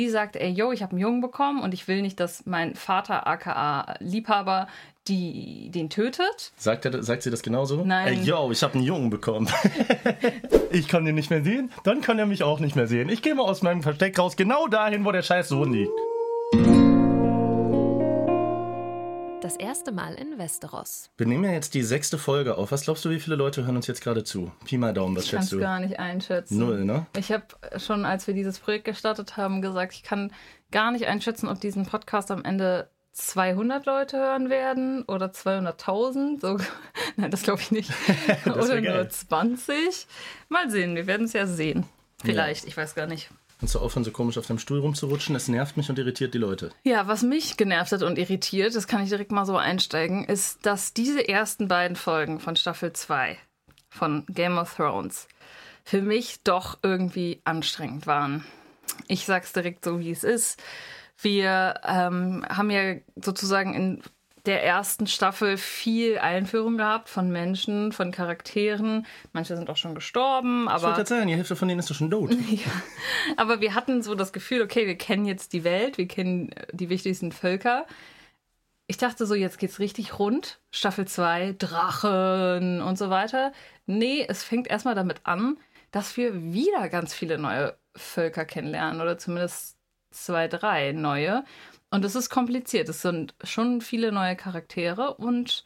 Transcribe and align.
Die 0.00 0.08
sagt, 0.08 0.36
ey, 0.36 0.48
yo, 0.48 0.72
ich 0.72 0.82
habe 0.82 0.92
einen 0.92 1.00
Jungen 1.00 1.20
bekommen 1.20 1.62
und 1.62 1.74
ich 1.74 1.86
will 1.86 2.00
nicht, 2.00 2.18
dass 2.20 2.46
mein 2.46 2.74
Vater, 2.74 3.26
aka 3.26 3.96
Liebhaber, 3.98 4.66
die, 5.08 5.70
den 5.74 5.90
tötet. 5.90 6.52
Sagt, 6.56 6.86
er, 6.86 7.02
sagt 7.02 7.22
sie 7.22 7.30
das 7.30 7.42
genauso? 7.42 7.84
Nein. 7.84 8.20
Ey, 8.20 8.24
yo, 8.24 8.50
ich 8.50 8.62
habe 8.62 8.76
einen 8.76 8.84
Jungen 8.84 9.10
bekommen. 9.10 9.46
ich 10.70 10.88
kann 10.88 11.04
den 11.04 11.16
nicht 11.16 11.28
mehr 11.28 11.44
sehen, 11.44 11.70
dann 11.84 12.00
kann 12.00 12.18
er 12.18 12.24
mich 12.24 12.42
auch 12.42 12.60
nicht 12.60 12.76
mehr 12.76 12.86
sehen. 12.86 13.10
Ich 13.10 13.20
gehe 13.20 13.34
mal 13.34 13.42
aus 13.42 13.60
meinem 13.60 13.82
Versteck 13.82 14.18
raus, 14.18 14.36
genau 14.36 14.68
dahin, 14.68 15.04
wo 15.04 15.12
der 15.12 15.20
scheiß 15.20 15.50
Sohn 15.50 15.70
liegt. 15.70 15.92
Das 19.50 19.56
erste 19.58 19.90
Mal 19.90 20.14
in 20.14 20.38
Westeros. 20.38 21.10
Wir 21.16 21.26
nehmen 21.26 21.42
ja 21.42 21.50
jetzt 21.50 21.74
die 21.74 21.82
sechste 21.82 22.18
Folge 22.18 22.56
auf. 22.56 22.70
Was 22.70 22.82
glaubst 22.82 23.04
du, 23.04 23.10
wie 23.10 23.18
viele 23.18 23.34
Leute 23.34 23.64
hören 23.66 23.74
uns 23.74 23.88
jetzt 23.88 24.00
gerade 24.00 24.22
zu? 24.22 24.52
Pi 24.64 24.78
mal 24.78 24.94
Daumen, 24.94 25.16
was 25.16 25.24
Ich 25.24 25.32
kann 25.32 25.40
schätzt 25.40 25.52
es 25.52 25.58
du? 25.58 25.60
gar 25.60 25.80
nicht 25.80 25.98
einschätzen. 25.98 26.56
Null, 26.56 26.84
ne? 26.84 27.06
Ich 27.16 27.32
habe 27.32 27.42
schon, 27.76 28.04
als 28.04 28.28
wir 28.28 28.34
dieses 28.34 28.60
Projekt 28.60 28.84
gestartet 28.84 29.36
haben, 29.36 29.60
gesagt, 29.60 29.92
ich 29.94 30.04
kann 30.04 30.32
gar 30.70 30.92
nicht 30.92 31.08
einschätzen, 31.08 31.48
ob 31.48 31.60
diesen 31.60 31.84
Podcast 31.84 32.30
am 32.30 32.44
Ende 32.44 32.90
200 33.10 33.86
Leute 33.86 34.18
hören 34.18 34.50
werden 34.50 35.02
oder 35.06 35.26
200.000. 35.32 36.40
So, 36.40 36.56
nein, 37.16 37.32
das 37.32 37.42
glaube 37.42 37.60
ich 37.60 37.72
nicht. 37.72 37.90
oder 38.46 38.80
geil. 38.80 38.98
nur 38.98 39.08
20. 39.08 40.06
Mal 40.48 40.70
sehen, 40.70 40.94
wir 40.94 41.08
werden 41.08 41.26
es 41.26 41.32
ja 41.32 41.48
sehen. 41.48 41.86
Vielleicht, 42.22 42.66
ich 42.66 42.76
weiß 42.76 42.94
gar 42.94 43.08
nicht. 43.08 43.30
Kannst 43.60 43.74
du 43.74 43.78
aufhören, 43.78 44.04
so 44.04 44.10
komisch 44.10 44.38
auf 44.38 44.46
deinem 44.46 44.58
Stuhl 44.58 44.80
rumzurutschen? 44.80 45.34
Das 45.34 45.46
nervt 45.46 45.76
mich 45.76 45.90
und 45.90 45.98
irritiert 45.98 46.32
die 46.32 46.38
Leute. 46.38 46.70
Ja, 46.82 47.06
was 47.06 47.22
mich 47.22 47.58
genervt 47.58 47.92
hat 47.92 48.02
und 48.02 48.16
irritiert, 48.16 48.74
das 48.74 48.86
kann 48.86 49.02
ich 49.02 49.10
direkt 49.10 49.32
mal 49.32 49.44
so 49.44 49.58
einsteigen, 49.58 50.24
ist, 50.24 50.64
dass 50.64 50.94
diese 50.94 51.28
ersten 51.28 51.68
beiden 51.68 51.94
Folgen 51.94 52.40
von 52.40 52.56
Staffel 52.56 52.94
2 52.94 53.36
von 53.90 54.24
Game 54.30 54.56
of 54.56 54.74
Thrones 54.74 55.28
für 55.84 56.00
mich 56.00 56.42
doch 56.42 56.78
irgendwie 56.82 57.42
anstrengend 57.44 58.06
waren. 58.06 58.44
Ich 59.08 59.26
sag's 59.26 59.52
direkt 59.52 59.84
so, 59.84 60.00
wie 60.00 60.10
es 60.10 60.24
ist. 60.24 60.62
Wir 61.20 61.74
ähm, 61.84 62.46
haben 62.48 62.70
ja 62.70 62.94
sozusagen 63.22 63.74
in 63.74 64.02
der 64.46 64.64
ersten 64.64 65.06
Staffel 65.06 65.56
viel 65.56 66.18
Einführung 66.18 66.76
gehabt 66.78 67.08
von 67.08 67.30
Menschen, 67.30 67.92
von 67.92 68.10
Charakteren. 68.10 69.06
Manche 69.32 69.56
sind 69.56 69.68
auch 69.68 69.76
schon 69.76 69.94
gestorben, 69.94 70.64
Ich 70.64 70.70
wollte 70.72 70.86
aber 70.86 70.96
gerade 70.96 71.08
sagen, 71.08 71.28
die 71.28 71.34
Hälfte 71.34 71.56
von 71.56 71.68
denen 71.68 71.80
ist 71.80 71.90
doch 71.90 71.94
schon 71.94 72.10
tot. 72.10 72.30
aber 73.36 73.60
wir 73.60 73.74
hatten 73.74 74.02
so 74.02 74.14
das 74.14 74.32
Gefühl, 74.32 74.62
okay, 74.62 74.86
wir 74.86 74.96
kennen 74.96 75.26
jetzt 75.26 75.52
die 75.52 75.64
Welt, 75.64 75.98
wir 75.98 76.08
kennen 76.08 76.52
äh, 76.52 76.66
die 76.72 76.88
wichtigsten 76.88 77.32
Völker. 77.32 77.86
Ich 78.86 78.96
dachte 78.96 79.26
so, 79.26 79.34
jetzt 79.34 79.58
geht's 79.58 79.78
richtig 79.78 80.18
rund. 80.18 80.58
Staffel 80.72 81.06
2, 81.06 81.54
Drachen 81.58 82.82
und 82.82 82.98
so 82.98 83.08
weiter. 83.08 83.52
Nee, 83.86 84.24
es 84.28 84.42
fängt 84.42 84.68
erstmal 84.68 84.94
damit 84.94 85.20
an, 85.24 85.58
dass 85.92 86.16
wir 86.16 86.52
wieder 86.52 86.88
ganz 86.88 87.14
viele 87.14 87.38
neue 87.38 87.76
Völker 87.94 88.44
kennenlernen 88.44 89.00
oder 89.00 89.18
zumindest 89.18 89.76
zwei, 90.10 90.48
drei 90.48 90.92
neue. 90.92 91.44
Und 91.90 92.04
es 92.04 92.14
ist 92.14 92.30
kompliziert. 92.30 92.88
Es 92.88 93.02
sind 93.02 93.34
schon 93.42 93.80
viele 93.80 94.12
neue 94.12 94.36
Charaktere 94.36 95.14
und 95.14 95.64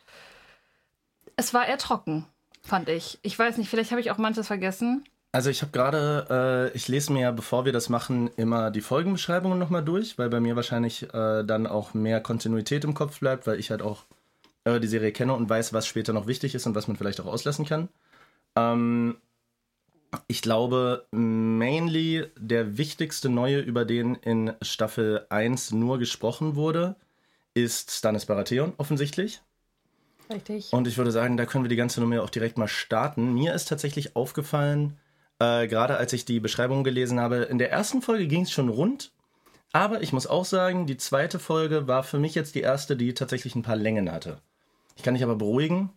es 1.37 1.53
war 1.53 1.67
eher 1.67 1.79
trocken, 1.79 2.27
fand 2.63 2.89
ich. 2.89 3.19
Ich 3.23 3.39
weiß 3.39 3.59
nicht, 3.59 3.69
vielleicht 3.69 3.91
habe 3.91 4.01
ich 4.01 4.11
auch 4.11 4.19
manches 4.19 4.47
vergessen. 4.47 5.05
Also 5.33 5.51
ich 5.51 5.63
habe 5.63 5.73
gerade, 5.73 6.71
äh, 6.73 6.77
ich 6.77 6.87
lese 6.87 7.13
mir 7.13 7.23
ja, 7.23 7.31
bevor 7.33 7.65
wir 7.65 7.73
das 7.73 7.89
machen, 7.89 8.31
immer 8.37 8.71
die 8.71 8.81
Folgenbeschreibungen 8.81 9.59
nochmal 9.59 9.85
durch, 9.85 10.17
weil 10.17 10.31
bei 10.31 10.39
mir 10.39 10.55
wahrscheinlich 10.55 11.13
äh, 11.13 11.43
dann 11.43 11.67
auch 11.67 11.93
mehr 11.93 12.21
Kontinuität 12.21 12.85
im 12.85 12.95
Kopf 12.95 13.19
bleibt, 13.19 13.47
weil 13.49 13.59
ich 13.59 13.71
halt 13.71 13.83
auch 13.83 14.05
äh, 14.63 14.79
die 14.79 14.87
Serie 14.87 15.11
kenne 15.11 15.35
und 15.35 15.49
weiß, 15.49 15.73
was 15.73 15.89
später 15.89 16.13
noch 16.13 16.29
wichtig 16.29 16.55
ist 16.55 16.67
und 16.67 16.77
was 16.77 16.87
man 16.87 16.97
vielleicht 16.97 17.21
auch 17.21 17.27
auslassen 17.27 17.67
kann. 17.67 17.89
Ähm, 18.55 19.17
ich 20.27 20.43
glaube, 20.43 21.07
mainly 21.11 22.27
der 22.39 22.77
wichtigste 22.77 23.29
Neue, 23.29 23.61
über 23.61 23.85
den 23.85 24.15
in 24.17 24.53
Staffel 24.63 25.27
1 25.29 25.73
nur 25.73 25.99
gesprochen 25.99 26.57
wurde, 26.57 26.97
ist 27.55 27.91
Stannis 27.91 28.27
Baratheon, 28.27 28.75
offensichtlich. 28.77 29.41
Richtig. 30.31 30.73
Und 30.73 30.89
ich 30.89 30.97
würde 30.97 31.13
sagen, 31.13 31.37
da 31.37 31.47
können 31.47 31.65
wir 31.65 31.69
die 31.69 31.77
ganze 31.77 32.01
Nummer 32.01 32.23
auch 32.23 32.31
direkt 32.31 32.59
mal 32.59 32.69
starten. 32.69 33.35
Mir 33.35 33.55
ist 33.55 33.69
tatsächlich 33.69 34.17
aufgefallen, 34.17 34.99
äh, 35.39 35.67
gerade 35.69 35.97
als 35.97 36.13
ich 36.13 36.25
die 36.25 36.41
Beschreibung 36.41 36.85
gelesen 36.85 37.21
habe, 37.21 37.37
in 37.37 37.59
der 37.59 37.71
ersten 37.71 38.03
Folge 38.03 38.27
ging 38.27 38.43
es 38.43 38.51
schon 38.51 38.69
rund. 38.69 39.13
Aber 39.73 40.03
ich 40.03 40.13
muss 40.13 40.27
auch 40.27 40.45
sagen, 40.45 40.87
die 40.87 40.97
zweite 40.97 41.39
Folge 41.39 41.89
war 41.89 42.05
für 42.05 42.19
mich 42.19 42.35
jetzt 42.35 42.55
die 42.55 42.61
erste, 42.61 42.97
die 42.97 43.13
tatsächlich 43.13 43.55
ein 43.55 43.63
paar 43.63 43.77
Längen 43.77 44.11
hatte. 44.11 44.39
Ich 44.97 45.03
kann 45.03 45.15
dich 45.15 45.25
aber 45.25 45.35
beruhigen, 45.35 45.91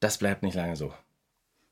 das 0.00 0.18
bleibt 0.18 0.42
nicht 0.42 0.54
lange 0.54 0.76
so. 0.76 0.94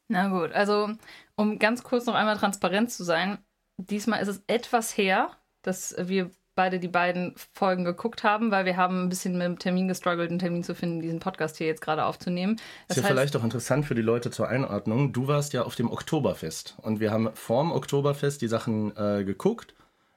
Na 0.08 0.28
gut, 0.28 0.52
also 0.52 0.90
um 1.36 1.58
ganz 1.58 1.82
kurz 1.82 2.06
noch 2.06 2.14
einmal 2.14 2.36
transparent 2.36 2.90
zu 2.90 3.04
sein, 3.04 3.38
diesmal 3.78 4.20
ist 4.20 4.28
es 4.28 4.42
etwas 4.46 4.96
her, 4.96 5.30
dass 5.62 5.94
wir 5.98 6.30
beide 6.54 6.78
die 6.78 6.88
beiden 6.88 7.34
Folgen 7.54 7.84
geguckt 7.84 8.24
haben, 8.24 8.50
weil 8.50 8.64
wir 8.66 8.76
haben 8.76 9.04
ein 9.04 9.08
bisschen 9.08 9.38
mit 9.38 9.46
dem 9.46 9.58
Termin 9.58 9.88
gestruggelt, 9.88 10.30
einen 10.30 10.38
Termin 10.38 10.62
zu 10.62 10.74
finden, 10.74 11.00
diesen 11.00 11.20
Podcast 11.20 11.56
hier 11.56 11.66
jetzt 11.66 11.80
gerade 11.80 12.04
aufzunehmen. 12.04 12.56
Das 12.88 12.98
ist 12.98 13.04
ja 13.04 13.08
vielleicht 13.08 13.36
auch 13.36 13.44
interessant 13.44 13.86
für 13.86 13.94
die 13.94 14.02
Leute 14.02 14.30
zur 14.30 14.48
Einordnung. 14.48 15.12
Du 15.12 15.28
warst 15.28 15.52
ja 15.54 15.62
auf 15.62 15.76
dem 15.76 15.90
Oktoberfest 15.90 16.76
und 16.82 17.00
wir 17.00 17.10
haben 17.10 17.30
vorm 17.34 17.72
Oktoberfest 17.72 18.42
die 18.42 18.48
Sachen 18.48 18.94
äh, 18.96 19.24
geguckt. 19.24 19.74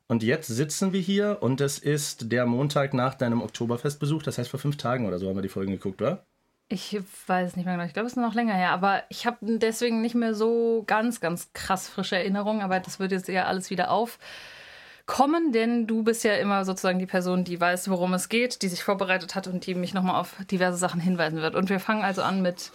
Und 0.07 0.21
jetzt 0.21 0.47
sitzen 0.47 0.93
wir 0.93 0.99
hier 0.99 1.37
und 1.41 1.61
es 1.61 1.79
ist 1.79 2.31
der 2.31 2.45
Montag 2.45 2.93
nach 2.93 3.15
deinem 3.15 3.41
Oktoberfestbesuch. 3.41 4.21
Das 4.21 4.37
heißt, 4.37 4.49
vor 4.49 4.59
fünf 4.59 4.77
Tagen 4.77 5.07
oder 5.07 5.17
so 5.17 5.29
haben 5.29 5.35
wir 5.35 5.41
die 5.41 5.49
Folgen 5.49 5.71
geguckt, 5.71 6.01
oder? 6.01 6.25
Ich 6.67 6.97
weiß 7.27 7.55
nicht 7.55 7.65
mehr 7.65 7.75
genau. 7.75 7.85
Ich 7.85 7.93
glaube, 7.93 8.07
es 8.07 8.13
ist 8.13 8.17
noch 8.17 8.33
länger 8.33 8.55
her. 8.55 8.71
Aber 8.71 9.03
ich 9.09 9.27
habe 9.27 9.37
deswegen 9.41 10.01
nicht 10.01 10.15
mehr 10.15 10.33
so 10.33 10.83
ganz, 10.87 11.19
ganz 11.19 11.53
krass 11.53 11.87
frische 11.87 12.15
Erinnerungen. 12.15 12.61
Aber 12.61 12.79
das 12.79 12.99
wird 12.99 13.11
jetzt 13.11 13.29
eher 13.29 13.47
alles 13.47 13.69
wieder 13.69 13.91
aufkommen, 13.91 15.51
denn 15.51 15.85
du 15.85 16.03
bist 16.03 16.23
ja 16.23 16.33
immer 16.35 16.65
sozusagen 16.65 16.97
die 16.97 17.05
Person, 17.05 17.43
die 17.43 17.61
weiß, 17.61 17.89
worum 17.89 18.15
es 18.15 18.29
geht, 18.29 18.63
die 18.63 18.67
sich 18.67 18.83
vorbereitet 18.83 19.35
hat 19.35 19.47
und 19.47 19.65
die 19.67 19.75
mich 19.75 19.93
nochmal 19.93 20.19
auf 20.19 20.33
diverse 20.49 20.77
Sachen 20.77 20.99
hinweisen 20.99 21.41
wird. 21.41 21.53
Und 21.53 21.69
wir 21.69 21.79
fangen 21.79 22.03
also 22.03 22.23
an 22.23 22.41
mit 22.41 22.71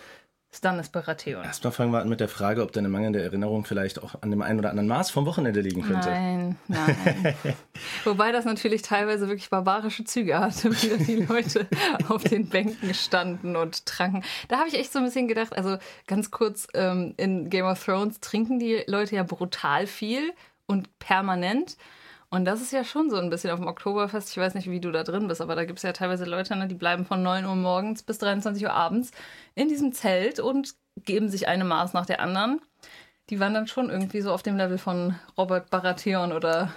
Stannis 0.52 0.88
Baratheon. 0.88 1.44
Erstmal 1.44 1.72
fangen 1.72 1.92
wir 1.92 2.00
an 2.00 2.08
mit 2.08 2.18
der 2.18 2.28
Frage, 2.28 2.62
ob 2.62 2.72
deine 2.72 2.88
mangelnde 2.88 3.22
Erinnerung 3.22 3.64
vielleicht 3.64 4.02
auch 4.02 4.20
an 4.20 4.30
dem 4.30 4.42
einen 4.42 4.58
oder 4.58 4.70
anderen 4.70 4.88
Maß 4.88 5.10
vom 5.10 5.24
Wochenende 5.24 5.60
liegen 5.60 5.82
könnte. 5.82 6.10
Nein, 6.10 6.56
nein. 6.66 7.34
Wobei 8.04 8.32
das 8.32 8.44
natürlich 8.44 8.82
teilweise 8.82 9.28
wirklich 9.28 9.48
barbarische 9.48 10.02
Züge 10.04 10.40
hatte, 10.40 10.72
wie 10.82 11.04
die 11.04 11.24
Leute 11.24 11.68
auf 12.08 12.24
den 12.24 12.48
Bänken 12.48 12.94
standen 12.94 13.54
und 13.54 13.86
tranken. 13.86 14.24
Da 14.48 14.58
habe 14.58 14.68
ich 14.68 14.74
echt 14.74 14.92
so 14.92 14.98
ein 14.98 15.04
bisschen 15.04 15.28
gedacht, 15.28 15.56
also 15.56 15.78
ganz 16.08 16.32
kurz, 16.32 16.66
ähm, 16.74 17.14
in 17.16 17.48
Game 17.48 17.66
of 17.66 17.84
Thrones 17.84 18.18
trinken 18.18 18.58
die 18.58 18.82
Leute 18.88 19.14
ja 19.14 19.22
brutal 19.22 19.86
viel 19.86 20.32
und 20.66 20.98
permanent. 20.98 21.76
Und 22.32 22.44
das 22.44 22.60
ist 22.60 22.72
ja 22.72 22.84
schon 22.84 23.10
so 23.10 23.16
ein 23.16 23.28
bisschen 23.28 23.50
auf 23.50 23.58
dem 23.58 23.66
Oktoberfest. 23.66 24.30
Ich 24.30 24.36
weiß 24.36 24.54
nicht, 24.54 24.70
wie 24.70 24.80
du 24.80 24.92
da 24.92 25.02
drin 25.02 25.26
bist, 25.26 25.40
aber 25.40 25.56
da 25.56 25.64
gibt 25.64 25.80
es 25.80 25.82
ja 25.82 25.92
teilweise 25.92 26.24
Leute, 26.24 26.54
ne, 26.56 26.68
die 26.68 26.76
bleiben 26.76 27.04
von 27.04 27.22
9 27.22 27.44
Uhr 27.44 27.56
morgens 27.56 28.04
bis 28.04 28.18
23 28.18 28.62
Uhr 28.64 28.72
abends 28.72 29.10
in 29.56 29.68
diesem 29.68 29.92
Zelt 29.92 30.38
und 30.38 30.74
geben 31.04 31.28
sich 31.28 31.48
eine 31.48 31.64
Maß 31.64 31.92
nach 31.92 32.06
der 32.06 32.20
anderen. 32.20 32.60
Die 33.30 33.40
waren 33.40 33.52
dann 33.52 33.66
schon 33.66 33.90
irgendwie 33.90 34.20
so 34.20 34.32
auf 34.32 34.44
dem 34.44 34.56
Level 34.56 34.78
von 34.78 35.16
Robert 35.36 35.70
Baratheon 35.70 36.32
oder 36.32 36.72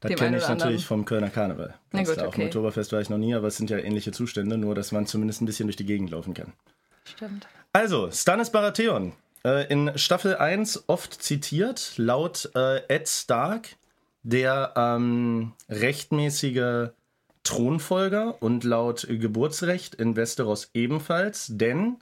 Das 0.00 0.10
dem 0.10 0.18
kenne 0.18 0.38
ich 0.38 0.48
natürlich 0.48 0.84
vom 0.84 1.04
Kölner 1.04 1.30
Karneval. 1.30 1.74
Na 1.92 2.02
gut, 2.02 2.14
klar. 2.14 2.28
Auf 2.28 2.34
dem. 2.34 2.46
Oktoberfest 2.46 2.92
war 2.92 3.00
ich 3.00 3.08
noch 3.08 3.18
nie, 3.18 3.34
aber 3.36 3.46
es 3.46 3.56
sind 3.56 3.70
ja 3.70 3.78
ähnliche 3.78 4.10
Zustände, 4.10 4.58
nur 4.58 4.74
dass 4.74 4.90
man 4.90 5.06
zumindest 5.06 5.42
ein 5.42 5.46
bisschen 5.46 5.68
durch 5.68 5.76
die 5.76 5.86
Gegend 5.86 6.10
laufen 6.10 6.34
kann. 6.34 6.52
Stimmt. 7.04 7.46
Also, 7.72 8.10
Stannis 8.10 8.50
Baratheon. 8.50 9.12
Äh, 9.44 9.66
in 9.72 9.96
Staffel 9.96 10.36
1 10.36 10.84
oft 10.88 11.22
zitiert, 11.22 11.94
laut 11.96 12.50
äh, 12.54 12.82
Ed 12.88 13.08
Stark, 13.08 13.70
der 14.22 14.72
ähm, 14.76 15.52
rechtmäßige 15.68 16.90
Thronfolger 17.44 18.40
und 18.40 18.64
laut 18.64 19.06
Geburtsrecht 19.08 19.94
in 19.96 20.14
Westeros 20.16 20.70
ebenfalls, 20.74 21.48
denn 21.50 21.96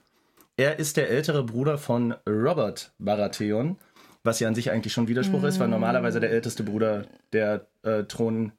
er 0.57 0.79
ist 0.79 0.97
der 0.99 1.09
ältere 1.09 1.43
Bruder 1.45 1.79
von 1.79 2.15
Robert 2.29 2.93
Baratheon, 2.99 3.77
was 4.23 4.41
ja 4.41 4.49
an 4.49 4.55
sich 4.55 4.71
eigentlich 4.71 4.93
schon 4.93 5.09
Widerspruch 5.09 5.45
ist, 5.45 5.59
weil 5.59 5.69
normalerweise 5.69 6.21
der 6.21 6.31
älteste 6.31 6.63
Bruder 6.63 7.07
der 7.33 7.67
äh, 7.83 8.03
Thron 8.05 8.53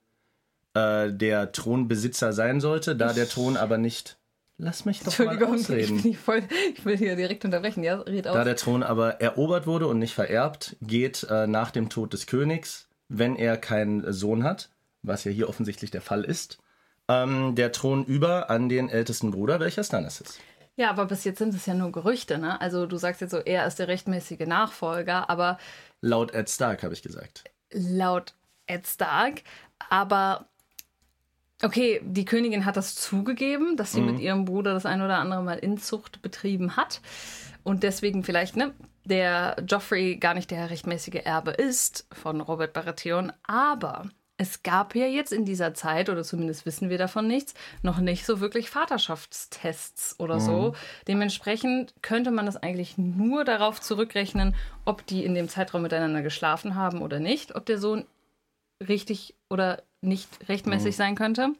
äh, 0.73 1.11
der 1.11 1.51
Thronbesitzer 1.51 2.33
sein 2.33 2.61
sollte, 2.61 2.95
da 2.95 3.13
der 3.13 3.29
Thron 3.29 3.57
aber 3.57 3.77
nicht. 3.77 4.17
Lass 4.57 4.85
mich 4.85 4.99
doch 4.99 5.17
mal 5.19 5.33
Entschuldigung, 5.33 5.55
ich, 5.55 5.61
ausreden. 5.61 6.01
nicht 6.03 6.19
voll, 6.19 6.43
ich 6.75 6.85
will 6.85 6.97
hier 6.97 7.15
direkt 7.15 7.45
unterbrechen. 7.45 7.83
Ja, 7.83 7.99
red 8.01 8.25
Da 8.25 8.31
aus. 8.39 8.45
der 8.45 8.55
Thron 8.55 8.81
aber 8.83 9.21
erobert 9.21 9.67
wurde 9.67 9.87
und 9.87 9.99
nicht 9.99 10.13
vererbt, 10.13 10.77
geht 10.81 11.27
äh, 11.29 11.45
nach 11.47 11.71
dem 11.71 11.89
Tod 11.89 12.13
des 12.13 12.25
Königs, 12.25 12.87
wenn 13.13 13.35
er 13.35 13.57
keinen 13.57 14.11
Sohn 14.13 14.43
hat, 14.43 14.69
was 15.03 15.23
ja 15.25 15.31
hier 15.31 15.49
offensichtlich 15.49 15.91
der 15.91 16.01
Fall 16.01 16.23
ist, 16.23 16.59
ähm, 17.09 17.55
der 17.55 17.71
Thron 17.71 18.05
über 18.05 18.49
an 18.49 18.69
den 18.69 18.89
ältesten 18.89 19.31
Bruder, 19.31 19.59
welcher 19.59 19.83
Stannis 19.83 20.21
ist. 20.21 20.39
Ja, 20.77 20.89
aber 20.89 21.05
bis 21.05 21.25
jetzt 21.25 21.39
sind 21.39 21.53
es 21.53 21.65
ja 21.65 21.73
nur 21.73 21.91
Gerüchte, 21.91 22.37
ne? 22.37 22.59
Also 22.61 22.85
du 22.85 22.95
sagst 22.97 23.19
jetzt 23.19 23.31
so, 23.31 23.39
er 23.39 23.67
ist 23.67 23.79
der 23.79 23.89
rechtmäßige 23.89 24.47
Nachfolger, 24.47 25.29
aber 25.29 25.57
Laut 25.99 26.33
Ed 26.33 26.49
Stark 26.49 26.83
habe 26.83 26.93
ich 26.93 27.03
gesagt. 27.03 27.43
laut 27.71 28.33
Ed 28.65 28.87
Stark. 28.87 29.43
Aber 29.89 30.45
okay, 31.61 32.01
die 32.03 32.25
Königin 32.25 32.65
hat 32.65 32.77
das 32.77 32.95
zugegeben, 32.95 33.75
dass 33.75 33.91
sie 33.91 34.01
mit 34.01 34.19
ihrem 34.19 34.45
Bruder 34.45 34.73
das 34.73 34.85
ein 34.85 35.01
oder 35.01 35.17
andere 35.17 35.43
Mal 35.43 35.59
Inzucht 35.59 36.21
betrieben 36.21 36.77
hat. 36.77 37.01
Und 37.63 37.83
deswegen 37.83 38.23
vielleicht, 38.23 38.55
ne, 38.55 38.73
der 39.05 39.57
Joffrey 39.67 40.17
gar 40.17 40.33
nicht 40.33 40.51
der 40.51 40.69
rechtmäßige 40.69 41.21
Erbe 41.23 41.51
ist 41.51 42.07
von 42.11 42.41
Robert 42.41 42.73
Baratheon. 42.73 43.31
Aber 43.43 44.09
es 44.37 44.63
gab 44.63 44.95
ja 44.95 45.05
jetzt 45.05 45.31
in 45.31 45.45
dieser 45.45 45.75
Zeit, 45.75 46.09
oder 46.09 46.23
zumindest 46.23 46.65
wissen 46.65 46.89
wir 46.89 46.97
davon 46.97 47.27
nichts, 47.27 47.53
noch 47.83 47.99
nicht 47.99 48.25
so 48.25 48.39
wirklich 48.39 48.71
Vaterschaftstests 48.71 50.19
oder 50.19 50.39
so. 50.39 50.73
Dementsprechend 51.07 51.93
könnte 52.01 52.31
man 52.31 52.47
das 52.47 52.57
eigentlich 52.57 52.97
nur 52.97 53.45
darauf 53.45 53.79
zurückrechnen, 53.79 54.55
ob 54.83 55.05
die 55.05 55.25
in 55.25 55.35
dem 55.35 55.47
Zeitraum 55.47 55.83
miteinander 55.83 56.23
geschlafen 56.23 56.73
haben 56.73 57.03
oder 57.03 57.19
nicht, 57.19 57.55
ob 57.55 57.67
der 57.67 57.77
Sohn 57.77 58.05
richtig 58.87 59.35
oder 59.47 59.83
nicht 60.01 60.27
rechtmäßig 60.49 60.95
sein 60.95 61.13
könnte. 61.13 61.53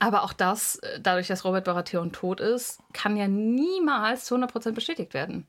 Aber 0.00 0.24
auch 0.24 0.32
das, 0.32 0.76
äh, 0.80 0.98
dadurch, 1.00 1.28
dass 1.28 1.44
Robert 1.44 1.64
Baratheon 1.64 2.10
tot 2.10 2.40
ist, 2.40 2.80
kann 2.92 3.16
ja 3.16 3.28
niemals 3.28 4.24
zu 4.24 4.34
100% 4.34 4.72
bestätigt 4.72 5.14
werden. 5.14 5.46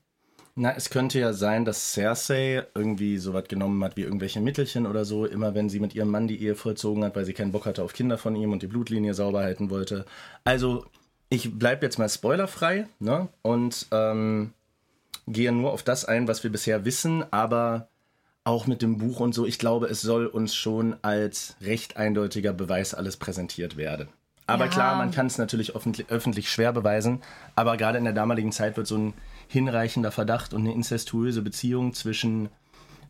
Na, 0.56 0.72
es 0.76 0.88
könnte 0.88 1.18
ja 1.18 1.32
sein, 1.32 1.64
dass 1.64 1.92
Cersei 1.92 2.64
irgendwie 2.76 3.18
so 3.18 3.34
was 3.34 3.48
genommen 3.48 3.82
hat 3.82 3.96
wie 3.96 4.02
irgendwelche 4.02 4.40
Mittelchen 4.40 4.86
oder 4.86 5.04
so, 5.04 5.26
immer 5.26 5.54
wenn 5.54 5.68
sie 5.68 5.80
mit 5.80 5.94
ihrem 5.96 6.10
Mann 6.10 6.28
die 6.28 6.40
Ehe 6.40 6.54
vollzogen 6.54 7.02
hat, 7.04 7.16
weil 7.16 7.24
sie 7.24 7.32
keinen 7.32 7.50
Bock 7.50 7.66
hatte 7.66 7.82
auf 7.82 7.92
Kinder 7.92 8.18
von 8.18 8.36
ihm 8.36 8.52
und 8.52 8.62
die 8.62 8.68
Blutlinie 8.68 9.14
sauber 9.14 9.40
halten 9.40 9.68
wollte. 9.68 10.04
Also, 10.44 10.86
ich 11.28 11.58
bleibe 11.58 11.84
jetzt 11.84 11.98
mal 11.98 12.08
spoilerfrei 12.08 12.86
ne? 13.00 13.28
und 13.42 13.86
ähm, 13.90 14.52
gehe 15.26 15.50
nur 15.50 15.72
auf 15.72 15.82
das 15.82 16.04
ein, 16.04 16.28
was 16.28 16.44
wir 16.44 16.52
bisher 16.52 16.84
wissen, 16.84 17.24
aber 17.32 17.88
auch 18.44 18.68
mit 18.68 18.80
dem 18.80 18.98
Buch 18.98 19.18
und 19.18 19.34
so, 19.34 19.46
ich 19.46 19.58
glaube, 19.58 19.86
es 19.86 20.02
soll 20.02 20.26
uns 20.26 20.54
schon 20.54 20.96
als 21.02 21.56
recht 21.62 21.96
eindeutiger 21.96 22.52
Beweis 22.52 22.94
alles 22.94 23.16
präsentiert 23.16 23.76
werden. 23.76 24.08
Aber 24.46 24.66
Ja. 24.66 24.70
klar, 24.70 24.94
man 24.96 25.10
kann 25.10 25.26
es 25.26 25.38
natürlich 25.38 25.74
öffentlich, 25.74 26.10
öffentlich 26.10 26.48
schwer 26.50 26.72
beweisen, 26.72 27.22
aber 27.56 27.76
gerade 27.76 27.98
in 27.98 28.04
der 28.04 28.12
damaligen 28.12 28.52
Zeit 28.52 28.76
wird 28.76 28.86
so 28.86 28.98
ein 28.98 29.14
hinreichender 29.48 30.12
Verdacht 30.12 30.54
und 30.54 30.62
eine 30.62 30.72
incestuöse 30.72 31.42
Beziehung 31.42 31.94
zwischen 31.94 32.48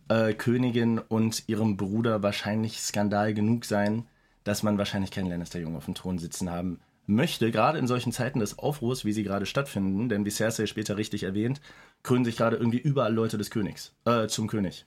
äh, 0.08 0.34
Königin 0.34 0.98
und 0.98 1.48
ihrem 1.48 1.76
Bruder 1.76 2.22
wahrscheinlich 2.22 2.80
Skandal 2.80 3.34
genug 3.34 3.64
sein, 3.64 4.06
dass 4.44 4.62
man 4.62 4.78
wahrscheinlich 4.78 5.10
keinen 5.10 5.30
Lannister-Jungen 5.30 5.76
auf 5.76 5.86
dem 5.86 5.94
Thron 5.94 6.18
sitzen 6.18 6.50
haben 6.50 6.80
möchte, 7.06 7.50
gerade 7.50 7.78
in 7.78 7.86
solchen 7.86 8.12
Zeiten 8.12 8.38
des 8.38 8.58
Aufruhrs, 8.58 9.04
wie 9.04 9.12
sie 9.12 9.24
gerade 9.24 9.46
stattfinden, 9.46 10.08
denn 10.08 10.24
wie 10.24 10.30
Cersei 10.30 10.66
später 10.66 10.96
richtig 10.96 11.22
erwähnt, 11.22 11.60
krönen 12.02 12.24
sich 12.24 12.36
gerade 12.36 12.56
irgendwie 12.56 12.78
überall 12.78 13.12
Leute 13.12 13.36
des 13.36 13.50
Königs, 13.50 13.94
äh, 14.04 14.26
zum 14.26 14.46
König. 14.46 14.86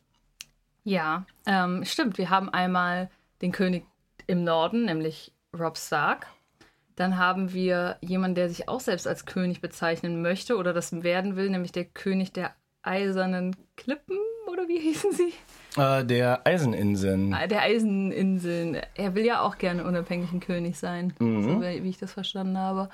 Ja, 0.84 1.26
ähm, 1.46 1.84
stimmt. 1.86 2.18
Wir 2.18 2.30
haben 2.30 2.50
einmal 2.50 3.10
den 3.42 3.52
König 3.52 3.86
im 4.26 4.44
Norden, 4.44 4.86
nämlich 4.86 5.32
Rob 5.58 5.78
Stark. 5.78 6.28
Dann 6.98 7.18
haben 7.18 7.54
wir 7.54 7.96
jemanden, 8.02 8.36
der 8.36 8.50
sich 8.50 8.68
auch 8.68 8.82
selbst 8.82 9.08
als 9.08 9.26
König 9.26 9.62
bezeichnen 9.62 10.22
möchte 10.22 10.58
oder 10.58 10.74
das 10.74 10.92
werden 11.04 11.36
will, 11.38 11.50
nämlich 11.50 11.72
der 11.72 11.86
König 11.86 12.34
der 12.34 12.52
eisernen 12.84 13.56
Klippen 13.78 14.18
oder 14.52 14.68
wie 14.68 14.80
hießen 14.80 15.12
sie? 15.12 15.34
Äh, 15.80 16.04
der 16.06 16.46
Eiseninseln. 16.46 17.34
Ah, 17.34 17.48
Der 17.48 17.62
Eiseninseln. 17.62 18.78
Er 18.96 19.16
will 19.16 19.26
ja 19.26 19.42
auch 19.42 19.58
gerne 19.58 19.84
unabhängigen 19.86 20.40
König 20.40 20.78
sein, 20.78 21.14
so 21.20 21.26
wie 21.62 21.90
ich 21.90 21.98
das 21.98 22.12
verstanden 22.14 22.58
habe. 22.58 22.90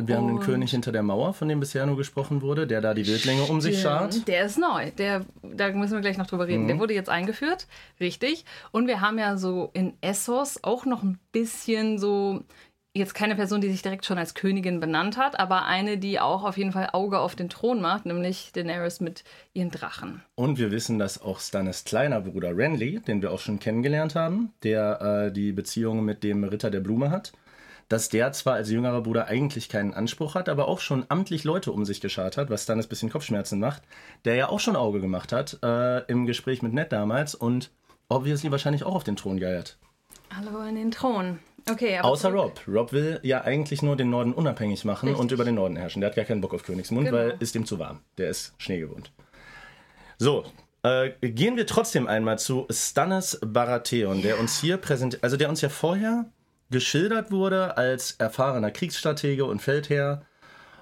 Und 0.00 0.06
wir 0.06 0.16
haben 0.16 0.28
den 0.28 0.36
und- 0.38 0.44
König 0.44 0.70
hinter 0.70 0.92
der 0.92 1.02
Mauer, 1.02 1.34
von 1.34 1.48
dem 1.48 1.58
bisher 1.58 1.84
nur 1.84 1.96
gesprochen 1.96 2.40
wurde, 2.40 2.68
der 2.68 2.80
da 2.80 2.94
die 2.94 3.04
Wildlinge 3.04 3.42
um 3.42 3.60
sich 3.60 3.80
schart. 3.82 4.28
Der 4.28 4.44
ist 4.44 4.56
neu. 4.56 4.92
Der, 4.92 5.24
da 5.42 5.70
müssen 5.72 5.94
wir 5.94 6.00
gleich 6.00 6.16
noch 6.18 6.28
drüber 6.28 6.46
reden. 6.46 6.68
Der 6.68 6.78
wurde 6.78 6.94
jetzt 6.94 7.08
eingeführt, 7.10 7.66
richtig. 7.98 8.44
Und 8.70 8.86
wir 8.86 9.00
haben 9.00 9.18
ja 9.18 9.36
so 9.36 9.70
in 9.72 9.94
Essos 10.00 10.62
auch 10.62 10.86
noch 10.86 11.02
ein 11.02 11.18
bisschen 11.32 11.98
so, 11.98 12.44
jetzt 12.98 13.14
keine 13.14 13.36
Person, 13.36 13.60
die 13.60 13.70
sich 13.70 13.82
direkt 13.82 14.04
schon 14.04 14.18
als 14.18 14.34
Königin 14.34 14.80
benannt 14.80 15.16
hat, 15.16 15.38
aber 15.38 15.64
eine, 15.64 15.98
die 15.98 16.20
auch 16.20 16.44
auf 16.44 16.56
jeden 16.56 16.72
Fall 16.72 16.90
Auge 16.92 17.18
auf 17.18 17.34
den 17.34 17.48
Thron 17.48 17.80
macht, 17.80 18.06
nämlich 18.06 18.52
Daenerys 18.52 19.00
mit 19.00 19.24
ihren 19.54 19.70
Drachen. 19.70 20.22
Und 20.34 20.58
wir 20.58 20.70
wissen, 20.70 20.98
dass 20.98 21.22
auch 21.22 21.40
Stannis 21.40 21.84
kleiner 21.84 22.20
Bruder 22.20 22.56
Renly, 22.56 23.00
den 23.00 23.22
wir 23.22 23.32
auch 23.32 23.38
schon 23.38 23.58
kennengelernt 23.58 24.14
haben, 24.14 24.52
der 24.62 25.26
äh, 25.28 25.32
die 25.32 25.52
Beziehung 25.52 26.04
mit 26.04 26.22
dem 26.22 26.44
Ritter 26.44 26.70
der 26.70 26.80
Blume 26.80 27.10
hat, 27.10 27.32
dass 27.88 28.08
der 28.08 28.32
zwar 28.32 28.54
als 28.54 28.70
jüngerer 28.70 29.02
Bruder 29.02 29.26
eigentlich 29.26 29.68
keinen 29.68 29.94
Anspruch 29.94 30.34
hat, 30.34 30.48
aber 30.48 30.68
auch 30.68 30.80
schon 30.80 31.06
amtlich 31.08 31.44
Leute 31.44 31.72
um 31.72 31.84
sich 31.84 32.00
geschart 32.00 32.36
hat, 32.36 32.50
was 32.50 32.64
Stannis 32.64 32.86
ein 32.86 32.90
bisschen 32.90 33.10
Kopfschmerzen 33.10 33.58
macht, 33.58 33.82
der 34.24 34.34
ja 34.34 34.48
auch 34.48 34.60
schon 34.60 34.76
Auge 34.76 35.00
gemacht 35.00 35.32
hat 35.32 35.58
äh, 35.62 36.04
im 36.04 36.26
Gespräch 36.26 36.62
mit 36.62 36.74
Ned 36.74 36.92
damals 36.92 37.34
und 37.34 37.70
obviously 38.08 38.50
wahrscheinlich 38.50 38.84
auch 38.84 38.94
auf 38.94 39.04
den 39.04 39.16
Thron 39.16 39.40
geiert. 39.40 39.78
Alle 40.36 40.52
wollen 40.52 40.74
den 40.74 40.90
Thron. 40.90 41.38
Okay, 41.70 41.98
aber 41.98 42.08
Außer 42.08 42.30
zurück- 42.30 42.52
Rob. 42.66 42.74
Rob 42.76 42.92
will 42.92 43.20
ja 43.22 43.42
eigentlich 43.42 43.82
nur 43.82 43.96
den 43.96 44.10
Norden 44.10 44.32
unabhängig 44.32 44.84
machen 44.84 45.08
und 45.10 45.14
Richtig. 45.16 45.32
über 45.32 45.44
den 45.44 45.54
Norden 45.56 45.76
herrschen. 45.76 46.00
Der 46.00 46.10
hat 46.10 46.16
gar 46.16 46.24
keinen 46.24 46.40
Bock 46.40 46.54
auf 46.54 46.62
Königsmund, 46.62 47.06
Genau. 47.06 47.18
weil 47.18 47.36
ist 47.40 47.54
ihm 47.54 47.66
zu 47.66 47.78
warm. 47.78 48.00
Der 48.18 48.28
ist 48.30 48.54
Schnee 48.58 48.80
gewohnt. 48.80 49.12
So, 50.18 50.44
äh, 50.82 51.10
gehen 51.20 51.56
wir 51.56 51.66
trotzdem 51.66 52.06
einmal 52.06 52.38
zu 52.38 52.66
Stannis 52.70 53.38
Baratheon, 53.44 54.22
der 54.22 54.38
uns 54.40 54.60
hier 54.60 54.76
präsentiert, 54.76 55.22
also 55.22 55.36
der 55.36 55.48
uns 55.48 55.60
ja 55.60 55.68
vorher 55.68 56.26
geschildert 56.70 57.30
wurde 57.30 57.76
als 57.76 58.12
erfahrener 58.12 58.70
Kriegsstratege 58.70 59.44
und 59.44 59.60
Feldherr 59.62 60.22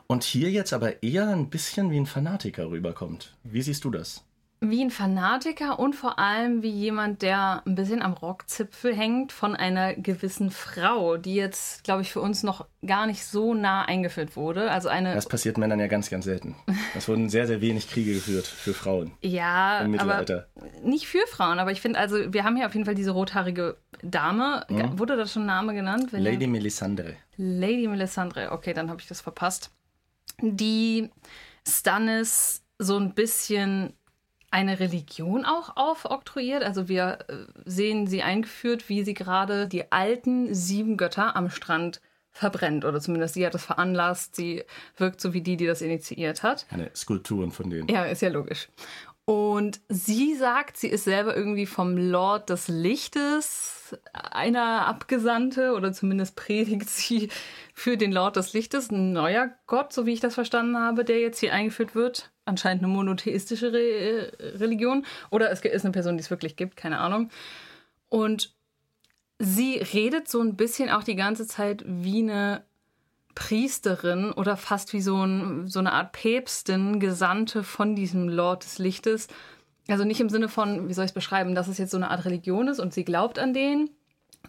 und 0.09 0.25
hier 0.25 0.51
jetzt 0.51 0.73
aber 0.73 1.03
eher 1.03 1.29
ein 1.29 1.51
bisschen 1.51 1.91
wie 1.91 1.99
ein 1.99 2.07
Fanatiker 2.07 2.71
rüberkommt. 2.71 3.37
Wie 3.45 3.63
siehst 3.63 3.85
du 3.85 3.91
das? 3.91 4.25
Wie 4.61 4.83
ein 4.83 4.91
Fanatiker 4.91 5.79
und 5.79 5.95
vor 5.95 6.19
allem 6.19 6.63
wie 6.63 6.71
jemand, 6.71 7.23
der 7.23 7.63
ein 7.67 7.75
bisschen 7.75 8.01
am 8.03 8.15
Rockzipfel 8.15 8.95
hängt 8.95 9.33
von 9.33 9.55
einer 9.55 9.95
gewissen 9.95 10.51
Frau, 10.51 11.17
die 11.19 11.35
jetzt, 11.35 11.85
glaube 11.85 12.03
ich, 12.03 12.13
für 12.13 12.21
uns 12.21 12.43
noch 12.43 12.67
gar 12.85 13.07
nicht 13.07 13.25
so 13.25 13.55
nah 13.55 13.85
eingeführt 13.85 14.37
wurde. 14.37 14.71
Also 14.71 14.89
eine. 14.89 15.15
Das 15.15 15.29
passiert 15.29 15.59
Männern 15.59 15.81
ja 15.81 15.89
ganz, 15.89 16.09
ganz 16.09 16.25
selten. 16.25 16.57
Es 16.97 17.09
wurden 17.09 17.29
sehr, 17.29 17.47
sehr 17.47 17.61
wenig 17.61 17.91
Kriege 17.91 18.15
geführt 18.15 18.47
für 18.47 18.73
Frauen 18.73 19.13
ja, 19.21 19.81
im 19.81 19.99
aber 19.99 20.19
Mittelalter. 20.19 20.49
nicht 20.83 21.07
für 21.07 21.27
Frauen, 21.27 21.59
aber 21.59 21.73
ich 21.73 21.81
finde, 21.81 21.99
also 21.99 22.33
wir 22.33 22.45
haben 22.45 22.57
hier 22.57 22.67
auf 22.67 22.75
jeden 22.75 22.87
Fall 22.87 22.95
diese 22.95 23.11
rothaarige 23.11 23.77
Dame. 24.03 24.65
Wurde 24.97 25.17
da 25.17 25.27
schon 25.27 25.43
ein 25.43 25.47
Name 25.47 25.75
genannt? 25.75 26.13
Wenn 26.13 26.23
Lady 26.23 26.47
Melisandre. 26.47 27.17
Lady 27.37 27.89
Melisandre, 27.89 28.53
okay, 28.53 28.73
dann 28.73 28.91
habe 28.91 29.01
ich 29.01 29.09
das 29.09 29.21
verpasst. 29.21 29.71
Die 30.41 31.11
Stannis 31.67 32.63
so 32.79 32.97
ein 32.97 33.15
bisschen 33.15 33.95
eine 34.57 34.81
Religion 34.81 35.45
auch 35.45 35.77
aufoktroyiert. 35.77 36.63
Also 36.63 36.89
wir 36.89 37.19
äh, 37.29 37.35
sehen 37.67 38.07
sie 38.07 38.23
eingeführt, 38.23 38.89
wie 38.89 39.05
sie 39.05 39.13
gerade 39.13 39.69
die 39.69 39.93
alten 39.93 40.55
sieben 40.55 40.97
Götter 40.97 41.37
am 41.37 41.51
Strand 41.51 42.01
verbrennt. 42.31 42.87
Oder 42.87 42.99
zumindest 43.01 43.35
sie 43.35 43.45
hat 43.45 43.53
das 43.53 43.67
veranlasst. 43.67 44.35
Sie 44.35 44.65
wirkt 44.97 45.21
so 45.21 45.35
wie 45.35 45.43
die, 45.43 45.59
die 45.59 45.67
das 45.67 45.83
initiiert 45.83 46.43
hat. 46.43 46.67
Keine 46.71 46.91
Skulpturen 46.97 47.51
von 47.51 47.69
denen. 47.69 47.89
Ja, 47.89 48.05
ist 48.05 48.23
ja 48.23 48.31
logisch. 48.31 48.69
Und 49.27 49.81
sie 49.91 50.35
sagt, 50.37 50.79
sie 50.79 50.89
ist 50.89 51.05
selber 51.05 51.37
irgendwie 51.37 51.67
vom 51.67 51.99
Lord 51.99 52.49
des 52.49 52.69
Lichtes, 52.69 53.95
einer 54.13 54.87
Abgesandte, 54.87 55.75
oder 55.75 55.93
zumindest 55.93 56.35
predigt 56.37 56.89
sie 56.89 57.29
für 57.75 57.99
den 57.99 58.13
Lord 58.13 58.37
des 58.37 58.55
Lichtes, 58.55 58.91
ein 58.91 59.13
neuer 59.13 59.51
Gott, 59.67 59.93
so 59.93 60.07
wie 60.07 60.13
ich 60.13 60.21
das 60.21 60.35
verstanden 60.35 60.79
habe, 60.79 61.05
der 61.05 61.21
jetzt 61.21 61.41
hier 61.41 61.53
eingeführt 61.53 61.95
wird. 61.95 62.31
Anscheinend 62.47 62.83
eine 62.83 62.93
monotheistische 62.93 63.73
Re 63.73 64.31
äh, 64.39 64.57
Religion. 64.57 65.05
Oder 65.31 65.51
es 65.51 65.61
ist 65.61 65.85
eine 65.85 65.93
Person, 65.93 66.17
die 66.17 66.23
es 66.23 66.31
wirklich 66.31 66.57
gibt, 66.57 66.77
keine 66.77 66.99
Ahnung. 66.99 67.29
Und 68.09 68.55
sie 69.39 69.77
redet 69.77 70.29
so 70.29 70.41
ein 70.41 70.57
bisschen 70.57 70.89
auch 70.89 71.05
die 71.05 71.17
ganze 71.17 71.47
Zeit 71.47 71.85
wie 71.87 72.23
eine 72.23 72.65
Priesterin 73.35 74.33
oder 74.33 74.57
fast 74.57 74.93
wie 74.95 75.03
so, 75.03 75.23
ein, 75.23 75.69
so 75.69 75.79
eine 75.79 75.93
Art 75.93 76.13
Päpstin, 76.13 76.99
Gesandte 77.01 77.63
von 77.63 77.95
diesem 77.95 78.29
Lord 78.29 78.65
des 78.65 78.79
Lichtes. 78.79 79.29
Also 79.89 80.05
nicht 80.05 80.21
im 80.21 80.31
Sinne 80.31 80.49
von, 80.49 80.89
wie 80.89 80.95
soll 80.95 81.05
ich 81.05 81.11
es 81.11 81.15
beschreiben, 81.15 81.55
dass 81.55 81.69
es 81.69 81.79
jetzt 81.79 81.91
so 81.91 81.99
eine 81.99 82.11
Art 82.11 82.25
Religion 82.25 82.67
ist 82.67 82.81
und 82.81 82.95
sie 82.95 83.05
glaubt 83.05 83.39
an 83.39 83.53
den, 83.53 83.91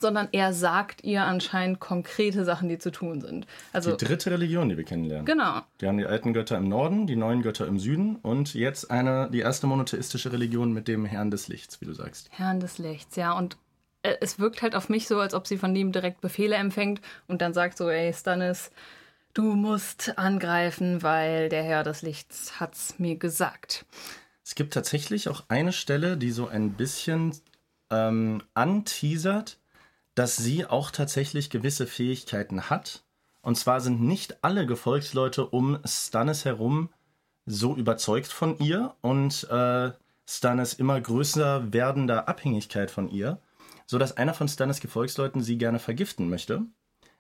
sondern 0.02 0.28
er 0.32 0.54
sagt 0.54 1.04
ihr 1.04 1.24
anscheinend 1.24 1.80
konkrete 1.80 2.46
Sachen, 2.46 2.70
die 2.70 2.78
zu 2.78 2.92
tun 2.92 3.22
sind. 3.22 3.48
Also 3.74 3.96
Die 3.96 4.06
dritte 4.06 4.32
Religion, 4.32 4.70
die 4.70 4.78
wir 4.78 4.84
kennenlernen. 4.84 5.26
genau. 5.26 5.62
Die 5.82 5.88
haben 5.88 5.98
die 5.98 6.06
alten 6.06 6.34
Götter 6.34 6.58
im 6.58 6.68
Norden, 6.70 7.08
die 7.08 7.16
neuen 7.16 7.42
Götter 7.42 7.68
im 7.68 7.80
Süden 7.80 8.16
und 8.18 8.54
jetzt 8.54 8.90
eine, 8.92 9.30
die 9.32 9.40
erste 9.40 9.68
monotheistische 9.68 10.32
Religion 10.32 10.74
mit 10.74 10.88
dem 10.88 11.06
Herrn 11.06 11.32
des 11.32 11.48
Lichts, 11.48 11.82
wie 11.82 11.86
du 11.86 11.94
sagst. 11.94 12.30
Herrn 12.32 12.60
des 12.60 12.78
Lichts, 12.78 13.16
ja. 13.16 13.32
Und 13.34 13.58
äh, 14.04 14.16
es 14.22 14.40
wirkt 14.40 14.62
halt 14.62 14.76
auf 14.76 14.90
mich 14.90 15.08
so, 15.08 15.20
als 15.20 15.34
ob 15.34 15.48
sie 15.48 15.58
von 15.58 15.76
ihm 15.76 15.92
direkt 15.92 16.22
Befehle 16.22 16.56
empfängt 16.56 17.02
und 17.28 17.42
dann 17.42 17.54
sagt 17.54 17.78
so, 17.78 17.90
ey, 17.90 18.14
Stannis, 18.14 18.72
du 19.34 19.44
musst 19.56 20.18
angreifen, 20.18 21.04
weil 21.04 21.50
der 21.50 21.64
Herr 21.64 21.84
des 21.84 22.02
Lichts 22.02 22.60
hat's 22.60 23.00
mir 23.00 23.16
gesagt. 23.18 23.86
Es 24.44 24.56
gibt 24.56 24.74
tatsächlich 24.74 25.28
auch 25.30 25.44
eine 25.50 25.74
Stelle, 25.74 26.16
die 26.18 26.32
so 26.32 26.48
ein 26.48 26.72
bisschen 26.72 27.34
ähm, 27.92 28.42
anteasert, 28.54 29.58
dass 30.18 30.36
sie 30.36 30.66
auch 30.66 30.90
tatsächlich 30.90 31.52
gewisse 31.52 31.86
Fähigkeiten 31.86 32.72
hat. 32.72 33.04
Und 33.44 33.56
zwar 33.56 33.82
sind 33.82 34.02
nicht 34.02 34.44
alle 34.44 34.66
Gefolgsleute 34.66 35.46
um 35.46 35.78
Stannis 35.86 36.44
herum 36.44 36.90
so 37.46 37.76
überzeugt 37.76 38.34
von 38.34 38.58
ihr 38.58 38.96
und 39.02 39.48
äh, 39.52 39.92
Stannis 40.26 40.74
immer 40.74 41.00
größer 41.00 41.72
werdender 41.72 42.28
Abhängigkeit 42.28 42.90
von 42.90 43.10
ihr, 43.10 43.40
sodass 43.86 44.18
einer 44.18 44.34
von 44.34 44.48
Stannis 44.48 44.80
Gefolgsleuten 44.80 45.44
sie 45.44 45.60
gerne 45.60 45.78
vergiften 45.78 46.30
möchte, 46.30 46.64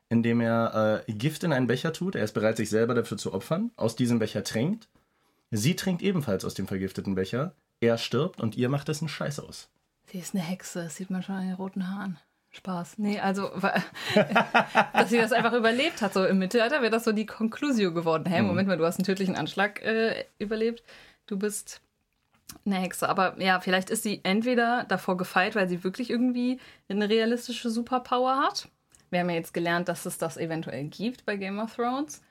indem 0.09 0.41
er 0.41 1.05
äh, 1.07 1.13
Gift 1.13 1.43
in 1.43 1.53
einen 1.53 1.67
Becher 1.67 1.93
tut. 1.93 2.15
Er 2.15 2.23
ist 2.23 2.33
bereit, 2.33 2.57
sich 2.57 2.71
selber 2.71 2.95
dafür 2.95 3.17
zu 3.17 3.31
opfern, 3.31 3.69
aus 3.75 3.95
diesem 3.95 4.17
Becher 4.17 4.43
trinkt. 4.43 4.89
Sie 5.51 5.75
trinkt 5.75 6.01
ebenfalls 6.01 6.43
aus 6.43 6.55
dem 6.55 6.67
vergifteten 6.67 7.13
Becher. 7.13 7.53
Er 7.79 7.99
stirbt 7.99 8.41
und 8.41 8.57
ihr 8.57 8.69
macht 8.69 8.89
es 8.89 9.01
einen 9.01 9.09
Scheiß 9.09 9.39
aus. 9.39 9.69
Sie 10.11 10.17
ist 10.17 10.33
eine 10.33 10.43
Hexe, 10.43 10.85
das 10.85 10.95
sieht 10.95 11.11
man 11.11 11.21
schon 11.21 11.35
an 11.35 11.45
den 11.45 11.53
roten 11.53 11.87
Haaren. 11.87 12.17
Spaß. 12.57 12.97
Nee, 12.97 13.19
also, 13.19 13.49
dass 14.93 15.09
sie 15.09 15.17
das 15.17 15.31
einfach 15.31 15.53
überlebt 15.53 16.01
hat. 16.01 16.13
So 16.13 16.25
im 16.25 16.39
Mittelalter 16.39 16.81
wäre 16.81 16.91
das 16.91 17.05
so 17.05 17.11
die 17.11 17.25
Conclusio 17.25 17.93
geworden. 17.93 18.25
Hä, 18.25 18.41
mhm. 18.41 18.47
Moment 18.47 18.67
mal, 18.67 18.77
du 18.77 18.85
hast 18.85 18.97
einen 18.97 19.05
tödlichen 19.05 19.35
Anschlag 19.35 19.81
äh, 19.83 20.25
überlebt. 20.39 20.83
Du 21.27 21.37
bist 21.37 21.81
eine 22.65 22.75
Hexe. 22.75 23.07
Aber 23.07 23.39
ja, 23.41 23.59
vielleicht 23.59 23.89
ist 23.89 24.03
sie 24.03 24.21
entweder 24.23 24.85
davor 24.87 25.17
gefeit, 25.17 25.55
weil 25.55 25.69
sie 25.69 25.83
wirklich 25.83 26.09
irgendwie 26.09 26.59
eine 26.89 27.09
realistische 27.09 27.69
Superpower 27.69 28.37
hat. 28.37 28.67
Wir 29.09 29.19
haben 29.19 29.29
ja 29.29 29.35
jetzt 29.35 29.53
gelernt, 29.53 29.87
dass 29.87 30.05
es 30.05 30.17
das 30.17 30.37
eventuell 30.37 30.85
gibt 30.85 31.25
bei 31.25 31.37
Game 31.37 31.59
of 31.59 31.75
Thrones. 31.75 32.21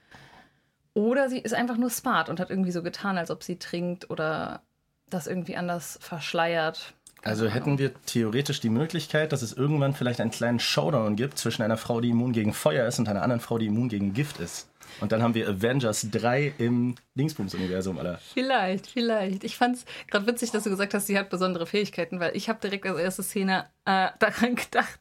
Oder 0.94 1.28
sie 1.28 1.38
ist 1.38 1.54
einfach 1.54 1.76
nur 1.76 1.90
smart 1.90 2.28
und 2.28 2.40
hat 2.40 2.50
irgendwie 2.50 2.72
so 2.72 2.82
getan, 2.82 3.18
als 3.18 3.30
ob 3.30 3.42
sie 3.42 3.58
trinkt 3.58 4.10
oder 4.10 4.62
das 5.08 5.26
irgendwie 5.26 5.56
anders 5.56 5.98
verschleiert. 6.00 6.94
Also 7.26 7.48
hätten 7.48 7.78
wir 7.78 7.92
theoretisch 8.06 8.60
die 8.60 8.70
Möglichkeit, 8.70 9.32
dass 9.32 9.42
es 9.42 9.52
irgendwann 9.52 9.94
vielleicht 9.94 10.20
einen 10.20 10.30
kleinen 10.30 10.60
Showdown 10.60 11.16
gibt 11.16 11.38
zwischen 11.38 11.62
einer 11.62 11.76
Frau, 11.76 12.00
die 12.00 12.10
immun 12.10 12.32
gegen 12.32 12.52
Feuer 12.52 12.86
ist 12.86 13.00
und 13.00 13.08
einer 13.08 13.22
anderen 13.22 13.40
Frau, 13.40 13.58
die 13.58 13.66
immun 13.66 13.88
gegen 13.88 14.14
Gift 14.14 14.38
ist. 14.38 14.68
Und 15.00 15.10
dann 15.10 15.22
haben 15.22 15.34
wir 15.34 15.48
Avengers 15.48 16.06
3 16.10 16.54
im 16.58 16.94
Dingsbums-Universum, 17.16 17.98
Alter. 17.98 18.20
Vielleicht, 18.32 18.86
vielleicht. 18.86 19.42
Ich 19.42 19.56
fand 19.56 19.76
es 19.76 19.84
gerade 20.06 20.26
witzig, 20.28 20.52
dass 20.52 20.62
du 20.62 20.70
gesagt 20.70 20.94
hast, 20.94 21.08
sie 21.08 21.18
hat 21.18 21.28
besondere 21.28 21.66
Fähigkeiten, 21.66 22.20
weil 22.20 22.36
ich 22.36 22.48
habe 22.48 22.60
direkt 22.60 22.86
als 22.86 22.98
erste 22.98 23.22
Szene 23.24 23.66
äh, 23.84 24.08
daran 24.20 24.54
gedacht, 24.54 25.00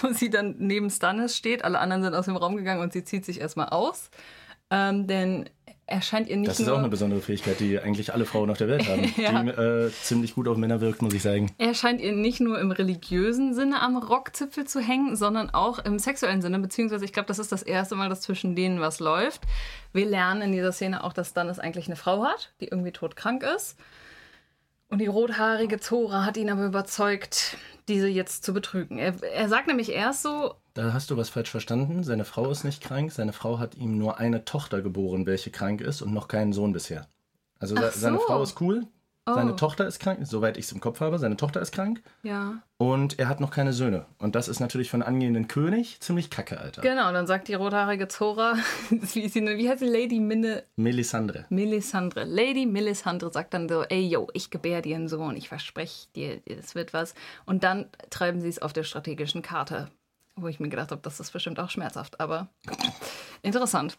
wo 0.00 0.12
sie 0.12 0.30
dann 0.30 0.56
neben 0.58 0.88
Stannis 0.88 1.36
steht. 1.36 1.62
Alle 1.62 1.78
anderen 1.78 2.02
sind 2.02 2.14
aus 2.14 2.24
dem 2.24 2.36
Raum 2.36 2.56
gegangen 2.56 2.80
und 2.80 2.94
sie 2.94 3.04
zieht 3.04 3.26
sich 3.26 3.38
erstmal 3.38 3.68
aus. 3.68 4.10
Ähm, 4.70 5.06
denn 5.06 5.48
er 5.88 6.02
scheint 6.02 6.28
ihr 6.28 6.36
nicht 6.36 6.50
Das 6.50 6.58
ist 6.58 6.68
auch 6.68 6.78
eine 6.78 6.88
besondere 6.88 7.20
Fähigkeit, 7.20 7.60
die 7.60 7.78
eigentlich 7.78 8.12
alle 8.12 8.24
Frauen 8.24 8.50
auf 8.50 8.58
der 8.58 8.66
Welt 8.66 8.88
haben, 8.88 9.04
ja. 9.16 9.42
die 9.42 9.48
äh, 9.50 9.90
ziemlich 10.02 10.34
gut 10.34 10.48
auf 10.48 10.56
Männer 10.56 10.80
wirkt, 10.80 11.00
muss 11.00 11.14
ich 11.14 11.22
sagen. 11.22 11.52
Er 11.58 11.74
scheint 11.74 12.00
ihr 12.00 12.12
nicht 12.12 12.40
nur 12.40 12.58
im 12.58 12.72
religiösen 12.72 13.54
Sinne 13.54 13.80
am 13.80 13.96
Rockzipfel 13.96 14.66
zu 14.66 14.80
hängen, 14.80 15.14
sondern 15.14 15.50
auch 15.50 15.78
im 15.78 16.00
sexuellen 16.00 16.42
Sinne, 16.42 16.58
beziehungsweise 16.58 17.04
ich 17.04 17.12
glaube, 17.12 17.28
das 17.28 17.38
ist 17.38 17.52
das 17.52 17.62
erste 17.62 17.94
Mal, 17.94 18.08
dass 18.08 18.22
zwischen 18.22 18.56
denen 18.56 18.80
was 18.80 18.98
läuft. 18.98 19.42
Wir 19.92 20.06
lernen 20.06 20.42
in 20.42 20.52
dieser 20.52 20.72
Szene 20.72 21.04
auch, 21.04 21.12
dass 21.12 21.30
Stannis 21.30 21.60
eigentlich 21.60 21.86
eine 21.86 21.96
Frau 21.96 22.24
hat, 22.24 22.52
die 22.60 22.66
irgendwie 22.66 22.92
todkrank 22.92 23.44
ist. 23.44 23.78
Und 24.88 24.98
die 24.98 25.06
rothaarige 25.06 25.78
Zora 25.78 26.24
hat 26.24 26.36
ihn 26.36 26.50
aber 26.50 26.66
überzeugt, 26.66 27.56
diese 27.86 28.08
jetzt 28.08 28.44
zu 28.44 28.52
betrügen. 28.52 28.98
Er, 28.98 29.14
er 29.22 29.48
sagt 29.48 29.68
nämlich 29.68 29.92
erst 29.92 30.22
so, 30.22 30.54
da 30.76 30.92
hast 30.92 31.10
du 31.10 31.16
was 31.16 31.30
falsch 31.30 31.50
verstanden. 31.50 32.04
Seine 32.04 32.26
Frau 32.26 32.50
ist 32.50 32.64
nicht 32.64 32.82
krank. 32.82 33.10
Seine 33.10 33.32
Frau 33.32 33.58
hat 33.58 33.76
ihm 33.76 33.96
nur 33.96 34.18
eine 34.18 34.44
Tochter 34.44 34.82
geboren, 34.82 35.24
welche 35.24 35.50
krank 35.50 35.80
ist 35.80 36.02
und 36.02 36.12
noch 36.12 36.28
keinen 36.28 36.52
Sohn 36.52 36.72
bisher. 36.72 37.06
Also 37.58 37.74
so. 37.74 37.82
seine 37.94 38.18
Frau 38.18 38.42
ist 38.42 38.60
cool. 38.60 38.86
Oh. 39.28 39.34
Seine 39.34 39.56
Tochter 39.56 39.86
ist 39.86 39.98
krank, 39.98 40.20
soweit 40.22 40.58
ich 40.58 40.66
es 40.66 40.72
im 40.72 40.80
Kopf 40.80 41.00
habe. 41.00 41.18
Seine 41.18 41.38
Tochter 41.38 41.62
ist 41.62 41.72
krank. 41.72 42.02
Ja. 42.22 42.62
Und 42.76 43.18
er 43.18 43.28
hat 43.28 43.40
noch 43.40 43.50
keine 43.50 43.72
Söhne. 43.72 44.04
Und 44.18 44.34
das 44.34 44.48
ist 44.48 44.60
natürlich 44.60 44.92
einen 44.92 45.02
angehenden 45.02 45.48
König 45.48 45.98
ziemlich 46.00 46.28
kacke, 46.28 46.60
Alter. 46.60 46.82
Genau, 46.82 47.08
und 47.08 47.14
dann 47.14 47.26
sagt 47.26 47.48
die 47.48 47.54
rothaarige 47.54 48.06
Zora, 48.06 48.56
wie, 48.90 49.28
sie, 49.28 49.40
wie 49.40 49.68
heißt 49.70 49.80
sie, 49.80 49.88
Lady 49.88 50.20
Minne? 50.20 50.62
Melisandre. 50.76 51.46
Melisandre. 51.48 52.24
Lady 52.24 52.66
Melisandre 52.66 53.32
sagt 53.32 53.54
dann 53.54 53.66
so, 53.68 53.82
ey, 53.82 54.06
yo, 54.06 54.28
ich 54.34 54.50
gebär 54.50 54.82
dir 54.82 54.94
einen 54.94 55.08
Sohn, 55.08 55.36
ich 55.36 55.48
verspreche 55.48 56.06
dir, 56.14 56.40
es 56.44 56.74
wird 56.74 56.92
was. 56.92 57.14
Und 57.46 57.64
dann 57.64 57.86
treiben 58.10 58.42
sie 58.42 58.48
es 58.48 58.60
auf 58.60 58.74
der 58.74 58.84
strategischen 58.84 59.40
Karte 59.40 59.88
wo 60.36 60.48
ich 60.48 60.60
mir 60.60 60.68
gedacht 60.68 60.90
habe, 60.90 61.00
das 61.02 61.18
ist 61.18 61.32
bestimmt 61.32 61.58
auch 61.58 61.70
schmerzhaft, 61.70 62.20
aber 62.20 62.48
interessant. 63.42 63.98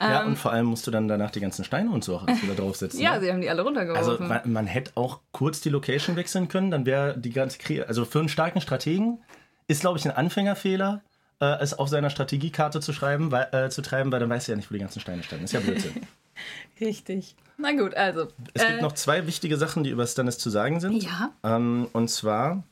Ja, 0.00 0.22
ähm, 0.22 0.28
und 0.28 0.38
vor 0.38 0.50
allem 0.50 0.66
musst 0.66 0.86
du 0.86 0.90
dann 0.90 1.08
danach 1.08 1.30
die 1.30 1.40
ganzen 1.40 1.64
Steine 1.64 1.90
und 1.90 2.02
so 2.02 2.22
wieder 2.22 2.54
draufsetzen. 2.54 3.00
ja, 3.02 3.14
ne? 3.14 3.20
sie 3.20 3.30
haben 3.30 3.40
die 3.40 3.50
alle 3.50 3.62
runtergeworfen. 3.62 4.10
Also 4.10 4.22
man, 4.22 4.40
man, 4.50 4.66
hätte 4.66 4.92
auch 4.94 5.20
kurz 5.32 5.60
die 5.60 5.68
Location 5.68 6.16
wechseln 6.16 6.48
können, 6.48 6.70
dann 6.70 6.86
wäre 6.86 7.18
die 7.18 7.30
ganze 7.30 7.58
Krie 7.58 7.82
also 7.82 8.04
für 8.04 8.20
einen 8.20 8.28
starken 8.28 8.60
Strategen 8.60 9.22
ist, 9.66 9.80
glaube 9.80 9.98
ich, 9.98 10.04
ein 10.04 10.10
Anfängerfehler, 10.10 11.02
äh, 11.40 11.58
es 11.60 11.74
auf 11.74 11.88
seiner 11.88 12.10
Strategiekarte 12.10 12.80
zu 12.80 12.92
schreiben, 12.92 13.30
weil, 13.30 13.48
äh, 13.52 13.68
zu 13.70 13.82
treiben, 13.82 14.12
weil 14.12 14.20
dann 14.20 14.30
weißt 14.30 14.48
du 14.48 14.52
ja 14.52 14.56
nicht, 14.56 14.70
wo 14.70 14.74
die 14.74 14.80
ganzen 14.80 15.00
Steine 15.00 15.22
standen. 15.22 15.44
Ist 15.44 15.52
ja 15.52 15.60
Blödsinn. 15.60 15.92
Richtig. 16.80 17.36
Na 17.56 17.72
gut, 17.72 17.94
also. 17.94 18.28
Es 18.52 18.62
äh, 18.62 18.68
gibt 18.68 18.82
noch 18.82 18.92
zwei 18.92 19.26
wichtige 19.26 19.56
Sachen, 19.56 19.84
die 19.84 19.90
über 19.90 20.06
Stannis 20.06 20.38
zu 20.38 20.50
sagen 20.50 20.80
sind. 20.80 21.02
Ja. 21.02 21.30
Ähm, 21.42 21.88
und 21.92 22.08
zwar 22.08 22.64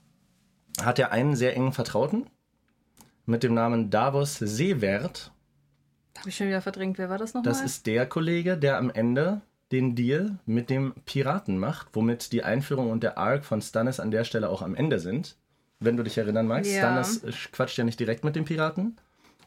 hat 0.82 0.98
er 0.98 1.12
einen 1.12 1.36
sehr 1.36 1.54
engen 1.54 1.72
Vertrauten, 1.72 2.26
mit 3.26 3.42
dem 3.42 3.54
Namen 3.54 3.90
Davos 3.90 4.36
Seewert. 4.38 5.32
Habe 6.18 6.28
ich 6.28 6.36
schon 6.36 6.48
wieder 6.48 6.62
verdrängt. 6.62 6.98
Wer 6.98 7.10
war 7.10 7.18
das 7.18 7.34
nochmal? 7.34 7.52
Das 7.52 7.62
ist 7.62 7.86
der 7.86 8.06
Kollege, 8.06 8.56
der 8.56 8.78
am 8.78 8.90
Ende 8.90 9.40
den 9.72 9.94
Deal 9.94 10.38
mit 10.44 10.68
dem 10.70 10.94
Piraten 11.06 11.58
macht, 11.58 11.88
womit 11.94 12.32
die 12.32 12.44
Einführung 12.44 12.90
und 12.90 13.02
der 13.02 13.16
Arc 13.18 13.44
von 13.44 13.62
Stannis 13.62 14.00
an 14.00 14.10
der 14.10 14.24
Stelle 14.24 14.50
auch 14.50 14.62
am 14.62 14.74
Ende 14.74 14.98
sind. 14.98 15.36
Wenn 15.80 15.96
du 15.96 16.04
dich 16.04 16.18
erinnern 16.18 16.46
magst, 16.46 16.70
ja. 16.70 16.78
Stannis 16.78 17.50
quatscht 17.50 17.78
ja 17.78 17.84
nicht 17.84 17.98
direkt 17.98 18.22
mit 18.22 18.36
dem 18.36 18.44
Piraten, 18.44 18.98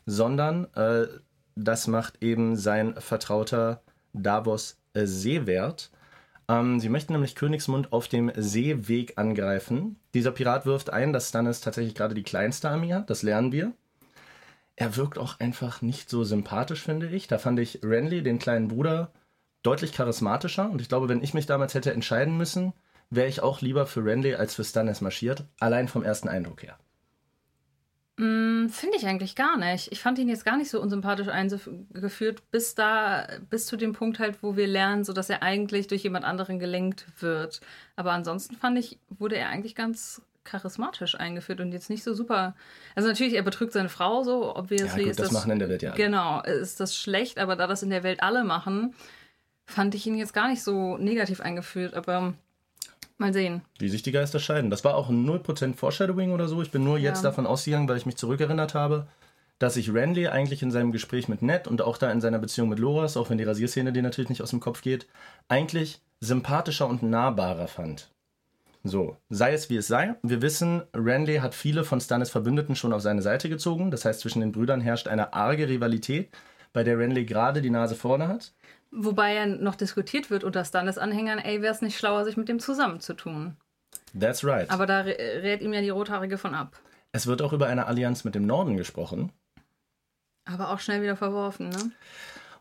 sondern 0.06 0.66
äh, 0.74 1.08
das 1.56 1.88
macht 1.88 2.22
eben 2.22 2.58
sein 2.58 2.96
Vertrauter 2.98 3.82
Davos 4.14 4.78
äh, 4.94 5.06
Seewert. 5.06 5.92
Ähm, 6.48 6.80
sie 6.80 6.90
möchten 6.90 7.14
nämlich 7.14 7.36
Königsmund 7.36 7.92
auf 7.92 8.08
dem 8.08 8.32
Seeweg 8.36 9.18
angreifen. 9.18 9.98
Dieser 10.14 10.32
Pirat 10.32 10.66
wirft 10.66 10.92
ein, 10.92 11.14
dass 11.14 11.30
Stannis 11.30 11.62
tatsächlich 11.62 11.96
gerade 11.96 12.16
die 12.16 12.24
kleinste 12.24 12.70
Armee 12.70 12.94
hat, 12.94 13.10
das 13.10 13.24
lernen 13.24 13.52
wir. 13.52 13.74
Er 14.76 14.96
wirkt 14.98 15.18
auch 15.18 15.40
einfach 15.40 15.82
nicht 15.82 16.10
so 16.10 16.24
sympathisch, 16.24 16.82
finde 16.82 17.08
ich. 17.08 17.28
Da 17.28 17.38
fand 17.38 17.60
ich 17.60 17.80
Renly, 17.84 18.24
den 18.24 18.40
kleinen 18.40 18.68
Bruder, 18.68 19.12
deutlich 19.64 19.94
charismatischer. 19.94 20.70
Und 20.70 20.82
ich 20.82 20.90
glaube, 20.90 21.08
wenn 21.08 21.24
ich 21.24 21.34
mich 21.34 21.46
damals 21.46 21.74
hätte 21.74 21.94
entscheiden 21.94 22.38
müssen, 22.38 22.74
wäre 23.10 23.28
ich 23.28 23.42
auch 23.42 23.62
lieber 23.62 23.86
für 23.86 24.04
Renly 24.04 24.36
als 24.36 24.56
für 24.56 24.66
Stannis 24.66 25.00
marschiert. 25.00 25.46
Allein 25.60 25.88
vom 25.88 26.04
ersten 26.04 26.28
Eindruck 26.28 26.64
her. 26.64 26.78
Mm, 28.18 28.68
Finde 28.70 28.96
ich 28.98 29.06
eigentlich 29.06 29.36
gar 29.36 29.58
nicht. 29.58 29.92
Ich 29.92 30.00
fand 30.00 30.18
ihn 30.20 30.30
jetzt 30.30 30.46
gar 30.46 30.56
nicht 30.56 30.70
so 30.70 30.82
unsympathisch 30.82 31.28
eingeführt, 31.28 32.44
bis 32.50 32.74
da, 32.74 33.28
bis 33.50 33.66
zu 33.66 33.76
dem 33.76 33.92
Punkt 33.92 34.20
halt, 34.20 34.42
wo 34.42 34.56
wir 34.56 34.68
lernen, 34.68 35.04
so 35.04 35.12
dass 35.12 35.30
er 35.30 35.44
eigentlich 35.44 35.88
durch 35.88 36.04
jemand 36.04 36.24
anderen 36.24 36.58
gelenkt 36.58 37.06
wird. 37.20 37.60
Aber 37.98 38.14
ansonsten 38.14 38.56
fand 38.56 38.78
ich, 38.78 39.00
wurde 39.10 39.36
er 39.36 39.50
eigentlich 39.50 39.76
ganz 39.76 40.22
charismatisch 40.46 41.16
eingeführt 41.16 41.60
und 41.60 41.74
jetzt 41.74 41.90
nicht 41.90 42.04
so 42.04 42.14
super. 42.14 42.56
Also 42.94 43.10
natürlich, 43.10 43.34
er 43.34 43.42
betrügt 43.42 43.74
seine 43.74 43.90
Frau 43.90 44.24
so, 44.24 44.56
obviously 44.56 45.02
ja, 45.02 45.08
gut, 45.08 45.12
ist 45.12 45.20
das, 45.20 45.28
das 45.28 45.34
machen 45.34 45.52
in 45.52 45.60
der 45.60 45.70
Welt 45.70 45.82
ja. 45.82 45.94
Genau, 45.94 46.42
ist 46.42 46.80
das 46.80 46.96
schlecht, 46.96 47.40
aber 47.40 47.56
da 47.56 47.68
das 47.68 47.84
in 47.84 47.90
der 47.90 48.04
Welt 48.04 48.24
alle 48.24 48.44
machen, 48.46 48.94
fand 49.66 49.96
ich 49.96 50.06
ihn 50.06 50.16
jetzt 50.16 50.34
gar 50.34 50.48
nicht 50.48 50.64
so 50.64 50.98
negativ 50.98 51.42
eingeführt. 51.42 51.96
Aber 51.96 52.36
Mal 53.18 53.34
sehen. 53.34 53.62
Wie 53.80 53.90
sich 53.90 54.04
die 54.04 54.12
Geister 54.12 54.40
scheiden. 54.40 54.70
Das 54.70 54.84
war 54.84 54.96
auch 54.96 55.10
0% 55.10 55.76
Foreshadowing 55.76 56.32
oder 56.32 56.48
so. 56.48 56.62
Ich 56.62 56.72
bin 56.72 56.84
nur 56.84 56.98
jetzt 56.98 57.24
ja. 57.24 57.30
davon 57.30 57.48
ausgegangen, 57.48 57.88
weil 57.88 57.98
ich 57.98 58.06
mich 58.06 58.18
zurückerinnert 58.18 58.74
habe, 58.74 59.08
dass 59.58 59.76
sich 59.76 59.94
Randy 59.94 60.28
eigentlich 60.28 60.62
in 60.62 60.72
seinem 60.72 60.92
Gespräch 60.92 61.30
mit 61.30 61.42
Ned 61.42 61.68
und 61.68 61.82
auch 61.82 61.98
da 61.98 62.12
in 62.12 62.20
seiner 62.20 62.40
Beziehung 62.40 62.68
mit 62.68 62.80
Loras, 62.80 63.16
auch 63.16 63.30
wenn 63.30 63.38
die 63.38 63.46
Rasierszene 63.46 63.94
dir 63.94 64.02
natürlich 64.02 64.30
nicht 64.30 64.42
aus 64.42 64.50
dem 64.50 64.60
Kopf 64.60 64.82
geht, 64.82 65.08
eigentlich 65.48 66.02
sympathischer 66.20 66.88
und 66.88 67.04
nahbarer 67.04 67.68
fand. 67.68 68.10
So, 68.84 69.18
sei 69.30 69.54
es 69.54 69.70
wie 69.70 69.78
es 69.78 69.88
sei. 69.88 70.16
Wir 70.22 70.42
wissen, 70.42 70.84
Randy 70.94 71.38
hat 71.38 71.56
viele 71.56 71.84
von 71.84 72.00
Stannis 72.02 72.30
Verbündeten 72.30 72.76
schon 72.76 72.94
auf 72.94 73.02
seine 73.02 73.22
Seite 73.22 73.50
gezogen. 73.50 73.90
Das 73.90 74.06
heißt, 74.06 74.20
zwischen 74.20 74.42
den 74.42 74.52
Brüdern 74.52 74.82
herrscht 74.82 75.08
eine 75.08 75.34
arge 75.34 75.68
Rivalität, 75.68 76.30
bei 76.72 76.84
der 76.84 77.00
Randy 77.00 77.26
gerade 77.26 77.62
die 77.62 77.70
Nase 77.72 77.96
vorne 77.96 78.28
hat. 78.28 78.54
Wobei 78.98 79.34
ja 79.34 79.46
noch 79.46 79.76
diskutiert 79.76 80.30
wird 80.30 80.46
unter 80.46 80.64
Standesanhängern, 80.64 81.40
ey, 81.40 81.62
wäre 81.62 81.74
es 81.74 81.82
nicht 81.82 81.98
schlauer, 81.98 82.24
sich 82.24 82.38
mit 82.38 82.48
dem 82.48 82.60
zusammenzutun. 82.60 83.58
That's 84.18 84.44
right. 84.46 84.70
Aber 84.70 84.86
da 84.86 85.02
rät 85.02 85.62
ihm 85.62 85.74
ja 85.74 85.82
die 85.82 85.90
Rothaarige 85.90 86.38
von 86.38 86.56
ab. 86.56 86.80
Es 87.12 87.28
wird 87.28 87.42
auch 87.42 87.52
über 87.52 87.68
eine 87.68 87.88
Allianz 87.88 88.24
mit 88.24 88.36
dem 88.36 88.46
Norden 88.46 88.78
gesprochen. 88.78 89.34
Aber 90.46 90.70
auch 90.70 90.80
schnell 90.80 91.02
wieder 91.02 91.18
verworfen, 91.18 91.70
ne? 91.70 91.92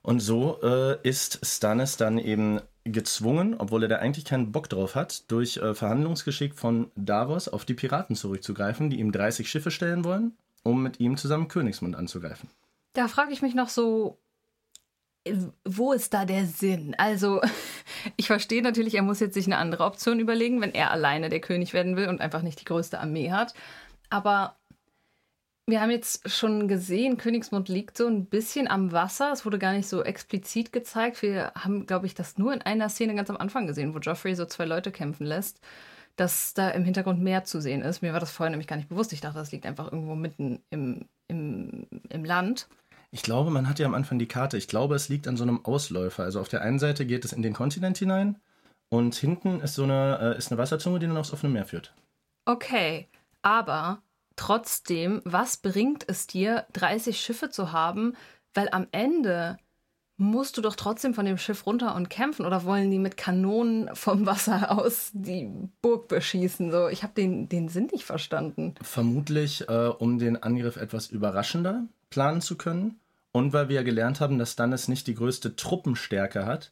Und 0.02 0.20
so 0.20 0.60
äh, 0.62 0.98
ist 1.02 1.40
Stannis 1.46 1.96
dann 1.96 2.18
eben 2.18 2.60
gezwungen, 2.82 3.54
obwohl 3.56 3.84
er 3.84 3.88
da 3.88 3.96
eigentlich 3.96 4.24
keinen 4.24 4.52
Bock 4.52 4.68
drauf 4.68 4.96
hat, 4.96 5.30
durch 5.30 5.56
äh, 5.58 5.74
Verhandlungsgeschick 5.74 6.56
von 6.56 6.90
Davos 6.96 7.48
auf 7.48 7.64
die 7.64 7.74
Piraten 7.74 8.16
zurückzugreifen, 8.16 8.90
die 8.90 8.98
ihm 8.98 9.12
30 9.12 9.48
Schiffe 9.48 9.70
stellen 9.70 10.04
wollen, 10.04 10.36
um 10.62 10.82
mit 10.82 11.00
ihm 11.00 11.16
zusammen 11.16 11.48
Königsmund 11.48 11.96
anzugreifen. 11.96 12.50
Da 12.92 13.08
frage 13.08 13.32
ich 13.32 13.40
mich 13.40 13.54
noch 13.54 13.70
so, 13.70 14.18
wo 15.64 15.92
ist 15.92 16.12
da 16.12 16.24
der 16.24 16.46
Sinn? 16.46 16.94
Also, 16.98 17.40
ich 18.16 18.26
verstehe 18.26 18.62
natürlich, 18.62 18.94
er 18.94 19.02
muss 19.02 19.20
jetzt 19.20 19.34
sich 19.34 19.46
eine 19.46 19.56
andere 19.56 19.84
Option 19.84 20.20
überlegen, 20.20 20.60
wenn 20.60 20.74
er 20.74 20.90
alleine 20.90 21.28
der 21.28 21.40
König 21.40 21.72
werden 21.72 21.96
will 21.96 22.08
und 22.08 22.20
einfach 22.20 22.42
nicht 22.42 22.60
die 22.60 22.66
größte 22.66 23.00
Armee 23.00 23.30
hat. 23.30 23.54
Aber 24.10 24.56
wir 25.66 25.80
haben 25.80 25.90
jetzt 25.90 26.30
schon 26.30 26.68
gesehen, 26.68 27.16
Königsmund 27.16 27.68
liegt 27.68 27.96
so 27.96 28.06
ein 28.06 28.26
bisschen 28.26 28.68
am 28.68 28.92
Wasser. 28.92 29.32
Es 29.32 29.46
wurde 29.46 29.58
gar 29.58 29.72
nicht 29.72 29.88
so 29.88 30.02
explizit 30.02 30.72
gezeigt. 30.72 31.22
Wir 31.22 31.52
haben, 31.54 31.86
glaube 31.86 32.06
ich, 32.06 32.14
das 32.14 32.36
nur 32.36 32.52
in 32.52 32.60
einer 32.60 32.90
Szene 32.90 33.14
ganz 33.14 33.30
am 33.30 33.38
Anfang 33.38 33.66
gesehen, 33.66 33.94
wo 33.94 33.98
Joffrey 33.98 34.34
so 34.34 34.44
zwei 34.44 34.66
Leute 34.66 34.92
kämpfen 34.92 35.24
lässt, 35.24 35.60
dass 36.16 36.52
da 36.52 36.68
im 36.70 36.84
Hintergrund 36.84 37.22
mehr 37.22 37.44
zu 37.44 37.62
sehen 37.62 37.80
ist. 37.80 38.02
Mir 38.02 38.12
war 38.12 38.20
das 38.20 38.30
vorher 38.30 38.50
nämlich 38.50 38.66
gar 38.66 38.76
nicht 38.76 38.90
bewusst. 38.90 39.14
Ich 39.14 39.22
dachte, 39.22 39.38
das 39.38 39.52
liegt 39.52 39.64
einfach 39.64 39.90
irgendwo 39.90 40.14
mitten 40.14 40.60
im, 40.68 41.08
im, 41.28 41.86
im 42.10 42.24
Land. 42.26 42.68
Ich 43.14 43.22
glaube, 43.22 43.52
man 43.52 43.68
hat 43.68 43.78
ja 43.78 43.86
am 43.86 43.94
Anfang 43.94 44.18
die 44.18 44.26
Karte. 44.26 44.56
Ich 44.56 44.66
glaube, 44.66 44.96
es 44.96 45.08
liegt 45.08 45.28
an 45.28 45.36
so 45.36 45.44
einem 45.44 45.64
Ausläufer. 45.64 46.24
Also 46.24 46.40
auf 46.40 46.48
der 46.48 46.62
einen 46.62 46.80
Seite 46.80 47.06
geht 47.06 47.24
es 47.24 47.32
in 47.32 47.42
den 47.42 47.52
Kontinent 47.52 47.96
hinein 47.96 48.40
und 48.88 49.14
hinten 49.14 49.60
ist 49.60 49.74
so 49.74 49.84
eine, 49.84 50.34
äh, 50.34 50.36
ist 50.36 50.50
eine 50.50 50.58
Wasserzunge, 50.58 50.98
die 50.98 51.06
dann 51.06 51.16
aufs 51.16 51.32
offene 51.32 51.52
Meer 51.52 51.64
führt. 51.64 51.94
Okay, 52.44 53.06
aber 53.40 54.02
trotzdem, 54.34 55.22
was 55.24 55.58
bringt 55.58 56.04
es 56.08 56.26
dir, 56.26 56.66
30 56.72 57.20
Schiffe 57.20 57.50
zu 57.50 57.70
haben? 57.70 58.16
Weil 58.52 58.68
am 58.72 58.88
Ende 58.90 59.58
musst 60.16 60.56
du 60.56 60.60
doch 60.60 60.74
trotzdem 60.74 61.14
von 61.14 61.24
dem 61.24 61.38
Schiff 61.38 61.66
runter 61.66 61.94
und 61.94 62.10
kämpfen 62.10 62.44
oder 62.44 62.64
wollen 62.64 62.90
die 62.90 62.98
mit 62.98 63.16
Kanonen 63.16 63.94
vom 63.94 64.26
Wasser 64.26 64.72
aus 64.76 65.12
die 65.12 65.52
Burg 65.82 66.08
beschießen? 66.08 66.72
So, 66.72 66.88
ich 66.88 67.04
habe 67.04 67.14
den, 67.14 67.48
den 67.48 67.68
Sinn 67.68 67.90
nicht 67.92 68.04
verstanden. 68.04 68.74
Vermutlich, 68.82 69.68
äh, 69.68 69.86
um 69.86 70.18
den 70.18 70.42
Angriff 70.42 70.74
etwas 70.74 71.06
überraschender 71.06 71.84
planen 72.10 72.40
zu 72.40 72.56
können. 72.56 72.98
Und 73.34 73.52
weil 73.52 73.68
wir 73.68 73.74
ja 73.74 73.82
gelernt 73.82 74.20
haben, 74.20 74.38
dass 74.38 74.52
Stannis 74.52 74.86
nicht 74.86 75.08
die 75.08 75.16
größte 75.16 75.56
Truppenstärke 75.56 76.46
hat, 76.46 76.70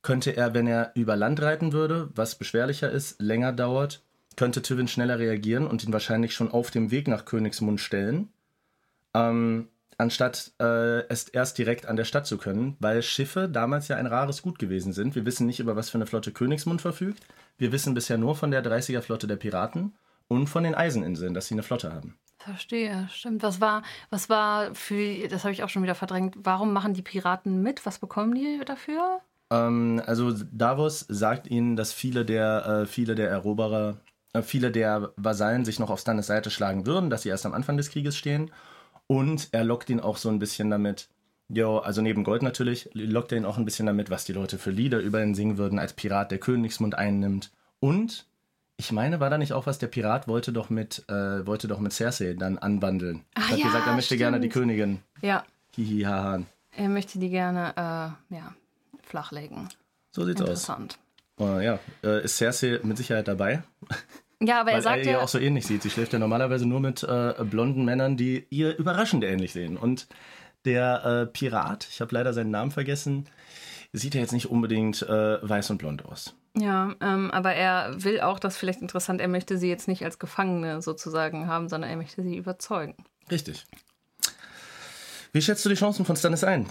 könnte 0.00 0.30
er, 0.36 0.54
wenn 0.54 0.68
er 0.68 0.92
über 0.94 1.16
Land 1.16 1.42
reiten 1.42 1.72
würde, 1.72 2.08
was 2.14 2.36
beschwerlicher 2.36 2.88
ist, 2.88 3.20
länger 3.20 3.52
dauert, 3.52 4.00
könnte 4.36 4.62
Tywin 4.62 4.86
schneller 4.86 5.18
reagieren 5.18 5.66
und 5.66 5.82
ihn 5.82 5.92
wahrscheinlich 5.92 6.34
schon 6.34 6.52
auf 6.52 6.70
dem 6.70 6.92
Weg 6.92 7.08
nach 7.08 7.24
Königsmund 7.24 7.80
stellen. 7.80 8.28
Ähm, 9.12 9.70
anstatt 9.96 10.52
äh, 10.60 11.00
es 11.08 11.26
erst 11.26 11.58
direkt 11.58 11.86
an 11.86 11.96
der 11.96 12.04
Stadt 12.04 12.28
zu 12.28 12.38
können, 12.38 12.76
weil 12.78 13.02
Schiffe 13.02 13.48
damals 13.48 13.88
ja 13.88 13.96
ein 13.96 14.06
rares 14.06 14.40
Gut 14.42 14.60
gewesen 14.60 14.92
sind. 14.92 15.16
Wir 15.16 15.26
wissen 15.26 15.48
nicht, 15.48 15.58
über 15.58 15.74
was 15.74 15.90
für 15.90 15.98
eine 15.98 16.06
Flotte 16.06 16.30
Königsmund 16.30 16.80
verfügt. 16.80 17.26
Wir 17.56 17.72
wissen 17.72 17.94
bisher 17.94 18.18
nur 18.18 18.36
von 18.36 18.52
der 18.52 18.64
30er 18.64 19.00
Flotte 19.00 19.26
der 19.26 19.34
Piraten 19.34 19.96
und 20.28 20.46
von 20.46 20.62
den 20.62 20.76
Eiseninseln, 20.76 21.34
dass 21.34 21.48
sie 21.48 21.56
eine 21.56 21.64
Flotte 21.64 21.92
haben. 21.92 22.16
Verstehe, 22.38 23.08
stimmt. 23.12 23.42
Was 23.42 23.60
war, 23.60 23.82
was 24.10 24.28
war 24.28 24.74
für, 24.74 25.28
das 25.28 25.44
habe 25.44 25.52
ich 25.52 25.62
auch 25.62 25.68
schon 25.68 25.82
wieder 25.82 25.96
verdrängt, 25.96 26.36
warum 26.38 26.72
machen 26.72 26.94
die 26.94 27.02
Piraten 27.02 27.62
mit? 27.62 27.84
Was 27.84 27.98
bekommen 27.98 28.34
die 28.34 28.60
dafür? 28.64 29.20
Ähm, 29.50 30.00
also 30.06 30.32
Davos 30.32 31.00
sagt 31.08 31.48
ihnen, 31.48 31.76
dass 31.76 31.92
viele 31.92 32.24
der, 32.24 32.66
äh, 32.66 32.86
viele 32.86 33.14
der 33.14 33.28
Eroberer, 33.28 33.98
äh, 34.34 34.42
viele 34.42 34.70
der 34.70 35.12
Vasallen 35.16 35.64
sich 35.64 35.78
noch 35.78 35.90
auf 35.90 36.00
Stannis 36.00 36.28
Seite 36.28 36.50
schlagen 36.50 36.86
würden, 36.86 37.10
dass 37.10 37.22
sie 37.22 37.28
erst 37.28 37.46
am 37.46 37.54
Anfang 37.54 37.76
des 37.76 37.90
Krieges 37.90 38.16
stehen 38.16 38.52
und 39.08 39.48
er 39.52 39.64
lockt 39.64 39.90
ihn 39.90 40.00
auch 40.00 40.16
so 40.16 40.28
ein 40.28 40.38
bisschen 40.38 40.70
damit, 40.70 41.08
jo, 41.48 41.78
also 41.78 42.02
neben 42.02 42.24
Gold 42.24 42.42
natürlich, 42.42 42.90
lockt 42.92 43.32
er 43.32 43.38
ihn 43.38 43.46
auch 43.46 43.58
ein 43.58 43.64
bisschen 43.64 43.86
damit, 43.86 44.10
was 44.10 44.26
die 44.26 44.34
Leute 44.34 44.58
für 44.58 44.70
Lieder 44.70 45.00
über 45.00 45.22
ihn 45.22 45.34
singen 45.34 45.58
würden, 45.58 45.78
als 45.78 45.94
Pirat 45.94 46.30
der 46.30 46.38
Königsmund 46.38 46.94
einnimmt. 46.94 47.50
Und 47.80 48.26
ich 48.78 48.92
meine, 48.92 49.18
war 49.20 49.28
da 49.28 49.38
nicht 49.38 49.52
auch 49.52 49.66
was, 49.66 49.78
der 49.78 49.88
Pirat 49.88 50.28
wollte 50.28 50.52
doch 50.52 50.70
mit, 50.70 51.04
äh, 51.08 51.44
wollte 51.46 51.66
doch 51.66 51.80
mit 51.80 51.92
Cersei 51.92 52.34
dann 52.34 52.58
anbandeln. 52.58 53.24
Ah, 53.34 53.50
hat 53.50 53.58
ja, 53.58 53.66
gesagt, 53.66 53.86
er 53.86 53.92
möchte 53.92 54.06
stimmt. 54.06 54.18
gerne 54.20 54.40
die 54.40 54.48
Königin. 54.48 55.00
Ja, 55.20 55.44
Hihi, 55.74 56.02
haha. 56.02 56.42
er 56.76 56.88
möchte 56.88 57.18
die 57.18 57.28
gerne 57.28 57.72
äh, 57.76 58.34
ja, 58.34 58.54
flachlegen. 59.02 59.68
So 60.12 60.24
sieht's 60.24 60.40
aus. 60.40 60.48
Interessant. 60.48 60.98
Äh, 61.40 61.64
ja, 61.64 61.78
äh, 62.04 62.24
ist 62.24 62.36
Cersei 62.36 62.80
mit 62.82 62.96
Sicherheit 62.96 63.28
dabei. 63.28 63.62
Ja, 64.40 64.60
aber 64.60 64.70
er 64.70 64.76
Weil 64.76 64.82
sagt 64.82 65.06
er 65.06 65.12
ja, 65.12 65.20
auch 65.20 65.28
so 65.28 65.40
ähnlich 65.40 65.66
sieht. 65.66 65.82
Sie 65.82 65.90
schläft 65.90 66.12
ja 66.12 66.20
normalerweise 66.20 66.64
nur 66.64 66.78
mit 66.78 67.02
äh, 67.02 67.34
blonden 67.42 67.84
Männern, 67.84 68.16
die 68.16 68.46
ihr 68.50 68.78
überraschend 68.78 69.24
ähnlich 69.24 69.52
sehen. 69.52 69.76
Und 69.76 70.06
der 70.64 71.04
äh, 71.04 71.26
Pirat, 71.26 71.88
ich 71.90 72.00
habe 72.00 72.14
leider 72.14 72.32
seinen 72.32 72.52
Namen 72.52 72.70
vergessen, 72.70 73.26
sieht 73.92 74.14
ja 74.14 74.20
jetzt 74.20 74.32
nicht 74.32 74.46
unbedingt 74.46 75.02
äh, 75.02 75.48
weiß 75.48 75.70
und 75.70 75.78
blond 75.78 76.04
aus. 76.04 76.36
Ja, 76.60 76.94
ähm, 77.00 77.30
aber 77.30 77.54
er 77.54 78.02
will 78.02 78.20
auch, 78.20 78.38
das 78.38 78.56
vielleicht 78.56 78.80
interessant, 78.80 79.20
er 79.20 79.28
möchte 79.28 79.58
sie 79.58 79.68
jetzt 79.68 79.88
nicht 79.88 80.04
als 80.04 80.18
Gefangene 80.18 80.82
sozusagen 80.82 81.46
haben, 81.46 81.68
sondern 81.68 81.90
er 81.90 81.96
möchte 81.96 82.22
sie 82.22 82.36
überzeugen. 82.36 82.96
Richtig. 83.30 83.64
Wie 85.32 85.42
schätzt 85.42 85.64
du 85.64 85.68
die 85.68 85.74
Chancen 85.74 86.04
von 86.04 86.16
Stannis 86.16 86.44
ein? 86.44 86.68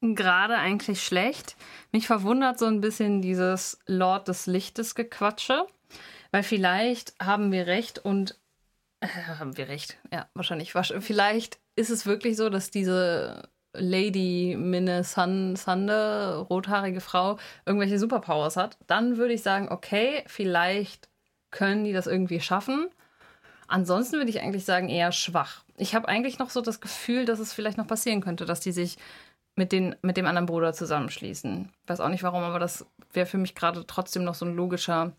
Gerade 0.00 0.56
eigentlich 0.56 1.02
schlecht. 1.02 1.56
Mich 1.92 2.06
verwundert 2.06 2.58
so 2.58 2.66
ein 2.66 2.80
bisschen 2.80 3.22
dieses 3.22 3.78
Lord 3.86 4.28
des 4.28 4.46
Lichtes 4.46 4.94
Gequatsche, 4.94 5.66
weil 6.30 6.42
vielleicht 6.42 7.14
haben 7.20 7.52
wir 7.52 7.66
recht 7.66 7.98
und 7.98 8.38
äh, 9.00 9.08
haben 9.38 9.56
wir 9.56 9.68
recht. 9.68 9.98
Ja, 10.12 10.28
wahrscheinlich. 10.34 10.72
Vielleicht 10.72 11.58
ist 11.76 11.90
es 11.90 12.06
wirklich 12.06 12.36
so, 12.36 12.50
dass 12.50 12.70
diese 12.70 13.48
Lady 13.72 14.56
Minne 14.58 15.04
Sun, 15.04 15.56
Sande, 15.56 16.46
rothaarige 16.50 17.00
Frau, 17.00 17.38
irgendwelche 17.66 17.98
Superpowers 17.98 18.56
hat. 18.56 18.76
Dann 18.86 19.16
würde 19.16 19.34
ich 19.34 19.42
sagen, 19.42 19.68
okay, 19.70 20.24
vielleicht 20.26 21.08
können 21.50 21.84
die 21.84 21.92
das 21.92 22.06
irgendwie 22.06 22.40
schaffen. 22.40 22.88
Ansonsten 23.68 24.16
würde 24.16 24.30
ich 24.30 24.40
eigentlich 24.40 24.64
sagen, 24.64 24.88
eher 24.88 25.12
schwach. 25.12 25.62
Ich 25.76 25.94
habe 25.94 26.08
eigentlich 26.08 26.38
noch 26.38 26.50
so 26.50 26.60
das 26.60 26.80
Gefühl, 26.80 27.24
dass 27.24 27.38
es 27.38 27.52
vielleicht 27.52 27.78
noch 27.78 27.86
passieren 27.86 28.20
könnte, 28.20 28.44
dass 28.44 28.60
die 28.60 28.72
sich 28.72 28.98
mit, 29.54 29.72
den, 29.72 29.94
mit 30.02 30.16
dem 30.16 30.26
anderen 30.26 30.46
Bruder 30.46 30.72
zusammenschließen. 30.72 31.70
Weiß 31.86 32.00
auch 32.00 32.08
nicht 32.08 32.22
warum, 32.22 32.42
aber 32.42 32.58
das 32.58 32.86
wäre 33.12 33.26
für 33.26 33.38
mich 33.38 33.54
gerade 33.54 33.86
trotzdem 33.86 34.24
noch 34.24 34.34
so 34.34 34.44
ein 34.44 34.56
logischer 34.56 35.12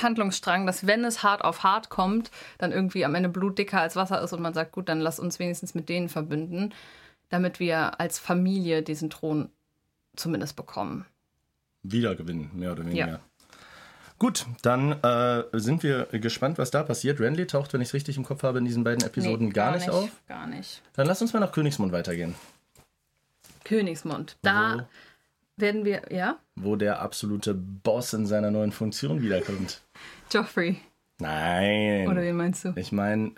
Handlungsstrang, 0.00 0.66
dass 0.66 0.86
wenn 0.86 1.04
es 1.04 1.22
hart 1.22 1.44
auf 1.44 1.62
hart 1.62 1.88
kommt, 1.88 2.30
dann 2.58 2.72
irgendwie 2.72 3.04
am 3.04 3.14
Ende 3.14 3.28
Blut 3.28 3.58
dicker 3.58 3.80
als 3.80 3.96
Wasser 3.96 4.22
ist 4.22 4.32
und 4.32 4.40
man 4.40 4.54
sagt, 4.54 4.72
gut, 4.72 4.88
dann 4.88 5.00
lass 5.00 5.18
uns 5.18 5.38
wenigstens 5.38 5.74
mit 5.74 5.88
denen 5.88 6.08
verbünden, 6.08 6.72
damit 7.30 7.58
wir 7.58 7.98
als 7.98 8.18
Familie 8.18 8.82
diesen 8.82 9.08
Thron 9.08 9.48
zumindest 10.16 10.56
bekommen. 10.56 11.06
Wiedergewinnen, 11.82 12.50
mehr 12.52 12.72
oder 12.72 12.84
weniger. 12.84 13.08
Ja. 13.08 13.20
Gut, 14.18 14.44
dann 14.60 14.92
äh, 15.02 15.44
sind 15.54 15.82
wir 15.82 16.04
gespannt, 16.12 16.58
was 16.58 16.70
da 16.70 16.82
passiert. 16.82 17.20
Renly 17.20 17.46
taucht, 17.46 17.72
wenn 17.72 17.80
ich 17.80 17.88
es 17.88 17.94
richtig 17.94 18.18
im 18.18 18.24
Kopf 18.24 18.42
habe, 18.42 18.58
in 18.58 18.66
diesen 18.66 18.84
beiden 18.84 19.02
Episoden 19.02 19.46
Nee, 19.46 19.52
gar, 19.52 19.74
nicht 19.74 19.88
auf. 19.88 20.10
Gar 20.28 20.46
nicht. 20.46 20.82
Dann 20.92 21.06
lass 21.06 21.22
uns 21.22 21.32
mal 21.32 21.40
nach 21.40 21.52
Königsmund 21.52 21.90
weitergehen, 21.90 22.34
Königsmund. 23.64 24.36
Da 24.42 24.88
werden 25.56 25.84
wir, 25.86 26.02
ja? 26.10 26.38
wo 26.56 26.76
der 26.76 27.00
absolute 27.00 27.54
Boss 27.54 28.12
in 28.12 28.26
seiner 28.26 28.50
neuen 28.50 28.72
Funktion 28.72 29.22
wiederkommt. 29.22 29.80
Joffrey. 30.32 30.80
Nein. 31.18 32.08
Oder 32.08 32.22
wen 32.22 32.36
meinst 32.36 32.64
du? 32.64 32.72
Ich 32.76 32.92
meine, 32.92 33.32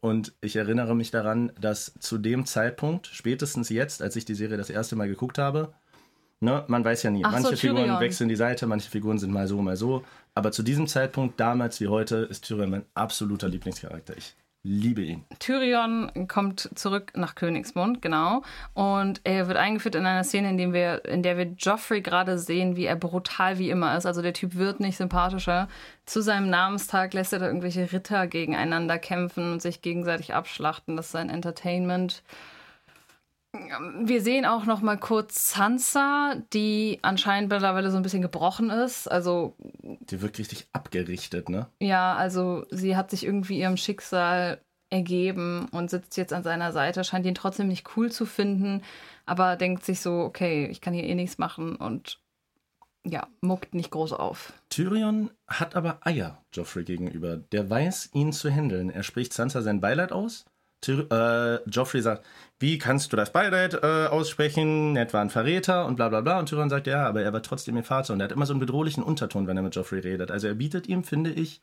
und 0.00 0.34
ich 0.40 0.56
erinnere 0.56 0.94
mich 0.94 1.10
daran, 1.10 1.52
dass 1.60 1.92
zu 1.98 2.18
dem 2.18 2.46
Zeitpunkt, 2.46 3.06
spätestens 3.06 3.68
jetzt, 3.68 4.02
als 4.02 4.16
ich 4.16 4.24
die 4.24 4.34
Serie 4.34 4.56
das 4.56 4.70
erste 4.70 4.96
Mal 4.96 5.08
geguckt 5.08 5.38
habe, 5.38 5.72
ne, 6.40 6.64
man 6.68 6.84
weiß 6.84 7.02
ja 7.02 7.10
nie, 7.10 7.24
Ach 7.24 7.36
so, 7.36 7.42
manche 7.42 7.56
Figuren 7.56 7.84
Tyrion. 7.84 8.00
wechseln 8.00 8.28
die 8.28 8.36
Seite, 8.36 8.66
manche 8.66 8.90
Figuren 8.90 9.18
sind 9.18 9.32
mal 9.32 9.48
so, 9.48 9.60
mal 9.60 9.76
so. 9.76 10.04
Aber 10.34 10.52
zu 10.52 10.62
diesem 10.62 10.86
Zeitpunkt, 10.86 11.40
damals 11.40 11.80
wie 11.80 11.88
heute, 11.88 12.16
ist 12.16 12.44
Tyrion 12.46 12.70
mein 12.70 12.84
absoluter 12.94 13.48
Lieblingscharakter. 13.48 14.16
Ich 14.16 14.34
liebe 14.62 15.02
ihn. 15.02 15.24
Tyrion 15.38 16.28
kommt 16.28 16.68
zurück 16.74 17.12
nach 17.14 17.34
Königsmund, 17.34 18.02
genau. 18.02 18.42
Und 18.74 19.20
er 19.24 19.48
wird 19.48 19.56
eingeführt 19.56 19.94
in 19.94 20.06
einer 20.06 20.24
Szene, 20.24 20.50
in, 20.50 20.58
dem 20.58 20.72
wir, 20.72 21.04
in 21.04 21.22
der 21.22 21.38
wir 21.38 21.54
Joffrey 21.58 22.00
gerade 22.00 22.38
sehen, 22.38 22.76
wie 22.76 22.84
er 22.84 22.96
brutal 22.96 23.58
wie 23.58 23.70
immer 23.70 23.96
ist. 23.96 24.06
Also 24.06 24.22
der 24.22 24.34
Typ 24.34 24.56
wird 24.56 24.80
nicht 24.80 24.96
sympathischer. 24.96 25.68
Zu 26.06 26.22
seinem 26.22 26.50
Namenstag 26.50 27.14
lässt 27.14 27.32
er 27.32 27.38
da 27.38 27.46
irgendwelche 27.46 27.92
Ritter 27.92 28.26
gegeneinander 28.26 28.98
kämpfen 28.98 29.52
und 29.52 29.62
sich 29.62 29.82
gegenseitig 29.82 30.34
abschlachten. 30.34 30.96
Das 30.96 31.06
ist 31.06 31.12
sein 31.12 31.30
Entertainment. 31.30 32.22
Wir 33.52 34.20
sehen 34.20 34.44
auch 34.44 34.66
noch 34.66 34.82
mal 34.82 34.98
kurz 34.98 35.52
Sansa, 35.52 36.34
die 36.52 36.98
anscheinend 37.02 37.50
mittlerweile 37.50 37.90
so 37.90 37.96
ein 37.96 38.02
bisschen 38.02 38.20
gebrochen 38.22 38.68
ist. 38.68 39.08
Also 39.10 39.56
Die 39.82 40.20
wirkt 40.20 40.38
richtig 40.38 40.68
abgerichtet, 40.72 41.48
ne? 41.48 41.66
ja, 41.80 42.14
also 42.14 42.66
sie 42.70 42.96
hat 42.96 43.10
sich 43.10 43.24
irgendwie 43.24 43.58
ihrem 43.58 43.78
Schicksal 43.78 44.60
ergeben 44.90 45.68
und 45.70 45.90
sitzt 45.90 46.16
jetzt 46.16 46.32
an 46.32 46.42
seiner 46.42 46.72
Seite, 46.72 47.04
scheint 47.04 47.26
ihn 47.26 47.34
trotzdem 47.34 47.68
nicht 47.68 47.96
cool 47.96 48.10
zu 48.12 48.26
finden, 48.26 48.82
aber 49.26 49.56
denkt 49.56 49.84
sich 49.84 50.00
so, 50.00 50.20
okay, 50.20 50.66
ich 50.66 50.80
kann 50.80 50.94
hier 50.94 51.04
eh 51.04 51.14
nichts 51.14 51.38
machen 51.38 51.76
und 51.76 52.20
ja, 53.04 53.26
muckt 53.40 53.74
nicht 53.74 53.90
groß 53.90 54.12
auf. 54.12 54.52
Tyrion 54.68 55.30
hat 55.46 55.74
aber 55.76 56.00
Eier 56.06 56.42
Joffrey 56.52 56.84
gegenüber. 56.84 57.36
Der 57.38 57.70
weiß, 57.70 58.10
ihn 58.12 58.32
zu 58.32 58.50
handeln. 58.50 58.90
Er 58.90 59.02
spricht 59.02 59.32
Sansa 59.32 59.62
sein 59.62 59.80
Beileid 59.80 60.12
aus. 60.12 60.44
Äh, 60.86 62.00
sagt, 62.00 62.26
wie 62.60 62.78
kannst 62.78 63.12
du 63.12 63.16
das 63.16 63.32
Beileid 63.32 63.74
äh, 63.74 64.06
aussprechen? 64.06 64.92
Ned 64.92 65.12
war 65.12 65.20
ein 65.20 65.30
Verräter 65.30 65.86
und 65.86 65.96
bla 65.96 66.08
bla 66.08 66.20
bla. 66.20 66.38
Und 66.38 66.48
Tyrion 66.48 66.70
sagt, 66.70 66.86
ja, 66.86 67.06
aber 67.06 67.22
er 67.22 67.32
war 67.32 67.42
trotzdem 67.42 67.76
ihr 67.76 67.84
Vater. 67.84 68.12
Und 68.12 68.20
er 68.20 68.24
hat 68.24 68.32
immer 68.32 68.46
so 68.46 68.52
einen 68.52 68.60
bedrohlichen 68.60 69.02
Unterton, 69.02 69.46
wenn 69.46 69.56
er 69.56 69.62
mit 69.62 69.74
Joffrey 69.74 70.00
redet. 70.00 70.30
Also 70.30 70.46
er 70.48 70.54
bietet 70.54 70.86
ihm, 70.88 71.04
finde 71.04 71.30
ich, 71.30 71.60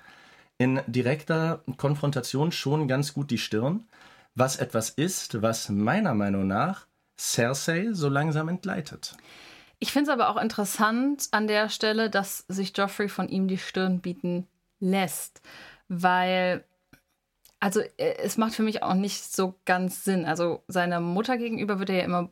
in 0.57 0.81
direkter 0.87 1.63
Konfrontation 1.77 2.51
schon 2.51 2.87
ganz 2.87 3.13
gut 3.13 3.31
die 3.31 3.37
Stirn. 3.37 3.87
Was 4.35 4.57
etwas 4.57 4.89
ist, 4.89 5.41
was 5.41 5.69
meiner 5.69 6.13
Meinung 6.13 6.47
nach 6.47 6.87
Cersei 7.17 7.89
so 7.91 8.09
langsam 8.09 8.49
entgleitet. 8.49 9.15
Ich 9.79 9.91
finde 9.91 10.11
es 10.11 10.13
aber 10.13 10.29
auch 10.29 10.41
interessant 10.41 11.27
an 11.31 11.47
der 11.47 11.69
Stelle, 11.69 12.09
dass 12.09 12.39
sich 12.47 12.77
Joffrey 12.77 13.09
von 13.09 13.29
ihm 13.29 13.47
die 13.47 13.57
Stirn 13.57 13.99
bieten 13.99 14.47
lässt, 14.79 15.41
weil 15.87 16.63
also 17.65 17.81
äh, 17.97 18.17
es 18.19 18.37
macht 18.37 18.53
für 18.53 18.61
mich 18.61 18.83
auch 18.83 18.93
nicht 18.93 19.23
so 19.35 19.55
ganz 19.65 20.03
Sinn. 20.03 20.25
Also 20.25 20.61
seiner 20.67 20.99
Mutter 20.99 21.35
gegenüber 21.39 21.79
wird 21.79 21.89
er 21.89 21.97
ja 21.97 22.03
immer 22.03 22.29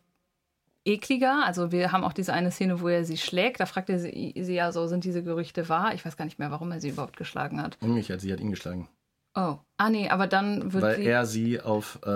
ekliger. 0.86 1.44
Also 1.44 1.72
wir 1.72 1.92
haben 1.92 2.04
auch 2.04 2.14
diese 2.14 2.34
eine 2.34 2.52
Szene, 2.52 2.82
wo 2.82 2.88
er 2.88 3.04
sie 3.04 3.18
schlägt. 3.18 3.60
Da 3.60 3.66
fragt 3.66 3.90
er 3.90 3.98
sie, 3.98 4.36
sie 4.40 4.54
ja 4.54 4.72
so, 4.72 4.86
sind 4.86 5.06
diese 5.06 5.24
Gerüchte 5.24 5.70
wahr? 5.70 5.96
Ich 5.96 6.06
weiß 6.06 6.18
gar 6.18 6.26
nicht 6.26 6.38
mehr, 6.38 6.52
warum 6.52 6.72
er 6.72 6.80
sie 6.80 6.90
überhaupt 6.90 7.18
geschlagen 7.18 7.60
hat. 7.60 7.80
Umgekehrt, 7.82 8.22
sie 8.22 8.32
hat 8.32 8.42
ihn 8.42 8.52
geschlagen. 8.52 8.88
Oh, 9.34 9.58
ah 9.78 9.90
nee, 9.90 10.08
aber 10.08 10.28
dann 10.28 10.72
wird 10.72 10.84
weil 10.84 10.98
sie... 10.98 11.06
er 11.06 11.26
sie 11.26 11.60
auf, 11.60 12.00
äh, 12.04 12.08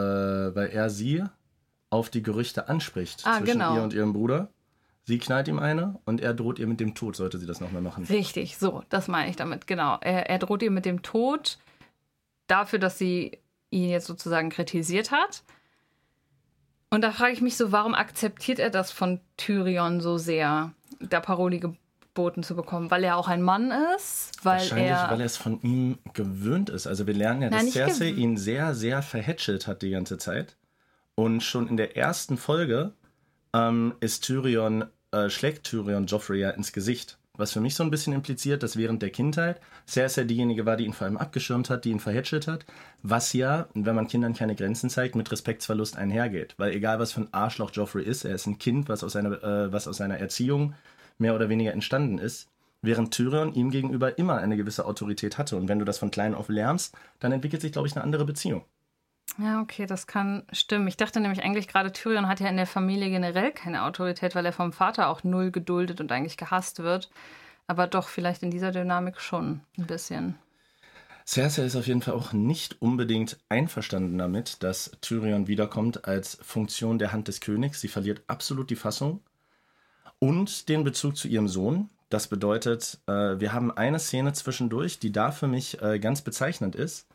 weil 0.55 0.67
er 0.67 0.91
sie 0.91 1.23
auf 1.89 2.11
die 2.11 2.21
Gerüchte 2.21 2.69
anspricht 2.69 3.23
Ah, 3.25 3.39
zwischen 3.39 3.53
genau. 3.53 3.77
ihr 3.77 3.81
und 3.81 3.93
ihrem 3.95 4.13
Bruder. 4.13 4.49
Sie 5.05 5.17
knallt 5.17 5.47
ihm 5.47 5.57
eine 5.57 5.99
und 6.05 6.21
er 6.21 6.35
droht 6.35 6.59
ihr 6.59 6.67
mit 6.67 6.79
dem 6.79 6.93
Tod, 6.93 7.15
sollte 7.15 7.39
sie 7.39 7.47
das 7.47 7.61
nochmal 7.61 7.81
machen. 7.81 8.03
Richtig, 8.03 8.57
so, 8.57 8.83
das 8.89 9.07
meine 9.07 9.31
ich 9.31 9.37
damit, 9.37 9.65
genau. 9.65 9.97
Er, 10.01 10.29
er 10.29 10.37
droht 10.37 10.61
ihr 10.61 10.69
mit 10.69 10.85
dem 10.85 11.01
Tod 11.01 11.57
dafür, 12.47 12.79
dass 12.79 12.97
sie 12.97 13.39
ihn 13.69 13.89
jetzt 13.89 14.07
sozusagen 14.07 14.49
kritisiert 14.49 15.11
hat. 15.11 15.43
Und 16.89 17.01
da 17.01 17.11
frage 17.11 17.33
ich 17.33 17.41
mich 17.41 17.57
so, 17.57 17.71
warum 17.71 17.93
akzeptiert 17.93 18.59
er 18.59 18.69
das 18.69 18.91
von 18.91 19.19
Tyrion 19.35 19.99
so 19.99 20.17
sehr, 20.17 20.71
da 21.01 21.19
Paroli 21.19 21.59
geboten 21.59 22.43
zu 22.43 22.55
bekommen? 22.55 22.89
Weil 22.89 23.03
er 23.03 23.17
auch 23.17 23.27
ein 23.27 23.41
Mann 23.41 23.73
ist? 23.97 24.31
Weil 24.43 24.59
Wahrscheinlich, 24.59 24.91
er, 24.91 25.11
weil 25.11 25.19
er 25.19 25.25
es 25.25 25.37
von 25.37 25.61
ihm 25.61 25.97
gewöhnt 26.13 26.69
ist. 26.69 26.87
Also 26.87 27.05
wir 27.05 27.13
lernen 27.13 27.41
ja, 27.41 27.49
Nein, 27.49 27.65
dass 27.65 27.73
Cersei 27.73 28.09
ihn 28.09 28.37
sehr, 28.37 28.73
sehr 28.73 29.01
verhätschelt 29.01 29.67
hat 29.67 29.81
die 29.81 29.89
ganze 29.89 30.17
Zeit. 30.17 30.55
Und 31.15 31.41
schon 31.41 31.67
in 31.67 31.77
der 31.77 31.97
ersten 31.97 32.37
Folge 32.37 32.93
ähm, 33.53 33.95
ist 33.99 34.23
Tyrion, 34.23 34.85
äh, 35.11 35.29
schlägt 35.29 35.65
Tyrion 35.65 36.05
Joffrey 36.05 36.39
ja 36.39 36.51
ins 36.51 36.71
Gesicht. 36.71 37.17
Was 37.37 37.51
für 37.51 37.61
mich 37.61 37.75
so 37.75 37.83
ein 37.83 37.91
bisschen 37.91 38.13
impliziert, 38.13 38.63
dass 38.63 38.77
während 38.77 39.01
der 39.01 39.11
Kindheit 39.11 39.61
Cersei 39.87 40.23
diejenige 40.23 40.65
war, 40.65 40.75
die 40.75 40.85
ihn 40.85 40.93
vor 40.93 41.05
allem 41.05 41.17
abgeschirmt 41.17 41.69
hat, 41.69 41.85
die 41.85 41.91
ihn 41.91 41.99
verhätschelt 41.99 42.47
hat. 42.47 42.65
Was 43.03 43.31
ja, 43.33 43.67
wenn 43.73 43.95
man 43.95 44.07
Kindern 44.07 44.33
keine 44.33 44.55
Grenzen 44.55 44.89
zeigt, 44.89 45.15
mit 45.15 45.31
Respektsverlust 45.31 45.97
einhergeht. 45.97 46.55
Weil 46.57 46.73
egal 46.73 46.99
was 46.99 47.11
für 47.11 47.21
ein 47.21 47.33
Arschloch 47.33 47.71
Joffrey 47.71 48.03
ist, 48.03 48.25
er 48.25 48.35
ist 48.35 48.47
ein 48.47 48.57
Kind, 48.57 48.89
was 48.89 49.03
aus 49.03 49.13
seiner, 49.13 49.43
äh, 49.43 49.71
was 49.71 49.87
aus 49.87 49.97
seiner 49.97 50.17
Erziehung 50.17 50.73
mehr 51.19 51.35
oder 51.35 51.49
weniger 51.49 51.73
entstanden 51.73 52.17
ist. 52.17 52.49
Während 52.81 53.13
Tyrion 53.13 53.53
ihm 53.53 53.71
gegenüber 53.71 54.17
immer 54.17 54.37
eine 54.37 54.57
gewisse 54.57 54.85
Autorität 54.85 55.37
hatte. 55.37 55.57
Und 55.57 55.67
wenn 55.67 55.79
du 55.79 55.85
das 55.85 55.97
von 55.99 56.11
klein 56.11 56.35
auf 56.35 56.49
lernst, 56.49 56.95
dann 57.19 57.31
entwickelt 57.31 57.61
sich, 57.61 57.71
glaube 57.71 57.87
ich, 57.87 57.95
eine 57.95 58.03
andere 58.03 58.25
Beziehung. 58.25 58.65
Ja, 59.39 59.61
okay, 59.61 59.85
das 59.85 60.07
kann 60.07 60.43
stimmen. 60.51 60.87
Ich 60.87 60.97
dachte 60.97 61.19
nämlich 61.19 61.43
eigentlich 61.43 61.67
gerade, 61.67 61.91
Tyrion 61.91 62.27
hat 62.27 62.39
ja 62.39 62.47
in 62.47 62.57
der 62.57 62.65
Familie 62.65 63.09
generell 63.09 63.51
keine 63.51 63.83
Autorität, 63.83 64.33
weil 64.33 64.45
er 64.45 64.53
vom 64.53 64.73
Vater 64.73 65.09
auch 65.09 65.23
null 65.23 65.51
geduldet 65.51 66.01
und 66.01 66.11
eigentlich 66.11 66.37
gehasst 66.37 66.79
wird. 66.79 67.09
Aber 67.67 67.85
doch, 67.85 68.07
vielleicht 68.07 68.41
in 68.41 68.49
dieser 68.49 68.71
Dynamik 68.71 69.19
schon 69.19 69.61
ein 69.77 69.85
bisschen. 69.85 70.35
Cersei 71.27 71.65
ist 71.65 71.75
auf 71.75 71.87
jeden 71.87 72.01
Fall 72.01 72.13
auch 72.13 72.31
nicht 72.31 72.81
unbedingt 72.81 73.37
einverstanden 73.49 74.17
damit, 74.17 74.63
dass 74.63 74.91
Tyrion 75.01 75.47
wiederkommt 75.47 76.07
als 76.07 76.39
Funktion 76.41 76.97
der 76.97 77.11
Hand 77.11 77.27
des 77.27 77.41
Königs. 77.41 77.81
Sie 77.81 77.89
verliert 77.89 78.21
absolut 78.27 78.69
die 78.69 78.77
Fassung 78.77 79.21
und 80.19 80.69
den 80.69 80.83
Bezug 80.83 81.17
zu 81.17 81.27
ihrem 81.27 81.49
Sohn. 81.49 81.89
Das 82.09 82.27
bedeutet, 82.27 82.99
äh, 83.07 83.39
wir 83.39 83.51
haben 83.51 83.71
eine 83.71 83.99
Szene 83.99 84.31
zwischendurch, 84.31 84.99
die 84.99 85.11
da 85.11 85.31
für 85.31 85.47
mich 85.47 85.81
äh, 85.81 85.99
ganz 85.99 86.21
bezeichnend 86.21 86.75
ist, 86.75 87.07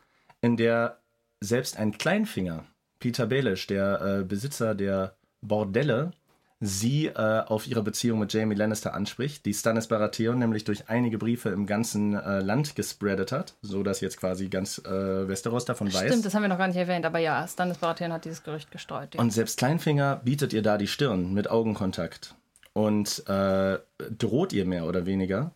in 0.43 0.59
der 0.59 1.02
selbst 1.43 1.79
ein 1.79 1.93
Kleinfinger, 1.99 2.65
Peter 2.99 3.27
Baelish, 3.27 3.67
der 3.67 4.01
äh, 4.21 4.25
Besitzer 4.25 4.75
der 4.75 5.17
Bordelle, 5.41 6.13
sie 6.61 7.07
äh, 7.07 7.41
auf 7.41 7.67
ihre 7.67 7.83
Beziehung 7.83 8.21
mit 8.21 8.33
Jamie 8.33 8.55
Lannister 8.55 8.95
anspricht, 8.95 9.45
die 9.45 9.53
Stannis 9.53 9.89
Baratheon 9.89 10.39
nämlich 10.39 10.63
durch 10.63 10.89
einige 10.89 11.19
Briefe 11.19 11.49
im 11.49 11.67
ganzen 11.67 12.15
äh, 12.15 12.39
Land 12.41 12.77
gespreadet 12.77 13.33
hat, 13.33 13.55
so 13.63 13.83
dass 13.83 14.01
jetzt 14.01 14.17
quasi 14.19 14.49
ganz 14.49 14.79
äh, 14.79 15.29
Westeros 15.29 15.65
davon 15.65 15.93
weiß. 15.93 16.07
Stimmt, 16.07 16.25
das 16.25 16.35
haben 16.35 16.43
wir 16.43 16.49
noch 16.49 16.59
gar 16.59 16.69
nicht 16.69 16.77
erwähnt, 16.77 17.05
aber 17.05 17.19
ja, 17.19 17.47
Stannis 17.49 17.79
Baratheon 17.79 18.13
hat 18.13 18.25
dieses 18.25 18.45
Gerücht 18.45 18.71
gestreut. 18.71 19.17
Ja. 19.17 19.21
Und 19.21 19.33
selbst 19.33 19.59
Kleinfinger 19.59 20.21
bietet 20.25 20.53
ihr 20.53 20.63
da 20.63 20.79
die 20.79 20.87
Stirn 20.87 21.35
mit 21.35 21.51
Augenkontakt 21.51 22.37
und 22.73 23.29
äh, 23.29 23.79
droht 24.17 24.53
ihr 24.53 24.65
mehr 24.65 24.87
oder 24.87 25.05
weniger. 25.05 25.53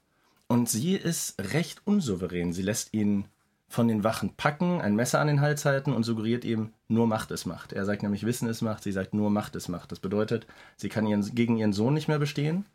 Und 0.48 0.68
sie 0.68 0.96
ist 0.96 1.40
recht 1.52 1.82
unsouverän. 1.84 2.52
Sie 2.52 2.62
lässt 2.62 2.94
ihn 2.94 3.26
von 3.68 3.88
den 3.88 4.04
Wachen 4.04 4.34
packen, 4.36 4.80
ein 4.80 4.94
Messer 4.94 5.20
an 5.20 5.26
den 5.26 5.40
Hals 5.40 5.64
halten 5.64 5.92
und 5.92 6.04
suggeriert 6.04 6.44
ihm, 6.44 6.72
nur 6.88 7.06
Macht 7.06 7.30
ist 7.30 7.46
Macht. 7.46 7.72
Er 7.72 7.84
sagt 7.84 8.02
nämlich, 8.02 8.24
Wissen 8.24 8.48
ist 8.48 8.62
Macht, 8.62 8.82
sie 8.82 8.92
sagt, 8.92 9.12
nur 9.12 9.30
Macht 9.30 9.56
ist 9.56 9.68
Macht. 9.68 9.90
Das 9.90 9.98
bedeutet, 9.98 10.46
sie 10.76 10.88
kann 10.88 11.06
ihren, 11.06 11.22
gegen 11.34 11.56
ihren 11.56 11.72
Sohn 11.72 11.94
nicht 11.94 12.08
mehr 12.08 12.18
bestehen. 12.18 12.66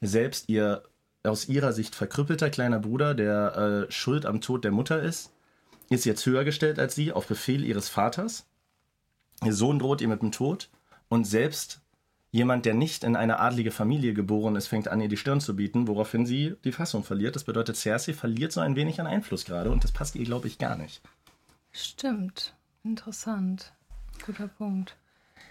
Selbst 0.00 0.48
ihr 0.48 0.82
aus 1.22 1.48
ihrer 1.48 1.72
Sicht 1.72 1.94
verkrüppelter 1.94 2.48
kleiner 2.48 2.78
Bruder, 2.78 3.14
der 3.14 3.86
äh, 3.88 3.92
schuld 3.92 4.24
am 4.24 4.40
Tod 4.40 4.64
der 4.64 4.72
Mutter 4.72 5.02
ist, 5.02 5.30
ist 5.90 6.06
jetzt 6.06 6.24
höher 6.24 6.44
gestellt 6.44 6.78
als 6.78 6.94
sie, 6.94 7.12
auf 7.12 7.26
Befehl 7.26 7.64
ihres 7.64 7.88
Vaters. 7.88 8.46
Ihr 9.44 9.52
Sohn 9.52 9.78
droht 9.78 10.00
ihr 10.00 10.08
mit 10.08 10.22
dem 10.22 10.32
Tod 10.32 10.70
und 11.08 11.26
selbst 11.26 11.80
jemand, 12.30 12.64
der 12.64 12.74
nicht 12.74 13.04
in 13.04 13.16
eine 13.16 13.38
adlige 13.40 13.70
Familie 13.70 14.14
geboren 14.14 14.56
ist, 14.56 14.68
fängt 14.68 14.88
an, 14.88 15.00
ihr 15.00 15.08
die 15.08 15.16
Stirn 15.16 15.40
zu 15.40 15.56
bieten, 15.56 15.88
woraufhin 15.88 16.26
sie 16.26 16.54
die 16.64 16.72
Fassung 16.72 17.04
verliert. 17.04 17.36
Das 17.36 17.44
bedeutet, 17.44 17.76
Cersei 17.76 18.12
verliert 18.12 18.52
so 18.52 18.60
ein 18.60 18.76
wenig 18.76 19.00
an 19.00 19.06
Einfluss 19.06 19.44
gerade 19.44 19.70
und 19.70 19.84
das 19.84 19.92
passt 19.92 20.14
ihr, 20.16 20.24
glaube 20.24 20.46
ich, 20.46 20.58
gar 20.58 20.76
nicht. 20.76 21.02
Stimmt. 21.72 22.54
Interessant. 22.82 23.72
Guter 24.24 24.48
Punkt. 24.48 24.96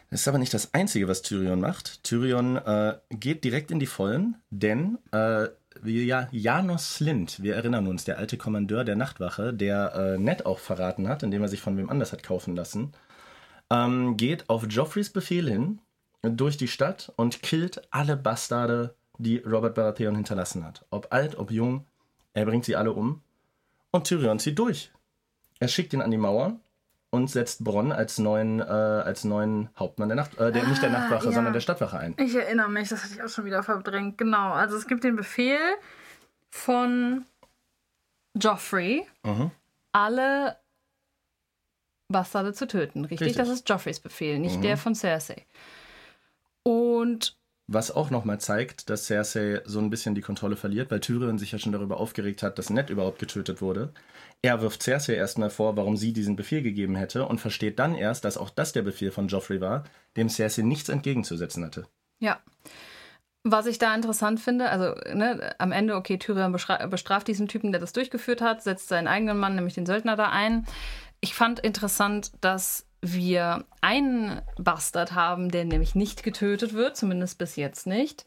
Das 0.10 0.22
ist 0.22 0.28
aber 0.28 0.40
nicht 0.40 0.54
das 0.54 0.74
Einzige, 0.74 1.08
was 1.08 1.22
Tyrion 1.22 1.60
macht. 1.60 2.04
Tyrion 2.04 2.58
äh, 2.58 2.98
geht 3.12 3.44
direkt 3.44 3.72
in 3.72 3.80
die 3.80 3.86
Vollen, 3.86 4.38
denn 4.50 4.98
äh, 5.12 5.48
ja, 5.84 6.28
Janos 6.32 6.96
Slint, 6.96 7.42
wir 7.44 7.56
erinnern 7.56 7.88
uns, 7.88 8.06
der 8.06 8.18
alte 8.18 8.38
Kommandeur 8.38 8.84
der 8.84 8.96
Nachtwache, 8.96 9.54
der 9.54 9.94
äh, 9.96 10.18
Ned 10.18 10.46
auch 10.46 10.60
verraten 10.60 11.08
hat, 11.08 11.24
indem 11.24 11.44
er 11.44 11.48
sich 11.48 11.62
von 11.62 11.78
wem 11.78 11.90
anders 11.90 12.12
hat 12.12 12.24
kaufen 12.24 12.56
lassen, 12.56 12.92
ähm, 13.72 14.18
geht 14.18 14.50
auf 14.50 14.66
Joffreys 14.68 15.12
Befehl 15.12 15.48
hin 15.48 15.80
durch 16.22 16.58
die 16.58 16.68
Stadt 16.68 17.12
und 17.16 17.42
killt 17.42 17.82
alle 17.92 18.18
Bastarde, 18.18 18.96
die 19.18 19.38
Robert 19.40 19.76
Baratheon 19.76 20.16
hinterlassen 20.16 20.66
hat. 20.66 20.86
Ob 20.90 21.14
alt, 21.14 21.38
ob 21.38 21.52
jung, 21.52 21.86
er 22.34 22.46
bringt 22.46 22.66
sie 22.66 22.76
alle 22.76 22.92
um. 22.94 23.22
Und 23.92 24.06
Tyrion 24.08 24.40
zieht 24.40 24.60
durch. 24.60 24.92
Er 25.60 25.68
schickt 25.68 25.94
ihn 25.94 26.02
an 26.02 26.12
die 26.12 26.18
Mauer 26.18 26.60
und 27.10 27.30
setzt 27.30 27.64
Bronn 27.64 27.92
als 27.92 28.18
neuen, 28.20 28.60
äh, 28.60 28.64
als 28.64 29.24
neuen 29.24 29.70
Hauptmann 29.78 30.10
der 30.10 30.16
Nacht, 30.16 30.38
äh, 30.38 30.52
der, 30.52 30.68
nicht 30.68 30.82
der 30.82 30.90
Ah, 30.90 31.00
Nachtwache, 31.00 31.26
ja. 31.26 31.32
sondern 31.32 31.54
der 31.54 31.60
Stadtwache 31.60 31.98
ein. 31.98 32.14
Ich 32.18 32.36
erinnere 32.36 32.70
mich, 32.70 32.90
das 32.90 33.04
hatte 33.04 33.14
ich 33.16 33.24
auch 33.24 33.30
schon 33.30 33.46
wieder 33.46 33.64
verdrängt. 33.64 34.18
Genau, 34.18 34.52
also 34.52 34.78
es 34.78 34.88
gibt 34.88 35.04
den 35.04 35.16
Befehl 35.16 35.58
von 36.52 37.26
Joffrey, 38.40 39.06
Mhm. 39.24 39.52
alle 39.92 40.58
Bastarde 42.10 42.54
zu 42.54 42.68
töten. 42.68 43.02
Richtig, 43.06 43.22
Richtig. 43.30 43.38
das 43.38 43.50
ist 43.50 43.68
Joffreys 43.70 44.00
Befehl, 44.00 44.40
nicht 44.40 44.58
Mhm. 44.58 44.62
der 44.62 44.78
von 44.78 44.96
Cersei. 44.96 45.46
Und 46.64 47.38
Was 47.72 47.92
auch 47.92 48.10
nochmal 48.10 48.40
zeigt, 48.40 48.90
dass 48.90 49.06
Cersei 49.06 49.62
so 49.64 49.78
ein 49.78 49.92
bisschen 49.92 50.16
die 50.16 50.22
Kontrolle 50.22 50.56
verliert, 50.56 50.90
weil 50.90 51.02
Tyrion 51.02 51.38
sich 51.38 51.52
ja 51.52 51.60
schon 51.60 51.72
darüber 51.72 51.98
aufgeregt 52.00 52.42
hat, 52.42 52.58
dass 52.58 52.72
Ned 52.72 52.90
überhaupt 52.90 53.20
getötet 53.20 53.62
wurde. 53.62 53.94
Er 54.42 54.62
wirft 54.62 54.82
Cersei 54.82 55.14
erstmal 55.14 55.52
vor, 55.52 55.78
warum 55.78 55.96
sie 55.96 56.12
diesen 56.12 56.36
Befehl 56.36 56.64
gegeben 56.64 56.96
hätte 56.96 57.28
und 57.28 57.40
versteht 57.40 57.78
dann 57.78 57.94
erst, 57.94 58.26
dass 58.26 58.38
auch 58.38 58.50
das 58.50 58.74
der 58.74 58.82
Befehl 58.82 59.12
von 59.12 59.28
Joffrey 59.28 59.62
war, 59.62 59.84
dem 60.18 60.30
Cersei 60.30 60.64
nichts 60.64 60.90
entgegenzusetzen 60.90 61.64
hatte. 61.64 61.86
Ja. 62.20 62.40
Was 63.44 63.68
ich 63.68 63.78
da 63.78 63.94
interessant 63.94 64.40
finde, 64.40 64.70
also 64.70 64.96
ne, 65.14 65.54
am 65.60 65.72
Ende, 65.72 65.96
okay, 65.96 66.18
Tyrion 66.18 66.52
bestraft 66.52 67.28
diesen 67.28 67.48
Typen, 67.48 67.72
der 67.72 67.80
das 67.80 67.94
durchgeführt 67.94 68.42
hat, 68.42 68.64
setzt 68.64 68.90
seinen 68.90 69.08
eigenen 69.08 69.38
Mann, 69.38 69.54
nämlich 69.54 69.76
den 69.76 69.86
Söldner, 69.86 70.16
da 70.16 70.30
ein. 70.30 70.66
Ich 71.22 71.36
fand 71.36 71.60
interessant, 71.60 72.32
dass 72.42 72.88
wir 73.02 73.66
einen 73.82 74.42
Bastard 74.58 75.14
haben, 75.14 75.50
der 75.50 75.66
nämlich 75.66 75.96
nicht 75.96 76.24
getötet 76.24 76.74
wird, 76.74 76.98
zumindest 76.98 77.38
bis 77.38 77.56
jetzt 77.56 77.88
nicht. 77.88 78.26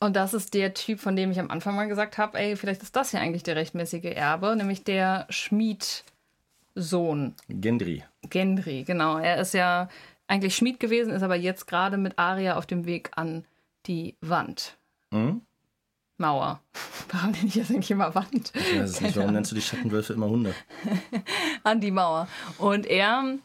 Und 0.00 0.16
das 0.16 0.34
ist 0.34 0.54
der 0.54 0.74
Typ, 0.74 1.00
von 1.00 1.16
dem 1.16 1.30
ich 1.30 1.40
am 1.40 1.50
Anfang 1.50 1.76
mal 1.76 1.88
gesagt 1.88 2.18
habe, 2.18 2.38
ey, 2.38 2.56
vielleicht 2.56 2.82
ist 2.82 2.96
das 2.96 3.12
ja 3.12 3.20
eigentlich 3.20 3.42
der 3.42 3.56
rechtmäßige 3.56 4.04
Erbe, 4.04 4.54
nämlich 4.56 4.84
der 4.84 5.26
Schmiedsohn. 5.30 6.04
Gendry. 7.48 8.04
Gendry, 8.28 8.82
genau. 8.84 9.18
Er 9.18 9.38
ist 9.38 9.54
ja 9.54 9.88
eigentlich 10.26 10.56
Schmied 10.56 10.80
gewesen, 10.80 11.12
ist 11.12 11.22
aber 11.22 11.36
jetzt 11.36 11.66
gerade 11.66 11.96
mit 11.96 12.18
Aria 12.18 12.56
auf 12.56 12.66
dem 12.66 12.86
Weg 12.86 13.10
an 13.14 13.44
die 13.86 14.16
Wand. 14.20 14.76
Hm? 15.10 15.42
Mauer. 16.18 16.60
Warum 17.10 17.30
nenne 17.30 17.46
ich 17.46 17.54
das 17.54 17.70
eigentlich 17.70 17.90
immer 17.90 18.14
Wand? 18.14 18.52
Ich 18.54 18.78
weiß 18.78 18.90
es 18.90 19.00
nicht. 19.00 19.16
Warum 19.16 19.32
nennst 19.32 19.50
du 19.52 19.54
die 19.54 19.62
Schattenwölfe 19.62 20.12
immer 20.12 20.28
Hunde? 20.28 20.54
An 21.62 21.80
die 21.80 21.90
Mauer. 21.90 22.28
Und 22.58 22.86
er 22.86 23.38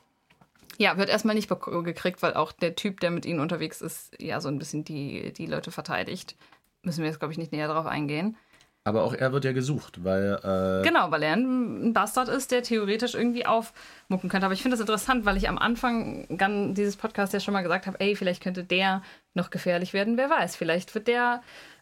ja, 0.80 0.98
wird 0.98 1.10
erstmal 1.10 1.36
nicht 1.36 1.50
gekriegt, 1.50 2.24
weil 2.24 2.34
auch 2.34 2.54
der 2.54 2.74
Typ, 2.74 3.02
der 3.02 3.12
mit 3.12 3.26
ihnen 3.26 3.42
unterwegs 3.42 3.82
ist, 3.82 4.15
ja 4.20 4.39
so 4.39 4.48
ein 4.48 4.58
bisschen 4.58 4.86
die, 4.86 5.34
die 5.34 5.46
Leute 5.46 5.72
verteidigt. 5.72 6.38
Müssen 6.84 7.02
wir 7.02 7.10
jetzt, 7.10 7.20
glaube 7.20 7.34
ich, 7.34 7.38
nicht 7.38 7.52
näher 7.52 7.68
darauf 7.68 7.86
eingehen. 7.86 8.38
Aber 8.86 9.04
auch 9.04 9.13
er 9.13 9.34
wird 9.34 9.44
ja 9.44 9.52
gesucht, 9.52 10.06
weil 10.06 10.39
äh, 10.42 10.88
Genau, 10.88 11.12
weil 11.12 11.22
er 11.24 11.34
ein 11.34 11.92
Bastard 11.94 12.30
ist, 12.30 12.52
der 12.52 12.63
theoretisch 12.63 13.13
irgendwie 13.13 13.46
aufmucken 13.46 14.30
könnte. 14.30 14.46
Aber 14.46 14.54
ich 14.54 14.62
finde 14.62 14.76
das 14.76 14.80
interessant, 14.80 15.26
weil 15.26 15.36
ich 15.36 15.50
am 15.50 15.58
Anfang 15.58 16.26
dieses 16.74 16.96
Podcasts 16.96 17.34
ja 17.34 17.42
schon 17.42 17.54
mal 17.54 17.62
gesagt 17.62 17.86
habe, 17.86 18.00
ey, 18.00 18.15
vielleicht 18.15 18.42
könnte 18.42 18.63
der 18.63 19.04
noch 19.34 19.50
gefährlich 19.50 19.92
werden, 19.92 20.15
wer 20.15 20.30
weiß. 20.30 20.56
Vielleicht 20.56 20.96
wird 20.96 21.10
der 21.10 21.42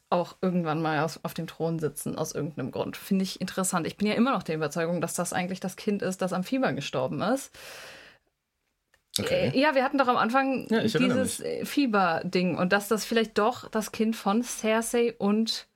auch 0.09 0.37
irgendwann 0.41 0.81
mal 0.81 1.01
aus, 1.01 1.19
auf 1.23 1.35
dem 1.35 1.45
Thron 1.45 1.77
sitzen, 1.77 2.17
aus 2.17 2.33
irgendeinem 2.33 2.71
Grund. 2.71 2.97
Finde 2.97 3.23
ich 3.23 3.41
interessant. 3.41 3.85
Ich 3.85 3.97
bin 3.97 4.07
ja 4.07 4.15
immer 4.15 4.31
noch 4.31 4.43
der 4.43 4.55
Überzeugung, 4.55 5.01
dass 5.01 5.13
das 5.13 5.33
eigentlich 5.33 5.59
das 5.59 5.75
Kind 5.75 6.01
ist, 6.01 6.23
das 6.23 6.33
am 6.33 6.43
Fieber 6.43 6.73
gestorben 6.73 7.21
ist. 7.21 7.51
Okay. 9.19 9.51
Äh, 9.53 9.59
Ja, 9.59 9.75
wir 9.75 9.83
hatten 9.83 9.97
doch 9.97 10.07
am 10.07 10.17
Anfang 10.17 10.67
Ja, 10.69 10.81
dieses 10.81 11.39
äh, 11.39 11.65
Fieber-Ding 11.65 12.57
und 12.57 12.73
dass 12.73 12.87
das 12.87 13.05
vielleicht 13.05 13.37
doch 13.37 13.69
das 13.69 13.91
Kind 13.91 14.15
von 14.15 14.43
Cersei 14.43 15.13
und 15.17 15.67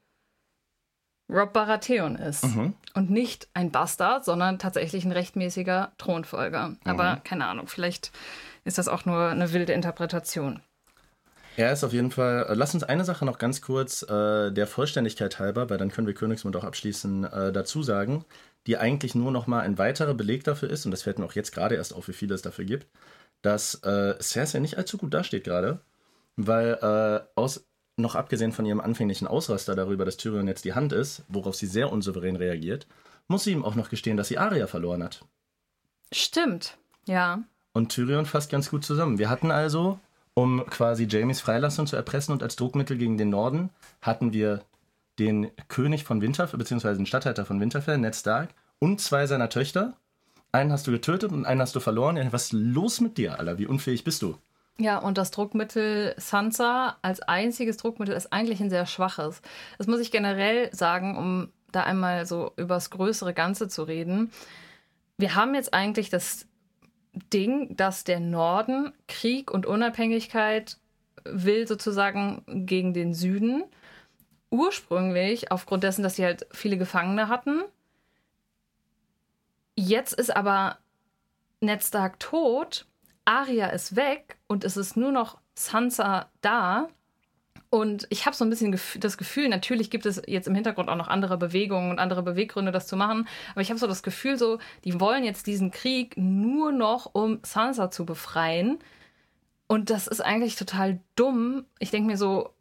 Rob 1.29 1.53
Baratheon 1.53 2.15
ist. 2.17 2.43
Mhm. 2.43 2.73
Und 2.93 3.09
nicht 3.09 3.47
ein 3.53 3.71
Bastard, 3.71 4.25
sondern 4.25 4.59
tatsächlich 4.59 5.05
ein 5.05 5.13
rechtmäßiger 5.13 5.93
Thronfolger. 5.97 6.75
Aber 6.83 7.15
Mhm. 7.15 7.23
keine 7.23 7.45
Ahnung, 7.45 7.67
vielleicht 7.67 8.11
ist 8.65 8.77
das 8.77 8.89
auch 8.89 9.05
nur 9.05 9.27
eine 9.29 9.53
wilde 9.53 9.71
Interpretation. 9.73 10.61
Er 11.57 11.71
ist 11.71 11.83
auf 11.83 11.93
jeden 11.93 12.11
Fall. 12.11 12.45
Äh, 12.49 12.53
lass 12.53 12.73
uns 12.73 12.83
eine 12.83 13.05
Sache 13.05 13.25
noch 13.25 13.37
ganz 13.37 13.61
kurz 13.61 14.03
äh, 14.03 14.51
der 14.51 14.67
Vollständigkeit 14.67 15.39
halber, 15.39 15.69
weil 15.69 15.77
dann 15.77 15.91
können 15.91 16.07
wir 16.07 16.13
Königsmund 16.13 16.55
auch 16.55 16.63
abschließen, 16.63 17.23
äh, 17.25 17.51
dazu 17.51 17.81
sagen, 17.83 18.25
die 18.67 18.77
eigentlich 18.77 19.15
nur 19.15 19.31
noch 19.31 19.47
mal 19.47 19.61
ein 19.61 19.77
weiterer 19.77 20.13
Beleg 20.13 20.43
dafür 20.43 20.69
ist, 20.69 20.85
und 20.85 20.91
das 20.91 21.01
fällt 21.03 21.17
mir 21.19 21.25
auch 21.25 21.33
jetzt 21.33 21.51
gerade 21.53 21.75
erst 21.75 21.93
auf, 21.93 22.07
wie 22.07 22.13
viel 22.13 22.31
es 22.31 22.41
dafür 22.41 22.65
gibt, 22.65 22.87
dass 23.41 23.75
äh, 23.83 24.15
Cersei 24.21 24.59
nicht 24.59 24.77
allzu 24.77 24.97
gut 24.97 25.13
dasteht 25.13 25.43
gerade, 25.43 25.79
weil 26.35 26.73
äh, 26.81 27.27
aus, 27.35 27.65
noch 27.97 28.15
abgesehen 28.15 28.51
von 28.51 28.65
ihrem 28.65 28.79
anfänglichen 28.79 29.27
Ausraster 29.27 29.75
darüber, 29.75 30.05
dass 30.05 30.17
Tyrion 30.17 30.47
jetzt 30.47 30.65
die 30.65 30.73
Hand 30.73 30.93
ist, 30.93 31.23
worauf 31.27 31.55
sie 31.55 31.67
sehr 31.67 31.91
unsouverän 31.91 32.35
reagiert, 32.35 32.87
muss 33.27 33.43
sie 33.43 33.51
ihm 33.51 33.65
auch 33.65 33.75
noch 33.75 33.89
gestehen, 33.89 34.17
dass 34.17 34.27
sie 34.27 34.37
Arya 34.37 34.67
verloren 34.67 35.03
hat. 35.03 35.25
Stimmt, 36.11 36.77
ja. 37.05 37.43
Und 37.73 37.89
Tyrion 37.89 38.25
fasst 38.25 38.51
ganz 38.51 38.69
gut 38.69 38.83
zusammen. 38.83 39.17
Wir 39.17 39.29
hatten 39.29 39.51
also, 39.51 39.99
um 40.33 40.65
quasi 40.65 41.07
Jamies 41.09 41.39
Freilassung 41.39 41.87
zu 41.87 41.95
erpressen 41.95 42.33
und 42.33 42.43
als 42.43 42.55
Druckmittel 42.57 42.97
gegen 42.97 43.17
den 43.17 43.29
Norden, 43.29 43.69
hatten 44.01 44.33
wir 44.33 44.61
den 45.19 45.51
König 45.67 46.03
von 46.03 46.21
Winterfell, 46.21 46.57
beziehungsweise 46.57 46.97
den 46.97 47.05
Stadthalter 47.05 47.45
von 47.45 47.59
Winterfell, 47.59 47.97
Ned 47.97 48.15
Stark, 48.15 48.49
und 48.79 48.99
zwei 48.99 49.27
seiner 49.27 49.49
Töchter. 49.49 49.93
Einen 50.51 50.71
hast 50.71 50.85
du 50.87 50.91
getötet 50.91 51.31
und 51.31 51.45
einen 51.45 51.61
hast 51.61 51.75
du 51.75 51.79
verloren. 51.79 52.19
Was 52.31 52.45
ist 52.45 52.53
los 52.53 52.99
mit 52.99 53.17
dir, 53.17 53.39
Alter? 53.39 53.57
Wie 53.57 53.67
unfähig 53.67 54.03
bist 54.03 54.21
du? 54.21 54.37
Ja, 54.77 54.97
und 54.97 55.17
das 55.17 55.31
Druckmittel 55.31 56.13
Sansa 56.17 56.97
als 57.01 57.21
einziges 57.21 57.77
Druckmittel 57.77 58.15
ist 58.15 58.33
eigentlich 58.33 58.61
ein 58.61 58.69
sehr 58.69 58.85
schwaches. 58.85 59.41
Das 59.77 59.87
muss 59.87 59.99
ich 59.99 60.11
generell 60.11 60.73
sagen, 60.73 61.17
um 61.17 61.49
da 61.71 61.83
einmal 61.83 62.25
so 62.25 62.51
übers 62.57 62.89
größere 62.89 63.33
Ganze 63.33 63.67
zu 63.67 63.83
reden. 63.83 64.31
Wir 65.17 65.35
haben 65.35 65.55
jetzt 65.55 65.73
eigentlich 65.73 66.09
das 66.09 66.47
Ding, 67.31 67.75
dass 67.75 68.03
der 68.03 68.19
Norden 68.19 68.91
Krieg 69.07 69.51
und 69.51 69.65
Unabhängigkeit 69.65 70.77
will 71.23 71.67
sozusagen 71.67 72.43
gegen 72.65 72.93
den 72.93 73.13
Süden. 73.13 73.63
Ursprünglich 74.49 75.51
aufgrund 75.51 75.83
dessen, 75.83 76.03
dass 76.03 76.15
sie 76.15 76.25
halt 76.25 76.47
viele 76.51 76.77
Gefangene 76.77 77.27
hatten. 77.27 77.61
Jetzt 79.83 80.13
ist 80.13 80.35
aber 80.35 80.77
Ned 81.59 81.83
Stark 81.83 82.19
tot, 82.19 82.85
Arya 83.25 83.65
ist 83.67 83.95
weg 83.95 84.37
und 84.45 84.63
es 84.63 84.77
ist 84.77 84.95
nur 84.95 85.11
noch 85.11 85.39
Sansa 85.55 86.29
da. 86.41 86.87
Und 87.71 88.05
ich 88.11 88.27
habe 88.27 88.35
so 88.35 88.45
ein 88.45 88.51
bisschen 88.51 88.79
das 88.99 89.17
Gefühl, 89.17 89.49
natürlich 89.49 89.89
gibt 89.89 90.05
es 90.05 90.21
jetzt 90.27 90.47
im 90.47 90.53
Hintergrund 90.53 90.87
auch 90.87 90.95
noch 90.95 91.07
andere 91.07 91.35
Bewegungen 91.39 91.89
und 91.89 91.97
andere 91.97 92.21
Beweggründe, 92.21 92.71
das 92.71 92.85
zu 92.85 92.95
machen. 92.95 93.27
Aber 93.53 93.61
ich 93.61 93.69
habe 93.69 93.79
so 93.79 93.87
das 93.87 94.03
Gefühl, 94.03 94.37
so, 94.37 94.59
die 94.83 94.99
wollen 94.99 95.23
jetzt 95.23 95.47
diesen 95.47 95.71
Krieg 95.71 96.13
nur 96.15 96.71
noch, 96.71 97.09
um 97.15 97.39
Sansa 97.41 97.89
zu 97.89 98.05
befreien. 98.05 98.77
Und 99.65 99.89
das 99.89 100.05
ist 100.05 100.21
eigentlich 100.21 100.57
total 100.57 100.99
dumm. 101.15 101.65
Ich 101.79 101.89
denke 101.89 102.05
mir 102.05 102.17
so, 102.17 102.53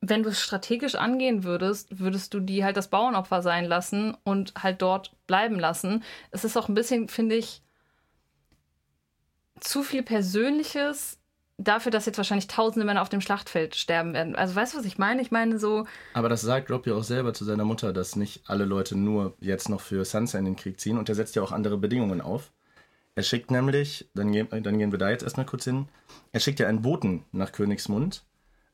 wenn 0.00 0.22
du 0.22 0.30
es 0.30 0.40
strategisch 0.40 0.94
angehen 0.94 1.44
würdest, 1.44 1.98
würdest 1.98 2.32
du 2.32 2.40
die 2.40 2.64
halt 2.64 2.76
das 2.76 2.88
Bauernopfer 2.88 3.42
sein 3.42 3.66
lassen 3.66 4.16
und 4.24 4.54
halt 4.56 4.80
dort 4.80 5.14
bleiben 5.26 5.58
lassen. 5.58 6.02
Es 6.30 6.44
ist 6.44 6.56
auch 6.56 6.68
ein 6.68 6.74
bisschen, 6.74 7.08
finde 7.08 7.36
ich, 7.36 7.62
zu 9.60 9.82
viel 9.82 10.02
Persönliches 10.02 11.18
dafür, 11.58 11.92
dass 11.92 12.06
jetzt 12.06 12.16
wahrscheinlich 12.16 12.46
tausende 12.46 12.86
Männer 12.86 13.02
auf 13.02 13.10
dem 13.10 13.20
Schlachtfeld 13.20 13.76
sterben 13.76 14.14
werden. 14.14 14.34
Also 14.34 14.54
weißt 14.54 14.72
du, 14.72 14.78
was 14.78 14.86
ich 14.86 14.96
meine? 14.96 15.20
Ich 15.20 15.30
meine 15.30 15.58
so. 15.58 15.86
Aber 16.14 16.30
das 16.30 16.40
sagt 16.40 16.70
Rob 16.70 16.86
ja 16.86 16.94
auch 16.94 17.04
selber 17.04 17.34
zu 17.34 17.44
seiner 17.44 17.66
Mutter, 17.66 17.92
dass 17.92 18.16
nicht 18.16 18.42
alle 18.46 18.64
Leute 18.64 18.96
nur 18.96 19.34
jetzt 19.40 19.68
noch 19.68 19.82
für 19.82 20.06
Sansa 20.06 20.38
in 20.38 20.46
den 20.46 20.56
Krieg 20.56 20.80
ziehen 20.80 20.96
und 20.96 21.10
er 21.10 21.14
setzt 21.14 21.36
ja 21.36 21.42
auch 21.42 21.52
andere 21.52 21.76
Bedingungen 21.76 22.22
auf. 22.22 22.52
Er 23.14 23.22
schickt 23.22 23.50
nämlich, 23.50 24.08
dann 24.14 24.32
gehen, 24.32 24.48
dann 24.50 24.78
gehen 24.78 24.92
wir 24.92 24.98
da 24.98 25.10
jetzt 25.10 25.24
erstmal 25.24 25.44
kurz 25.44 25.64
hin, 25.64 25.88
er 26.32 26.40
schickt 26.40 26.60
ja 26.60 26.68
einen 26.68 26.80
Boten 26.80 27.24
nach 27.32 27.52
Königsmund 27.52 28.24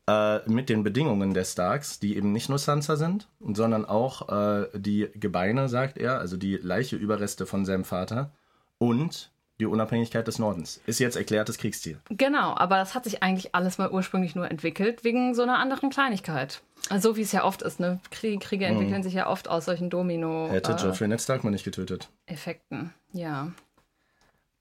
äh, 0.09 0.49
mit 0.49 0.69
den 0.69 0.83
Bedingungen 0.83 1.35
der 1.35 1.45
Starks, 1.45 1.99
die 1.99 2.17
eben 2.17 2.33
nicht 2.33 2.49
nur 2.49 2.59
Sansa 2.59 2.97
sind, 2.97 3.29
sondern 3.41 3.85
auch 3.85 4.29
äh, 4.29 4.69
die 4.75 5.09
Gebeine, 5.15 5.69
sagt 5.69 5.99
er, 5.99 6.19
also 6.19 6.37
die 6.37 6.57
Leiche 6.57 6.97
Überreste 6.97 7.47
von 7.47 7.65
seinem 7.65 7.85
Vater 7.85 8.31
und 8.79 9.31
die 9.59 9.67
Unabhängigkeit 9.67 10.27
des 10.29 10.39
Nordens. 10.39 10.81
Ist 10.87 10.99
jetzt 10.99 11.17
erklärtes 11.17 11.57
Kriegsziel. 11.59 11.99
Genau, 12.11 12.55
aber 12.57 12.77
das 12.77 12.95
hat 12.95 13.05
sich 13.05 13.23
eigentlich 13.23 13.55
alles 13.55 13.79
mal 13.79 13.91
ursprünglich 13.91 14.35
nur 14.35 14.51
entwickelt 14.51 15.03
wegen 15.03 15.35
so 15.35 15.43
einer 15.43 15.59
anderen 15.59 15.91
Kleinigkeit. 15.91 16.63
Also 16.91 17.11
so 17.11 17.17
wie 17.17 17.23
es 17.23 17.33
ja 17.33 17.43
oft 17.43 17.63
ist, 17.63 17.81
ne? 17.81 17.99
Kriege, 18.11 18.39
Kriege 18.39 18.67
mhm. 18.67 18.73
entwickeln 18.73 19.03
sich 19.03 19.15
ja 19.15 19.29
oft 19.29 19.49
aus 19.49 19.65
solchen 19.65 19.89
Domino. 19.89 20.49
Hätte 20.51 20.73
äh, 20.73 20.77
Joffrey 20.77 21.09
Ned 21.09 21.21
Stark 21.21 21.43
mal 21.43 21.51
nicht 21.51 21.65
getötet. 21.65 22.11
Effekten, 22.27 22.93
ja. 23.13 23.51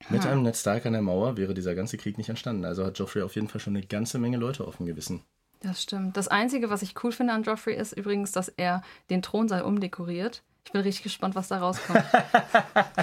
Mit 0.10 0.23
hm. 0.23 0.31
einem 0.31 0.43
Ned 0.43 0.55
Stark 0.55 0.86
an 0.86 0.93
der 0.93 1.01
Mauer 1.01 1.38
wäre 1.38 1.53
dieser 1.53 1.73
ganze 1.73 1.97
Krieg 1.97 2.17
nicht 2.17 2.29
entstanden. 2.29 2.65
Also 2.65 2.86
hat 2.86 2.97
Joffrey 2.97 3.21
auf 3.21 3.36
jeden 3.36 3.47
Fall 3.47 3.62
schon 3.62 3.75
eine 3.75 3.86
ganze 3.86 4.19
Menge 4.19 4.38
Leute 4.38 4.65
auf 4.65 4.77
dem 4.77 4.86
Gewissen. 4.86 5.23
Das 5.65 5.82
stimmt. 5.82 6.15
Das 6.15 6.28
Einzige, 6.28 6.69
was 6.69 6.84
ich 6.84 6.93
cool 7.04 7.12
finde 7.12 7.34
an 7.34 7.41
Joffrey, 7.41 7.75
ist 7.75 7.93
übrigens, 7.93 8.32
dass 8.32 8.49
er 8.49 8.84
den 9.10 9.23
Thronsaal 9.23 9.63
umdekoriert. 9.63 10.43
Ich 10.63 10.71
bin 10.71 10.82
richtig 10.82 11.04
gespannt, 11.04 11.36
was 11.36 11.47
da 11.47 11.60
rauskommt. 11.60 12.04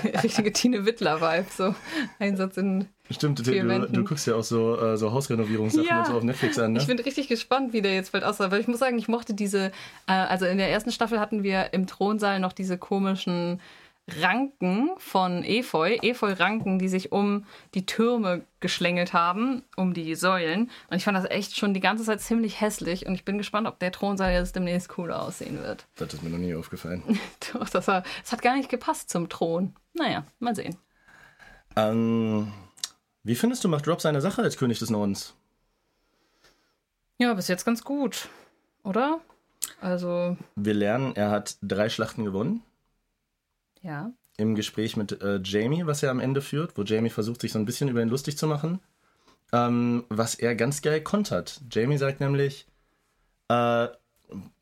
Richtige 0.23 0.53
Tine 0.53 0.85
Wittler-Vibe, 0.85 1.47
so 1.51 1.75
Einsatz 2.19 2.57
in. 2.57 2.87
Stimmt, 3.11 3.41
du, 3.41 3.87
du, 3.89 4.05
guckst 4.05 4.27
ja 4.27 4.37
auch 4.37 4.45
so, 4.45 4.81
äh, 4.81 4.97
so 4.97 5.13
Hausrenovierungssachen 5.13 5.87
ja. 5.87 6.05
so 6.05 6.15
auf 6.15 6.23
Netflix 6.23 6.59
an, 6.59 6.73
ne? 6.73 6.81
Ich 6.81 6.87
bin 6.87 6.99
richtig 6.99 7.29
gespannt, 7.29 7.73
wie 7.73 7.83
der 7.83 7.95
jetzt 7.95 8.13
bald 8.13 8.25
aussah. 8.25 8.51
Weil 8.51 8.61
ich 8.61 8.69
muss 8.69 8.79
sagen, 8.79 8.99
ich 8.99 9.09
mochte 9.09 9.35
diese. 9.35 9.73
Äh, 10.07 10.13
also 10.13 10.47
in 10.47 10.59
der 10.59 10.71
ersten 10.71 10.93
Staffel 10.93 11.21
hatten 11.21 11.43
wir 11.43 11.73
im 11.73 11.87
Thronsaal 11.87 12.41
noch 12.41 12.53
diese 12.53 12.79
komischen 12.79 13.61
Ranken 14.09 14.91
von 14.99 15.45
Efeu, 15.45 15.97
Efeu-Ranken, 16.03 16.79
die 16.79 16.89
sich 16.89 17.13
um 17.13 17.45
die 17.75 17.87
Türme 17.87 18.45
geschlängelt 18.61 19.13
haben, 19.13 19.63
um 19.77 19.95
die 19.95 20.15
Säulen. 20.17 20.71
Und 20.91 20.97
ich 20.97 21.05
fand 21.05 21.17
das 21.17 21.31
echt 21.31 21.57
schon 21.57 21.73
die 21.73 21.81
ganze 21.81 22.05
Zeit 22.05 22.21
ziemlich 22.21 22.61
hässlich. 22.61 23.07
Und 23.07 23.15
ich 23.15 23.25
bin 23.25 23.39
gespannt, 23.39 23.69
ob 23.69 23.79
der 23.79 23.93
Thronsaal 23.93 24.33
jetzt 24.33 24.57
demnächst 24.57 24.89
cooler 24.89 25.23
aussehen 25.23 25.63
wird. 25.63 25.87
Das 25.97 26.13
ist 26.13 26.23
mir 26.23 26.31
noch 26.31 26.39
nie 26.39 26.55
aufgefallen. 26.55 27.03
Doch, 27.53 27.69
das, 27.69 27.87
war, 27.87 28.03
das 28.23 28.33
hat 28.33 28.43
gar 28.43 28.57
nicht 28.57 28.69
gepasst 28.69 29.09
zum 29.09 29.29
Thron. 29.29 29.75
Naja, 29.95 30.25
mal 30.41 30.57
sehen. 30.57 30.77
Ähm, 31.77 32.53
wie 33.23 33.37
findest 33.37 33.63
du, 33.63 33.69
macht 33.69 33.87
Rob 33.87 34.01
seine 34.01 34.21
Sache 34.21 34.43
als 34.43 34.57
König 34.57 34.81
des 34.81 34.91
Nordens? 34.91 35.35
Ja, 37.19 37.33
bis 37.35 37.47
jetzt 37.47 37.65
ganz 37.65 37.85
gut, 37.85 38.29
oder? 38.83 39.21
Also. 39.81 40.37
Wir 40.57 40.75
lernen, 40.75 41.15
er 41.15 41.31
hat 41.31 41.57
drei 41.63 41.89
Schlachten 41.89 42.25
gewonnen. 42.25 42.63
Ja. 43.83 44.13
Im 44.37 44.55
Gespräch 44.55 44.97
mit 44.97 45.21
äh, 45.21 45.41
Jamie, 45.43 45.87
was 45.87 46.03
er 46.03 46.11
am 46.11 46.21
Ende 46.21 46.41
führt, 46.41 46.77
wo 46.77 46.83
Jamie 46.83 47.11
versucht, 47.11 47.41
sich 47.41 47.53
so 47.53 47.59
ein 47.59 47.67
bisschen 47.67 47.89
über 47.89 48.01
ihn 48.01 48.09
lustig 48.09 48.39
zu 48.39 48.47
machen. 48.47 48.81
Ähm, 49.53 50.05
was 50.09 50.35
er 50.35 50.55
ganz 50.55 50.81
geil 50.81 51.03
kontert. 51.03 51.61
Jamie 51.71 51.99
sagt 51.99 52.21
nämlich, 52.21 52.67
äh, 53.49 53.89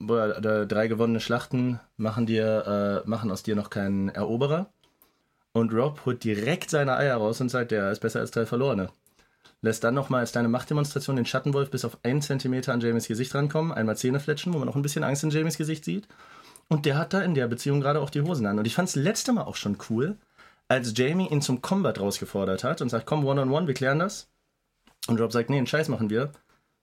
drei 0.01 0.89
gewonnene 0.89 1.21
Schlachten 1.21 1.79
machen, 1.97 2.27
dir, 2.27 3.05
äh, 3.07 3.09
machen 3.09 3.31
aus 3.31 3.45
dir 3.45 3.55
noch 3.55 3.71
keinen 3.71 4.09
Eroberer. 4.09 4.73
Und 5.53 5.73
Rob 5.73 6.05
holt 6.07 6.25
direkt 6.25 6.71
seine 6.71 6.97
Eier 6.97 7.17
raus 7.17 7.41
und 7.41 7.51
sagt, 7.51 7.71
der 7.71 7.91
ist 7.91 8.01
besser 8.01 8.21
als 8.21 8.31
drei 8.31 8.47
verlorene. 8.47 8.91
Lässt 9.63 9.85
dann 9.85 9.95
nochmal 9.95 10.21
als 10.21 10.33
deine 10.33 10.49
Machtdemonstration 10.49 11.17
den 11.17 11.27
Schattenwolf 11.27 11.71
bis 11.71 11.85
auf 11.85 11.99
einen 12.03 12.23
Zentimeter 12.23 12.73
an 12.73 12.81
Jamies 12.81 13.09
Gesicht 13.09 13.35
rankommen, 13.35 13.73
einmal 13.73 13.97
Zähne 13.97 14.21
fletschen, 14.21 14.55
wo 14.55 14.59
man 14.59 14.67
noch 14.67 14.77
ein 14.77 14.83
bisschen 14.83 15.05
Angst 15.05 15.23
in 15.23 15.31
Jamies 15.31 15.59
Gesicht 15.59 15.85
sieht. 15.85 16.09
Und 16.71 16.87
der 16.87 16.97
hat 16.97 17.13
da 17.13 17.21
in 17.21 17.35
der 17.35 17.49
Beziehung 17.49 17.81
gerade 17.81 18.01
auch 18.01 18.11
die 18.11 18.23
Hosen 18.23 18.47
an. 18.47 18.59
Und 18.59 18.67
ich 18.67 18.77
fand 18.77 18.89
es 18.89 18.95
letzte 18.95 19.33
Mal 19.33 19.43
auch 19.43 19.57
schon 19.57 19.77
cool, 19.91 20.17
als 20.69 20.97
Jamie 20.97 21.29
ihn 21.29 21.43
zum 21.43 21.63
Combat 21.63 21.99
rausgefordert 21.99 22.63
hat 22.63 22.81
und 22.81 22.89
sagt, 22.89 23.07
komm, 23.07 23.25
one-on-one, 23.25 23.51
on 23.51 23.57
one, 23.57 23.67
wir 23.67 23.75
klären 23.75 23.99
das. 23.99 24.31
Und 25.09 25.21
Rob 25.21 25.33
sagt, 25.33 25.51
nee, 25.51 25.59
einen 25.59 25.67
Scheiß 25.67 25.89
machen 25.89 26.11
wir, 26.11 26.31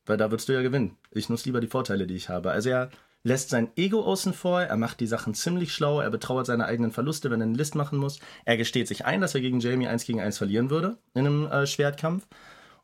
weil 0.05 0.17
da 0.17 0.29
würdest 0.29 0.49
du 0.49 0.53
ja 0.53 0.61
gewinnen. 0.61 0.97
Ich 1.11 1.29
nutze 1.29 1.45
lieber 1.45 1.61
die 1.61 1.67
Vorteile, 1.67 2.05
die 2.05 2.15
ich 2.15 2.27
habe. 2.27 2.51
Also 2.51 2.69
er 2.69 2.89
lässt 3.23 3.49
sein 3.49 3.69
Ego 3.77 4.03
außen 4.03 4.33
vor, 4.33 4.61
er 4.61 4.75
macht 4.75 4.99
die 4.99 5.07
Sachen 5.07 5.33
ziemlich 5.33 5.71
schlau, 5.71 6.01
er 6.01 6.09
betrauert 6.09 6.47
seine 6.47 6.65
eigenen 6.65 6.91
Verluste, 6.91 7.31
wenn 7.31 7.39
er 7.39 7.47
eine 7.47 7.57
List 7.57 7.75
machen 7.75 7.97
muss. 7.97 8.19
Er 8.43 8.57
gesteht 8.57 8.89
sich 8.89 9.05
ein, 9.05 9.21
dass 9.21 9.35
er 9.35 9.41
gegen 9.41 9.61
Jamie 9.61 9.87
1 9.87 10.03
gegen 10.03 10.19
1 10.19 10.37
verlieren 10.37 10.69
würde 10.69 10.97
in 11.13 11.25
einem 11.25 11.45
äh, 11.47 11.65
Schwertkampf 11.65 12.27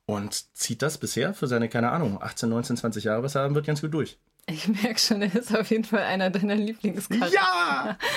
und 0.05 0.55
zieht 0.55 0.81
das 0.81 0.97
bisher 0.97 1.33
für 1.33 1.47
seine, 1.47 1.67
keine 1.67 1.91
Ahnung, 1.91 2.21
18, 2.21 2.47
19, 2.47 2.77
20 2.77 3.03
Jahre, 3.03 3.23
was 3.23 3.35
er 3.35 3.41
haben 3.41 3.55
wird, 3.55 3.65
ganz 3.65 3.81
gut 3.81 3.93
durch. 3.93 4.17
Ich 4.45 4.67
merke 4.67 4.99
schon, 4.99 5.21
er 5.21 5.34
ist 5.34 5.56
auf 5.56 5.69
jeden 5.71 5.86
Fall 5.86 6.01
einer 6.01 6.29
deiner 6.29 6.56
Lieblingscharaktere. 6.56 7.34
Ja! 7.34 7.97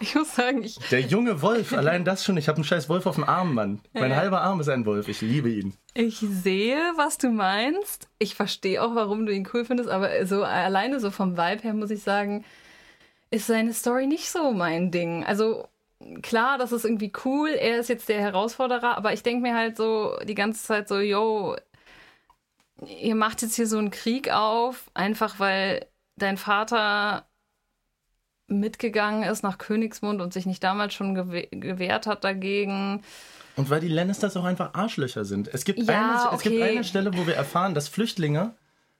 Ich 0.00 0.16
muss 0.16 0.34
sagen, 0.34 0.64
ich. 0.64 0.78
Der 0.90 1.00
junge 1.00 1.42
Wolf, 1.42 1.72
allein 1.72 2.04
das 2.04 2.24
schon. 2.24 2.36
Ich 2.38 2.48
habe 2.48 2.56
einen 2.56 2.64
scheiß 2.64 2.88
Wolf 2.88 3.06
auf 3.06 3.14
dem 3.14 3.24
Arm, 3.24 3.54
Mann. 3.54 3.78
Mein 3.92 4.10
ja. 4.10 4.16
halber 4.16 4.40
Arm 4.40 4.58
ist 4.58 4.68
ein 4.68 4.84
Wolf. 4.84 5.06
Ich 5.06 5.20
liebe 5.20 5.48
ihn. 5.48 5.74
Ich 5.94 6.18
sehe, 6.18 6.78
was 6.96 7.18
du 7.18 7.28
meinst. 7.28 8.08
Ich 8.18 8.34
verstehe 8.34 8.82
auch, 8.82 8.96
warum 8.96 9.26
du 9.26 9.32
ihn 9.32 9.46
cool 9.52 9.64
findest, 9.64 9.88
aber 9.88 10.26
so 10.26 10.42
alleine 10.42 10.98
so 10.98 11.12
vom 11.12 11.36
Vibe 11.36 11.62
her 11.62 11.74
muss 11.74 11.90
ich 11.90 12.02
sagen, 12.02 12.44
ist 13.30 13.46
seine 13.46 13.74
Story 13.74 14.06
nicht 14.06 14.28
so 14.28 14.50
mein 14.50 14.90
Ding. 14.90 15.24
Also 15.24 15.68
klar, 16.22 16.58
das 16.58 16.72
ist 16.72 16.84
irgendwie 16.84 17.12
cool. 17.24 17.50
Er 17.50 17.78
ist 17.78 17.88
jetzt 17.88 18.08
der 18.08 18.20
Herausforderer, 18.20 18.96
aber 18.96 19.12
ich 19.12 19.22
denke 19.22 19.42
mir 19.42 19.54
halt 19.54 19.76
so 19.76 20.16
die 20.24 20.34
ganze 20.34 20.64
Zeit 20.64 20.88
so, 20.88 20.98
yo, 20.98 21.56
ihr 22.84 23.14
macht 23.14 23.42
jetzt 23.42 23.56
hier 23.56 23.66
so 23.66 23.78
einen 23.78 23.90
Krieg 23.90 24.30
auf, 24.30 24.90
einfach 24.94 25.38
weil 25.38 25.86
dein 26.16 26.36
Vater 26.36 27.26
mitgegangen 28.48 29.24
ist 29.24 29.42
nach 29.42 29.58
Königsmund 29.58 30.20
und 30.20 30.32
sich 30.32 30.46
nicht 30.46 30.62
damals 30.62 30.94
schon 30.94 31.14
gewehrt 31.14 32.06
hat 32.06 32.24
dagegen. 32.24 33.02
Und 33.56 33.70
weil 33.70 33.80
die 33.80 33.88
Lannisters 33.88 34.36
auch 34.36 34.44
einfach 34.44 34.74
Arschlöcher 34.74 35.24
sind. 35.24 35.48
Es 35.52 35.64
gibt, 35.64 35.80
ja, 35.80 36.28
eine, 36.28 36.36
es 36.36 36.42
gibt 36.42 36.62
eine 36.62 36.84
Stelle, 36.84 37.16
wo 37.16 37.26
wir 37.26 37.34
erfahren, 37.34 37.74
dass 37.74 37.88
Flüchtlinge 37.88 38.54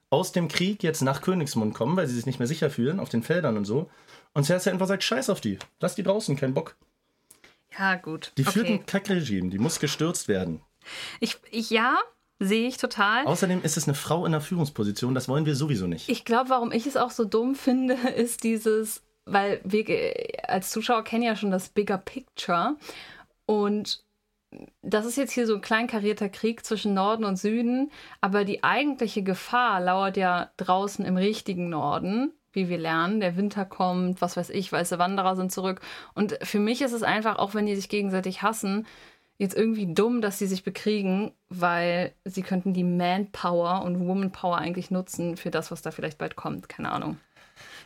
aus 0.09 0.31
dem 0.31 0.47
Krieg 0.47 0.83
jetzt 0.83 1.01
nach 1.01 1.21
Königsmund 1.21 1.73
kommen, 1.73 1.95
weil 1.95 2.07
sie 2.07 2.15
sich 2.15 2.25
nicht 2.25 2.39
mehr 2.39 2.47
sicher 2.47 2.69
fühlen 2.69 2.99
auf 2.99 3.09
den 3.09 3.23
Feldern 3.23 3.57
und 3.57 3.65
so. 3.65 3.89
Und 4.33 4.45
Cersei 4.45 4.71
einfach 4.71 4.87
sagt, 4.87 5.03
scheiß 5.03 5.29
auf 5.29 5.41
die. 5.41 5.59
Lass 5.79 5.95
die 5.95 6.03
draußen, 6.03 6.35
kein 6.35 6.53
Bock. 6.53 6.75
Ja, 7.77 7.95
gut. 7.95 8.33
Die 8.37 8.43
okay. 8.43 8.51
führt 8.51 8.67
ein 8.67 8.85
Kackregime, 8.85 9.49
die 9.49 9.59
muss 9.59 9.79
gestürzt 9.79 10.27
werden. 10.27 10.61
Ich, 11.19 11.37
ich, 11.51 11.69
ja, 11.69 11.97
sehe 12.39 12.67
ich 12.67 12.77
total. 12.77 13.25
Außerdem 13.25 13.63
ist 13.63 13.77
es 13.77 13.87
eine 13.87 13.95
Frau 13.95 14.25
in 14.25 14.33
einer 14.33 14.41
Führungsposition, 14.41 15.15
das 15.15 15.27
wollen 15.27 15.45
wir 15.45 15.55
sowieso 15.55 15.87
nicht. 15.87 16.09
Ich 16.09 16.25
glaube, 16.25 16.49
warum 16.49 16.71
ich 16.71 16.85
es 16.85 16.97
auch 16.97 17.11
so 17.11 17.25
dumm 17.25 17.55
finde, 17.55 17.93
ist 18.15 18.43
dieses, 18.43 19.03
weil 19.25 19.59
wir 19.63 19.85
als 20.47 20.69
Zuschauer 20.69 21.03
kennen 21.03 21.23
ja 21.23 21.35
schon 21.35 21.51
das 21.51 21.69
Bigger 21.69 21.97
Picture 21.97 22.75
und 23.45 24.03
das 24.81 25.05
ist 25.05 25.17
jetzt 25.17 25.33
hier 25.33 25.45
so 25.45 25.55
ein 25.55 25.61
kleinkarierter 25.61 26.29
Krieg 26.29 26.65
zwischen 26.65 26.93
Norden 26.93 27.25
und 27.25 27.35
Süden, 27.35 27.91
aber 28.21 28.45
die 28.45 28.63
eigentliche 28.63 29.21
Gefahr 29.21 29.81
lauert 29.81 30.15
ja 30.17 30.51
draußen 30.57 31.03
im 31.03 31.17
richtigen 31.17 31.69
Norden, 31.69 32.31
wie 32.53 32.69
wir 32.69 32.77
lernen. 32.77 33.19
Der 33.19 33.35
Winter 33.35 33.65
kommt, 33.65 34.21
was 34.21 34.37
weiß 34.37 34.49
ich, 34.51 34.71
weiße 34.71 34.99
Wanderer 34.99 35.35
sind 35.35 35.51
zurück. 35.51 35.81
Und 36.13 36.39
für 36.41 36.59
mich 36.59 36.81
ist 36.81 36.93
es 36.93 37.03
einfach, 37.03 37.37
auch 37.37 37.55
wenn 37.55 37.65
die 37.65 37.75
sich 37.75 37.89
gegenseitig 37.89 38.41
hassen, 38.41 38.87
jetzt 39.37 39.55
irgendwie 39.55 39.93
dumm, 39.93 40.21
dass 40.21 40.39
sie 40.39 40.47
sich 40.47 40.63
bekriegen, 40.63 41.31
weil 41.49 42.13
sie 42.25 42.41
könnten 42.41 42.73
die 42.73 42.83
Manpower 42.83 43.83
und 43.83 43.99
Womanpower 43.99 44.57
eigentlich 44.57 44.91
nutzen 44.91 45.37
für 45.37 45.51
das, 45.51 45.71
was 45.71 45.81
da 45.81 45.91
vielleicht 45.91 46.17
bald 46.17 46.35
kommt. 46.35 46.69
Keine 46.69 46.91
Ahnung. 46.91 47.17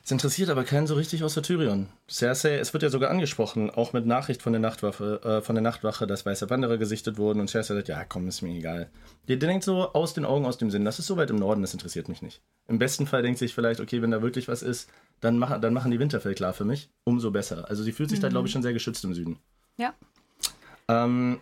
Es 0.03 0.11
interessiert 0.11 0.49
aber 0.49 0.63
keinen 0.63 0.87
so 0.87 0.95
richtig 0.95 1.23
außer 1.23 1.43
Tyrion. 1.43 1.87
Cersei, 2.09 2.57
es 2.57 2.73
wird 2.73 2.83
ja 2.83 2.89
sogar 2.89 3.11
angesprochen, 3.11 3.69
auch 3.69 3.93
mit 3.93 4.05
Nachricht 4.05 4.41
von 4.41 4.51
der 4.51 4.59
Nachtwache, 4.59 5.21
äh, 5.23 5.41
von 5.41 5.55
der 5.55 5.61
Nachtwache, 5.61 6.07
dass 6.07 6.25
weiße 6.25 6.49
Wanderer 6.49 6.77
gesichtet 6.77 7.17
wurden 7.17 7.39
und 7.39 7.49
Cersei 7.49 7.75
sagt, 7.75 7.87
ja 7.87 8.03
komm, 8.03 8.27
ist 8.27 8.41
mir 8.41 8.57
egal. 8.57 8.89
Die 9.27 9.37
denkt 9.37 9.63
so 9.63 9.93
aus 9.93 10.13
den 10.13 10.25
Augen, 10.25 10.45
aus 10.45 10.57
dem 10.57 10.71
Sinn, 10.71 10.85
das 10.85 10.99
ist 10.99 11.07
so 11.07 11.17
weit 11.17 11.29
im 11.29 11.35
Norden, 11.35 11.61
das 11.61 11.73
interessiert 11.73 12.09
mich 12.09 12.21
nicht. 12.21 12.41
Im 12.67 12.79
besten 12.79 13.05
Fall 13.05 13.21
denkt 13.21 13.39
sich 13.39 13.53
vielleicht, 13.53 13.79
okay, 13.79 14.01
wenn 14.01 14.11
da 14.11 14.21
wirklich 14.21 14.47
was 14.47 14.63
ist, 14.63 14.89
dann, 15.19 15.37
mach, 15.37 15.59
dann 15.61 15.73
machen 15.73 15.91
die 15.91 15.99
Winterfell 15.99 16.33
klar 16.33 16.53
für 16.53 16.65
mich, 16.65 16.89
umso 17.03 17.31
besser. 17.31 17.69
Also 17.69 17.83
sie 17.83 17.91
fühlt 17.91 18.09
sich 18.09 18.19
mhm. 18.19 18.23
da, 18.23 18.29
glaube 18.29 18.47
ich, 18.47 18.53
schon 18.53 18.63
sehr 18.63 18.73
geschützt 18.73 19.03
im 19.05 19.13
Süden. 19.13 19.37
Ja. 19.77 19.93
Ähm, 20.91 21.39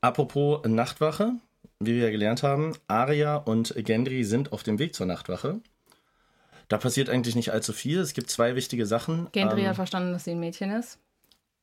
apropos 0.00 0.64
Nachtwache, 0.66 1.32
wie 1.80 1.94
wir 1.94 2.04
ja 2.04 2.10
gelernt 2.10 2.42
haben, 2.42 2.74
Arya 2.86 3.36
und 3.36 3.74
Gendry 3.76 4.24
sind 4.24 4.52
auf 4.52 4.62
dem 4.62 4.78
Weg 4.78 4.94
zur 4.94 5.06
Nachtwache. 5.06 5.60
Da 6.68 6.76
passiert 6.76 7.08
eigentlich 7.08 7.34
nicht 7.34 7.52
allzu 7.52 7.72
viel. 7.72 7.98
Es 7.98 8.12
gibt 8.12 8.30
zwei 8.30 8.54
wichtige 8.54 8.86
Sachen. 8.86 9.28
Gendry 9.32 9.62
ähm, 9.62 9.68
hat 9.68 9.76
verstanden, 9.76 10.12
dass 10.12 10.24
sie 10.24 10.32
ein 10.32 10.40
Mädchen 10.40 10.70
ist. 10.70 10.98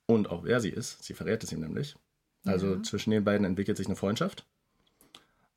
Und 0.08 0.30
auch 0.30 0.44
wer 0.44 0.60
sie 0.60 0.70
ist. 0.70 1.04
Sie 1.04 1.14
verrät 1.14 1.44
es 1.44 1.52
ihm 1.52 1.62
nämlich. 1.62 1.96
Also 2.46 2.76
ja. 2.76 2.84
zwischen 2.84 3.12
den 3.12 3.24
beiden 3.24 3.46
entwickelt 3.46 3.78
sich 3.78 3.88
eine 3.88 3.96
Freundschaft. 3.96 4.46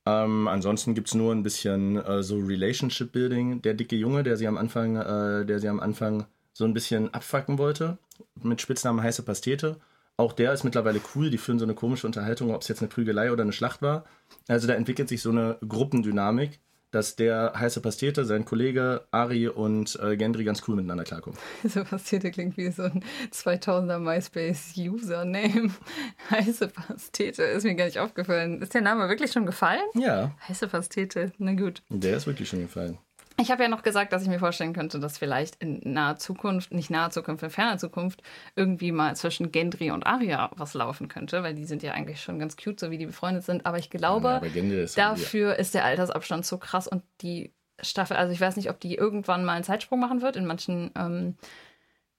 Ähm, 0.06 0.48
ansonsten 0.48 0.94
gibt 0.94 1.08
es 1.08 1.14
nur 1.14 1.34
ein 1.34 1.42
bisschen 1.42 1.96
äh, 1.96 2.22
so 2.22 2.38
Relationship 2.38 3.12
Building. 3.12 3.62
Der 3.62 3.74
dicke 3.74 3.96
Junge, 3.96 4.22
der 4.22 4.36
sie 4.36 4.46
am 4.46 4.56
Anfang, 4.56 4.96
äh, 4.96 5.44
der 5.44 5.58
sie 5.58 5.68
am 5.68 5.80
Anfang 5.80 6.26
so 6.52 6.64
ein 6.64 6.72
bisschen 6.72 7.12
abfacken 7.12 7.58
wollte, 7.58 7.98
mit 8.42 8.60
Spitznamen 8.60 9.02
heiße 9.02 9.22
Pastete. 9.22 9.76
Auch 10.18 10.32
der 10.32 10.52
ist 10.52 10.64
mittlerweile 10.64 11.00
cool. 11.14 11.30
Die 11.30 11.38
führen 11.38 11.60
so 11.60 11.64
eine 11.64 11.74
komische 11.74 12.06
Unterhaltung, 12.06 12.52
ob 12.52 12.62
es 12.62 12.68
jetzt 12.68 12.80
eine 12.80 12.88
Prügelei 12.88 13.30
oder 13.30 13.42
eine 13.42 13.52
Schlacht 13.52 13.82
war. 13.82 14.04
Also 14.48 14.66
da 14.66 14.74
entwickelt 14.74 15.08
sich 15.08 15.22
so 15.22 15.30
eine 15.30 15.58
Gruppendynamik, 15.66 16.58
dass 16.90 17.14
der 17.14 17.52
heiße 17.54 17.80
Pastete, 17.80 18.24
sein 18.24 18.44
Kollege 18.44 19.06
Ari 19.12 19.46
und 19.46 19.96
äh, 20.02 20.16
Gendry 20.16 20.42
ganz 20.42 20.62
cool 20.66 20.74
miteinander 20.74 21.04
klarkommen. 21.04 21.38
Heiße 21.62 21.84
Pastete 21.84 22.32
klingt 22.32 22.56
wie 22.56 22.68
so 22.72 22.82
ein 22.82 23.04
2000er 23.30 23.98
MySpace-Username. 24.00 25.70
Heiße 26.30 26.66
Pastete 26.66 27.44
ist 27.44 27.62
mir 27.62 27.76
gar 27.76 27.84
nicht 27.84 28.00
aufgefallen. 28.00 28.60
Ist 28.60 28.74
der 28.74 28.80
Name 28.80 29.08
wirklich 29.08 29.30
schon 29.30 29.46
gefallen? 29.46 29.86
Ja. 29.94 30.34
Heiße 30.48 30.66
Pastete, 30.66 31.30
na 31.38 31.52
gut. 31.52 31.82
Der 31.90 32.16
ist 32.16 32.26
wirklich 32.26 32.48
schon 32.48 32.62
gefallen. 32.62 32.98
Ich 33.40 33.52
habe 33.52 33.62
ja 33.62 33.68
noch 33.68 33.82
gesagt, 33.82 34.12
dass 34.12 34.22
ich 34.22 34.28
mir 34.28 34.40
vorstellen 34.40 34.72
könnte, 34.72 34.98
dass 34.98 35.16
vielleicht 35.16 35.62
in 35.62 35.80
naher 35.84 36.16
Zukunft, 36.16 36.72
nicht 36.72 36.90
naher 36.90 37.10
Zukunft, 37.10 37.44
in 37.44 37.50
ferner 37.50 37.78
Zukunft, 37.78 38.22
irgendwie 38.56 38.90
mal 38.90 39.14
zwischen 39.14 39.52
Gendry 39.52 39.92
und 39.92 40.06
Arya 40.06 40.50
was 40.56 40.74
laufen 40.74 41.06
könnte, 41.06 41.42
weil 41.44 41.54
die 41.54 41.64
sind 41.64 41.84
ja 41.84 41.92
eigentlich 41.92 42.20
schon 42.20 42.40
ganz 42.40 42.56
cute, 42.56 42.80
so 42.80 42.90
wie 42.90 42.98
die 42.98 43.06
befreundet 43.06 43.44
sind. 43.44 43.64
Aber 43.64 43.78
ich 43.78 43.90
glaube, 43.90 44.40
ja, 44.42 44.62
ist 44.82 44.98
dafür 44.98 45.56
ist 45.56 45.74
der 45.74 45.84
Altersabstand 45.84 46.44
so 46.44 46.58
krass 46.58 46.88
und 46.88 47.04
die 47.20 47.52
Staffel, 47.80 48.16
also 48.16 48.32
ich 48.32 48.40
weiß 48.40 48.56
nicht, 48.56 48.70
ob 48.70 48.80
die 48.80 48.96
irgendwann 48.96 49.44
mal 49.44 49.54
einen 49.54 49.64
Zeitsprung 49.64 50.00
machen 50.00 50.20
wird. 50.20 50.34
In 50.34 50.44
manchen 50.44 50.90
ähm, 50.96 51.36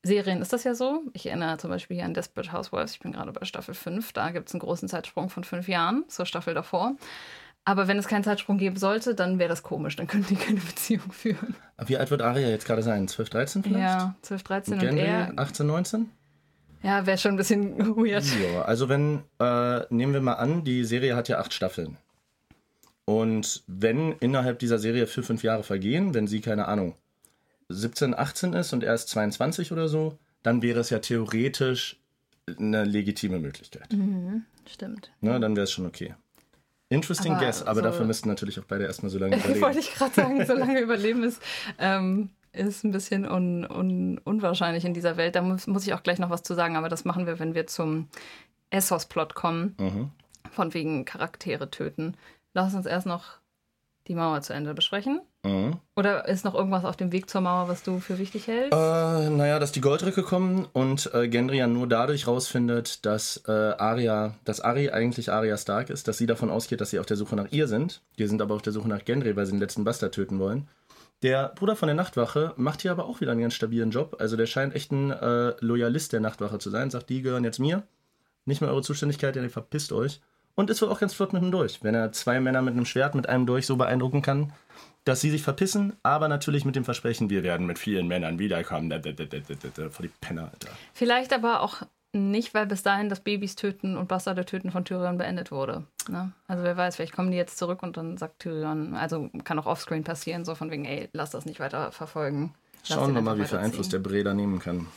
Serien 0.03 0.41
ist 0.41 0.53
das 0.53 0.63
ja 0.63 0.73
so. 0.73 1.03
Ich 1.12 1.25
erinnere 1.25 1.58
zum 1.58 1.69
Beispiel 1.69 1.97
hier 1.97 2.05
an 2.05 2.13
Desperate 2.13 2.53
Housewives. 2.53 2.93
Ich 2.93 2.99
bin 2.99 3.12
gerade 3.12 3.34
bei 3.34 3.45
Staffel 3.45 3.73
5. 3.73 4.13
Da 4.13 4.32
gibt 4.32 4.47
es 4.47 4.53
einen 4.53 4.62
großen 4.62 4.88
Zeitsprung 4.88 5.29
von 5.29 5.43
fünf 5.43 5.67
Jahren 5.67 6.05
zur 6.08 6.25
Staffel 6.25 6.53
davor. 6.53 6.95
Aber 7.69 7.88
wenn 7.88 7.99
es 7.99 8.08
keinen 8.08 8.23
Zeitsprung 8.23 8.58
geben 8.58 8.77
sollte, 8.77 9.13
dann 9.13 9.38
wäre 9.38 9.47
das 9.47 9.62
komisch. 9.62 9.95
Dann 9.95 10.08
könnten 10.08 10.29
die 10.29 10.41
keine 10.43 10.60
Beziehung 10.60 11.12
führen. 11.12 11.53
Wie 11.86 11.97
alt 11.97 12.10
wird 12.10 12.23
Aria 12.23 12.49
jetzt 12.49 12.65
gerade 12.65 12.82
sein? 12.82 13.08
12, 13.08 13.29
13 13.29 13.63
vielleicht? 13.63 13.84
Ja, 13.84 14.15
12, 14.23 14.43
13 14.43 14.73
und, 14.73 14.89
und 14.89 14.97
er... 14.97 15.34
18, 15.36 15.67
19? 15.67 16.10
Ja, 16.82 17.05
wäre 17.05 17.19
schon 17.19 17.36
ein 17.36 17.38
bisschen 17.38 17.77
weird. 17.95 18.25
Ja, 18.41 18.63
also 18.63 18.89
wenn, 18.89 19.21
äh, 19.39 19.82
nehmen 19.91 20.13
wir 20.13 20.21
mal 20.21 20.34
an, 20.34 20.63
die 20.63 20.84
Serie 20.84 21.15
hat 21.15 21.29
ja 21.29 21.38
acht 21.38 21.53
Staffeln. 21.53 21.97
Und 23.05 23.62
wenn 23.67 24.13
innerhalb 24.13 24.58
dieser 24.58 24.79
Serie 24.79 25.05
vier, 25.05 25.21
fünf 25.21 25.43
Jahre 25.43 25.62
vergehen, 25.62 26.15
wenn 26.15 26.25
sie, 26.25 26.41
keine 26.41 26.67
Ahnung, 26.67 26.95
17, 27.67 28.17
18 28.17 28.53
ist 28.53 28.73
und 28.73 28.84
er 28.84 28.95
ist 28.95 29.10
22 29.10 29.71
oder 29.71 29.88
so, 29.88 30.17
dann 30.41 30.63
wäre 30.63 30.79
es 30.79 30.89
ja 30.89 30.97
theoretisch 30.97 31.99
eine 32.58 32.84
legitime 32.84 33.38
Möglichkeit. 33.38 33.93
Mhm, 33.93 34.45
stimmt. 34.67 35.12
Ne, 35.21 35.39
dann 35.39 35.55
wäre 35.55 35.65
es 35.65 35.71
schon 35.71 35.86
okay. 35.86 36.15
Interesting 36.89 37.34
aber 37.34 37.45
guess, 37.45 37.62
aber 37.62 37.75
so 37.75 37.82
dafür 37.82 38.06
müssten 38.06 38.30
natürlich 38.30 38.60
auch 38.60 38.65
beide 38.65 38.86
erstmal 38.86 39.12
so 39.12 39.19
lange 39.19 39.36
überleben. 39.38 39.62
Wollte 39.62 39.80
ich 39.80 39.93
gerade 39.93 40.13
sagen, 40.13 40.45
so 40.45 40.54
lange 40.54 40.80
überleben 40.80 41.23
ist, 41.23 41.41
ähm, 41.78 42.30
ist 42.52 42.84
ein 42.84 42.91
bisschen 42.91 43.30
un, 43.30 43.63
un, 43.65 44.17
unwahrscheinlich 44.17 44.86
in 44.86 44.95
dieser 44.95 45.15
Welt. 45.15 45.36
Da 45.36 45.41
muss, 45.41 45.67
muss 45.67 45.86
ich 45.86 45.93
auch 45.93 46.02
gleich 46.02 46.17
noch 46.17 46.32
was 46.32 46.41
zu 46.41 46.56
sagen, 46.56 46.75
aber 46.75 46.89
das 46.89 47.06
machen 47.06 47.28
wir, 47.28 47.39
wenn 47.39 47.54
wir 47.54 47.67
zum 47.67 48.08
Essos-Plot 48.71 49.36
kommen. 49.36 49.75
Mhm. 49.80 50.12
Von 50.52 50.73
wegen 50.73 51.06
Charaktere 51.06 51.69
töten. 51.69 52.15
Lass 52.54 52.73
uns 52.73 52.88
erst 52.88 53.06
noch 53.06 53.38
die 54.08 54.15
Mauer 54.15 54.41
zu 54.41 54.54
Ende 54.54 54.73
besprechen. 54.73 55.21
Mhm. 55.43 55.78
Oder 55.95 56.28
ist 56.28 56.43
noch 56.43 56.54
irgendwas 56.54 56.84
auf 56.84 56.97
dem 56.97 57.12
Weg 57.12 57.30
zur 57.30 57.41
Mauer, 57.41 57.69
was 57.69 57.84
du 57.84 57.99
für 57.99 58.17
wichtig 58.19 58.47
hältst? 58.47 58.73
Äh, 58.73 59.30
naja, 59.30 59.60
dass 59.60 59.71
die 59.71 59.82
Goldrücke 59.82 60.23
kommen 60.23 60.67
und 60.73 61.13
äh, 61.13 61.30
Gendry 61.30 61.65
nur 61.67 61.88
dadurch 61.88 62.28
rausfindet, 62.28 63.06
dass 63.06 63.43
äh, 63.47 63.52
Arya, 63.52 64.36
dass 64.43 64.60
Ari 64.60 64.89
eigentlich 64.89 65.32
Arya 65.32 65.58
Stark 65.58 65.89
ist, 65.89 66.08
dass 66.08 66.17
sie 66.17 66.25
davon 66.25 66.49
ausgeht, 66.49 66.82
dass 66.82 66.89
sie 66.89 66.99
auf 66.99 67.06
der 67.06 67.17
Suche 67.17 67.36
nach 67.36 67.52
ihr 67.52 67.67
sind. 67.67 68.02
Die 68.17 68.28
sind 68.28 68.41
aber 68.41 68.56
auf 68.56 68.62
der 68.62 68.73
Suche 68.73 68.89
nach 68.89 69.06
Gendry, 69.06 69.36
weil 69.36 69.45
sie 69.45 69.54
den 69.54 69.62
letzten 69.62 69.86
Bastard 69.86 70.13
töten 70.13 70.39
wollen. 70.39 70.67
Der 71.21 71.49
Bruder 71.49 71.75
von 71.75 71.88
der 71.88 71.95
Nachtwache 71.95 72.54
macht 72.56 72.82
hier 72.82 72.91
aber 72.91 73.06
auch 73.06 73.19
wieder 73.19 73.32
einen 73.32 73.41
ganz 73.41 73.54
stabilen 73.54 73.91
Job. 73.91 74.17
Also 74.19 74.38
der 74.38 74.45
scheint 74.45 74.73
echt 74.73 74.91
ein 74.91 75.12
äh, 75.12 75.54
Loyalist 75.60 76.13
der 76.13 76.21
Nachtwache 76.21 76.60
zu 76.60 76.69
sein. 76.69 76.89
Sagt, 76.89 77.10
die 77.10 77.21
gehören 77.21 77.43
jetzt 77.43 77.60
mir. 77.60 77.84
Nicht 78.45 78.62
mehr 78.62 78.69
eure 78.69 78.82
Zuständigkeit, 78.82 79.36
ihr 79.36 79.49
verpisst 79.49 79.91
euch. 79.91 80.21
Und 80.56 80.69
ist 80.69 80.82
wohl 80.82 80.89
auch 80.89 80.99
ganz 80.99 81.13
flott 81.13 81.34
mit 81.34 81.41
einem 81.41 81.52
Durch. 81.52 81.84
Wenn 81.84 81.95
er 81.95 82.12
zwei 82.13 82.39
Männer 82.39 82.62
mit 82.62 82.73
einem 82.73 82.86
Schwert 82.86 83.15
mit 83.15 83.28
einem 83.28 83.45
Durch 83.45 83.65
so 83.65 83.75
beeindrucken 83.75 84.21
kann, 84.21 84.54
dass 85.05 85.21
sie 85.21 85.31
sich 85.31 85.43
verpissen, 85.43 85.93
aber 86.03 86.27
natürlich 86.27 86.65
mit 86.65 86.75
dem 86.75 86.85
Versprechen, 86.85 87.29
wir 87.29 87.43
werden 87.43 87.65
mit 87.65 87.79
vielen 87.79 88.07
Männern 88.07 88.39
wiederkommen. 88.39 88.91
Vor 88.91 90.03
die 90.03 90.12
Penner, 90.21 90.49
Alter. 90.51 90.69
Vielleicht 90.93 91.33
aber 91.33 91.62
auch 91.62 91.81
nicht, 92.12 92.53
weil 92.53 92.65
bis 92.65 92.81
dahin 92.81 93.09
das 93.09 93.19
Babys 93.19 93.55
töten 93.55 93.95
und 93.95 94.07
Bastarde 94.07 94.43
töten 94.45 94.71
von 94.71 94.83
Tyrion 94.83 95.17
beendet 95.17 95.51
wurde. 95.51 95.83
Ne? 96.09 96.31
Also 96.47 96.63
wer 96.63 96.75
weiß, 96.75 96.95
vielleicht 96.95 97.13
kommen 97.13 97.31
die 97.31 97.38
jetzt 97.38 97.57
zurück 97.57 97.83
und 97.83 97.97
dann 97.97 98.17
sagt 98.17 98.39
Tyrion, 98.39 98.95
also 98.95 99.29
kann 99.43 99.59
auch 99.59 99.67
offscreen 99.67 100.03
passieren, 100.03 100.43
so 100.43 100.55
von 100.55 100.71
wegen, 100.71 100.85
ey, 100.85 101.09
lass 101.13 101.29
das 101.31 101.45
nicht 101.45 101.59
weiter 101.59 101.91
verfolgen. 101.91 102.53
Schauen 102.83 103.13
wir 103.13 103.21
mal, 103.21 103.38
wie 103.38 103.45
viel 103.45 103.59
Einfluss 103.59 103.89
der 103.89 103.99
Breda 103.99 104.33
nehmen 104.33 104.59
kann. 104.59 104.88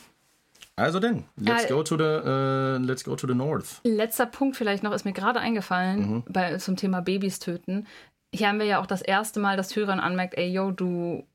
Also 0.75 0.99
denn, 0.99 1.25
let's, 1.35 1.67
go 1.67 1.83
to 1.83 1.97
the, 1.97 2.03
uh, 2.03 2.83
let's 2.83 3.03
go 3.03 3.15
to 3.15 3.27
the 3.27 3.35
north. 3.35 3.79
Letzter 3.83 4.25
Punkt 4.25 4.57
vielleicht 4.57 4.81
noch, 4.81 4.91
ist 4.91 5.05
mir 5.05 5.13
gerade 5.13 5.39
eingefallen 5.39 6.09
mhm. 6.09 6.23
bei, 6.27 6.57
zum 6.57 6.77
Thema 6.77 7.01
Babys 7.01 7.37
töten. 7.37 7.85
Hier 8.33 8.47
haben 8.47 8.59
wir 8.59 8.65
ja 8.65 8.79
auch 8.81 8.85
das 8.85 9.01
erste 9.01 9.39
Mal, 9.39 9.57
dass 9.57 9.69
Tyrion 9.69 9.99
anmerkt, 9.99 10.35
ey, 10.37 10.51
yo, 10.51 10.71
du 10.71 11.25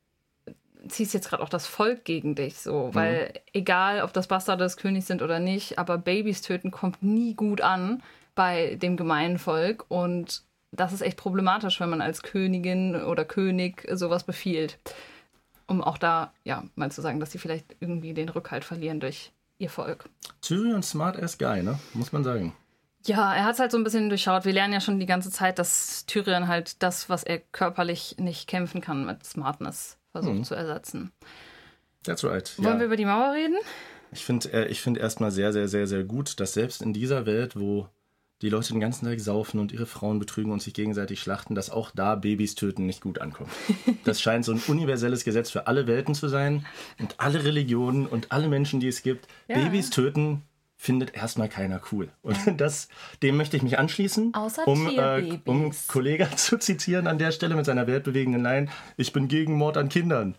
ziehst 0.89 1.15
jetzt 1.15 1.29
gerade 1.29 1.43
auch 1.43 1.49
das 1.49 1.67
Volk 1.67 2.05
gegen 2.05 2.35
dich, 2.35 2.59
so, 2.59 2.91
weil 2.93 3.27
mhm. 3.27 3.41
egal, 3.53 4.03
ob 4.03 4.13
das 4.13 4.27
Bastarde 4.27 4.65
des 4.65 4.77
Königs 4.77 5.07
sind 5.07 5.23
oder 5.23 5.39
nicht, 5.39 5.79
aber 5.79 5.99
Babys 5.99 6.41
töten 6.43 6.71
kommt 6.71 7.03
nie 7.03 7.35
gut 7.35 7.61
an 7.61 8.03
bei 8.35 8.77
dem 8.77 8.97
gemeinen 8.97 9.39
Volk 9.39 9.85
und 9.89 10.43
das 10.71 10.93
ist 10.93 11.01
echt 11.01 11.17
problematisch, 11.17 11.81
wenn 11.81 11.91
man 11.91 12.01
als 12.01 12.23
Königin 12.23 12.95
oder 13.03 13.25
König 13.25 13.87
sowas 13.93 14.25
befiehlt 14.25 14.79
um 15.69 15.85
auch 15.85 15.99
da 15.99 16.33
ja 16.45 16.65
mal 16.75 16.91
zu 16.91 17.01
sagen, 17.01 17.21
dass 17.21 17.31
sie 17.31 17.39
vielleicht 17.39 17.77
irgendwie 17.79 18.15
den 18.15 18.29
Rückhalt 18.29 18.65
verlieren 18.65 18.99
durch 18.99 19.31
ihr 19.59 19.71
Volk. 19.71 20.09
Tyrion 20.41 20.83
smart 20.83 21.23
ass 21.23 21.39
guy, 21.39 21.63
ne? 21.63 21.79
Muss 21.95 22.11
man 22.11 22.25
sagen. 22.25 22.55
Ja, 23.07 23.35
er 23.35 23.45
hat 23.45 23.55
es 23.55 23.61
halt 23.61 23.71
so 23.71 23.79
ein 23.79 23.85
bisschen 23.85 24.09
durchschaut. 24.09 24.45
Wir 24.45 24.53
lernen 24.53 24.73
ja 24.73 24.81
schon 24.81 24.99
die 24.99 25.07
ganze 25.07 25.31
Zeit, 25.31 25.59
dass 25.59 26.05
Tyrion 26.07 26.49
halt 26.49 26.83
das, 26.83 27.09
was 27.09 27.23
er 27.23 27.39
körperlich 27.39 28.17
nicht 28.19 28.49
kämpfen 28.49 28.81
kann, 28.81 29.07
mit 29.07 29.25
Smartness 29.25 29.99
versucht 30.13 30.37
hm. 30.37 30.45
zu 30.45 30.55
ersetzen. 30.55 31.13
That's 32.05 32.25
right. 32.25 32.53
Wollen 32.59 32.75
ja. 32.75 32.79
wir 32.81 32.87
über 32.87 32.97
die 32.97 33.05
Mauer 33.05 33.33
reden? 33.33 33.57
Ich 34.13 34.25
finde 34.25 34.67
ich 34.69 34.81
find 34.81 34.99
erstmal 34.99 35.31
sehr, 35.31 35.53
sehr, 35.53 35.69
sehr, 35.69 35.87
sehr 35.87 36.05
gut, 36.05 36.41
dass 36.41 36.55
selbst 36.55 36.83
in 36.83 36.93
dieser 36.93 37.27
Welt, 37.27 37.57
wo 37.57 37.89
die 38.41 38.51
Leute 38.51 38.73
den 38.73 38.81
ganzen 38.81 39.07
Tag 39.07 39.19
saufen 39.21 39.59
und 39.59 39.73
ihre 39.73 39.87
Frauen 39.87 40.21
betrügen 40.21 40.53
und 40.53 40.63
sich 40.63 40.73
gegenseitig 40.73 41.21
schlachten, 41.21 41.55
dass 41.55 41.71
auch 41.71 41.91
da 41.93 42.15
Babys 42.15 42.55
töten 42.55 42.87
nicht 42.87 43.01
gut 43.01 43.21
ankommt. 43.21 43.51
Das 44.05 44.21
scheint 44.23 44.45
so 44.45 44.53
ein 44.53 44.63
universelles 44.69 45.25
Gesetz 45.25 45.51
für 45.51 45.67
alle 45.67 45.87
Welten 45.87 46.15
zu 46.15 46.29
sein 46.29 46.65
und 46.99 47.17
alle 47.19 47.45
Religionen 47.45 48.07
und 48.07 48.33
alle 48.33 48.49
Menschen, 48.49 48.81
die 48.81 48.89
es 48.89 49.03
gibt. 49.03 49.27
Ja. 49.49 49.57
Babys 49.57 49.91
töten 49.91 50.43
findet 50.79 51.15
erstmal 51.15 51.49
keiner 51.49 51.81
cool. 51.93 52.09
Und 52.23 52.39
das, 52.61 52.89
dem 53.23 53.37
möchte 53.37 53.57
ich 53.57 53.63
mich 53.63 53.79
anschließen, 53.79 54.33
Außer 54.33 54.67
um, 54.67 54.89
äh, 54.89 55.39
um 55.45 55.73
Kollega 55.89 56.31
zu 56.37 56.57
zitieren 56.57 57.07
an 57.09 57.19
der 57.19 57.33
Stelle 57.33 57.57
mit 57.57 57.67
seiner 57.67 57.87
weltbewegenden 57.87 58.43
Line, 58.43 58.69
ich 58.97 59.13
bin 59.13 59.29
gegen 59.29 59.55
Mord 59.55 59.77
an 59.77 59.89
Kindern. 59.91 60.37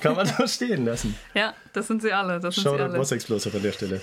Kann 0.00 0.16
man 0.16 0.26
so 0.38 0.46
stehen 0.48 0.84
lassen. 0.84 1.14
Ja, 1.32 1.54
das 1.72 1.86
sind 1.86 2.02
sie 2.02 2.12
alle. 2.12 2.40
Das 2.40 2.56
sind 2.56 2.64
sie 2.64 2.68
Shoutout 2.68 2.82
alle. 2.82 2.98
Boss 2.98 3.12
Explosive 3.12 3.56
an 3.56 3.62
der 3.62 3.72
Stelle. 3.72 4.00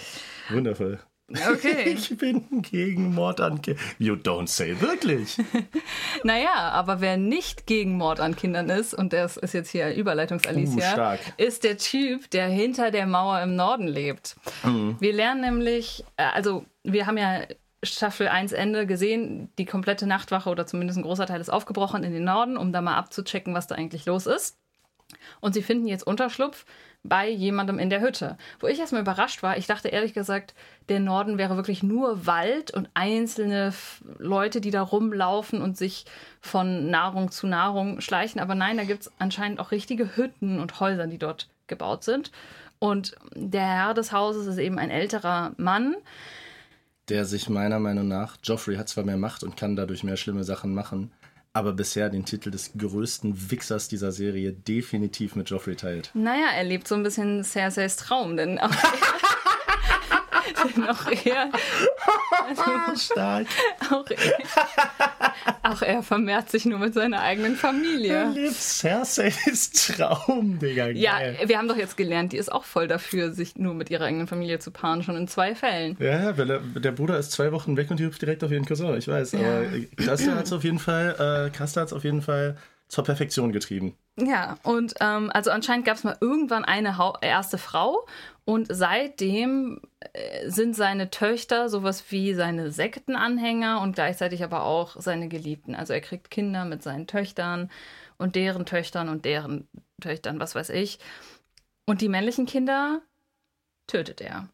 Wundervoll. 0.50 1.00
Okay. 1.30 1.86
Ich 1.98 2.18
bin 2.18 2.62
gegen 2.62 3.14
Mord 3.14 3.42
an 3.42 3.62
Kindern. 3.62 3.84
You 4.00 4.14
don't 4.16 4.48
say, 4.48 4.80
wirklich. 4.80 5.38
Naja, 6.24 6.56
aber 6.56 7.02
wer 7.02 7.18
nicht 7.18 7.66
gegen 7.66 7.98
Mord 7.98 8.20
an 8.20 8.36
Kindern 8.36 8.70
ist, 8.70 8.94
und 8.94 9.14
das 9.14 9.38
ist 9.38 9.54
jetzt 9.54 9.70
hier 9.70 9.94
Überleitungs-Alicia, 9.94 11.14
Uh, 11.14 11.18
ist 11.38 11.64
der 11.64 11.78
Typ, 11.78 12.30
der 12.32 12.48
hinter 12.48 12.92
der 12.92 13.06
Mauer 13.06 13.42
im 13.42 13.56
Norden 13.56 13.88
lebt. 13.88 14.36
Mhm. 14.64 14.96
Wir 15.00 15.14
lernen 15.14 15.42
nämlich, 15.42 16.04
äh, 16.18 16.24
also 16.24 16.66
wir 16.84 17.06
haben 17.08 17.18
ja 17.18 17.42
Staffel 17.84 18.28
1 18.28 18.54
Ende 18.54 18.88
gesehen, 18.88 19.52
die 19.58 19.66
komplette 19.66 20.08
Nachtwache 20.08 20.50
oder 20.50 20.66
zumindest 20.66 21.00
ein 21.00 21.04
großer 21.04 21.26
Teil 21.26 21.42
ist 21.42 21.50
aufgebrochen 21.50 22.04
in 22.04 22.14
den 22.14 22.24
Norden, 22.24 22.58
um 22.58 22.72
da 22.72 22.82
mal 22.82 22.96
abzuchecken, 22.96 23.54
was 23.54 23.68
da 23.68 23.76
eigentlich 23.76 24.06
los 24.06 24.26
ist. 24.26 24.58
Und 25.40 25.54
sie 25.54 25.62
finden 25.62 25.88
jetzt 25.88 26.06
Unterschlupf 26.06 26.66
bei 27.04 27.30
jemandem 27.30 27.80
in 27.80 27.90
der 27.90 28.02
Hütte. 28.02 28.38
Wo 28.60 28.68
ich 28.68 28.80
erstmal 28.80 29.02
überrascht 29.02 29.44
war, 29.44 29.58
ich 29.58 29.68
dachte 29.68 29.88
ehrlich 29.88 30.14
gesagt, 30.14 30.54
der 30.90 31.00
Norden 31.00 31.38
wäre 31.38 31.56
wirklich 31.56 31.84
nur 31.84 32.26
Wald 32.26 32.72
und 32.72 32.90
einzelne 32.94 33.74
Leute, 34.18 34.62
die 34.62 34.72
da 34.72 34.82
rumlaufen 34.82 35.62
und 35.62 35.78
sich 35.78 36.06
von 36.42 36.90
Nahrung 36.90 37.32
zu 37.32 37.48
Nahrung 37.48 38.02
schleichen. 38.02 38.42
Aber 38.42 38.56
nein, 38.56 38.78
da 38.78 38.84
gibt 38.84 39.04
es 39.04 39.12
anscheinend 39.20 39.60
auch 39.60 39.72
richtige 39.72 40.18
Hütten 40.18 40.60
und 40.60 40.80
Häuser, 40.80 41.08
die 41.08 41.18
dort 41.18 41.50
gebaut 41.68 42.04
sind. 42.04 42.32
Und 42.80 43.16
der 43.34 43.66
Herr 43.66 43.94
des 43.94 44.12
Hauses 44.12 44.46
ist 44.48 44.58
eben 44.58 44.78
ein 44.78 44.92
älterer 44.92 45.54
Mann. 45.58 45.96
Der 47.10 47.26
sich 47.26 47.50
meiner 47.50 47.80
Meinung 47.80 48.08
nach, 48.08 48.38
Joffrey 48.44 48.76
hat 48.76 48.90
zwar 48.90 49.06
mehr 49.06 49.18
Macht 49.18 49.44
und 49.44 49.56
kann 49.56 49.76
dadurch 49.76 50.04
mehr 50.04 50.18
schlimme 50.18 50.44
Sachen 50.44 50.74
machen, 50.74 51.12
aber 51.58 51.74
bisher 51.74 52.10
den 52.10 52.24
Titel 52.24 52.52
des 52.52 52.72
größten 52.78 53.52
Wichsers 53.52 53.88
dieser 53.88 54.12
Serie 54.12 54.54
definitiv 54.54 55.36
mit 55.36 55.50
Joffrey 55.50 55.76
teilt. 55.76 56.12
Naja, 56.14 56.48
er 56.56 56.64
lebt 56.64 56.88
so 56.88 56.96
ein 56.96 57.04
bisschen 57.04 57.44
Cerseis 57.44 57.96
Traum, 57.96 58.38
denn 58.38 58.60
auch 58.60 58.70
denn 60.76 60.90
auch 60.90 61.06
er 61.26 61.50
Stark. 62.96 63.48
Auch 63.92 64.10
er, 64.10 65.72
auch 65.72 65.82
er 65.82 66.04
vermehrt 66.04 66.50
sich 66.50 66.66
nur 66.66 66.80
mit 66.80 66.94
seiner 66.94 67.22
eigenen 67.22 67.56
Familie. 67.56 68.30
lebt 68.30 68.54
Cerseis 68.54 69.72
Traum, 69.72 70.60
Digga. 70.60 70.88
Ja, 70.88 71.20
Geil. 71.20 71.38
wir 71.46 71.58
haben 71.58 71.68
doch 71.68 71.78
jetzt 71.78 71.98
gelernt, 71.98 72.34
die 72.34 72.38
ist 72.38 72.52
auch 72.52 72.64
voll 72.64 72.88
dafür, 72.88 73.32
sich 73.32 73.56
nur 73.56 73.74
mit 73.74 73.90
ihrer 73.90 74.06
eigenen 74.06 74.28
Familie 74.28 74.60
zu 74.60 74.72
paaren, 74.72 75.04
schon 75.04 75.16
in 75.16 75.28
zwei 75.28 75.56
Fällen. 75.56 75.98
Ja, 76.00 76.38
weil 76.38 76.50
er, 76.50 76.60
der 76.60 76.92
Bruder 76.92 77.18
ist 77.18 77.32
zwei 77.32 77.52
Wochen 77.52 77.78
weg 77.78 77.92
und 77.92 78.00
die 78.00 78.06
hüpft 78.06 78.22
direkt 78.22 78.44
auf 78.44 78.52
ihren 78.52 78.66
Cousin, 78.66 78.98
ich 78.98 79.08
weiß. 79.08 79.36
Aber 79.36 79.66
Krasta 79.98 80.32
hat 80.36 80.46
es 80.46 80.54
auf 80.54 80.64
jeden 80.64 80.80
Fall, 80.80 81.52
äh, 81.54 81.94
auf 81.94 82.04
jeden 82.04 82.22
Fall 82.22 82.58
zur 82.88 83.04
Perfektion 83.04 83.52
getrieben. 83.52 83.96
Ja, 84.18 84.58
und 84.64 84.96
ähm, 85.00 85.30
also 85.34 85.52
anscheinend 85.52 85.86
gab 85.86 85.98
es 85.98 86.04
mal 86.04 86.18
irgendwann 86.22 86.66
eine 86.66 86.98
Hau 86.98 87.16
erste 87.22 87.58
Frau 87.58 88.08
und 88.48 88.68
seitdem 88.70 89.82
äh, 90.00 90.50
sind 90.50 90.74
seine 90.74 91.10
Töchter 91.10 91.68
sowas 91.68 92.06
wie 92.12 92.34
seine 92.34 92.72
Sektenanhänger 92.72 93.82
und 93.82 93.96
gleichzeitig 93.96 94.42
aber 94.42 94.64
auch 94.64 94.96
seine 95.02 95.28
Geliebten. 95.28 95.76
Also 95.76 95.92
er 95.92 96.00
kriegt 96.00 96.32
Kinder 96.32 96.64
mit 96.64 96.82
seinen 96.82 97.08
Töchtern 97.08 97.70
und 98.18 98.38
deren 98.38 98.66
Töchtern 98.66 99.10
und 99.10 99.26
deren 99.26 99.68
Töchtern, 100.00 100.40
was 100.40 100.56
weiß 100.56 100.70
ich. 100.70 101.00
Und 101.86 102.00
die 102.00 102.08
männlichen 102.08 102.46
Kinder 102.46 103.02
tötet 103.86 104.22
er. 104.22 104.48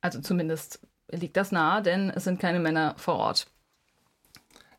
Also 0.00 0.22
zumindest 0.22 0.80
liegt 1.10 1.36
das 1.36 1.52
nahe, 1.52 1.82
denn 1.82 2.08
es 2.08 2.24
sind 2.24 2.40
keine 2.40 2.60
Männer 2.60 2.94
vor 2.96 3.16
Ort. 3.16 3.46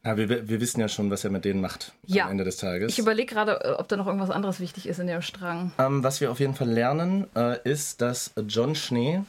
Ja, 0.05 0.17
wir, 0.17 0.47
wir 0.47 0.61
wissen 0.61 0.79
ja 0.79 0.87
schon, 0.87 1.09
was 1.09 1.23
er 1.23 1.31
mit 1.31 1.45
denen 1.45 1.61
macht 1.61 1.91
Ja. 2.05 2.25
am 2.25 2.31
Ende 2.31 2.43
des 2.43 2.57
Tages. 2.57 2.91
Ich 2.93 2.99
überlege 2.99 3.33
gerade, 3.33 3.59
äh, 3.63 3.71
ob 3.71 3.87
da 3.87 3.97
noch 3.97 4.05
irgendwas 4.05 4.29
anderes 4.29 4.59
wichtig 4.59 4.87
ist 4.87 4.99
in 4.99 5.07
dem 5.07 5.23
Strang. 5.23 5.71
Ähm, 5.79 6.03
was 6.03 6.21
wir 6.21 6.29
auf 6.31 6.39
jeden 6.39 6.53
Fall 6.53 6.69
lernen, 6.69 7.25
äh, 7.35 7.57
ist, 7.67 8.01
dass 8.01 8.31
John 8.47 8.75
Schnee, 8.75 9.23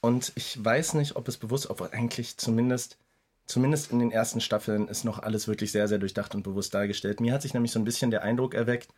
und 0.00 0.32
ich 0.34 0.64
weiß 0.64 0.94
nicht, 0.94 1.16
ob 1.16 1.28
es 1.28 1.36
bewusst, 1.36 1.68
obwohl 1.68 1.90
eigentlich 1.92 2.38
zumindest, 2.38 2.96
zumindest 3.44 3.92
in 3.92 3.98
den 3.98 4.10
ersten 4.10 4.40
Staffeln 4.40 4.88
ist 4.88 5.04
noch 5.04 5.18
alles 5.18 5.46
wirklich 5.46 5.72
sehr, 5.72 5.88
sehr 5.88 5.98
durchdacht 5.98 6.34
und 6.34 6.42
bewusst 6.42 6.72
dargestellt. 6.72 7.20
Mir 7.20 7.34
hat 7.34 7.42
sich 7.42 7.52
nämlich 7.52 7.72
so 7.72 7.78
ein 7.78 7.84
bisschen 7.84 8.10
der 8.10 8.22
Eindruck 8.22 8.54
erweckt, 8.54 8.88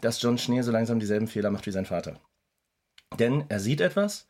dass 0.00 0.22
John 0.22 0.38
Schnee 0.38 0.62
so 0.62 0.70
langsam 0.70 1.00
dieselben 1.00 1.26
Fehler 1.26 1.50
macht 1.50 1.66
wie 1.66 1.70
sein 1.72 1.86
Vater. 1.86 2.20
Denn 3.18 3.44
er 3.48 3.58
sieht 3.58 3.80
etwas, 3.80 4.26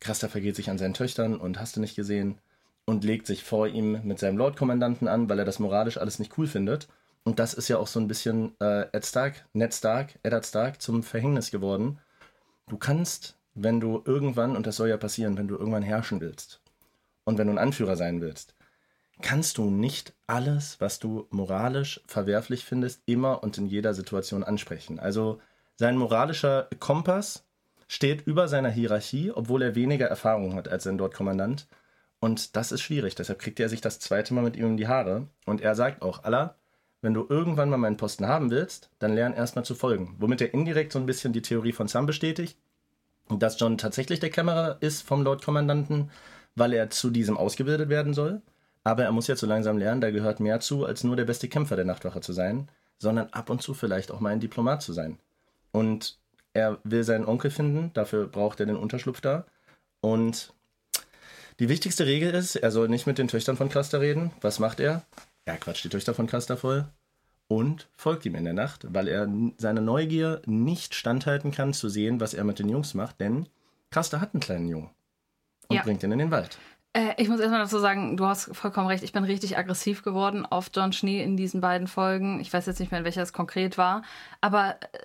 Krasta 0.00 0.26
vergeht 0.28 0.56
sich 0.56 0.68
an 0.68 0.78
seinen 0.78 0.94
Töchtern 0.94 1.36
und 1.36 1.60
hast 1.60 1.76
du 1.76 1.80
nicht 1.80 1.94
gesehen 1.94 2.38
und 2.84 3.04
legt 3.04 3.26
sich 3.26 3.44
vor 3.44 3.68
ihm 3.68 4.00
mit 4.04 4.18
seinem 4.18 4.38
Lordkommandanten 4.38 5.08
an, 5.08 5.28
weil 5.28 5.38
er 5.38 5.44
das 5.44 5.58
moralisch 5.58 5.98
alles 5.98 6.18
nicht 6.18 6.36
cool 6.38 6.46
findet. 6.46 6.88
Und 7.22 7.38
das 7.38 7.54
ist 7.54 7.68
ja 7.68 7.78
auch 7.78 7.86
so 7.86 8.00
ein 8.00 8.08
bisschen 8.08 8.54
äh, 8.60 8.86
Ed 8.92 9.04
Stark, 9.04 9.46
Ned 9.52 9.74
Stark, 9.74 10.18
Eddard 10.22 10.46
Stark 10.46 10.80
zum 10.80 11.02
Verhängnis 11.02 11.50
geworden. 11.50 11.98
Du 12.68 12.78
kannst, 12.78 13.36
wenn 13.54 13.80
du 13.80 14.02
irgendwann, 14.04 14.56
und 14.56 14.66
das 14.66 14.76
soll 14.76 14.88
ja 14.88 14.96
passieren, 14.96 15.36
wenn 15.36 15.48
du 15.48 15.56
irgendwann 15.56 15.82
herrschen 15.82 16.20
willst 16.20 16.60
und 17.24 17.36
wenn 17.38 17.46
du 17.46 17.52
ein 17.52 17.58
Anführer 17.58 17.96
sein 17.96 18.20
willst, 18.20 18.54
kannst 19.20 19.58
du 19.58 19.70
nicht 19.70 20.14
alles, 20.26 20.80
was 20.80 20.98
du 20.98 21.26
moralisch 21.30 22.00
verwerflich 22.06 22.64
findest, 22.64 23.02
immer 23.06 23.42
und 23.42 23.58
in 23.58 23.66
jeder 23.66 23.92
Situation 23.92 24.42
ansprechen. 24.42 24.98
Also 24.98 25.40
sein 25.76 25.96
moralischer 25.96 26.68
Kompass 26.78 27.44
steht 27.86 28.26
über 28.26 28.48
seiner 28.48 28.70
Hierarchie, 28.70 29.32
obwohl 29.32 29.62
er 29.62 29.74
weniger 29.74 30.06
Erfahrung 30.06 30.54
hat 30.54 30.68
als 30.68 30.84
sein 30.84 30.98
Lordkommandant. 30.98 31.66
Und 32.20 32.54
das 32.54 32.70
ist 32.70 32.82
schwierig. 32.82 33.14
Deshalb 33.14 33.38
kriegt 33.38 33.58
er 33.60 33.68
sich 33.68 33.80
das 33.80 33.98
zweite 33.98 34.34
Mal 34.34 34.44
mit 34.44 34.56
ihm 34.56 34.66
in 34.66 34.76
die 34.76 34.88
Haare. 34.88 35.26
Und 35.46 35.62
er 35.62 35.74
sagt 35.74 36.02
auch, 36.02 36.22
Allah, 36.22 36.54
wenn 37.02 37.14
du 37.14 37.26
irgendwann 37.28 37.70
mal 37.70 37.78
meinen 37.78 37.96
Posten 37.96 38.26
haben 38.26 38.50
willst, 38.50 38.90
dann 38.98 39.14
lern 39.14 39.32
erstmal 39.32 39.64
zu 39.64 39.74
folgen. 39.74 40.16
Womit 40.18 40.42
er 40.42 40.52
indirekt 40.52 40.92
so 40.92 40.98
ein 40.98 41.06
bisschen 41.06 41.32
die 41.32 41.42
Theorie 41.42 41.72
von 41.72 41.88
Sam 41.88 42.06
bestätigt, 42.06 42.58
dass 43.30 43.58
John 43.58 43.78
tatsächlich 43.78 44.20
der 44.20 44.30
Kämmerer 44.30 44.76
ist 44.80 45.02
vom 45.02 45.22
Lordkommandanten, 45.22 46.10
weil 46.56 46.74
er 46.74 46.90
zu 46.90 47.10
diesem 47.10 47.38
ausgebildet 47.38 47.88
werden 47.88 48.12
soll. 48.12 48.42
Aber 48.84 49.04
er 49.04 49.12
muss 49.12 49.26
jetzt 49.26 49.40
so 49.40 49.46
langsam 49.46 49.78
lernen, 49.78 50.00
da 50.00 50.10
gehört 50.10 50.40
mehr 50.40 50.60
zu, 50.60 50.84
als 50.84 51.04
nur 51.04 51.16
der 51.16 51.24
beste 51.24 51.48
Kämpfer 51.48 51.76
der 51.76 51.84
Nachtwache 51.84 52.20
zu 52.20 52.32
sein, 52.32 52.68
sondern 52.98 53.28
ab 53.28 53.50
und 53.50 53.62
zu 53.62 53.72
vielleicht 53.74 54.10
auch 54.10 54.20
mal 54.20 54.30
ein 54.30 54.40
Diplomat 54.40 54.82
zu 54.82 54.92
sein. 54.92 55.18
Und 55.72 56.18
er 56.52 56.78
will 56.84 57.04
seinen 57.04 57.26
Onkel 57.26 57.50
finden, 57.50 57.92
dafür 57.94 58.26
braucht 58.26 58.60
er 58.60 58.66
den 58.66 58.76
Unterschlupf 58.76 59.20
da. 59.20 59.46
Und 60.00 60.52
die 61.60 61.68
wichtigste 61.68 62.06
Regel 62.06 62.34
ist, 62.34 62.56
er 62.56 62.70
soll 62.72 62.88
nicht 62.88 63.06
mit 63.06 63.18
den 63.18 63.28
Töchtern 63.28 63.56
von 63.56 63.68
Krasta 63.68 63.98
reden. 63.98 64.32
Was 64.40 64.58
macht 64.58 64.80
er? 64.80 65.02
Er 65.44 65.56
quatscht 65.56 65.84
die 65.84 65.88
Töchter 65.88 66.14
von 66.14 66.26
Krasta 66.26 66.56
voll 66.56 66.86
und 67.48 67.88
folgt 67.96 68.24
ihm 68.26 68.34
in 68.34 68.44
der 68.44 68.52
Nacht, 68.54 68.86
weil 68.92 69.08
er 69.08 69.22
n- 69.24 69.54
seine 69.58 69.80
Neugier 69.80 70.42
nicht 70.46 70.94
standhalten 70.94 71.50
kann 71.52 71.72
zu 71.72 71.88
sehen, 71.88 72.20
was 72.20 72.34
er 72.34 72.44
mit 72.44 72.58
den 72.58 72.68
Jungs 72.68 72.94
macht, 72.94 73.20
denn 73.20 73.46
Krasta 73.90 74.20
hat 74.20 74.34
einen 74.34 74.40
kleinen 74.40 74.68
Jungen 74.68 74.90
und 75.68 75.76
Ja. 75.76 75.82
bringt 75.82 76.02
ihn 76.02 76.12
in 76.12 76.18
den 76.18 76.30
Wald. 76.30 76.58
Äh, 76.92 77.14
ich 77.18 77.28
muss 77.28 77.38
erstmal 77.40 77.60
dazu 77.60 77.78
sagen, 77.78 78.16
du 78.16 78.24
hast 78.26 78.54
vollkommen 78.56 78.86
recht. 78.88 79.04
Ich 79.04 79.12
bin 79.12 79.22
richtig 79.24 79.56
aggressiv 79.56 80.02
geworden 80.02 80.44
auf 80.46 80.70
John 80.74 80.92
Schnee 80.92 81.22
in 81.22 81.36
diesen 81.36 81.60
beiden 81.60 81.86
Folgen. 81.86 82.40
Ich 82.40 82.52
weiß 82.52 82.66
jetzt 82.66 82.80
nicht 82.80 82.90
mehr, 82.90 82.98
in 83.00 83.04
welcher 83.04 83.22
es 83.22 83.32
konkret 83.32 83.78
war. 83.78 84.02
Aber 84.40 84.76
äh, 84.92 84.98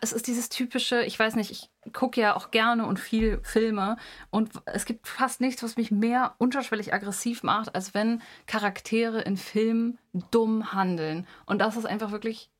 es 0.00 0.12
ist 0.12 0.26
dieses 0.26 0.48
typische, 0.48 1.02
ich 1.02 1.18
weiß 1.18 1.36
nicht, 1.36 1.50
ich 1.50 1.70
gucke 1.92 2.20
ja 2.20 2.34
auch 2.34 2.50
gerne 2.50 2.86
und 2.86 2.98
viel 2.98 3.40
Filme. 3.42 3.96
Und 4.30 4.50
es 4.64 4.84
gibt 4.84 5.06
fast 5.06 5.40
nichts, 5.40 5.62
was 5.62 5.76
mich 5.76 5.90
mehr 5.90 6.34
unterschwellig 6.38 6.94
aggressiv 6.94 7.42
macht, 7.42 7.74
als 7.74 7.94
wenn 7.94 8.22
Charaktere 8.46 9.20
in 9.20 9.36
Filmen 9.36 9.98
dumm 10.30 10.72
handeln. 10.72 11.26
Und 11.44 11.60
das 11.60 11.76
ist 11.76 11.86
einfach 11.86 12.10
wirklich 12.10 12.50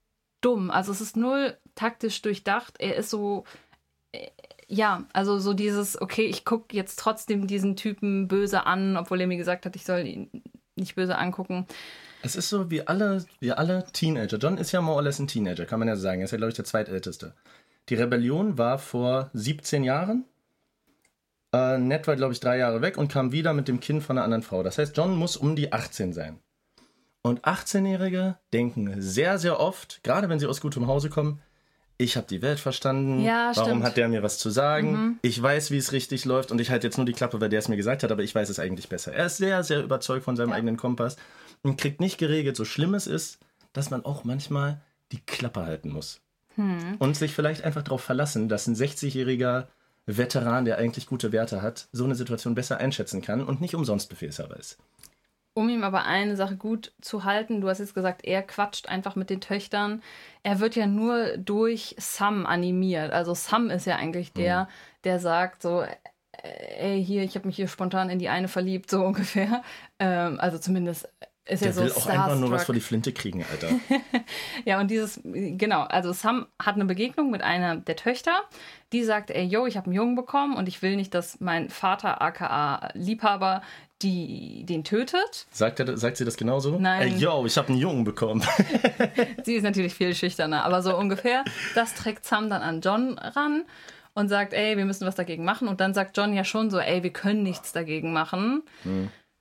dumm. 0.41 0.71
Also 0.71 0.93
es 0.93 1.01
ist 1.01 1.17
null 1.17 1.57
taktisch 1.75 2.21
durchdacht. 2.23 2.75
Er 2.79 2.97
ist 2.97 3.11
so 3.11 3.45
ja, 4.69 5.05
also 5.13 5.39
so 5.39 5.55
dieses, 5.55 6.01
okay, 6.01 6.27
ich 6.27 6.45
gucke 6.45 6.75
jetzt 6.77 6.99
trotzdem 6.99 7.47
diesen 7.47 7.77
Typen 7.77 8.29
böse 8.29 8.67
an, 8.67 8.97
obwohl 8.97 9.21
er 9.21 9.27
mir 9.27 9.37
gesagt 9.37 9.65
hat, 9.65 9.77
ich 9.77 9.85
soll 9.85 10.07
ihn 10.07 10.43
nicht 10.77 10.95
böse 10.95 11.19
angucken. 11.19 11.67
Es 12.23 12.37
ist 12.37 12.49
so 12.49 12.71
wie 12.71 12.87
alle, 12.87 13.25
wie 13.41 13.53
alle 13.53 13.85
Teenager. 13.93 14.37
John 14.39 14.59
ist 14.59 14.73
ja 14.73 14.81
more 14.81 14.97
or 14.97 15.03
less 15.03 15.19
ein 15.19 15.29
Teenager, 15.29 15.67
kann 15.67 15.79
man 15.79 15.89
ja 15.89 15.97
sagen. 15.97 16.21
Er 16.21 16.25
ist 16.25 16.31
ja, 16.31 16.39
glaube 16.39 16.51
ich, 16.51 16.57
der 16.57 16.65
zweitälteste. 16.65 17.35
Die 17.89 17.95
Rebellion 17.95 18.59
war 18.59 18.79
vor 18.79 19.31
17 19.33 19.85
Jahren. 19.85 20.25
Äh, 21.53 21.79
Ned 21.79 22.07
war, 22.07 22.17
glaube 22.17 22.33
ich, 22.33 22.41
drei 22.41 22.59
Jahre 22.59 22.83
weg 22.83 22.99
und 22.99 23.13
kam 23.13 23.33
wieder 23.33 23.53
mit 23.53 23.69
dem 23.69 23.81
Kind 23.81 24.03
von 24.03 24.17
einer 24.17 24.25
anderen 24.25 24.43
Frau. 24.43 24.63
Das 24.63 24.79
heißt, 24.79 24.97
John 24.97 25.17
muss 25.17 25.37
um 25.37 25.57
die 25.57 25.73
18 25.73 26.13
sein. 26.13 26.41
Und 27.23 27.43
18-Jährige 27.45 28.39
denken 28.53 29.01
sehr, 29.01 29.39
sehr 29.39 29.59
oft, 29.59 30.03
gerade 30.05 30.29
wenn 30.29 30.39
sie 30.39 30.47
aus 30.47 30.61
gutem 30.61 30.87
Hause 30.87 31.11
kommen, 31.11 31.41
ich 31.99 32.17
habe 32.17 32.27
die 32.27 32.43
Welt 32.43 32.61
verstanden. 32.61 33.21
Ja, 33.21 33.53
Warum 33.55 33.71
stimmt. 33.71 33.85
hat 33.85 33.97
der 33.97 34.09
mir 34.09 34.23
was 34.23 34.39
zu 34.39 34.51
sagen? 34.51 35.19
Ich 35.23 35.41
weiß, 35.41 35.71
wie 35.71 35.79
es 35.79 35.93
richtig 35.93 36.25
läuft 36.25 36.51
und 36.51 36.61
ich 36.61 36.71
halte 36.71 36.87
jetzt 36.87 36.99
nur 36.99 37.07
die 37.07 37.13
Klappe, 37.13 37.41
weil 37.41 37.49
der 37.49 37.59
es 37.59 37.69
mir 37.69 37.77
gesagt 37.77 38.03
hat, 38.03 38.13
aber 38.13 38.23
ich 38.23 38.35
weiß 38.35 38.49
es 38.49 38.59
eigentlich 38.59 38.89
besser. 38.89 39.13
Er 39.15 39.27
ist 39.27 39.39
sehr, 39.39 39.63
sehr 39.65 39.83
überzeugt 39.83 40.25
von 40.25 40.37
seinem 40.37 40.53
eigenen 40.53 40.77
Kompass 40.77 41.17
und 41.63 41.79
kriegt 41.79 42.01
nicht 42.01 42.19
geregelt, 42.19 42.57
so 42.57 42.65
schlimm 42.65 42.95
es 42.95 43.07
ist, 43.07 43.39
dass 43.73 43.91
man 43.91 44.05
auch 44.05 44.25
manchmal 44.25 44.83
die 45.13 45.21
Klappe 45.21 45.65
halten 45.65 45.91
muss. 45.91 46.21
Hm. 46.57 46.97
Und 46.99 47.17
sich 47.17 47.35
vielleicht 47.35 47.65
einfach 47.65 47.83
darauf 47.83 48.03
verlassen, 48.03 48.49
dass 48.49 48.67
ein 48.67 48.75
60-jähriger 48.75 49.67
Veteran, 50.07 50.65
der 50.65 50.79
eigentlich 50.79 51.07
gute 51.07 51.33
Werte 51.33 51.63
hat, 51.63 51.89
so 51.93 52.05
eine 52.05 52.15
Situation 52.15 52.55
besser 52.55 52.79
einschätzen 52.79 53.23
kann 53.23 53.45
und 53.45 53.61
nicht 53.61 53.75
umsonst 53.75 54.09
Befehlshaber 54.09 54.57
ist. 54.57 54.79
Um 55.57 55.71
ihm 55.71 55.85
aber 55.85 56.05
eine 56.05 56.37
Sache 56.37 56.57
gut 56.57 56.93
zu 57.01 57.25
halten, 57.25 57.63
du 57.63 57.69
hast 57.71 57.79
jetzt 57.79 57.95
gesagt, 57.95 58.25
er 58.27 58.43
quatscht 58.43 58.91
einfach 58.91 59.17
mit 59.17 59.31
den 59.31 59.41
Töchtern. 59.41 60.03
Er 60.43 60.61
wird 60.61 60.77
ja 60.77 60.87
nur 60.87 61.39
durch 61.39 61.95
Sam 61.99 62.45
animiert. 62.45 63.11
Also 63.11 63.33
Sam 63.33 63.71
ist 63.71 63.87
ja 63.87 63.97
eigentlich 63.97 64.35
der, 64.35 64.65
Mhm. 64.65 64.69
der 65.05 65.19
sagt 65.19 65.63
so, 65.63 65.81
äh, 65.81 65.89
ey, 66.79 67.03
hier, 67.03 67.23
ich 67.23 67.37
habe 67.37 67.47
mich 67.47 67.57
hier 67.57 67.69
spontan 67.69 68.11
in 68.11 68.19
die 68.19 68.29
eine 68.29 68.49
verliebt, 68.49 68.91
so 68.91 69.03
ungefähr. 69.07 69.63
Ähm, 69.99 70.39
also 70.39 70.59
zumindest 70.59 71.09
ist 71.49 71.63
Der 71.63 71.69
er 71.69 71.73
so 71.75 71.83
will 71.85 71.93
auch 71.93 72.07
einfach 72.07 72.27
nur 72.35 72.51
was 72.51 72.63
starstruck. 72.63 72.67
vor 72.67 72.75
die 72.75 72.81
Flinte 72.81 73.13
kriegen, 73.13 73.43
Alter. 73.51 73.69
Ja, 74.67 74.81
und 74.81 74.91
dieses, 74.91 75.21
genau, 75.25 75.83
also 75.83 76.13
Sam 76.13 76.47
hat 76.61 76.75
eine 76.75 76.85
Begegnung 76.87 77.31
mit 77.31 77.41
einer 77.43 77.77
der 77.77 77.95
Töchter, 77.97 78.33
die 78.93 79.05
sagt, 79.05 79.31
ey, 79.31 79.45
yo, 79.45 79.65
ich 79.65 79.77
habe 79.77 79.87
einen 79.87 79.95
Jungen 79.95 80.17
bekommen 80.17 80.57
und 80.57 80.67
ich 80.69 80.83
will 80.83 80.97
nicht, 80.97 81.15
dass 81.15 81.39
mein 81.41 81.71
Vater, 81.71 82.21
aka 82.21 82.89
Liebhaber, 82.95 83.63
die, 84.03 84.65
den 84.67 84.85
tötet. 84.85 85.47
Sagt, 85.51 85.81
er, 85.81 85.97
sagt 85.97 86.19
sie 86.19 86.25
das 86.25 86.37
genauso? 86.37 86.79
Nein. 86.79 87.15
Ey, 87.15 87.19
yo, 87.19 87.47
ich 87.47 87.57
habe 87.57 87.69
einen 87.69 87.79
Jungen 87.79 88.05
bekommen. 88.05 88.43
Sie 89.45 89.55
ist 89.55 89.63
natürlich 89.63 89.95
viel 89.95 90.15
schüchterner, 90.15 90.65
aber 90.65 90.83
so 90.83 90.97
ungefähr. 90.97 91.45
Das 91.75 91.95
trägt 91.95 92.25
Sam 92.27 92.51
dann 92.51 92.63
an 92.63 92.81
John 92.81 93.19
ran 93.19 93.65
und 94.15 94.29
sagt, 94.29 94.53
ey, 94.53 94.77
wir 94.77 94.85
müssen 94.85 95.07
was 95.07 95.15
dagegen 95.15 95.45
machen. 95.45 95.69
Und 95.69 95.81
dann 95.81 95.95
sagt 95.95 96.17
John 96.17 96.35
ja 96.35 96.45
schon 96.45 96.71
so, 96.71 96.79
ey, 96.79 97.03
wir 97.03 97.13
können 97.13 97.43
nichts 97.43 97.73
dagegen 97.73 98.13
machen. 98.13 98.63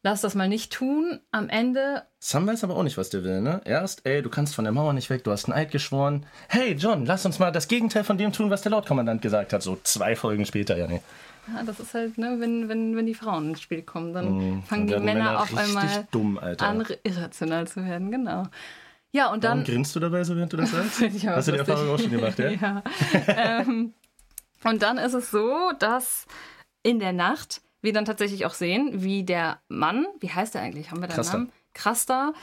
Lass 0.04 0.22
das 0.22 0.36
mal 0.36 0.48
nicht 0.48 0.72
tun. 0.72 1.20
Am 1.32 1.50
Ende, 1.50 2.04
Sam 2.20 2.46
weiß 2.46 2.64
aber 2.64 2.76
auch 2.78 2.84
nicht, 2.84 2.98
was 2.98 3.10
der 3.10 3.24
will, 3.24 3.42
ne? 3.42 3.62
Erst, 3.66 4.06
ey, 4.06 4.22
du 4.22 4.30
kannst 4.30 4.54
von 4.54 4.64
der 4.64 4.72
Mauer 4.72 4.94
nicht 4.94 5.10
weg, 5.10 5.24
du 5.24 5.32
hast 5.32 5.46
einen 5.46 5.54
Eid 5.54 5.72
geschworen. 5.72 6.26
Hey, 6.48 6.74
John, 6.74 7.06
lass 7.06 7.26
uns 7.26 7.40
mal 7.40 7.52
das 7.52 7.68
Gegenteil 7.68 8.04
von 8.04 8.18
dem 8.18 8.32
tun, 8.32 8.50
was 8.52 8.62
der 8.62 8.72
Lordkommandant 8.72 9.22
gesagt 9.22 9.52
hat. 9.52 9.64
So 9.64 9.80
zwei 9.84 10.16
Folgen 10.16 10.46
später, 10.46 10.78
ja, 10.78 10.86
nee. 10.88 11.02
Ja, 11.48 11.64
das 11.64 11.80
ist 11.80 11.94
halt, 11.94 12.18
ne, 12.18 12.38
wenn, 12.40 12.70
wenn, 12.70 12.96
wenn 12.96 13.06
die 13.06 13.14
Frauen 13.14 13.50
ins 13.50 13.62
Spiel 13.62 13.82
kommen, 13.84 14.14
dann 14.14 14.64
fangen 14.64 14.88
Dann 14.88 14.88
die 14.88 14.92
werden 14.94 15.06
Männer, 15.06 15.42
auf 15.42 15.56
einmal 15.56 16.08
dumm, 16.12 16.38
an, 16.38 16.86
irrational 17.04 17.68
zu 17.68 17.86
werden, 17.86 18.12
genau. 18.12 18.48
Ja, 19.12 19.32
und 19.32 19.44
Warum 19.44 19.60
dann. 19.60 19.64
grinst 19.64 19.96
du 19.96 20.00
dabei 20.00 20.24
so, 20.24 20.36
während 20.36 20.52
du 20.52 20.58
das 20.58 20.72
sagst? 20.72 21.02
Hast 21.02 21.48
du 21.48 21.52
die. 21.52 21.58
Erfahrung 21.58 21.90
auch 21.90 22.00
schon 22.00 22.12
gemacht, 22.12 22.38
ja? 22.40 22.52
ja. 22.52 22.84
ähm, 23.28 23.94
und 24.64 24.82
dann 24.82 24.98
ist 24.98 25.14
es 25.14 25.32
so, 25.32 25.72
dass 25.80 26.26
in 26.84 27.00
der 27.00 27.14
Nacht 27.14 27.62
wir 27.82 27.94
dann 27.94 28.06
tatsächlich 28.06 28.46
auch 28.46 28.54
sehen, 28.54 29.04
wie 29.04 29.24
der 29.24 29.60
Mann, 29.70 30.06
wie 30.20 30.30
heißt 30.30 30.56
er 30.56 30.62
eigentlich? 30.62 30.92
Haben 30.92 31.02
wir 31.02 31.08
da 31.08 31.16
einen. 31.16 31.26
Namen? 31.26 31.52
Krasta 31.74 32.34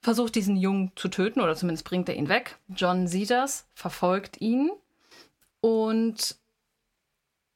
versucht 0.00 0.34
diesen 0.34 0.56
Jungen 0.56 0.92
zu 0.96 1.08
töten 1.08 1.40
oder 1.40 1.54
zumindest 1.54 1.84
bringt 1.84 2.08
er 2.08 2.16
ihn 2.16 2.28
weg. 2.28 2.56
John 2.68 3.06
sieht 3.06 3.30
das, 3.30 3.66
verfolgt 3.74 4.40
ihn 4.40 4.70
und 5.60 6.36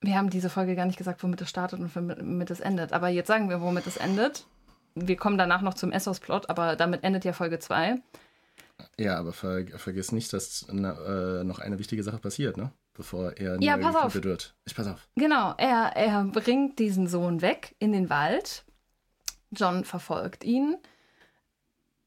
wir 0.07 0.17
haben 0.17 0.31
diese 0.31 0.51
Folge 0.51 0.77
gar 0.77 0.87
nicht 0.87 0.99
gesagt, 0.99 1.23
womit 1.23 1.41
es 1.41 1.51
startet 1.51 1.81
und 1.81 1.95
womit 1.95 2.51
es 2.51 2.61
endet. 2.61 2.93
Aber 2.93 3.09
jetzt 3.09 3.29
sagen 3.29 3.49
wir, 3.49 3.61
womit 3.61 3.87
es 3.87 3.97
endet. 3.97 4.47
Wir 4.95 5.17
kommen 5.17 5.39
danach 5.39 5.63
noch 5.63 5.75
zum 5.75 5.91
Essos-Plot, 5.93 6.51
aber 6.51 6.77
damit 6.77 7.03
endet 7.05 7.25
ja 7.25 7.33
Folge 7.33 7.59
2. 7.59 7.97
Ja, 8.99 9.19
aber 9.19 9.33
ver 9.33 9.65
vergiss 9.77 10.13
nicht, 10.13 10.33
dass 10.33 10.67
na, 10.71 11.41
äh, 11.41 11.45
noch 11.45 11.59
eine 11.59 11.79
wichtige 11.79 12.03
Sache 12.03 12.19
passiert, 12.19 12.57
ne? 12.57 12.73
Bevor 12.93 13.33
er 13.33 13.61
Ja, 13.61 13.77
pass 13.77 13.97
auf. 13.97 14.15
wird. 14.23 14.55
Ich 14.65 14.75
pass 14.77 14.87
auf. 14.87 15.09
Genau, 15.17 15.55
er, 15.59 15.97
er 15.97 16.25
bringt 16.25 16.79
diesen 16.79 17.09
Sohn 17.09 17.43
weg 17.43 17.75
in 17.81 17.93
den 17.93 18.09
Wald. 18.09 18.65
John 19.51 19.85
verfolgt 19.85 20.45
ihn 20.45 20.77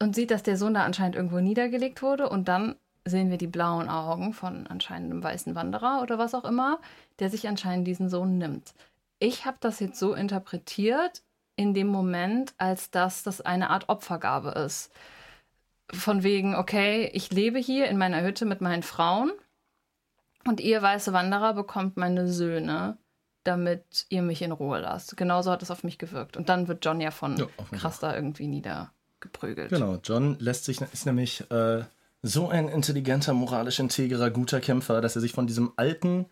und 0.01 0.15
sieht, 0.15 0.31
dass 0.31 0.43
der 0.43 0.55
Sohn 0.55 0.73
da 0.73 0.83
anscheinend 0.83 1.15
irgendwo 1.15 1.39
niedergelegt 1.39 2.01
wurde. 2.01 2.29
Und 2.29 2.47
dann 2.47 2.75
sehen 3.09 3.29
wir 3.29 3.37
die 3.37 3.47
blauen 3.47 3.89
Augen 3.89 4.33
von 4.33 4.67
anscheinend 4.67 5.11
einem 5.11 5.23
weißen 5.23 5.55
Wanderer 5.55 6.01
oder 6.01 6.17
was 6.17 6.33
auch 6.33 6.45
immer, 6.45 6.79
der 7.19 7.29
sich 7.29 7.47
anscheinend 7.47 7.87
diesen 7.87 8.09
Sohn 8.09 8.37
nimmt. 8.37 8.73
Ich 9.19 9.45
habe 9.45 9.57
das 9.59 9.79
jetzt 9.79 9.99
so 9.99 10.13
interpretiert 10.13 11.23
in 11.55 11.73
dem 11.73 11.87
Moment, 11.87 12.53
als 12.57 12.91
dass 12.91 13.23
das 13.23 13.41
eine 13.41 13.69
Art 13.71 13.89
Opfergabe 13.89 14.51
ist. 14.51 14.91
Von 15.91 16.23
wegen, 16.23 16.55
okay, 16.55 17.09
ich 17.13 17.31
lebe 17.31 17.59
hier 17.59 17.87
in 17.87 17.97
meiner 17.97 18.21
Hütte 18.21 18.45
mit 18.45 18.61
meinen 18.61 18.83
Frauen 18.83 19.31
und 20.45 20.59
ihr 20.59 20.81
weiße 20.81 21.13
Wanderer 21.13 21.53
bekommt 21.53 21.97
meine 21.97 22.27
Söhne, 22.27 22.97
damit 23.43 24.05
ihr 24.09 24.21
mich 24.21 24.41
in 24.41 24.51
Ruhe 24.51 24.79
lasst. 24.79 25.17
Genauso 25.17 25.51
hat 25.51 25.63
es 25.63 25.71
auf 25.71 25.83
mich 25.83 25.97
gewirkt. 25.97 26.37
Und 26.37 26.49
dann 26.49 26.67
wird 26.67 26.85
John 26.85 27.01
ja 27.01 27.11
von 27.11 27.37
Ja, 27.37 27.47
da 28.01 28.15
irgendwie 28.15 28.47
niedergeprügelt. 28.47 29.69
Genau, 29.69 29.97
John 30.03 30.37
lässt 30.39 30.65
sich, 30.65 30.79
ist 30.81 31.05
nämlich 31.05 31.49
äh, 31.49 31.83
so 32.23 32.49
ein 32.49 32.67
intelligenter, 32.67 33.33
moralisch 33.33 33.79
integrer, 33.79 34.29
guter 34.31 34.59
Kämpfer, 34.59 35.01
dass 35.01 35.15
er 35.15 35.21
sich 35.21 35.33
von 35.33 35.47
diesem 35.47 35.71
alten 35.77 36.25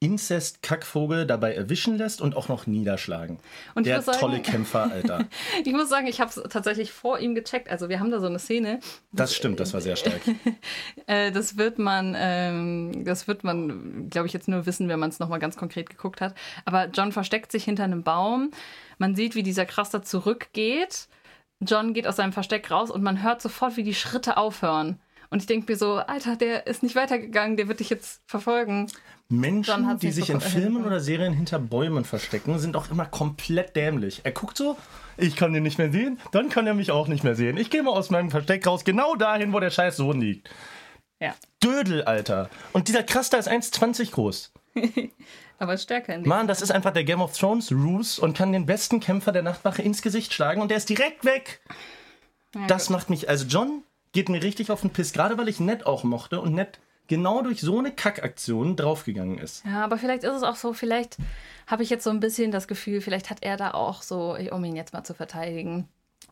Inzest-Kackvogel 0.00 1.26
dabei 1.26 1.54
erwischen 1.54 1.96
lässt 1.96 2.20
und 2.20 2.36
auch 2.36 2.48
noch 2.48 2.66
niederschlagen. 2.66 3.38
Und 3.74 3.86
Der 3.86 4.02
sagen- 4.02 4.18
tolle 4.18 4.40
Kämpfer, 4.42 4.90
Alter. 4.90 5.24
Ich 5.64 5.72
muss 5.72 5.88
sagen, 5.88 6.06
ich 6.06 6.20
habe 6.20 6.28
es 6.30 6.42
tatsächlich 6.50 6.92
vor 6.92 7.18
ihm 7.20 7.34
gecheckt. 7.34 7.70
Also 7.70 7.88
wir 7.88 8.00
haben 8.00 8.10
da 8.10 8.20
so 8.20 8.26
eine 8.26 8.38
Szene. 8.38 8.80
Das 9.12 9.34
stimmt, 9.34 9.60
das 9.60 9.72
war 9.72 9.80
sehr 9.80 9.96
stark. 9.96 10.20
Äh, 11.06 11.32
das 11.32 11.58
wird 11.58 11.78
man, 11.78 12.14
ähm, 12.18 13.04
das 13.04 13.28
wird 13.28 13.44
man, 13.44 14.08
glaube 14.08 14.26
ich, 14.26 14.32
jetzt 14.32 14.48
nur 14.48 14.64
wissen, 14.64 14.88
wenn 14.88 14.98
man 14.98 15.10
es 15.10 15.18
nochmal 15.18 15.38
ganz 15.38 15.54
konkret 15.56 15.90
geguckt 15.90 16.22
hat. 16.22 16.34
Aber 16.64 16.86
John 16.86 17.12
versteckt 17.12 17.52
sich 17.52 17.64
hinter 17.64 17.84
einem 17.84 18.02
Baum. 18.02 18.50
Man 18.96 19.14
sieht, 19.14 19.34
wie 19.34 19.42
dieser 19.42 19.66
Kraster 19.66 20.02
zurückgeht. 20.02 21.08
John 21.60 21.92
geht 21.92 22.06
aus 22.06 22.16
seinem 22.16 22.32
Versteck 22.32 22.70
raus 22.70 22.90
und 22.90 23.02
man 23.02 23.22
hört 23.22 23.42
sofort, 23.42 23.76
wie 23.76 23.82
die 23.82 23.94
Schritte 23.94 24.38
aufhören. 24.38 24.98
Und 25.30 25.40
ich 25.40 25.46
denke 25.46 25.70
mir 25.72 25.78
so, 25.78 25.94
Alter, 25.94 26.36
der 26.36 26.66
ist 26.66 26.82
nicht 26.82 26.96
weitergegangen, 26.96 27.56
der 27.56 27.68
wird 27.68 27.80
dich 27.80 27.90
jetzt 27.90 28.22
verfolgen. 28.26 28.90
Menschen, 29.28 29.98
die 29.98 30.10
sich 30.10 30.30
in. 30.30 30.40
Filmen 30.40 30.84
oder 30.84 31.00
Serien 31.00 31.32
hinter 31.32 31.58
Bäumen 31.58 32.04
verstecken, 32.04 32.58
sind 32.58 32.76
auch 32.76 32.90
immer 32.90 33.06
komplett 33.06 33.74
dämlich. 33.74 34.20
Er 34.24 34.32
guckt 34.32 34.56
so, 34.56 34.76
ich 35.16 35.36
kann 35.36 35.52
den 35.52 35.62
nicht 35.62 35.78
mehr 35.78 35.90
sehen, 35.90 36.20
dann 36.32 36.48
kann 36.50 36.66
er 36.66 36.74
mich 36.74 36.90
auch 36.90 37.08
nicht 37.08 37.24
mehr 37.24 37.34
sehen. 37.34 37.56
Ich 37.56 37.70
gehe 37.70 37.82
mal 37.82 37.92
aus 37.92 38.10
meinem 38.10 38.30
Versteck 38.30 38.66
raus, 38.66 38.84
genau 38.84 39.14
dahin, 39.14 39.52
wo 39.52 39.60
der 39.60 39.70
scheiß 39.70 39.96
Sohn 39.96 40.20
liegt. 40.20 40.50
Ja, 41.20 41.34
Dödel, 41.62 42.04
Alter. 42.04 42.50
Und 42.72 42.88
dieser 42.88 43.02
Kraster 43.02 43.38
ist 43.38 43.50
1,20 43.50 44.10
groß. 44.10 44.52
aber 45.58 45.78
stärker 45.78 46.14
in 46.14 46.22
dem. 46.22 46.28
Mann, 46.28 46.46
das 46.46 46.62
ist 46.62 46.70
einfach 46.70 46.92
der 46.92 47.04
Game 47.04 47.20
of 47.20 47.36
Thrones 47.36 47.72
Ruse 47.72 48.20
und 48.20 48.36
kann 48.36 48.52
den 48.52 48.66
besten 48.66 49.00
Kämpfer 49.00 49.32
der 49.32 49.42
Nachtwache 49.42 49.82
ins 49.82 50.02
Gesicht 50.02 50.32
schlagen 50.32 50.60
und 50.60 50.68
der 50.68 50.76
ist 50.76 50.88
direkt 50.88 51.24
weg. 51.24 51.60
das 52.68 52.90
macht 52.90 53.10
mich, 53.10 53.28
also 53.28 53.46
John 53.46 53.82
geht 54.14 54.30
mir 54.30 54.42
richtig 54.42 54.70
auf 54.70 54.80
den 54.80 54.90
Piss, 54.90 55.12
gerade 55.12 55.36
weil 55.36 55.48
ich 55.48 55.60
Ned 55.60 55.84
auch 55.84 56.04
mochte 56.04 56.40
und 56.40 56.54
Ned 56.54 56.78
genau 57.08 57.42
durch 57.42 57.60
so 57.60 57.78
eine 57.78 57.90
Kackaktion 57.90 58.76
draufgegangen 58.76 59.36
ist. 59.36 59.62
Ja, 59.66 59.84
aber 59.84 59.98
vielleicht 59.98 60.24
ist 60.24 60.34
es 60.34 60.42
auch 60.42 60.56
so, 60.56 60.72
vielleicht 60.72 61.18
habe 61.66 61.82
ich 61.82 61.90
jetzt 61.90 62.04
so 62.04 62.10
ein 62.10 62.20
bisschen 62.20 62.50
das 62.50 62.66
Gefühl, 62.66 63.02
vielleicht 63.02 63.28
hat 63.28 63.42
er 63.42 63.58
da 63.58 63.72
auch 63.72 64.00
so, 64.00 64.38
um 64.50 64.64
ihn 64.64 64.76
jetzt 64.76 64.94
mal 64.94 65.04
zu 65.04 65.12
verteidigen, 65.12 65.88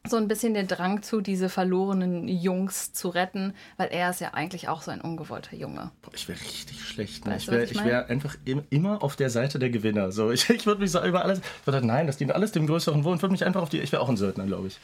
so 0.09 0.17
ein 0.17 0.27
bisschen 0.27 0.55
den 0.55 0.67
Drang 0.67 1.03
zu, 1.03 1.21
diese 1.21 1.49
verlorenen 1.49 2.27
Jungs 2.27 2.93
zu 2.93 3.09
retten, 3.09 3.55
weil 3.77 3.89
er 3.89 4.11
ist 4.11 4.21
ja 4.21 4.35
eigentlich 4.35 4.69
auch 4.69 4.83
so 4.83 4.91
ein 4.91 5.01
ungewollter 5.01 5.55
Junge. 5.55 5.93
Boah, 6.03 6.11
ich 6.15 6.29
wäre 6.29 6.41
richtig 6.41 6.83
schlecht. 6.83 7.25
Ne? 7.25 7.35
Weißt 7.35 7.45
Ich 7.45 7.51
wäre 7.51 7.65
ich 7.65 7.75
meine? 7.75 7.91
wär 7.91 8.07
einfach 8.09 8.37
im, 8.45 8.65
immer 8.71 9.03
auf 9.03 9.15
der 9.15 9.31
Seite 9.31 9.61
der 9.61 9.71
Gewinner. 9.71 10.11
So, 10.11 10.33
ich 10.33 10.51
ich 10.51 10.67
würde 10.67 10.81
mich 10.81 10.91
so 10.91 11.03
über 11.05 11.25
alles. 11.25 11.39
Ich 11.39 11.67
würde 11.67 11.87
nein, 11.87 12.09
das 12.09 12.17
dient 12.17 12.33
alles 12.33 12.51
dem 12.51 12.67
größeren 12.67 13.05
Wohl 13.05 13.13
und 13.13 13.23
würde 13.23 13.33
mich 13.33 13.45
einfach 13.45 13.63
auf 13.63 13.69
die. 13.69 13.79
Ich 13.79 13.93
wäre 13.93 14.03
auch 14.03 14.09
ein 14.09 14.17
Söldner, 14.17 14.47
glaube 14.47 14.69
ich. 14.69 14.81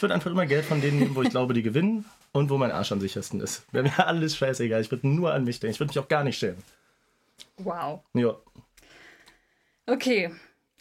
Ich 0.00 0.02
würde 0.02 0.14
einfach 0.14 0.30
immer 0.30 0.46
Geld 0.46 0.64
von 0.64 0.80
denen 0.80 0.98
nehmen, 0.98 1.14
wo 1.14 1.20
ich 1.20 1.28
glaube, 1.28 1.52
die 1.52 1.60
gewinnen 1.62 2.06
und 2.32 2.48
wo 2.48 2.56
mein 2.56 2.70
Arsch 2.70 2.90
am 2.90 3.00
sichersten 3.00 3.38
ist. 3.42 3.70
Wäre 3.70 3.84
mir 3.84 4.06
alles 4.06 4.34
scheißegal. 4.34 4.80
Ich 4.80 4.90
würde 4.90 5.06
nur 5.06 5.34
an 5.34 5.44
mich 5.44 5.60
denken. 5.60 5.74
Ich 5.74 5.78
würde 5.78 5.90
mich 5.90 5.98
auch 5.98 6.08
gar 6.08 6.24
nicht 6.24 6.38
schämen. 6.38 6.56
Wow. 7.58 8.00
Ja. 8.14 8.34
Okay. 9.84 10.30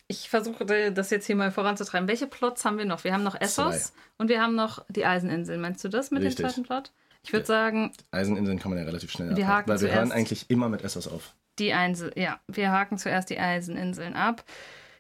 Ich 0.08 0.30
versuche 0.30 0.64
das 0.94 1.10
jetzt 1.10 1.26
hier 1.26 1.36
mal 1.36 1.52
voranzutreiben. 1.52 2.08
Welche 2.08 2.28
Plots 2.28 2.64
haben 2.64 2.78
wir 2.78 2.86
noch? 2.86 3.04
Wir 3.04 3.12
haben 3.12 3.24
noch 3.24 3.36
Essos 3.42 3.88
Zwei. 3.88 4.00
und 4.20 4.30
wir 4.30 4.42
haben 4.42 4.56
noch 4.56 4.86
die 4.88 5.06
Eiseninseln. 5.06 5.60
Meinst 5.60 5.84
du 5.84 5.90
das 5.90 6.12
mit 6.12 6.24
Richtig. 6.24 6.38
dem 6.38 6.50
zweiten 6.52 6.64
Plot? 6.64 6.94
Ich 7.26 7.34
würde 7.34 7.46
sagen, 7.46 7.92
Eiseninseln 8.12 8.58
kann 8.58 8.72
man 8.72 8.80
ja 8.80 8.86
relativ 8.86 9.12
schnell 9.12 9.36
Wir 9.36 9.44
abhaken, 9.44 9.50
haken 9.50 9.70
weil 9.70 9.82
wir 9.82 9.94
hören 9.94 10.14
eigentlich 10.14 10.50
immer 10.50 10.70
mit 10.70 10.82
Essos 10.82 11.10
auf. 11.10 11.34
Die 11.60 11.74
Einsel, 11.74 12.14
ja, 12.16 12.40
wir 12.48 12.72
haken 12.72 12.98
zuerst 12.98 13.30
die 13.30 13.38
Eiseninseln 13.38 14.14
ab. 14.14 14.46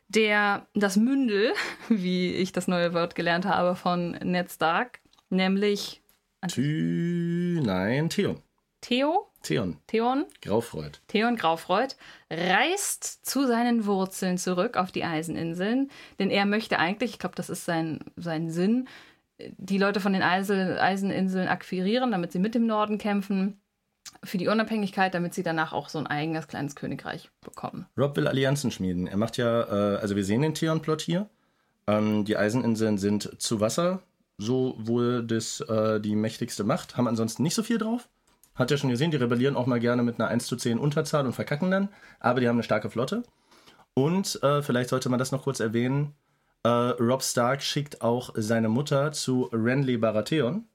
Der, 0.09 0.67
das 0.73 0.97
Mündel, 0.97 1.53
wie 1.89 2.33
ich 2.33 2.51
das 2.51 2.67
neue 2.67 2.93
Wort 2.93 3.15
gelernt 3.15 3.45
habe 3.45 3.75
von 3.75 4.11
Ned 4.11 4.51
Stark, 4.51 4.99
nämlich 5.29 6.01
Tü, 6.47 7.61
nein, 7.63 8.09
Theon. 8.09 8.41
Theo, 8.81 9.27
Theon, 9.43 9.77
Theon, 9.87 10.25
Graufreud. 10.41 11.01
Theon 11.07 11.35
Graufreud, 11.35 11.97
reist 12.29 13.25
zu 13.25 13.45
seinen 13.45 13.85
Wurzeln 13.85 14.37
zurück 14.37 14.77
auf 14.77 14.91
die 14.91 15.03
Eiseninseln, 15.03 15.91
denn 16.17 16.29
er 16.29 16.45
möchte 16.45 16.79
eigentlich, 16.79 17.11
ich 17.11 17.19
glaube, 17.19 17.35
das 17.35 17.49
ist 17.49 17.65
sein, 17.65 17.99
sein 18.15 18.49
Sinn, 18.49 18.87
die 19.57 19.77
Leute 19.77 19.99
von 19.99 20.13
den 20.13 20.21
Eisel, 20.21 20.79
Eiseninseln 20.79 21.47
akquirieren, 21.47 22.11
damit 22.11 22.31
sie 22.31 22.39
mit 22.39 22.55
dem 22.55 22.67
Norden 22.67 22.97
kämpfen. 22.97 23.61
Für 24.23 24.37
die 24.37 24.47
Unabhängigkeit, 24.47 25.13
damit 25.13 25.33
sie 25.33 25.43
danach 25.43 25.73
auch 25.73 25.89
so 25.89 25.99
ein 25.99 26.07
eigenes 26.07 26.47
kleines 26.47 26.75
Königreich 26.75 27.29
bekommen. 27.41 27.85
Rob 27.97 28.15
will 28.17 28.27
Allianzen 28.27 28.71
schmieden. 28.71 29.07
Er 29.07 29.17
macht 29.17 29.37
ja, 29.37 29.63
äh, 29.63 29.97
also 29.97 30.15
wir 30.15 30.25
sehen 30.25 30.41
den 30.41 30.53
Theon-Plot 30.53 31.01
hier. 31.01 31.29
Ähm, 31.87 32.25
die 32.25 32.37
Eiseninseln 32.37 32.97
sind 32.97 33.41
zu 33.41 33.59
Wasser, 33.59 34.01
so 34.37 34.75
wohl 34.79 35.25
das 35.25 35.61
äh, 35.61 35.99
die 35.99 36.15
mächtigste 36.15 36.63
Macht, 36.63 36.97
haben 36.97 37.07
ansonsten 37.07 37.43
nicht 37.43 37.55
so 37.55 37.63
viel 37.63 37.77
drauf. 37.77 38.09
Hat 38.55 38.71
ja 38.71 38.77
schon 38.77 38.89
gesehen, 38.89 39.11
die 39.11 39.17
rebellieren 39.17 39.55
auch 39.55 39.65
mal 39.65 39.79
gerne 39.79 40.03
mit 40.03 40.19
einer 40.19 40.29
1 40.29 40.45
zu 40.45 40.57
10 40.57 40.79
Unterzahl 40.79 41.25
und 41.25 41.33
verkacken 41.33 41.71
dann, 41.71 41.89
aber 42.19 42.41
die 42.41 42.47
haben 42.47 42.57
eine 42.57 42.63
starke 42.63 42.89
Flotte. 42.89 43.23
Und 43.93 44.41
äh, 44.43 44.61
vielleicht 44.61 44.89
sollte 44.89 45.09
man 45.09 45.19
das 45.19 45.31
noch 45.31 45.43
kurz 45.43 45.59
erwähnen, 45.59 46.13
äh, 46.63 46.69
Rob 46.69 47.23
Stark 47.23 47.61
schickt 47.61 48.01
auch 48.01 48.31
seine 48.35 48.67
Mutter 48.69 49.13
zu 49.13 49.49
Renly 49.53 49.97
Baratheon, 49.97 50.65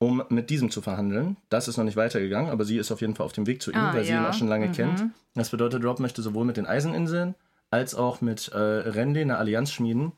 um 0.00 0.24
mit 0.30 0.50
diesem 0.50 0.70
zu 0.72 0.80
verhandeln. 0.82 1.36
Das 1.50 1.68
ist 1.68 1.76
noch 1.76 1.84
nicht 1.84 1.96
weitergegangen, 1.96 2.50
aber 2.50 2.64
sie 2.64 2.78
ist 2.78 2.90
auf 2.90 3.00
jeden 3.02 3.14
Fall 3.14 3.26
auf 3.26 3.32
dem 3.32 3.46
Weg 3.46 3.62
zu 3.62 3.70
ihm, 3.70 3.76
Ah, 3.78 3.94
weil 3.94 4.02
sie 4.04 4.10
ihn 4.10 4.16
ja. 4.16 4.28
auch 4.30 4.34
schon 4.34 4.48
lange 4.48 4.66
Mhm. 4.68 4.72
kennt. 4.72 5.04
Das 5.34 5.50
bedeutet, 5.50 5.84
Rob 5.84 6.00
möchte 6.00 6.22
sowohl 6.22 6.44
mit 6.44 6.56
den 6.56 6.66
Eiseninseln 6.66 7.34
als 7.70 7.94
auch 7.94 8.20
mit 8.20 8.48
äh, 8.48 8.58
Renly 8.58 9.20
eine 9.20 9.36
Allianz 9.38 9.70
schmieden, 9.70 10.10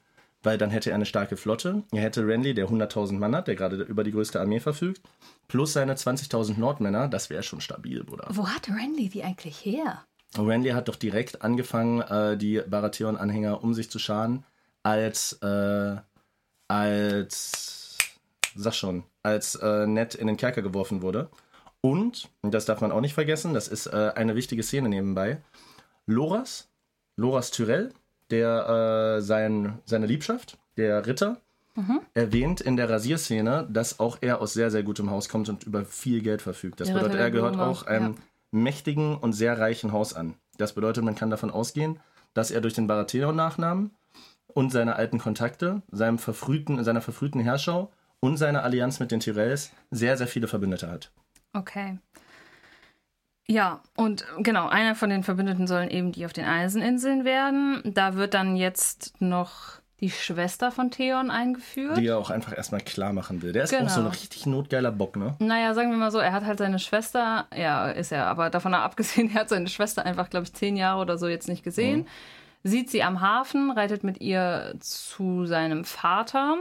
weil 0.44 0.56
dann 0.56 0.70
hätte 0.70 0.90
er 0.90 0.94
eine 0.96 1.04
starke 1.04 1.36
Flotte. 1.36 1.82
Er 1.92 2.00
hätte 2.00 2.26
Renly, 2.26 2.54
der 2.54 2.68
100.000 2.68 3.18
Mann 3.18 3.34
hat, 3.36 3.46
der 3.48 3.56
gerade 3.56 3.76
über 3.82 4.04
die 4.04 4.12
größte 4.12 4.40
Armee 4.40 4.60
verfügt, 4.60 5.02
plus 5.48 5.72
seine 5.74 5.94
20.000 5.96 6.58
Nordmänner. 6.58 7.08
Das 7.08 7.28
wäre 7.28 7.42
schon 7.42 7.60
stabil, 7.60 8.02
Bruder. 8.04 8.26
Wo 8.30 8.48
hat 8.48 8.68
Randy 8.68 9.08
die 9.08 9.22
eigentlich 9.24 9.64
her? 9.64 10.02
Renly 10.38 10.70
hat 10.70 10.88
doch 10.88 10.96
direkt 10.96 11.42
angefangen, 11.42 12.00
äh, 12.00 12.36
die 12.38 12.62
Baratheon-Anhänger 12.66 13.62
um 13.62 13.74
sich 13.74 13.90
zu 13.90 13.98
scharen, 13.98 14.44
als, 14.82 15.34
äh, 15.42 15.96
als, 16.68 17.81
sag 18.56 18.74
schon, 18.74 19.04
als 19.22 19.54
äh, 19.56 19.86
Ned 19.86 20.14
in 20.14 20.26
den 20.26 20.36
Kerker 20.36 20.62
geworfen 20.62 21.02
wurde. 21.02 21.28
Und, 21.80 22.28
und 22.42 22.54
das 22.54 22.64
darf 22.64 22.80
man 22.80 22.92
auch 22.92 23.00
nicht 23.00 23.14
vergessen, 23.14 23.54
das 23.54 23.66
ist 23.68 23.86
äh, 23.86 24.12
eine 24.14 24.36
wichtige 24.36 24.62
Szene 24.62 24.88
nebenbei, 24.88 25.38
Loras, 26.06 26.68
Loras 27.16 27.50
Tyrell, 27.50 27.92
der 28.30 29.16
äh, 29.18 29.22
sein, 29.22 29.78
seine 29.84 30.06
Liebschaft, 30.06 30.58
der 30.76 31.06
Ritter, 31.06 31.40
erwähnt 32.12 32.60
in 32.60 32.76
der 32.76 32.90
Rasierszene, 32.90 33.66
dass 33.70 33.98
auch 33.98 34.18
er 34.20 34.40
aus 34.40 34.52
sehr, 34.52 34.70
sehr 34.70 34.82
gutem 34.82 35.10
Haus 35.10 35.28
kommt 35.28 35.48
und 35.48 35.64
über 35.64 35.84
viel 35.84 36.20
Geld 36.20 36.42
verfügt. 36.42 36.80
Das 36.80 36.88
Der 36.88 36.94
bedeutet, 36.94 37.18
er 37.18 37.30
gehört 37.30 37.58
auch 37.58 37.86
einem 37.86 38.16
mächtigen 38.50 39.16
und 39.16 39.32
sehr 39.32 39.58
reichen 39.58 39.92
Haus 39.92 40.12
an. 40.12 40.34
Das 40.58 40.74
bedeutet, 40.74 41.02
man 41.02 41.14
kann 41.14 41.30
davon 41.30 41.50
ausgehen, 41.50 41.98
dass 42.34 42.50
er 42.50 42.60
durch 42.60 42.74
den 42.74 42.86
Baratheon-Nachnamen 42.86 43.90
und 44.48 44.70
seine 44.70 44.96
alten 44.96 45.18
Kontakte, 45.18 45.80
seinem 45.90 46.18
verfrühten, 46.18 46.84
seiner 46.84 47.00
verfrühten 47.00 47.40
Herrschau 47.40 47.90
und 48.22 48.36
seiner 48.36 48.62
Allianz 48.62 49.00
mit 49.00 49.10
den 49.10 49.20
Tyrells 49.20 49.72
sehr, 49.90 50.16
sehr 50.16 50.28
viele 50.28 50.46
Verbündete 50.48 50.88
hat. 50.90 51.10
Okay. 51.52 51.98
Ja, 53.48 53.82
und 53.96 54.24
genau, 54.38 54.68
einer 54.68 54.94
von 54.94 55.10
den 55.10 55.24
Verbündeten 55.24 55.66
sollen 55.66 55.90
eben 55.90 56.12
die 56.12 56.24
auf 56.24 56.32
den 56.32 56.44
Eiseninseln 56.44 57.24
werden. 57.24 57.82
Da 57.84 58.14
wird 58.14 58.34
dann 58.34 58.56
jetzt 58.56 59.20
noch 59.20 59.80
die 60.00 60.10
Schwester 60.10 60.70
von 60.70 60.90
Theon 60.90 61.30
eingeführt. 61.30 61.96
Die 61.96 62.06
er 62.06 62.18
auch 62.18 62.30
einfach 62.30 62.56
erstmal 62.56 62.80
klar 62.80 63.12
machen 63.12 63.42
will. 63.42 63.52
Der 63.52 63.64
ist 63.64 63.74
auch 63.74 63.78
Genau. 63.78 63.90
so 63.90 64.00
ein 64.00 64.06
richtig 64.06 64.46
notgeiler 64.46 64.92
Bock, 64.92 65.16
ne? 65.16 65.34
Naja, 65.40 65.74
sagen 65.74 65.90
wir 65.90 65.98
mal 65.98 66.10
so, 66.12 66.18
er 66.18 66.32
hat 66.32 66.44
halt 66.44 66.58
seine 66.58 66.78
Schwester, 66.78 67.46
ja, 67.54 67.90
ist 67.90 68.12
er, 68.12 68.26
aber 68.26 68.50
davon 68.50 68.72
abgesehen, 68.74 69.30
er 69.34 69.40
hat 69.42 69.48
seine 69.48 69.68
Schwester 69.68 70.06
einfach, 70.06 70.30
glaube 70.30 70.44
ich, 70.44 70.54
zehn 70.54 70.76
Jahre 70.76 71.00
oder 71.00 71.18
so 71.18 71.26
jetzt 71.28 71.48
nicht 71.48 71.64
gesehen. 71.64 72.06
Sieht 72.64 72.90
sie 72.90 73.02
am 73.02 73.20
Hafen, 73.20 73.72
reitet 73.72 74.04
mit 74.04 74.20
ihr 74.20 74.74
zu 74.78 75.46
seinem 75.46 75.84
Vater, 75.84 76.58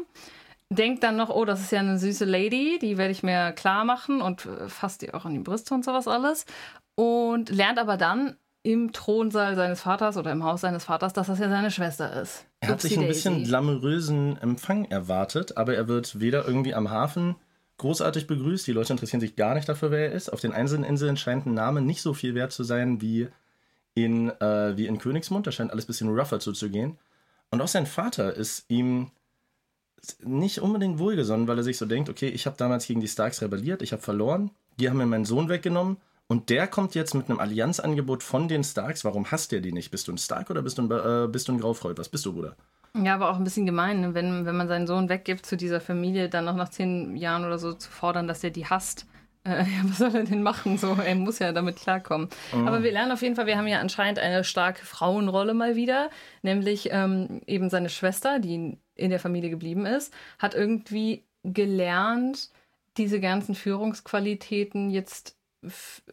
denkt 0.71 1.03
dann 1.03 1.17
noch, 1.17 1.29
oh, 1.29 1.45
das 1.45 1.59
ist 1.59 1.71
ja 1.71 1.79
eine 1.79 1.99
süße 1.99 2.25
Lady, 2.25 2.79
die 2.81 2.97
werde 2.97 3.11
ich 3.11 3.23
mir 3.23 3.51
klar 3.51 3.83
machen 3.83 4.21
und 4.21 4.45
äh, 4.45 4.69
fasst 4.69 5.01
die 5.01 5.13
auch 5.13 5.25
an 5.25 5.33
die 5.33 5.39
Brüste 5.39 5.73
und 5.73 5.83
sowas 5.83 6.07
alles. 6.07 6.45
Und 6.95 7.49
lernt 7.49 7.77
aber 7.77 7.97
dann 7.97 8.37
im 8.63 8.93
Thronsaal 8.93 9.55
seines 9.55 9.81
Vaters 9.81 10.17
oder 10.17 10.31
im 10.31 10.43
Haus 10.43 10.61
seines 10.61 10.85
Vaters, 10.85 11.13
dass 11.13 11.27
das 11.27 11.39
ja 11.39 11.49
seine 11.49 11.71
Schwester 11.71 12.21
ist. 12.21 12.45
Er 12.59 12.69
hat 12.69 12.81
sich 12.81 12.97
ein 12.97 13.07
bisschen 13.07 13.43
glamourösen 13.43 14.37
Empfang 14.37 14.85
erwartet, 14.85 15.57
aber 15.57 15.75
er 15.75 15.87
wird 15.87 16.19
weder 16.19 16.47
irgendwie 16.47 16.73
am 16.73 16.89
Hafen 16.89 17.35
großartig 17.77 18.27
begrüßt. 18.27 18.67
Die 18.67 18.71
Leute 18.71 18.93
interessieren 18.93 19.19
sich 19.19 19.35
gar 19.35 19.55
nicht 19.55 19.67
dafür, 19.67 19.89
wer 19.91 20.09
er 20.09 20.11
ist. 20.11 20.31
Auf 20.31 20.39
den 20.39 20.53
einzelnen 20.53 20.83
Inseln 20.83 21.17
scheint 21.17 21.47
ein 21.47 21.55
Name 21.55 21.81
nicht 21.81 22.01
so 22.01 22.13
viel 22.13 22.35
wert 22.35 22.51
zu 22.51 22.63
sein 22.63 23.01
wie 23.01 23.29
in, 23.95 24.29
äh, 24.39 24.77
wie 24.77 24.85
in 24.85 24.99
Königsmund. 24.99 25.47
Da 25.47 25.51
scheint 25.51 25.71
alles 25.71 25.85
ein 25.85 25.87
bisschen 25.87 26.09
rougher 26.09 26.39
zuzugehen. 26.39 26.99
Und 27.49 27.61
auch 27.61 27.67
sein 27.67 27.87
Vater 27.87 28.35
ist 28.35 28.65
ihm 28.69 29.09
nicht 30.23 30.59
unbedingt 30.59 30.99
wohlgesonnen, 30.99 31.47
weil 31.47 31.57
er 31.57 31.63
sich 31.63 31.77
so 31.77 31.85
denkt, 31.85 32.09
okay, 32.09 32.27
ich 32.27 32.45
habe 32.45 32.57
damals 32.57 32.87
gegen 32.87 33.01
die 33.01 33.07
Starks 33.07 33.41
rebelliert, 33.41 33.81
ich 33.81 33.91
habe 33.91 34.01
verloren, 34.01 34.51
die 34.79 34.89
haben 34.89 34.97
mir 34.97 35.05
meinen 35.05 35.25
Sohn 35.25 35.49
weggenommen 35.49 35.97
und 36.27 36.49
der 36.49 36.67
kommt 36.67 36.95
jetzt 36.95 37.13
mit 37.13 37.29
einem 37.29 37.39
Allianzangebot 37.39 38.23
von 38.23 38.47
den 38.47 38.63
Starks. 38.63 39.03
Warum 39.03 39.29
hasst 39.31 39.51
der 39.51 39.59
die 39.59 39.73
nicht? 39.73 39.91
Bist 39.91 40.07
du 40.07 40.13
ein 40.13 40.17
Stark 40.17 40.49
oder 40.49 40.61
bist 40.61 40.77
du 40.77 40.83
ein, 40.83 40.91
äh, 40.91 41.27
bist 41.27 41.47
du 41.47 41.51
ein 41.51 41.59
Graufreud? 41.59 41.97
Was 41.97 42.09
bist 42.09 42.25
du, 42.25 42.33
Bruder? 42.33 42.55
Ja, 42.95 43.15
aber 43.15 43.29
auch 43.29 43.37
ein 43.37 43.43
bisschen 43.43 43.65
gemein, 43.65 44.01
ne? 44.01 44.13
wenn, 44.13 44.45
wenn 44.45 44.55
man 44.55 44.67
seinen 44.67 44.87
Sohn 44.87 45.07
weggibt 45.07 45.45
zu 45.45 45.55
dieser 45.55 45.79
Familie, 45.79 46.29
dann 46.29 46.45
noch 46.45 46.55
nach 46.55 46.69
zehn 46.69 47.15
Jahren 47.15 47.45
oder 47.45 47.57
so 47.57 47.73
zu 47.73 47.89
fordern, 47.89 48.27
dass 48.27 48.43
er 48.43 48.49
die 48.49 48.65
hasst. 48.65 49.07
Äh, 49.43 49.59
ja, 49.63 49.81
was 49.83 49.97
soll 49.97 50.15
er 50.15 50.23
denn 50.23 50.43
machen? 50.43 50.77
So, 50.77 50.93
er 50.93 51.15
muss 51.15 51.39
ja 51.39 51.51
damit 51.51 51.77
klarkommen. 51.77 52.29
Aber 52.53 52.83
wir 52.83 52.91
lernen 52.91 53.11
auf 53.11 53.21
jeden 53.21 53.35
Fall, 53.35 53.47
wir 53.47 53.57
haben 53.57 53.67
ja 53.67 53.79
anscheinend 53.79 54.19
eine 54.19 54.43
starke 54.43 54.85
Frauenrolle 54.85 55.53
mal 55.53 55.75
wieder, 55.75 56.09
nämlich 56.41 56.89
ähm, 56.91 57.41
eben 57.47 57.69
seine 57.69 57.89
Schwester, 57.89 58.39
die 58.39 58.77
in 59.01 59.09
der 59.09 59.19
Familie 59.19 59.49
geblieben 59.49 59.85
ist, 59.85 60.13
hat 60.39 60.53
irgendwie 60.53 61.23
gelernt, 61.43 62.49
diese 62.97 63.19
ganzen 63.19 63.55
Führungsqualitäten 63.55 64.89
jetzt 64.89 65.35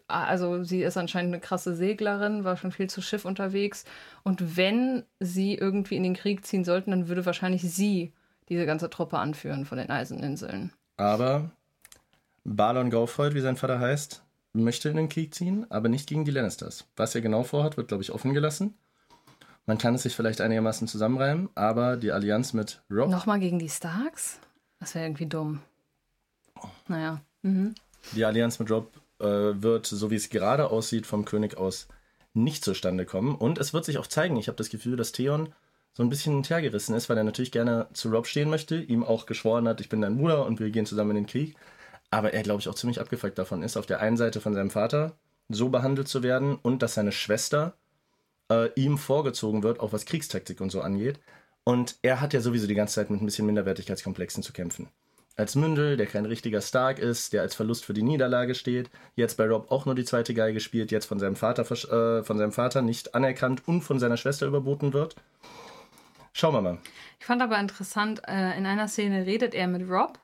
also 0.09 0.63
sie 0.63 0.83
ist 0.83 0.97
anscheinend 0.97 1.33
eine 1.33 1.41
krasse 1.41 1.75
Seglerin, 1.75 2.45
war 2.45 2.57
schon 2.57 2.73
viel 2.73 2.91
zu 2.91 3.01
Schiff 3.01 3.25
unterwegs. 3.25 3.85
Und 4.23 4.59
wenn 4.59 5.05
sie 5.21 5.55
irgendwie 5.55 5.97
in 5.97 6.03
den 6.03 6.15
Krieg 6.15 6.45
ziehen 6.45 6.65
sollten, 6.65 6.91
dann 6.91 7.09
würde 7.09 7.25
wahrscheinlich 7.25 7.63
sie 7.63 8.13
diese 8.49 8.67
ganze 8.67 8.91
Truppe 8.91 9.19
anführen 9.19 9.65
von 9.65 9.79
den 9.79 9.91
Eiseninseln. 9.91 10.73
Aber 10.97 11.51
Balon 12.45 12.91
Gaufreud, 12.91 13.35
wie 13.35 13.41
sein 13.41 13.57
Vater 13.57 13.79
heißt, 13.79 14.23
möchte 14.53 14.89
in 14.89 14.97
den 14.97 15.09
Krieg 15.09 15.35
ziehen, 15.35 15.67
aber 15.71 15.89
nicht 15.89 16.09
gegen 16.09 16.25
die 16.25 16.31
Lannisters. 16.31 16.87
Was 16.97 17.15
er 17.15 17.21
genau 17.21 17.43
vorhat, 17.43 17.77
wird, 17.77 17.89
glaube 17.89 18.03
ich, 18.03 18.13
offen 18.13 18.35
gelassen. 18.35 18.75
Man 19.69 19.77
kann 19.77 19.95
es 19.95 20.03
sich 20.03 20.17
vielleicht 20.17 20.41
einigermaßen 20.41 20.89
zusammenreimen, 20.89 21.51
aber 21.55 21.99
die 21.99 22.11
Allianz 22.11 22.55
mit 22.55 22.81
Rob, 22.91 23.11
Nochmal 23.11 23.39
gegen 23.39 23.59
die 23.59 23.69
Starks? 23.69 24.39
Das 24.81 24.95
wäre 24.95 25.05
irgendwie 25.05 25.27
dumm. 25.27 25.61
Naja. 26.89 27.21
Mhm. 27.43 27.75
die 28.13 28.25
Allianz 28.25 28.59
mit 28.59 28.71
Rob 28.71 28.91
äh, 29.21 29.27
wird, 29.27 29.85
so 29.85 30.11
wie 30.11 30.15
es 30.15 30.31
gerade 30.31 30.71
aussieht, 30.71 31.07
vom 31.07 31.27
König 31.27 31.59
aus 31.59 31.87
nicht 32.33 32.65
zustande 32.65 33.05
kommen. 33.05 33.35
Und 33.35 33.59
es 33.59 33.75
wird 33.75 33.85
sich 33.85 33.99
auch 33.99 34.07
zeigen. 34.07 34.39
Ich 34.39 34.49
habe 34.49 34.57
das 34.57 34.71
Gefühl, 34.71 34.97
dass 34.97 35.13
Theon 35.13 35.53
so 35.93 36.03
ein 36.03 36.09
bisschen 36.09 36.33
hintergerissen 36.33 36.95
ist, 36.95 37.11
weil 37.11 37.19
er 37.19 37.25
natürlich 37.25 37.53
gerne 37.53 37.89
zu 37.93 38.09
Rob 38.09 38.27
stehen 38.27 38.49
möchte, 38.49 38.77
ihm 38.77 39.05
auch 39.05 39.27
geschworen 39.27 39.69
hat, 39.69 39.83
ich 39.83 39.91
bin 39.91 40.01
dein 40.01 40.17
Bruder 40.17 40.47
und 40.47 40.61
wir 40.61 40.71
gehen 40.71 40.87
zusammen 40.87 41.11
in 41.11 41.17
den 41.17 41.27
Krieg. 41.27 41.57
Aber 42.11 42.33
er, 42.33 42.43
glaube 42.43 42.61
ich, 42.61 42.71
auch 42.71 42.75
ziemlich 42.75 43.03
abgefuckt 43.03 43.39
davon 43.39 43.63
ist, 43.63 43.77
auf 43.77 43.85
der 43.85 44.01
einen 44.01 44.17
Seite 44.17 44.41
von 44.41 44.55
seinem 44.55 44.71
Vater 44.71 45.19
so 45.51 45.69
behandelt 45.69 46.09
zu 46.09 46.23
werden 46.23 46.57
und 46.57 46.83
dass 46.83 46.95
seine 46.95 47.13
Schwester 47.13 47.75
äh, 48.51 48.71
ihm 48.75 48.99
vorgezogen 48.99 49.63
wird, 49.63 49.81
auch 49.81 49.93
was 49.93 50.07
Kriegstaktik 50.07 50.61
und 50.61 50.71
so 50.71 50.81
angeht. 50.81 51.21
Und 51.65 51.97
er 52.03 52.21
hat 52.21 52.33
ja 52.33 52.41
sowieso 52.41 52.67
die 52.67 52.75
ganze 52.75 52.95
Zeit 52.95 53.11
mit 53.11 53.21
ein 53.21 53.27
bisschen 53.27 53.47
Minderwertigkeitskomplexen 53.47 54.43
zu 54.43 54.53
kämpfen. 54.53 54.89
Als 55.37 55.55
Mündel, 55.55 55.97
der 55.97 56.07
kein 56.07 56.25
richtiger 56.25 56.61
Stark 56.61 56.99
ist, 56.99 57.33
der 57.33 57.43
als 57.43 57.55
Verlust 57.55 57.85
für 57.85 57.95
die 57.95 58.03
Niederlage 58.03 58.57
steht, 58.57 58.91
jetzt 59.15 59.37
bei 59.37 59.47
Rob 59.47 59.71
auch 59.71 59.87
nur 59.87 59.95
die 59.95 60.05
zweite 60.05 60.35
Geige 60.35 60.59
spielt, 60.59 60.91
jetzt 60.91 61.07
von 61.07 61.21
seinem 61.21 61.37
Vater, 61.37 61.63
äh, 61.63 62.25
von 62.25 62.39
seinem 62.39 62.53
Vater 62.53 62.83
nicht 62.83 63.15
anerkannt 63.15 63.69
und 63.69 63.83
von 63.83 64.01
seiner 64.01 64.17
Schwester 64.17 64.47
überboten 64.47 64.93
wird. 64.93 65.15
Schauen 66.33 66.55
wir 66.55 66.61
mal. 66.61 66.79
Ich 67.21 67.27
fand 67.27 67.41
aber 67.43 67.59
interessant, 67.61 68.23
äh, 68.27 68.57
in 68.59 68.67
einer 68.67 68.89
Szene 68.89 69.27
redet 69.27 69.55
er 69.55 69.69
mit 69.69 69.89
Rob 69.89 70.19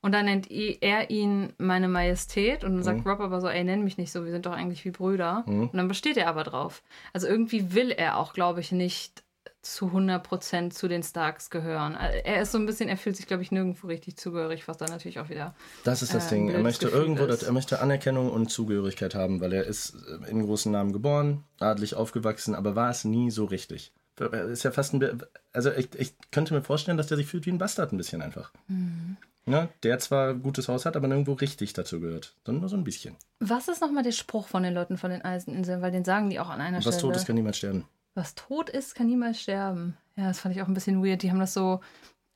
und 0.00 0.12
dann 0.12 0.24
nennt 0.26 0.50
er 0.50 1.10
ihn 1.10 1.52
meine 1.58 1.88
Majestät 1.88 2.62
und 2.64 2.74
dann 2.74 2.82
sagt 2.82 3.04
Rob 3.06 3.20
aber 3.20 3.40
so, 3.40 3.48
ey, 3.48 3.64
nenn 3.64 3.82
mich 3.84 3.98
nicht 3.98 4.12
so, 4.12 4.24
wir 4.24 4.30
sind 4.32 4.46
doch 4.46 4.52
eigentlich 4.52 4.84
wie 4.84 4.90
Brüder. 4.90 5.44
Und 5.46 5.76
dann 5.76 5.88
besteht 5.88 6.16
er 6.16 6.28
aber 6.28 6.44
drauf. 6.44 6.82
Also 7.12 7.26
irgendwie 7.26 7.74
will 7.74 7.90
er 7.90 8.16
auch, 8.16 8.32
glaube 8.32 8.60
ich, 8.60 8.70
nicht 8.72 9.24
zu 9.60 9.86
100% 9.92 10.70
zu 10.72 10.86
den 10.88 11.02
Starks 11.02 11.50
gehören. 11.50 11.96
Also 11.96 12.16
Er 12.24 12.40
ist 12.42 12.52
so 12.52 12.58
ein 12.58 12.64
bisschen, 12.66 12.88
er 12.88 12.96
fühlt 12.96 13.16
sich, 13.16 13.26
glaube 13.26 13.42
ich, 13.42 13.50
nirgendwo 13.50 13.88
richtig 13.88 14.16
zugehörig, 14.16 14.68
was 14.68 14.76
dann 14.76 14.88
natürlich 14.90 15.18
auch 15.18 15.28
wieder 15.30 15.54
Das 15.84 16.00
ist 16.02 16.14
das 16.14 16.26
Äh, 16.26 16.30
Ding. 16.36 16.48
Er 16.48 16.62
möchte 16.62 16.86
Gefühl 16.86 17.00
irgendwo, 17.00 17.26
das, 17.26 17.42
er 17.42 17.52
möchte 17.52 17.80
Anerkennung 17.80 18.30
und 18.30 18.50
Zugehörigkeit 18.50 19.14
haben, 19.16 19.40
weil 19.40 19.52
er 19.52 19.64
ist 19.64 19.94
äh, 20.26 20.30
in 20.30 20.42
großen 20.44 20.70
Namen 20.70 20.92
geboren, 20.92 21.42
adelig 21.58 21.94
aufgewachsen, 21.96 22.54
aber 22.54 22.76
war 22.76 22.90
es 22.90 23.04
nie 23.04 23.30
so 23.32 23.44
richtig. 23.46 23.92
Er 24.20 24.44
Ist 24.46 24.62
ja 24.64 24.70
fast 24.70 24.94
ein, 24.94 24.98
Be- 25.00 25.28
also 25.52 25.70
ich, 25.72 25.88
ich 25.96 26.14
könnte 26.30 26.54
mir 26.54 26.62
vorstellen, 26.62 26.96
dass 26.96 27.06
der 27.08 27.16
sich 27.16 27.26
fühlt 27.26 27.46
wie 27.46 27.50
ein 27.52 27.58
Bastard 27.58 27.92
ein 27.92 27.96
bisschen 27.98 28.22
einfach. 28.22 28.52
Mhm. 28.68 29.16
Ja, 29.50 29.68
der 29.82 29.98
zwar 29.98 30.34
gutes 30.34 30.68
Haus 30.68 30.84
hat, 30.86 30.96
aber 30.96 31.08
nirgendwo 31.08 31.32
richtig 31.34 31.72
dazu 31.72 32.00
gehört, 32.00 32.34
sondern 32.44 32.60
nur 32.62 32.68
so 32.68 32.76
ein 32.76 32.84
bisschen. 32.84 33.16
Was 33.40 33.68
ist 33.68 33.80
nochmal 33.80 34.02
der 34.02 34.12
Spruch 34.12 34.48
von 34.48 34.62
den 34.62 34.74
Leuten 34.74 34.96
von 34.98 35.10
den 35.10 35.22
Eiseninseln? 35.22 35.82
Weil 35.82 35.90
den 35.92 36.04
sagen 36.04 36.30
die 36.30 36.40
auch 36.40 36.48
an 36.48 36.60
einer 36.60 36.78
Was 36.78 36.84
Stelle. 36.84 37.00
tot 37.00 37.16
ist, 37.16 37.26
kann 37.26 37.36
niemand 37.36 37.56
sterben. 37.56 37.84
Was 38.14 38.34
tot 38.34 38.68
ist, 38.70 38.94
kann 38.94 39.06
niemals 39.06 39.40
sterben. 39.40 39.96
Ja, 40.16 40.26
das 40.28 40.40
fand 40.40 40.54
ich 40.54 40.62
auch 40.62 40.66
ein 40.68 40.74
bisschen 40.74 41.04
weird. 41.04 41.22
Die 41.22 41.30
haben 41.30 41.38
das 41.38 41.54
so. 41.54 41.80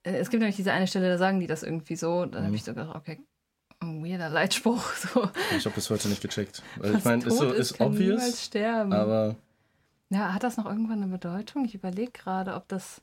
äh, 0.04 0.12
Es 0.16 0.30
gibt 0.30 0.40
nämlich 0.40 0.56
diese 0.56 0.72
eine 0.72 0.86
Stelle, 0.86 1.08
da 1.08 1.18
sagen 1.18 1.40
die 1.40 1.46
das 1.48 1.62
irgendwie 1.64 1.96
so. 1.96 2.24
Dann 2.26 2.44
habe 2.46 2.54
ich 2.54 2.62
so 2.64 2.72
gedacht, 2.72 2.94
okay, 2.94 3.18
Ein 3.80 4.04
weirder 4.04 4.28
Leitspruch. 4.28 4.84
So. 4.94 5.28
Ich 5.56 5.64
habe 5.64 5.74
bis 5.74 5.90
heute 5.90 6.08
nicht 6.08 6.22
gecheckt. 6.22 6.62
Was 6.78 6.90
ich 6.92 7.04
meine, 7.04 7.24
ist 7.24 7.36
so 7.36 7.46
tot 7.46 7.54
ist 7.56 7.74
kann 7.74 7.88
obvious, 7.88 8.08
niemals 8.20 8.44
sterben. 8.44 8.92
aber 8.92 9.34
Ja, 10.10 10.32
hat 10.32 10.44
das 10.44 10.56
noch 10.56 10.66
irgendwann 10.66 11.02
eine 11.02 11.10
Bedeutung? 11.10 11.64
Ich 11.64 11.74
überlege 11.74 12.12
gerade, 12.12 12.54
ob 12.54 12.68
das 12.68 13.02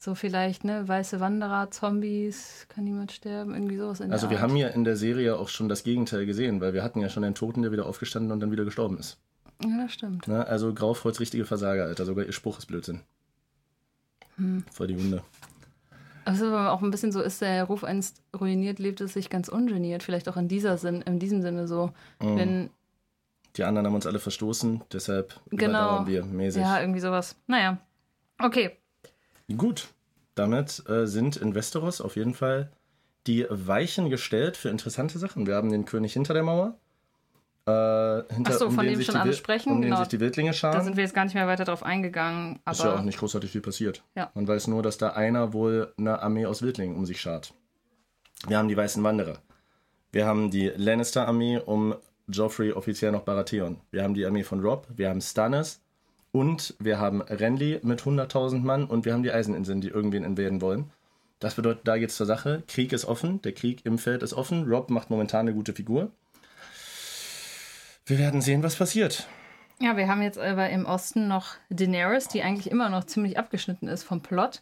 so 0.00 0.14
vielleicht, 0.14 0.62
ne, 0.64 0.86
weiße 0.86 1.18
Wanderer, 1.20 1.70
Zombies, 1.70 2.66
kann 2.68 2.84
niemand 2.84 3.10
sterben, 3.12 3.52
irgendwie 3.54 3.76
sowas 3.76 3.98
in 4.00 4.12
also 4.12 4.30
wir 4.30 4.36
Art. 4.38 4.44
haben 4.48 4.56
ja 4.56 4.68
in 4.68 4.84
der 4.84 4.96
Serie 4.96 5.36
auch 5.36 5.48
schon 5.48 5.68
das 5.68 5.82
Gegenteil 5.82 6.24
gesehen, 6.24 6.60
weil 6.60 6.72
wir 6.72 6.84
hatten 6.84 7.00
ja 7.00 7.08
schon 7.08 7.24
den 7.24 7.34
Toten, 7.34 7.62
der 7.62 7.72
wieder 7.72 7.86
aufgestanden 7.86 8.30
und 8.30 8.40
dann 8.40 8.52
wieder 8.52 8.64
gestorben 8.64 8.96
ist. 8.98 9.18
Ja, 9.64 9.82
das 9.82 9.92
stimmt. 9.92 10.28
Ne? 10.28 10.46
Also 10.46 10.72
Graufreuz 10.72 11.18
richtige 11.18 11.44
Versager, 11.44 11.84
Alter. 11.86 12.04
Sogar 12.04 12.24
ihr 12.24 12.32
Spruch 12.32 12.58
ist 12.58 12.66
Blödsinn. 12.66 13.00
Hm. 14.36 14.62
Voll 14.72 14.86
die 14.86 14.94
Hunde. 14.96 15.22
Also 16.24 16.46
aber 16.46 16.70
auch 16.72 16.82
ein 16.82 16.90
bisschen 16.92 17.10
so 17.10 17.20
ist 17.20 17.40
der 17.40 17.64
Ruf 17.64 17.82
einst 17.82 18.22
ruiniert, 18.38 18.78
lebt 18.78 19.00
es 19.00 19.14
sich 19.14 19.30
ganz 19.30 19.48
ungeniert. 19.48 20.02
Vielleicht 20.04 20.28
auch 20.28 20.36
in 20.36 20.46
dieser 20.46 20.76
Sinn, 20.78 21.02
in 21.02 21.18
diesem 21.18 21.42
Sinne 21.42 21.66
so. 21.66 21.90
Mhm. 22.20 22.36
Wenn, 22.36 22.70
Die 23.56 23.64
anderen 23.64 23.86
haben 23.86 23.94
uns 23.94 24.06
alle 24.06 24.18
verstoßen, 24.20 24.82
deshalb 24.92 25.40
Genau. 25.50 26.06
wir 26.06 26.24
mäßig. 26.24 26.62
ja, 26.62 26.80
irgendwie 26.80 27.00
sowas. 27.00 27.34
Naja. 27.48 27.78
Okay. 28.38 28.76
Gut, 29.56 29.88
damit 30.34 30.84
äh, 30.88 31.06
sind 31.06 31.36
in 31.36 31.54
Westeros 31.54 32.00
auf 32.00 32.16
jeden 32.16 32.34
Fall 32.34 32.70
die 33.26 33.46
Weichen 33.50 34.10
gestellt 34.10 34.56
für 34.56 34.68
interessante 34.68 35.18
Sachen. 35.18 35.46
Wir 35.46 35.54
haben 35.54 35.70
den 35.70 35.84
König 35.84 36.12
hinter 36.12 36.34
der 36.34 36.42
Mauer. 36.42 36.78
Äh, 37.66 38.32
hinter, 38.34 38.52
Ach 38.54 38.58
so, 38.58 38.70
von 38.70 38.86
dem 38.86 39.00
schon 39.02 39.16
alle 39.16 39.34
sprechen, 39.34 39.72
Um 39.72 39.82
den 39.82 39.90
genau. 39.90 40.00
sich 40.00 40.08
die 40.08 40.20
Wildlinge 40.20 40.50
Da 40.50 40.54
scharen. 40.56 40.84
sind 40.84 40.96
wir 40.96 41.04
jetzt 41.04 41.14
gar 41.14 41.24
nicht 41.24 41.34
mehr 41.34 41.46
weiter 41.46 41.64
drauf 41.64 41.82
eingegangen. 41.82 42.60
Ist 42.70 42.82
ja 42.82 42.94
auch 42.94 43.02
nicht 43.02 43.18
großartig 43.18 43.50
viel 43.50 43.60
passiert. 43.60 44.02
Ja. 44.14 44.30
Man 44.34 44.48
weiß 44.48 44.68
nur, 44.68 44.82
dass 44.82 44.96
da 44.96 45.10
einer 45.10 45.52
wohl 45.52 45.92
eine 45.98 46.20
Armee 46.22 46.46
aus 46.46 46.62
Wildlingen 46.62 46.96
um 46.96 47.04
sich 47.04 47.20
schart. 47.20 47.52
Wir 48.46 48.56
haben 48.58 48.68
die 48.68 48.76
Weißen 48.76 49.02
Wanderer. 49.02 49.38
Wir 50.12 50.24
haben 50.24 50.50
die 50.50 50.68
Lannister-Armee 50.68 51.58
um 51.58 51.94
Joffrey, 52.28 52.72
offiziell 52.72 53.12
noch 53.12 53.22
Baratheon. 53.22 53.80
Wir 53.90 54.02
haben 54.02 54.14
die 54.14 54.24
Armee 54.24 54.44
von 54.44 54.60
Robb, 54.60 54.86
wir 54.96 55.10
haben 55.10 55.20
Stannis 55.20 55.82
und 56.32 56.74
wir 56.78 56.98
haben 56.98 57.22
Renly 57.22 57.80
mit 57.82 58.02
100.000 58.02 58.60
Mann 58.60 58.84
und 58.84 59.04
wir 59.04 59.12
haben 59.12 59.22
die 59.22 59.32
Eiseninseln, 59.32 59.80
die 59.80 59.88
irgendwen 59.88 60.24
invaden 60.24 60.60
wollen. 60.60 60.90
Das 61.40 61.54
bedeutet, 61.54 61.86
da 61.86 61.98
geht's 61.98 62.16
zur 62.16 62.26
Sache. 62.26 62.62
Krieg 62.66 62.92
ist 62.92 63.04
offen, 63.04 63.40
der 63.42 63.52
Krieg 63.52 63.86
im 63.86 63.98
Feld 63.98 64.22
ist 64.22 64.34
offen. 64.34 64.68
Robb 64.68 64.90
macht 64.90 65.10
momentan 65.10 65.40
eine 65.40 65.54
gute 65.54 65.72
Figur. 65.72 66.10
Wir 68.06 68.18
werden 68.18 68.40
sehen, 68.40 68.62
was 68.62 68.76
passiert. 68.76 69.28
Ja, 69.80 69.96
wir 69.96 70.08
haben 70.08 70.22
jetzt 70.22 70.38
aber 70.38 70.68
im 70.70 70.86
Osten 70.86 71.28
noch 71.28 71.54
Daenerys, 71.70 72.26
die 72.26 72.42
eigentlich 72.42 72.70
immer 72.70 72.88
noch 72.88 73.04
ziemlich 73.04 73.38
abgeschnitten 73.38 73.86
ist 73.86 74.02
vom 74.02 74.22
Plot. 74.22 74.60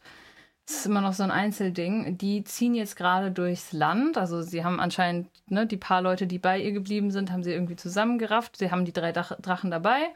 Das 0.66 0.78
ist 0.78 0.86
immer 0.86 1.00
noch 1.00 1.14
so 1.14 1.22
ein 1.22 1.30
Einzelding. 1.30 2.18
Die 2.18 2.44
ziehen 2.44 2.74
jetzt 2.74 2.96
gerade 2.96 3.30
durchs 3.30 3.72
Land. 3.72 4.18
Also 4.18 4.42
sie 4.42 4.64
haben 4.64 4.80
anscheinend, 4.80 5.28
ne, 5.48 5.66
die 5.66 5.76
paar 5.76 6.02
Leute, 6.02 6.26
die 6.26 6.38
bei 6.38 6.60
ihr 6.60 6.72
geblieben 6.72 7.12
sind, 7.12 7.30
haben 7.30 7.44
sie 7.44 7.52
irgendwie 7.52 7.76
zusammengerafft. 7.76 8.56
Sie 8.56 8.70
haben 8.70 8.84
die 8.84 8.92
drei 8.92 9.12
Drachen 9.12 9.70
dabei. 9.70 10.08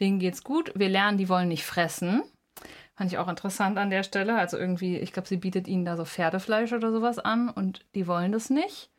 Denen 0.00 0.18
geht's 0.18 0.44
gut. 0.44 0.72
Wir 0.74 0.88
lernen, 0.88 1.18
die 1.18 1.28
wollen 1.28 1.48
nicht 1.48 1.64
fressen. 1.64 2.22
Fand 2.94 3.12
ich 3.12 3.18
auch 3.18 3.28
interessant 3.28 3.78
an 3.78 3.90
der 3.90 4.02
Stelle. 4.02 4.36
Also 4.36 4.56
irgendwie, 4.58 4.96
ich 4.98 5.12
glaube, 5.12 5.28
sie 5.28 5.36
bietet 5.36 5.68
ihnen 5.68 5.84
da 5.84 5.96
so 5.96 6.04
Pferdefleisch 6.04 6.72
oder 6.72 6.90
sowas 6.90 7.18
an 7.18 7.48
und 7.48 7.84
die 7.94 8.06
wollen 8.06 8.32
das 8.32 8.50
nicht. 8.50 8.90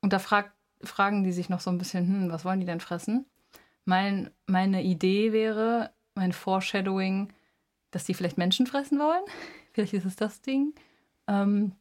Und 0.00 0.12
da 0.12 0.18
frag, 0.18 0.52
fragen 0.82 1.24
die 1.24 1.32
sich 1.32 1.48
noch 1.48 1.60
so 1.60 1.70
ein 1.70 1.78
bisschen, 1.78 2.06
hm, 2.06 2.30
was 2.32 2.44
wollen 2.44 2.60
die 2.60 2.66
denn 2.66 2.80
fressen? 2.80 3.26
Mein, 3.84 4.30
meine 4.46 4.82
Idee 4.82 5.32
wäre, 5.32 5.90
mein 6.14 6.32
Foreshadowing, 6.32 7.32
dass 7.90 8.04
die 8.04 8.14
vielleicht 8.14 8.38
Menschen 8.38 8.66
fressen 8.66 8.98
wollen. 8.98 9.24
Vielleicht 9.72 9.94
ist 9.94 10.04
es 10.04 10.16
das 10.16 10.42
Ding. 10.42 10.74
Ähm, 11.26 11.72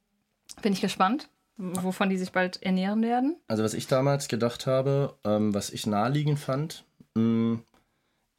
bin 0.62 0.72
ich 0.72 0.80
gespannt, 0.80 1.28
wovon 1.58 2.10
die 2.10 2.18
sich 2.18 2.32
bald 2.32 2.64
ernähren 2.64 3.02
werden. 3.04 3.36
Also 3.50 3.64
was 3.64 3.74
ich 3.74 3.86
damals 3.88 4.30
gedacht 4.30 4.66
habe, 4.66 5.18
ähm, 5.26 5.54
was 5.54 5.72
ich 5.72 5.86
naheliegend 5.86 6.40
fand, 6.40 6.86
mh, 7.16 7.60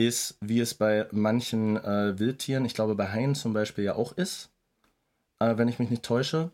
ist, 0.06 0.36
wie 0.40 0.60
es 0.60 0.74
bei 0.74 1.06
manchen 1.10 1.76
äh, 1.76 2.18
Wildtieren, 2.18 2.64
ich 2.64 2.74
glaube 2.74 2.94
bei 2.94 3.08
Haien 3.08 3.34
zum 3.34 3.52
Beispiel 3.52 3.84
ja 3.84 3.94
auch 3.94 4.12
ist, 4.12 4.50
äh, 5.38 5.56
wenn 5.56 5.68
ich 5.68 5.78
mich 5.78 5.90
nicht 5.90 6.02
täusche, 6.02 6.50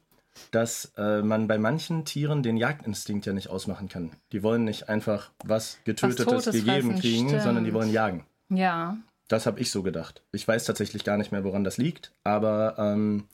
dass 0.50 0.92
äh, 0.96 1.22
man 1.22 1.48
bei 1.48 1.58
manchen 1.58 2.04
Tieren 2.04 2.42
den 2.42 2.56
Jagdinstinkt 2.56 3.26
ja 3.26 3.32
nicht 3.32 3.48
ausmachen 3.48 3.88
kann. 3.88 4.12
Die 4.32 4.42
wollen 4.42 4.64
nicht 4.64 4.88
einfach 4.88 5.30
was 5.44 5.78
Getötetes 5.84 6.24
Totes 6.24 6.52
gegeben 6.52 6.92
fressen, 6.92 7.00
kriegen, 7.00 7.28
stimmt. 7.28 7.42
sondern 7.42 7.64
die 7.64 7.74
wollen 7.74 7.92
jagen. 7.92 8.24
Ja, 8.48 8.96
Das 9.28 9.46
habe 9.46 9.60
ich 9.60 9.70
so 9.70 9.82
gedacht. 9.82 10.22
Ich 10.32 10.46
weiß 10.46 10.64
tatsächlich 10.64 11.04
gar 11.04 11.18
nicht 11.18 11.32
mehr, 11.32 11.44
woran 11.44 11.64
das 11.64 11.76
liegt, 11.76 12.12
aber 12.24 12.76
ähm, 12.78 13.24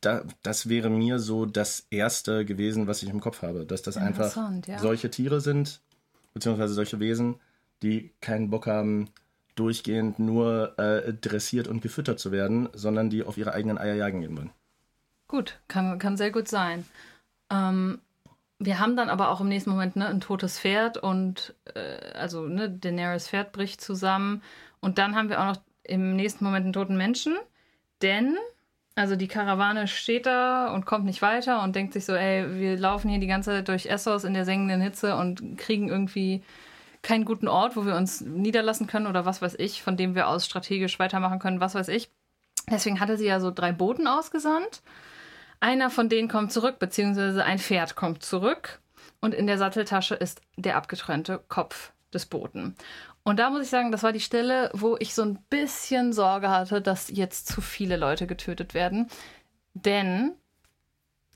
da, 0.00 0.24
das 0.42 0.68
wäre 0.68 0.90
mir 0.90 1.18
so 1.18 1.46
das 1.46 1.86
Erste 1.90 2.44
gewesen, 2.44 2.86
was 2.86 3.02
ich 3.02 3.08
im 3.08 3.20
Kopf 3.20 3.42
habe, 3.42 3.64
dass 3.64 3.82
das 3.82 3.96
einfach 3.96 4.36
ja. 4.66 4.78
solche 4.78 5.10
Tiere 5.10 5.40
sind, 5.40 5.80
beziehungsweise 6.34 6.74
solche 6.74 7.00
Wesen, 7.00 7.36
die 7.82 8.12
keinen 8.20 8.50
Bock 8.50 8.66
haben, 8.66 9.08
durchgehend 9.54 10.18
nur 10.18 10.78
äh, 10.78 11.12
dressiert 11.12 11.68
und 11.68 11.82
gefüttert 11.82 12.18
zu 12.18 12.32
werden, 12.32 12.68
sondern 12.72 13.10
die 13.10 13.22
auf 13.22 13.36
ihre 13.36 13.52
eigenen 13.52 13.78
Eier 13.78 13.94
jagen 13.94 14.20
gehen 14.20 14.36
wollen. 14.36 14.50
gut, 15.28 15.58
kann, 15.68 15.98
kann 15.98 16.16
sehr 16.16 16.30
gut 16.30 16.48
sein. 16.48 16.84
Ähm, 17.50 18.00
wir 18.58 18.78
haben 18.78 18.96
dann 18.96 19.08
aber 19.08 19.30
auch 19.30 19.40
im 19.40 19.48
nächsten 19.48 19.70
Moment 19.70 19.96
ne, 19.96 20.06
ein 20.06 20.20
totes 20.20 20.58
Pferd 20.58 20.98
und 20.98 21.54
äh, 21.74 22.12
also 22.14 22.46
ne, 22.46 22.70
Daenerys 22.70 23.28
Pferd 23.28 23.52
bricht 23.52 23.80
zusammen. 23.80 24.42
Und 24.80 24.98
dann 24.98 25.16
haben 25.16 25.28
wir 25.28 25.40
auch 25.40 25.46
noch 25.46 25.60
im 25.82 26.16
nächsten 26.16 26.44
Moment 26.44 26.64
einen 26.64 26.72
toten 26.72 26.96
Menschen, 26.96 27.36
denn 28.02 28.36
also 28.96 29.16
die 29.16 29.28
Karawane 29.28 29.88
steht 29.88 30.26
da 30.26 30.72
und 30.74 30.84
kommt 30.84 31.06
nicht 31.06 31.22
weiter 31.22 31.62
und 31.62 31.74
denkt 31.74 31.94
sich 31.94 32.04
so, 32.04 32.12
ey, 32.12 32.58
wir 32.58 32.76
laufen 32.76 33.08
hier 33.08 33.20
die 33.20 33.26
ganze 33.26 33.50
Zeit 33.50 33.68
durch 33.68 33.86
Essos 33.86 34.24
in 34.24 34.34
der 34.34 34.44
sengenden 34.44 34.80
Hitze 34.80 35.16
und 35.16 35.56
kriegen 35.56 35.88
irgendwie 35.88 36.42
keinen 37.02 37.24
guten 37.24 37.48
Ort, 37.48 37.76
wo 37.76 37.86
wir 37.86 37.96
uns 37.96 38.20
niederlassen 38.20 38.86
können 38.86 39.06
oder 39.06 39.24
was 39.24 39.40
weiß 39.40 39.54
ich, 39.58 39.82
von 39.82 39.96
dem 39.96 40.14
wir 40.14 40.28
aus 40.28 40.46
strategisch 40.46 40.98
weitermachen 40.98 41.38
können, 41.38 41.60
was 41.60 41.74
weiß 41.74 41.88
ich. 41.88 42.10
Deswegen 42.70 43.00
hatte 43.00 43.16
sie 43.16 43.26
ja 43.26 43.40
so 43.40 43.50
drei 43.50 43.72
Boten 43.72 44.06
ausgesandt. 44.06 44.82
Einer 45.60 45.90
von 45.90 46.08
denen 46.08 46.28
kommt 46.28 46.52
zurück, 46.52 46.78
beziehungsweise 46.78 47.44
ein 47.44 47.58
Pferd 47.58 47.96
kommt 47.96 48.22
zurück. 48.22 48.80
Und 49.20 49.34
in 49.34 49.46
der 49.46 49.58
Satteltasche 49.58 50.14
ist 50.14 50.40
der 50.56 50.76
abgetrennte 50.76 51.42
Kopf 51.48 51.92
des 52.12 52.26
Boten. 52.26 52.74
Und 53.22 53.38
da 53.38 53.50
muss 53.50 53.62
ich 53.62 53.68
sagen, 53.68 53.92
das 53.92 54.02
war 54.02 54.12
die 54.12 54.20
Stelle, 54.20 54.70
wo 54.72 54.96
ich 54.98 55.14
so 55.14 55.22
ein 55.22 55.38
bisschen 55.50 56.12
Sorge 56.12 56.48
hatte, 56.48 56.80
dass 56.80 57.10
jetzt 57.10 57.46
zu 57.46 57.60
viele 57.60 57.96
Leute 57.96 58.26
getötet 58.26 58.72
werden. 58.72 59.08
Denn 59.74 60.32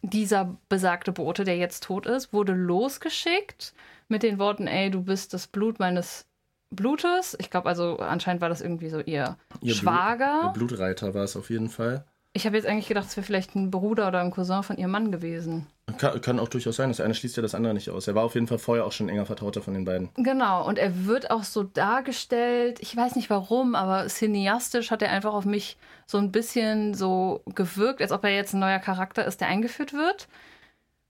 dieser 0.02 0.56
besagte 0.68 1.12
Bote, 1.12 1.44
der 1.44 1.56
jetzt 1.56 1.84
tot 1.84 2.06
ist, 2.06 2.32
wurde 2.32 2.52
losgeschickt 2.52 3.74
mit 4.08 4.22
den 4.22 4.38
Worten, 4.38 4.66
ey, 4.66 4.90
du 4.90 5.02
bist 5.02 5.34
das 5.34 5.46
Blut 5.46 5.78
meines 5.78 6.26
Blutes. 6.70 7.36
Ich 7.40 7.50
glaube 7.50 7.68
also, 7.68 7.98
anscheinend 7.98 8.42
war 8.42 8.48
das 8.48 8.60
irgendwie 8.60 8.88
so 8.88 9.00
ihr, 9.00 9.36
Ihr 9.60 9.74
Schwager. 9.74 10.52
Blut, 10.52 10.72
ihr 10.72 10.76
Blutreiter 10.76 11.14
war 11.14 11.24
es 11.24 11.36
auf 11.36 11.50
jeden 11.50 11.68
Fall. 11.68 12.04
Ich 12.36 12.46
habe 12.46 12.56
jetzt 12.56 12.66
eigentlich 12.66 12.88
gedacht, 12.88 13.06
es 13.06 13.16
wäre 13.16 13.24
vielleicht 13.24 13.54
ein 13.54 13.70
Bruder 13.70 14.08
oder 14.08 14.20
ein 14.20 14.32
Cousin 14.32 14.64
von 14.64 14.76
ihrem 14.76 14.90
Mann 14.90 15.12
gewesen. 15.12 15.68
Kann, 15.98 16.20
kann 16.20 16.40
auch 16.40 16.48
durchaus 16.48 16.74
sein. 16.74 16.88
Das 16.88 17.00
eine 17.00 17.14
schließt 17.14 17.36
ja 17.36 17.42
das 17.42 17.54
andere 17.54 17.74
nicht 17.74 17.90
aus. 17.90 18.08
Er 18.08 18.16
war 18.16 18.24
auf 18.24 18.34
jeden 18.34 18.48
Fall 18.48 18.58
vorher 18.58 18.84
auch 18.84 18.90
schon 18.90 19.06
ein 19.06 19.10
enger 19.10 19.26
Vertrauter 19.26 19.62
von 19.62 19.72
den 19.72 19.84
beiden. 19.84 20.08
Genau, 20.16 20.66
und 20.66 20.76
er 20.76 21.06
wird 21.06 21.30
auch 21.30 21.44
so 21.44 21.62
dargestellt, 21.62 22.80
ich 22.80 22.96
weiß 22.96 23.14
nicht 23.14 23.30
warum, 23.30 23.76
aber 23.76 24.08
cineastisch 24.08 24.90
hat 24.90 25.02
er 25.02 25.10
einfach 25.10 25.32
auf 25.32 25.44
mich 25.44 25.76
so 26.06 26.18
ein 26.18 26.32
bisschen 26.32 26.94
so 26.94 27.42
gewirkt, 27.54 28.02
als 28.02 28.10
ob 28.10 28.24
er 28.24 28.34
jetzt 28.34 28.52
ein 28.52 28.60
neuer 28.60 28.80
Charakter 28.80 29.24
ist, 29.24 29.40
der 29.40 29.46
eingeführt 29.48 29.92
wird. 29.92 30.26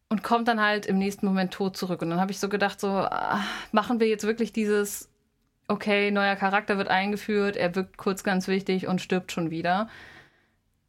Und 0.08 0.22
kommt 0.22 0.48
dann 0.48 0.60
halt 0.60 0.86
im 0.86 0.98
nächsten 0.98 1.26
Moment 1.26 1.52
tot 1.52 1.76
zurück. 1.76 2.02
Und 2.02 2.10
dann 2.10 2.20
habe 2.20 2.30
ich 2.30 2.38
so 2.38 2.48
gedacht, 2.48 2.78
so, 2.80 2.88
ah, 2.88 3.44
machen 3.72 4.00
wir 4.00 4.06
jetzt 4.06 4.24
wirklich 4.24 4.52
dieses, 4.52 5.08
okay, 5.68 6.10
neuer 6.10 6.36
Charakter 6.36 6.78
wird 6.78 6.88
eingeführt, 6.88 7.56
er 7.56 7.74
wirkt 7.74 7.96
kurz 7.96 8.22
ganz 8.22 8.48
wichtig 8.48 8.86
und 8.86 9.00
stirbt 9.00 9.32
schon 9.32 9.50
wieder. 9.50 9.88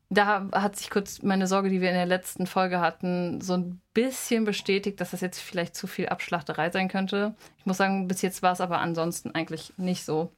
Da 0.10 0.48
hat 0.52 0.76
sich 0.76 0.92
kurz 0.92 1.24
meine 1.24 1.48
Sorge, 1.48 1.70
die 1.70 1.82
wir 1.82 1.90
in 1.90 1.96
der 1.96 2.06
letzten 2.06 2.46
Folge 2.46 2.80
hatten, 2.80 3.42
so 3.42 3.54
ein 3.54 3.82
bisschen 3.94 4.46
bestätigt, 4.46 5.02
dass 5.02 5.12
das 5.12 5.22
jetzt 5.22 5.40
vielleicht 5.40 5.76
zu 5.76 5.88
viel 5.88 6.08
Abschlachterei 6.08 6.70
sein 6.70 6.90
könnte. 6.90 7.34
Ich 7.58 7.66
muss 7.66 7.78
sagen, 7.78 8.08
bis 8.08 8.22
jetzt 8.22 8.44
war 8.44 8.54
es 8.54 8.62
aber 8.62 8.80
ansonsten 8.80 9.32
eigentlich 9.32 9.74
nicht 9.78 10.06
so. 10.06 10.32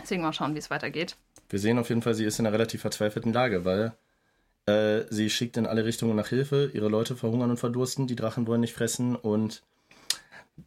Deswegen 0.00 0.22
mal 0.22 0.32
schauen, 0.32 0.54
wie 0.54 0.58
es 0.58 0.70
weitergeht. 0.70 1.16
Wir 1.48 1.58
sehen 1.58 1.78
auf 1.78 1.88
jeden 1.88 2.02
Fall, 2.02 2.14
sie 2.14 2.26
ist 2.26 2.38
in 2.38 2.46
einer 2.46 2.54
relativ 2.54 2.82
verzweifelten 2.82 3.32
Lage, 3.32 3.64
weil 3.64 3.92
äh, 4.68 5.06
sie 5.08 5.30
schickt 5.30 5.56
in 5.56 5.66
alle 5.66 5.84
Richtungen 5.84 6.14
nach 6.14 6.28
Hilfe, 6.28 6.70
ihre 6.74 6.88
Leute 6.88 7.16
verhungern 7.16 7.50
und 7.50 7.56
verdursten, 7.56 8.06
die 8.06 8.16
Drachen 8.16 8.46
wollen 8.46 8.60
nicht 8.60 8.74
fressen. 8.74 9.16
Und 9.16 9.62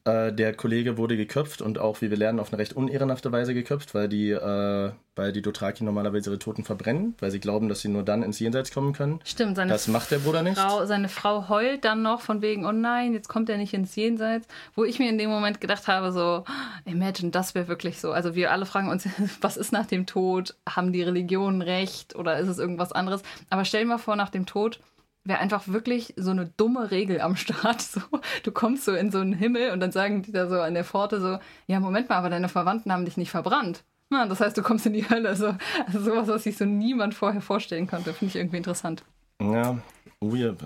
äh, 0.05 0.33
der 0.33 0.53
Kollege 0.53 0.97
wurde 0.97 1.17
geköpft 1.17 1.61
und 1.61 1.77
auch, 1.79 2.01
wie 2.01 2.09
wir 2.09 2.17
lernen, 2.17 2.39
auf 2.39 2.51
eine 2.51 2.59
recht 2.59 2.73
unehrenhafte 2.73 3.31
Weise 3.31 3.53
geköpft, 3.53 3.93
weil 3.93 4.09
die, 4.09 4.31
äh, 4.31 4.91
weil 5.15 5.31
die 5.31 5.41
Dothraki 5.41 5.83
normalerweise 5.83 6.29
ihre 6.29 6.39
Toten 6.39 6.63
verbrennen, 6.63 7.15
weil 7.19 7.31
sie 7.31 7.39
glauben, 7.39 7.69
dass 7.69 7.81
sie 7.81 7.89
nur 7.89 8.03
dann 8.03 8.23
ins 8.23 8.39
Jenseits 8.39 8.71
kommen 8.73 8.93
können. 8.93 9.19
Stimmt, 9.23 9.55
seine, 9.55 9.71
Das 9.71 9.87
macht 9.87 10.11
der 10.11 10.19
Bruder 10.19 10.41
nicht. 10.43 10.57
Frau, 10.57 10.85
seine 10.85 11.09
Frau 11.09 11.49
heult 11.49 11.85
dann 11.85 12.01
noch 12.01 12.21
von 12.21 12.41
wegen, 12.41 12.65
oh 12.65 12.71
nein, 12.71 13.13
jetzt 13.13 13.27
kommt 13.27 13.49
er 13.49 13.57
nicht 13.57 13.73
ins 13.73 13.95
Jenseits. 13.95 14.47
Wo 14.75 14.83
ich 14.83 14.99
mir 14.99 15.09
in 15.09 15.17
dem 15.17 15.29
Moment 15.29 15.61
gedacht 15.61 15.87
habe, 15.87 16.11
so, 16.11 16.45
imagine, 16.85 17.31
das 17.31 17.55
wäre 17.55 17.67
wirklich 17.67 17.99
so. 17.99 18.11
Also 18.11 18.35
wir 18.35 18.51
alle 18.51 18.65
fragen 18.65 18.89
uns, 18.89 19.07
was 19.41 19.57
ist 19.57 19.71
nach 19.71 19.85
dem 19.85 20.05
Tod? 20.05 20.55
Haben 20.67 20.93
die 20.93 21.03
Religionen 21.03 21.61
recht 21.61 22.15
oder 22.15 22.39
ist 22.39 22.47
es 22.47 22.59
irgendwas 22.59 22.91
anderes? 22.91 23.21
Aber 23.49 23.65
stell 23.65 23.81
dir 23.81 23.87
mal 23.87 23.97
vor, 23.97 24.15
nach 24.15 24.29
dem 24.29 24.45
Tod 24.45 24.79
wäre 25.23 25.39
einfach 25.39 25.67
wirklich 25.67 26.13
so 26.17 26.31
eine 26.31 26.45
dumme 26.45 26.91
Regel 26.91 27.21
am 27.21 27.35
Start. 27.35 27.81
So, 27.91 28.01
du 28.43 28.51
kommst 28.51 28.85
so 28.85 28.93
in 28.93 29.11
so 29.11 29.19
einen 29.19 29.33
Himmel 29.33 29.71
und 29.71 29.79
dann 29.79 29.91
sagen 29.91 30.21
die 30.21 30.31
da 30.31 30.47
so 30.47 30.61
an 30.61 30.73
der 30.73 30.85
Pforte 30.85 31.19
so, 31.19 31.39
ja, 31.67 31.79
Moment 31.79 32.09
mal, 32.09 32.15
aber 32.15 32.29
deine 32.29 32.47
Verwandten 32.47 32.91
haben 32.91 33.05
dich 33.05 33.17
nicht 33.17 33.31
verbrannt. 33.31 33.83
Ja, 34.11 34.25
das 34.25 34.39
heißt, 34.39 34.57
du 34.57 34.61
kommst 34.61 34.85
in 34.85 34.93
die 34.93 35.09
Hölle. 35.09 35.35
So. 35.35 35.55
Also 35.85 36.01
sowas, 36.01 36.27
was 36.27 36.43
sich 36.43 36.57
so 36.57 36.65
niemand 36.65 37.13
vorher 37.13 37.41
vorstellen 37.41 37.87
konnte, 37.87 38.13
finde 38.13 38.29
ich 38.31 38.35
irgendwie 38.35 38.57
interessant. 38.57 39.03
Ja, 39.41 39.77
weird. 40.19 40.59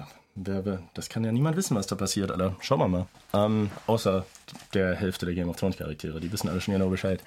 Das 0.94 1.08
kann 1.10 1.24
ja 1.24 1.32
niemand 1.32 1.56
wissen, 1.56 1.78
was 1.78 1.88
da 1.88 1.96
passiert, 1.96 2.32
Alter. 2.32 2.56
Schauen 2.60 2.80
wir 2.80 2.88
mal. 2.88 3.08
Ähm, 3.34 3.70
außer 3.88 4.26
der 4.74 4.96
Hälfte 4.96 5.26
der 5.26 5.36
Game 5.36 5.48
of 5.48 5.56
Thrones 5.56 5.78
Charaktere. 5.78 6.20
Die 6.20 6.32
wissen 6.32 6.50
alle 6.50 6.60
schon 6.60 6.74
genau 6.74 6.90
Bescheid. 6.90 7.24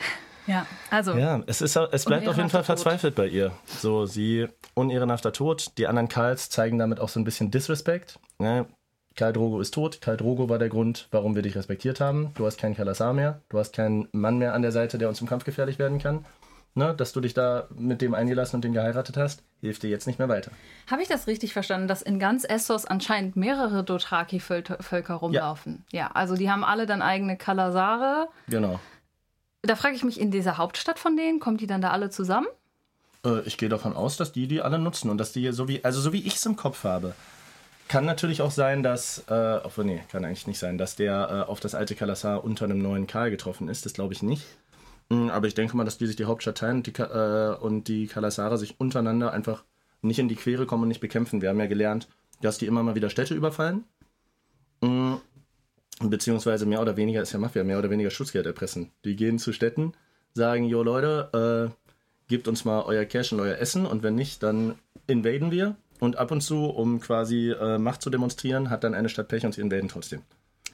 Ja, 0.49 0.67
also. 0.91 1.13
Ja, 1.13 1.43
es, 1.47 1.61
ist, 1.61 1.77
es 1.77 2.05
bleibt 2.07 2.27
auf 2.27 2.37
jeden 2.37 2.49
Fall 2.49 2.65
verzweifelt 2.65 3.15
bei 3.15 3.29
ihr. 3.29 3.53
So, 3.67 4.07
sie 4.07 4.49
unehrenhafter 4.75 5.33
Tod. 5.33 5.79
Die 5.79 5.87
anderen 5.87 6.09
Karls 6.09 6.49
zeigen 6.49 6.79
damit 6.79 7.01
auch 7.01 7.11
so 7.11 7.21
ein 7.21 7.25
bisschen 7.25 7.51
Disrespect. 7.51 8.19
Ne? 8.39 8.67
Karl 9.15 9.33
Drogo 9.33 9.61
ist 9.61 9.75
tot. 9.75 10.01
Karl 10.01 10.17
Drogo 10.17 10.49
war 10.49 10.59
der 10.59 10.71
Grund, 10.71 11.09
warum 11.11 11.35
wir 11.35 11.43
dich 11.43 11.55
respektiert 11.55 12.01
haben. 12.01 12.33
Du 12.35 12.47
hast 12.47 12.59
keinen 12.59 12.75
Kalasar 12.75 13.13
mehr. 13.13 13.43
Du 13.51 13.59
hast 13.59 13.75
keinen 13.75 14.09
Mann 14.13 14.39
mehr 14.39 14.55
an 14.55 14.63
der 14.63 14.73
Seite, 14.73 14.97
der 14.97 15.09
uns 15.09 15.21
im 15.21 15.29
Kampf 15.29 15.45
gefährlich 15.45 15.79
werden 15.79 15.99
kann. 15.99 16.25
Ne? 16.75 16.95
Dass 16.95 17.13
du 17.13 17.21
dich 17.21 17.35
da 17.35 17.67
mit 17.75 18.01
dem 18.01 18.15
eingelassen 18.15 18.57
und 18.57 18.65
den 18.65 18.73
geheiratet 18.73 19.17
hast, 19.17 19.43
hilft 19.61 19.83
dir 19.83 19.91
jetzt 19.91 20.07
nicht 20.07 20.19
mehr 20.19 20.29
weiter. 20.29 20.53
Habe 20.91 21.03
ich 21.03 21.09
das 21.09 21.27
richtig 21.27 21.53
verstanden, 21.53 21.89
dass 21.89 22.01
in 22.01 22.19
ganz 22.19 22.45
Essos 22.49 22.87
anscheinend 22.87 23.37
mehrere 23.37 23.83
Dothraki-Völker 23.83 25.15
rumlaufen? 25.15 25.85
Ja. 25.91 25.99
ja, 25.99 26.11
also 26.15 26.37
die 26.37 26.51
haben 26.51 26.65
alle 26.65 26.87
dann 26.87 27.03
eigene 27.03 27.37
Kalasare. 27.37 28.29
Genau. 28.49 28.79
Da 29.63 29.77
frage 29.77 29.97
ich 29.97 30.05
mich, 30.05 30.21
in 30.21 30.31
dieser 30.31 30.59
Hauptstadt 30.59 30.99
von 30.99 31.17
denen, 31.17 31.41
kommen 31.41 31.57
die 31.57 31.67
dann 31.67 31.81
da 31.81 31.91
alle 31.91 32.11
zusammen? 32.11 32.47
Äh, 33.25 33.41
ich 33.41 33.59
gehe 33.59 33.69
davon 33.69 33.95
aus, 33.95 34.17
dass 34.17 34.33
die 34.33 34.47
die 34.47 34.63
alle 34.63 34.79
nutzen 34.79 35.11
und 35.11 35.19
dass 35.19 35.33
die 35.33 35.51
so 35.53 35.69
wie, 35.69 35.85
also 35.85 36.01
so 36.01 36.13
wie 36.13 36.27
ich 36.27 36.37
es 36.37 36.47
im 36.47 36.57
Kopf 36.57 36.85
habe. 36.85 37.15
Kann 37.89 38.05
natürlich 38.05 38.43
auch 38.43 38.51
sein, 38.51 38.83
dass, 38.83 39.25
äh, 39.29 39.61
obwohl, 39.65 39.87
nee, 39.87 40.03
kann 40.11 40.25
eigentlich 40.25 40.47
nicht 40.47 40.59
sein, 40.59 40.79
dass 40.79 40.95
der 40.95 41.29
äh, 41.47 41.51
auf 41.51 41.59
das 41.59 41.75
alte 41.75 41.95
Kalasar 41.95 42.45
unter 42.45 42.67
einem 42.67 42.83
neuen 42.83 43.07
Karl 43.07 43.31
getroffen 43.31 43.69
ist. 43.69 43.87
Das 43.87 43.95
glaube 43.95 44.13
ich 44.13 44.23
nicht. 44.23 44.45
Mhm, 45.09 45.31
aber 45.31 45.47
ich 45.47 45.55
denke 45.55 45.77
mal, 45.77 45.85
dass 45.85 45.99
die 45.99 46.07
sich 46.07 46.17
die 46.17 46.27
Hauptstadt 46.27 46.59
teilen 46.59 46.77
und 46.79 46.87
die, 46.87 46.93
äh, 47.01 47.57
und 47.57 47.89
die 47.89 48.07
Kalasare 48.07 48.59
sich 48.59 48.79
untereinander 48.79 49.33
einfach 49.33 49.65
nicht 50.03 50.19
in 50.19 50.29
die 50.29 50.37
Quere 50.37 50.67
kommen 50.67 50.83
und 50.83 50.89
nicht 50.89 51.01
bekämpfen. 51.01 51.41
Wir 51.41 51.49
haben 51.49 51.59
ja 51.59 51.67
gelernt, 51.67 52.09
dass 52.43 52.59
die 52.59 52.67
immer 52.67 52.83
mal 52.83 52.95
wieder 52.95 53.11
Städte 53.11 53.35
überfallen. 53.35 53.85
Mhm 54.83 55.21
beziehungsweise 56.03 56.67
mehr 56.67 56.81
oder 56.81 56.97
weniger 56.97 57.23
ist 57.23 57.33
ja 57.33 57.39
Mafia, 57.39 57.65
mehr 57.65 57.79
oder 57.79 57.91
weniger 57.91 58.11
Schutzgeld 58.11 58.47
erpressen. 58.47 58.91
Die 59.05 59.17
gehen 59.17 59.39
zu 59.39 59.53
Städten, 59.53 59.93
sagen, 60.35 60.65
jo 60.65 60.83
Leute, 60.83 61.71
äh, 61.71 61.89
gebt 62.29 62.49
uns 62.49 62.65
mal 62.65 62.83
euer 62.83 63.05
Cash 63.05 63.33
und 63.33 63.41
euer 63.41 63.59
Essen 63.59 63.87
und 63.87 64.03
wenn 64.03 64.15
nicht, 64.15 64.43
dann 64.43 64.77
invaden 65.07 65.51
wir. 65.51 65.77
Und 66.01 66.17
ab 66.17 66.31
und 66.31 66.43
zu, 66.43 66.67
um 66.67 67.01
quasi 67.01 67.51
äh, 67.51 67.79
Macht 67.79 68.03
zu 68.03 68.11
demonstrieren, 68.11 68.71
hat 68.71 68.85
dann 68.85 68.95
eine 68.95 69.09
Stadt 69.09 69.29
Pech 69.29 69.45
und 69.45 69.55
sie 69.55 69.61
invaden 69.61 69.89
trotzdem. 69.89 70.23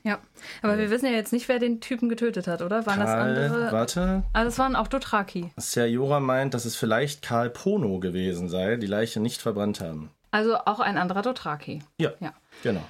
Ja, 0.03 0.19
aber 0.61 0.75
ja. 0.75 0.81
wir 0.81 0.91
wissen 0.91 1.07
ja 1.07 1.13
jetzt 1.13 1.33
nicht, 1.33 1.49
wer 1.49 1.59
den 1.59 1.81
Typen 1.81 2.11
getötet 2.11 2.47
hat, 2.47 2.61
oder? 2.61 2.85
Waren 2.85 3.03
Karl, 3.03 3.35
das 3.35 3.51
andere? 3.51 3.73
Warte. 3.73 4.23
Ah, 4.35 4.45
das 4.45 4.59
waren 4.59 4.77
auch 4.77 4.87
Dothraki. 4.87 5.51
Serjora 5.57 6.21
meint, 6.21 6.53
dass 6.53 6.67
es 6.67 6.77
vielleicht 6.77 7.23
Karl 7.23 7.49
Pono 7.49 8.01
gewesen 8.01 8.51
sei, 8.51 8.77
die 8.77 8.87
Leiche 8.87 9.21
nicht 9.21 9.41
verbrannt 9.41 9.81
haben. 9.81 10.11
Also 10.31 10.57
auch 10.59 10.81
ein 10.81 10.99
anderer 10.99 11.23
Dothraki. 11.23 11.81
Ja, 11.99 12.13
ja. 12.21 12.35
genau. 12.63 12.85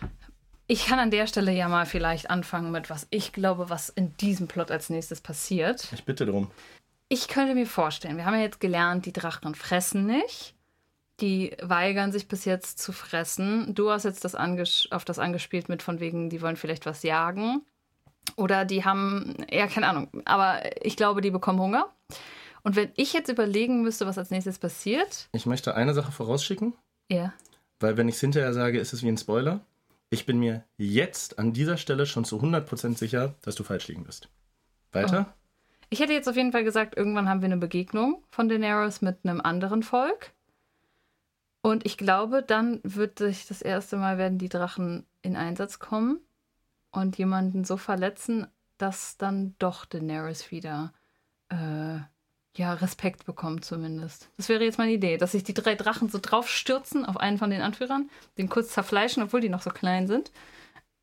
Ich 0.66 0.86
kann 0.86 0.98
an 0.98 1.10
der 1.10 1.26
Stelle 1.26 1.52
ja 1.52 1.68
mal 1.68 1.84
vielleicht 1.84 2.30
anfangen 2.30 2.70
mit, 2.70 2.88
was 2.88 3.06
ich 3.10 3.32
glaube, 3.32 3.68
was 3.68 3.90
in 3.90 4.16
diesem 4.16 4.48
Plot 4.48 4.70
als 4.70 4.88
nächstes 4.88 5.20
passiert. 5.20 5.88
Ich 5.92 6.04
bitte 6.04 6.24
darum. 6.24 6.50
Ich 7.08 7.28
könnte 7.28 7.54
mir 7.54 7.66
vorstellen, 7.66 8.16
wir 8.16 8.24
haben 8.24 8.34
ja 8.34 8.40
jetzt 8.40 8.60
gelernt, 8.60 9.04
die 9.04 9.12
Drachen 9.12 9.54
fressen 9.54 10.06
nicht. 10.06 10.54
Die 11.20 11.56
weigern 11.62 12.12
sich 12.12 12.28
bis 12.28 12.44
jetzt 12.44 12.78
zu 12.78 12.92
fressen. 12.92 13.74
Du 13.74 13.90
hast 13.90 14.04
jetzt 14.04 14.24
das 14.24 14.34
auf 14.34 15.04
das 15.04 15.18
angespielt 15.18 15.68
mit 15.68 15.82
von 15.82 16.00
wegen, 16.00 16.30
die 16.30 16.40
wollen 16.40 16.56
vielleicht 16.56 16.86
was 16.86 17.02
jagen. 17.02 17.62
Oder 18.36 18.64
die 18.64 18.84
haben, 18.84 19.34
ja, 19.50 19.66
keine 19.66 19.86
Ahnung. 19.86 20.08
Aber 20.24 20.62
ich 20.82 20.96
glaube, 20.96 21.20
die 21.20 21.30
bekommen 21.30 21.60
Hunger. 21.60 21.88
Und 22.62 22.74
wenn 22.74 22.90
ich 22.96 23.12
jetzt 23.12 23.28
überlegen 23.28 23.82
müsste, 23.82 24.06
was 24.06 24.18
als 24.18 24.30
nächstes 24.30 24.58
passiert. 24.58 25.28
Ich 25.32 25.44
möchte 25.44 25.74
eine 25.74 25.92
Sache 25.92 26.10
vorausschicken. 26.10 26.72
Ja. 27.10 27.34
Weil 27.80 27.98
wenn 27.98 28.08
ich 28.08 28.14
es 28.14 28.20
hinterher 28.22 28.54
sage, 28.54 28.80
ist 28.80 28.94
es 28.94 29.02
wie 29.02 29.08
ein 29.08 29.18
Spoiler. 29.18 29.60
Ich 30.14 30.26
bin 30.26 30.38
mir 30.38 30.62
jetzt 30.76 31.40
an 31.40 31.52
dieser 31.52 31.76
Stelle 31.76 32.06
schon 32.06 32.24
zu 32.24 32.40
100% 32.40 32.96
sicher, 32.96 33.34
dass 33.42 33.56
du 33.56 33.64
falsch 33.64 33.88
liegen 33.88 34.06
wirst. 34.06 34.28
Weiter? 34.92 35.26
Oh. 35.28 35.32
Ich 35.90 35.98
hätte 35.98 36.12
jetzt 36.12 36.28
auf 36.28 36.36
jeden 36.36 36.52
Fall 36.52 36.62
gesagt, 36.62 36.96
irgendwann 36.96 37.28
haben 37.28 37.40
wir 37.40 37.46
eine 37.46 37.56
Begegnung 37.56 38.24
von 38.30 38.48
Daenerys 38.48 39.02
mit 39.02 39.18
einem 39.24 39.40
anderen 39.40 39.82
Volk. 39.82 40.32
Und 41.62 41.84
ich 41.84 41.98
glaube, 41.98 42.44
dann 42.44 42.80
wird 42.84 43.18
sich 43.18 43.48
das 43.48 43.60
erste 43.60 43.96
Mal 43.96 44.16
werden 44.16 44.38
die 44.38 44.48
Drachen 44.48 45.04
in 45.22 45.34
Einsatz 45.34 45.80
kommen 45.80 46.20
und 46.92 47.18
jemanden 47.18 47.64
so 47.64 47.76
verletzen, 47.76 48.46
dass 48.78 49.16
dann 49.16 49.56
doch 49.58 49.84
Daenerys 49.84 50.52
wieder 50.52 50.92
äh, 51.48 51.98
ja, 52.56 52.74
Respekt 52.74 53.26
bekommt 53.26 53.64
zumindest. 53.64 54.28
Das 54.36 54.48
wäre 54.48 54.64
jetzt 54.64 54.78
meine 54.78 54.92
Idee, 54.92 55.16
dass 55.16 55.32
sich 55.32 55.44
die 55.44 55.54
drei 55.54 55.74
Drachen 55.74 56.08
so 56.08 56.18
draufstürzen 56.20 57.04
auf 57.04 57.16
einen 57.16 57.38
von 57.38 57.50
den 57.50 57.62
Anführern, 57.62 58.08
den 58.38 58.48
kurz 58.48 58.68
zerfleischen, 58.68 59.22
obwohl 59.22 59.40
die 59.40 59.48
noch 59.48 59.62
so 59.62 59.70
klein 59.70 60.06
sind. 60.06 60.30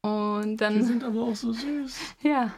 Und 0.02 0.58
dann. 0.58 0.80
Die 0.80 0.84
sind 0.84 1.04
aber 1.04 1.22
auch 1.22 1.36
so 1.36 1.54
süß. 1.54 1.95
Ja, 2.24 2.52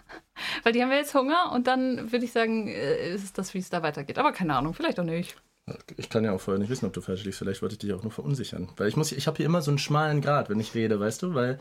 weil 0.64 0.74
die 0.74 0.82
haben 0.82 0.92
ja 0.92 0.98
jetzt 0.98 1.14
Hunger 1.14 1.52
und 1.54 1.68
dann 1.68 2.12
würde 2.12 2.26
ich 2.26 2.32
sagen, 2.32 2.68
äh, 2.68 3.14
ist 3.14 3.24
es 3.24 3.34
das, 3.34 3.54
wie 3.54 3.60
es 3.60 3.70
da 3.70 3.84
weitergeht. 3.84 4.18
Aber 4.18 4.32
keine 4.32 4.56
Ahnung, 4.56 4.74
vielleicht 4.74 5.00
auch 5.00 5.06
nicht. 5.06 5.36
Ich 5.98 6.10
kann 6.10 6.24
ja 6.26 6.34
auch 6.34 6.42
vorher 6.42 6.60
nicht 6.60 6.70
wissen, 6.70 6.86
ob 6.86 6.94
du 6.94 7.02
falsch 7.02 7.24
liegst. 7.24 7.40
Vielleicht 7.40 7.62
wollte 7.62 7.74
ich 7.74 7.80
dich 7.80 7.94
auch 7.94 8.04
nur 8.04 8.12
verunsichern. 8.12 8.70
Weil 8.78 8.90
ich 8.90 8.98
muss, 8.98 9.12
ich 9.12 9.28
habe 9.28 9.38
hier 9.38 9.46
immer 9.46 9.62
so 9.62 9.72
einen 9.72 9.78
schmalen 9.78 10.22
Grad, 10.22 10.50
wenn 10.50 10.60
ich 10.60 10.76
rede, 10.76 11.00
weißt 11.00 11.22
du? 11.22 11.34
Weil 11.34 11.60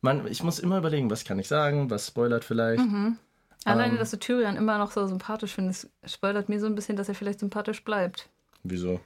man, 0.00 0.26
ich 0.26 0.42
muss 0.42 0.58
immer 0.58 0.78
überlegen, 0.78 1.10
was 1.10 1.24
kann 1.24 1.38
ich 1.38 1.48
sagen, 1.48 1.90
was 1.90 2.06
spoilert 2.06 2.44
vielleicht. 2.44 2.84
Mhm. 2.84 3.18
Alleine, 3.64 3.94
ähm, 3.94 3.98
dass 3.98 4.10
du 4.10 4.18
Tyrion 4.18 4.56
immer 4.56 4.78
noch 4.78 4.92
so 4.92 5.06
sympathisch 5.06 5.54
findest, 5.54 5.90
spoilert 6.04 6.48
mir 6.48 6.60
so 6.60 6.66
ein 6.66 6.74
bisschen, 6.74 6.96
dass 6.96 7.08
er 7.08 7.14
vielleicht 7.14 7.40
sympathisch 7.40 7.84
bleibt. 7.84 8.28
Wieso? 8.62 9.00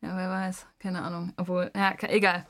Ja, 0.00 0.16
wer 0.16 0.30
weiß. 0.30 0.66
Keine 0.78 1.02
Ahnung. 1.02 1.32
Obwohl, 1.36 1.70
ja, 1.74 1.94
egal. 2.02 2.46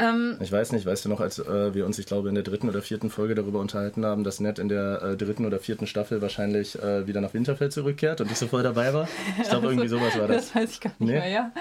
Ähm, 0.00 0.38
ich 0.40 0.50
weiß 0.50 0.72
nicht, 0.72 0.86
weißt 0.86 1.04
du 1.04 1.08
noch, 1.10 1.20
als 1.20 1.38
äh, 1.38 1.74
wir 1.74 1.84
uns, 1.84 1.98
ich 1.98 2.06
glaube, 2.06 2.30
in 2.30 2.34
der 2.34 2.42
dritten 2.42 2.68
oder 2.68 2.80
vierten 2.80 3.10
Folge 3.10 3.34
darüber 3.34 3.60
unterhalten 3.60 4.06
haben, 4.06 4.24
dass 4.24 4.40
Ned 4.40 4.58
in 4.58 4.68
der 4.68 5.02
äh, 5.02 5.16
dritten 5.16 5.44
oder 5.44 5.58
vierten 5.58 5.86
Staffel 5.86 6.22
wahrscheinlich 6.22 6.80
äh, 6.82 7.06
wieder 7.06 7.20
nach 7.20 7.34
Winterfell 7.34 7.70
zurückkehrt 7.70 8.20
und 8.22 8.30
ich 8.30 8.38
so 8.38 8.46
voll 8.46 8.62
dabei 8.62 8.94
war? 8.94 9.08
Ich 9.40 9.48
glaube, 9.48 9.66
irgendwie 9.66 9.88
sowas 9.88 10.18
war 10.18 10.26
das. 10.26 10.46
Das 10.46 10.54
weiß 10.54 10.70
ich 10.72 10.80
gar 10.80 10.90
nicht 10.98 11.00
nee? 11.00 11.12
mehr, 11.12 11.28
ja. 11.28 11.52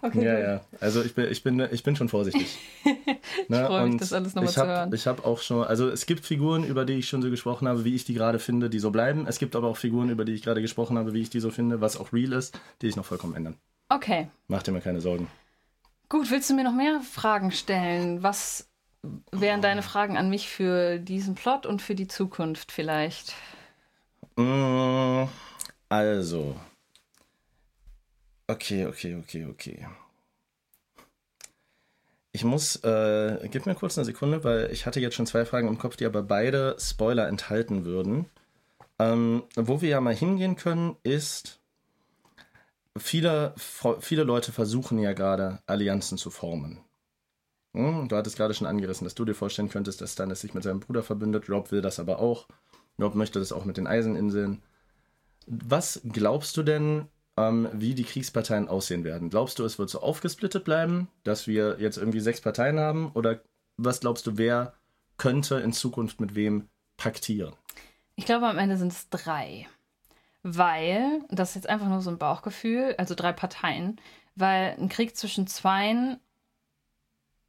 Okay, 0.00 0.24
ja, 0.24 0.34
gut. 0.34 0.44
ja. 0.44 0.60
Also 0.80 1.02
ich 1.02 1.14
bin, 1.14 1.28
ich 1.28 1.42
bin, 1.42 1.68
ich 1.72 1.82
bin 1.82 1.96
schon 1.96 2.08
vorsichtig. 2.08 2.56
ich 2.84 3.48
ne? 3.48 3.66
freue 3.66 3.88
mich, 3.88 3.96
das 3.96 4.12
alles 4.12 4.34
nochmal 4.36 4.52
zu 4.52 4.64
hören. 4.64 4.92
Ich 4.94 5.08
habe 5.08 5.24
auch 5.24 5.40
schon, 5.40 5.64
also 5.64 5.88
es 5.88 6.06
gibt 6.06 6.24
Figuren, 6.24 6.62
über 6.62 6.84
die 6.84 6.94
ich 6.94 7.08
schon 7.08 7.20
so 7.20 7.30
gesprochen 7.30 7.66
habe, 7.66 7.84
wie 7.84 7.96
ich 7.96 8.04
die 8.04 8.14
gerade 8.14 8.38
finde, 8.38 8.70
die 8.70 8.78
so 8.78 8.92
bleiben. 8.92 9.26
Es 9.26 9.40
gibt 9.40 9.56
aber 9.56 9.66
auch 9.66 9.76
Figuren, 9.76 10.08
über 10.08 10.24
die 10.24 10.34
ich 10.34 10.42
gerade 10.42 10.62
gesprochen 10.62 10.98
habe, 10.98 11.14
wie 11.14 11.20
ich 11.20 11.30
die 11.30 11.40
so 11.40 11.50
finde, 11.50 11.80
was 11.80 11.96
auch 11.96 12.12
real 12.12 12.32
ist, 12.32 12.60
die 12.80 12.86
ich 12.86 12.94
noch 12.94 13.04
vollkommen 13.04 13.34
ändern. 13.34 13.56
Okay. 13.88 14.28
Mach 14.46 14.62
dir 14.62 14.70
mal 14.70 14.82
keine 14.82 15.00
Sorgen. 15.00 15.28
Gut, 16.08 16.30
willst 16.30 16.50
du 16.50 16.54
mir 16.54 16.64
noch 16.64 16.74
mehr 16.74 17.00
Fragen 17.00 17.52
stellen? 17.52 18.22
Was 18.22 18.68
wären 19.30 19.62
deine 19.62 19.82
Fragen 19.82 20.16
an 20.16 20.30
mich 20.30 20.48
für 20.48 20.98
diesen 20.98 21.34
Plot 21.34 21.66
und 21.66 21.82
für 21.82 21.94
die 21.94 22.08
Zukunft 22.08 22.72
vielleicht? 22.72 23.34
Mm, 24.36 25.28
also, 25.90 26.56
Okay, 28.50 28.86
okay, 28.86 29.14
okay, 29.14 29.44
okay. 29.44 29.86
Ich 32.32 32.44
muss, 32.44 32.76
äh, 32.76 33.46
gib 33.50 33.66
mir 33.66 33.74
kurz 33.74 33.98
eine 33.98 34.06
Sekunde, 34.06 34.42
weil 34.42 34.70
ich 34.72 34.86
hatte 34.86 35.00
jetzt 35.00 35.16
schon 35.16 35.26
zwei 35.26 35.44
Fragen 35.44 35.68
im 35.68 35.76
Kopf, 35.78 35.96
die 35.96 36.06
aber 36.06 36.22
beide 36.22 36.76
Spoiler 36.78 37.28
enthalten 37.28 37.84
würden. 37.84 38.26
Ähm, 38.98 39.44
wo 39.54 39.82
wir 39.82 39.90
ja 39.90 40.00
mal 40.00 40.14
hingehen 40.14 40.56
können, 40.56 40.96
ist, 41.02 41.57
viele, 42.98 43.54
viele 44.00 44.24
Leute 44.24 44.52
versuchen 44.52 44.98
ja 44.98 45.12
gerade 45.12 45.60
Allianzen 45.66 46.18
zu 46.18 46.30
formen. 46.30 46.80
Hm, 47.74 48.08
du 48.08 48.16
hattest 48.16 48.36
gerade 48.36 48.54
schon 48.54 48.66
angerissen, 48.66 49.04
dass 49.04 49.14
du 49.14 49.24
dir 49.24 49.34
vorstellen 49.34 49.68
könntest, 49.68 50.00
dass 50.00 50.12
Stannis 50.12 50.40
sich 50.40 50.54
mit 50.54 50.62
seinem 50.62 50.80
Bruder 50.80 51.02
verbündet. 51.02 51.48
Rob 51.48 51.70
will 51.70 51.82
das 51.82 52.00
aber 52.00 52.18
auch. 52.18 52.48
Rob 53.00 53.14
möchte 53.14 53.38
das 53.38 53.52
auch 53.52 53.64
mit 53.64 53.76
den 53.76 53.86
Eiseninseln. 53.86 54.62
Was 55.46 56.00
glaubst 56.04 56.56
du 56.56 56.62
denn, 56.62 57.08
ähm, 57.38 57.68
wie 57.72 57.94
die 57.94 58.04
Kriegsparteien 58.04 58.68
aussehen 58.68 59.04
werden. 59.04 59.30
Glaubst 59.30 59.58
du, 59.58 59.64
es 59.64 59.78
wird 59.78 59.90
so 59.90 60.00
aufgesplittet 60.00 60.64
bleiben, 60.64 61.08
dass 61.24 61.46
wir 61.46 61.76
jetzt 61.78 61.96
irgendwie 61.96 62.20
sechs 62.20 62.40
Parteien 62.40 62.78
haben? 62.80 63.12
Oder 63.14 63.40
was 63.76 64.00
glaubst 64.00 64.26
du, 64.26 64.36
wer 64.36 64.74
könnte 65.16 65.56
in 65.56 65.72
Zukunft 65.72 66.20
mit 66.20 66.34
wem 66.34 66.68
paktieren? 66.96 67.54
Ich 68.16 68.24
glaube, 68.24 68.48
am 68.48 68.58
Ende 68.58 68.76
sind 68.76 68.92
es 68.92 69.08
drei. 69.08 69.68
Weil, 70.56 71.22
das 71.28 71.50
ist 71.50 71.54
jetzt 71.56 71.68
einfach 71.68 71.88
nur 71.88 72.00
so 72.00 72.10
ein 72.10 72.18
Bauchgefühl, 72.18 72.94
also 72.96 73.14
drei 73.14 73.32
Parteien, 73.32 74.00
weil 74.34 74.76
ein 74.78 74.88
Krieg 74.88 75.16
zwischen 75.16 75.46
zweien 75.46 76.18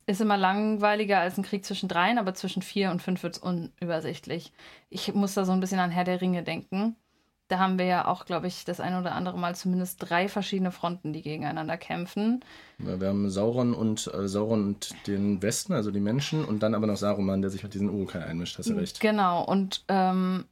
ist 0.05 0.21
immer 0.21 0.37
langweiliger 0.37 1.19
als 1.19 1.37
ein 1.37 1.43
Krieg 1.43 1.63
zwischen 1.63 1.87
dreien, 1.87 2.17
aber 2.17 2.33
zwischen 2.33 2.63
vier 2.63 2.89
und 2.89 3.01
fünf 3.01 3.21
wird 3.21 3.35
es 3.37 3.41
unübersichtlich. 3.41 4.51
Ich 4.89 5.13
muss 5.13 5.35
da 5.35 5.45
so 5.45 5.51
ein 5.51 5.59
bisschen 5.59 5.79
an 5.79 5.91
Herr 5.91 6.03
der 6.03 6.19
Ringe 6.19 6.41
denken 6.43 6.95
Da 7.47 7.57
haben 7.59 7.79
wir 7.79 7.85
ja 7.85 8.07
auch, 8.07 8.25
glaube 8.25 8.47
ich, 8.47 8.63
das 8.65 8.79
ein 8.79 8.95
oder 8.95 9.13
andere 9.13 9.37
Mal 9.37 9.55
zumindest 9.55 9.97
drei 10.07 10.27
verschiedene 10.27 10.71
Fronten, 10.71 11.13
die 11.13 11.21
gegeneinander 11.23 11.77
kämpfen. 11.77 12.43
Ja, 12.77 12.99
wir 12.99 13.07
haben 13.07 13.29
Sauron 13.29 13.73
und 13.73 14.11
äh, 14.13 14.27
Sauron 14.27 14.65
und 14.65 14.95
den 15.07 15.41
Westen, 15.41 15.73
also 15.73 15.89
die 15.91 15.99
Menschen, 15.99 16.45
und 16.45 16.61
dann 16.61 16.75
aber 16.75 16.87
noch 16.87 16.97
Saruman, 16.97 17.41
der 17.41 17.49
sich 17.51 17.63
mit 17.63 17.73
diesen 17.73 17.89
Urukai 17.89 18.23
einmischt, 18.23 18.57
hast 18.59 18.69
du 18.69 18.73
recht. 18.75 18.99
Genau, 18.99 19.43
und 19.43 19.83
ähm, 19.87 20.45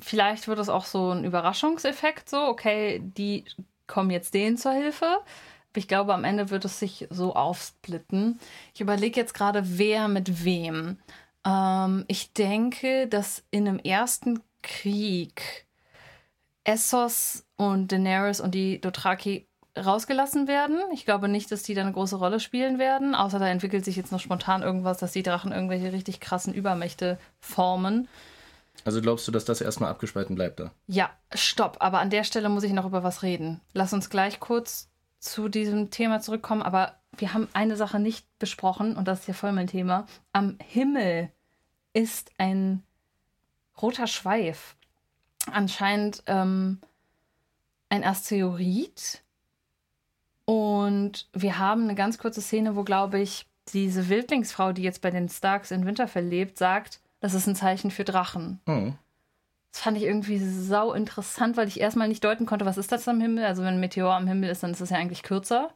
vielleicht 0.00 0.48
wird 0.48 0.58
es 0.58 0.68
auch 0.68 0.84
so 0.84 1.10
ein 1.10 1.24
Überraschungseffekt, 1.24 2.28
so, 2.28 2.38
okay, 2.38 3.00
die 3.02 3.44
kommen 3.86 4.10
jetzt 4.10 4.34
denen 4.34 4.56
zur 4.56 4.72
Hilfe. 4.72 5.18
Ich 5.74 5.88
glaube, 5.88 6.14
am 6.14 6.24
Ende 6.24 6.50
wird 6.50 6.64
es 6.64 6.78
sich 6.78 7.06
so 7.10 7.34
aufsplitten. 7.34 8.38
Ich 8.74 8.80
überlege 8.80 9.20
jetzt 9.20 9.34
gerade, 9.34 9.78
wer 9.78 10.08
mit 10.08 10.44
wem. 10.44 10.98
Ähm, 11.44 12.04
ich 12.08 12.32
denke, 12.32 13.06
dass 13.06 13.44
in 13.50 13.68
einem 13.68 13.78
ersten 13.78 14.40
Krieg 14.62 15.66
Essos 16.64 17.46
und 17.56 17.92
Daenerys 17.92 18.40
und 18.40 18.54
die 18.54 18.80
Dothraki 18.80 19.46
rausgelassen 19.78 20.48
werden. 20.48 20.78
Ich 20.92 21.04
glaube 21.04 21.28
nicht, 21.28 21.52
dass 21.52 21.62
die 21.62 21.74
da 21.74 21.82
eine 21.82 21.92
große 21.92 22.16
Rolle 22.16 22.40
spielen 22.40 22.78
werden, 22.78 23.14
außer 23.14 23.38
da 23.38 23.46
entwickelt 23.46 23.84
sich 23.84 23.96
jetzt 23.96 24.10
noch 24.10 24.20
spontan 24.20 24.62
irgendwas, 24.62 24.98
dass 24.98 25.12
die 25.12 25.22
Drachen 25.22 25.52
irgendwelche 25.52 25.92
richtig 25.92 26.18
krassen 26.20 26.54
Übermächte 26.54 27.18
formen. 27.38 28.08
Also 28.86 29.00
glaubst 29.00 29.26
du, 29.26 29.32
dass 29.32 29.44
das 29.44 29.60
erstmal 29.60 29.90
abgespalten 29.90 30.36
bleibt 30.36 30.60
da? 30.60 30.70
Ja, 30.86 31.10
stopp. 31.34 31.78
Aber 31.80 31.98
an 31.98 32.08
der 32.08 32.22
Stelle 32.22 32.48
muss 32.48 32.62
ich 32.62 32.72
noch 32.72 32.86
über 32.86 33.02
was 33.02 33.24
reden. 33.24 33.60
Lass 33.72 33.92
uns 33.92 34.10
gleich 34.10 34.38
kurz 34.38 34.88
zu 35.18 35.48
diesem 35.48 35.90
Thema 35.90 36.20
zurückkommen. 36.20 36.62
Aber 36.62 36.94
wir 37.16 37.34
haben 37.34 37.48
eine 37.52 37.74
Sache 37.74 37.98
nicht 37.98 38.26
besprochen 38.38 38.94
und 38.94 39.08
das 39.08 39.20
ist 39.20 39.26
ja 39.26 39.34
voll 39.34 39.50
mein 39.50 39.66
Thema. 39.66 40.06
Am 40.32 40.56
Himmel 40.62 41.32
ist 41.94 42.30
ein 42.38 42.84
roter 43.82 44.06
Schweif 44.06 44.76
anscheinend 45.50 46.22
ähm, 46.26 46.78
ein 47.88 48.04
Asteroid. 48.04 49.22
Und 50.44 51.28
wir 51.32 51.58
haben 51.58 51.82
eine 51.82 51.96
ganz 51.96 52.18
kurze 52.18 52.40
Szene, 52.40 52.76
wo, 52.76 52.84
glaube 52.84 53.18
ich, 53.18 53.46
diese 53.72 54.08
Wildlingsfrau, 54.08 54.72
die 54.72 54.82
jetzt 54.82 55.02
bei 55.02 55.10
den 55.10 55.28
Starks 55.28 55.72
in 55.72 55.86
Winterfell 55.86 56.24
lebt, 56.24 56.56
sagt, 56.56 57.00
das 57.26 57.34
ist 57.34 57.48
ein 57.48 57.56
Zeichen 57.56 57.90
für 57.90 58.04
Drachen. 58.04 58.60
Hm. 58.66 58.94
Das 59.72 59.82
fand 59.82 59.96
ich 59.98 60.04
irgendwie 60.04 60.38
sau 60.38 60.92
interessant, 60.92 61.56
weil 61.56 61.68
ich 61.68 61.80
erstmal 61.80 62.08
nicht 62.08 62.24
deuten 62.24 62.46
konnte, 62.46 62.64
was 62.64 62.78
ist 62.78 62.92
das 62.92 63.08
am 63.08 63.20
Himmel. 63.20 63.44
Also 63.44 63.62
wenn 63.62 63.74
ein 63.74 63.80
Meteor 63.80 64.14
am 64.14 64.26
Himmel 64.26 64.48
ist, 64.48 64.62
dann 64.62 64.70
ist 64.70 64.80
es 64.80 64.90
ja 64.90 64.96
eigentlich 64.96 65.22
kürzer. 65.22 65.74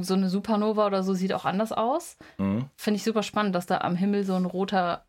So 0.00 0.14
eine 0.14 0.28
Supernova 0.30 0.86
oder 0.86 1.02
so 1.02 1.12
sieht 1.14 1.32
auch 1.32 1.44
anders 1.44 1.70
aus. 1.70 2.16
Mhm. 2.38 2.66
Finde 2.76 2.96
ich 2.96 3.04
super 3.04 3.22
spannend, 3.22 3.54
dass 3.54 3.66
da 3.66 3.78
am 3.78 3.94
Himmel 3.94 4.24
so 4.24 4.34
ein 4.34 4.46
roter 4.46 5.04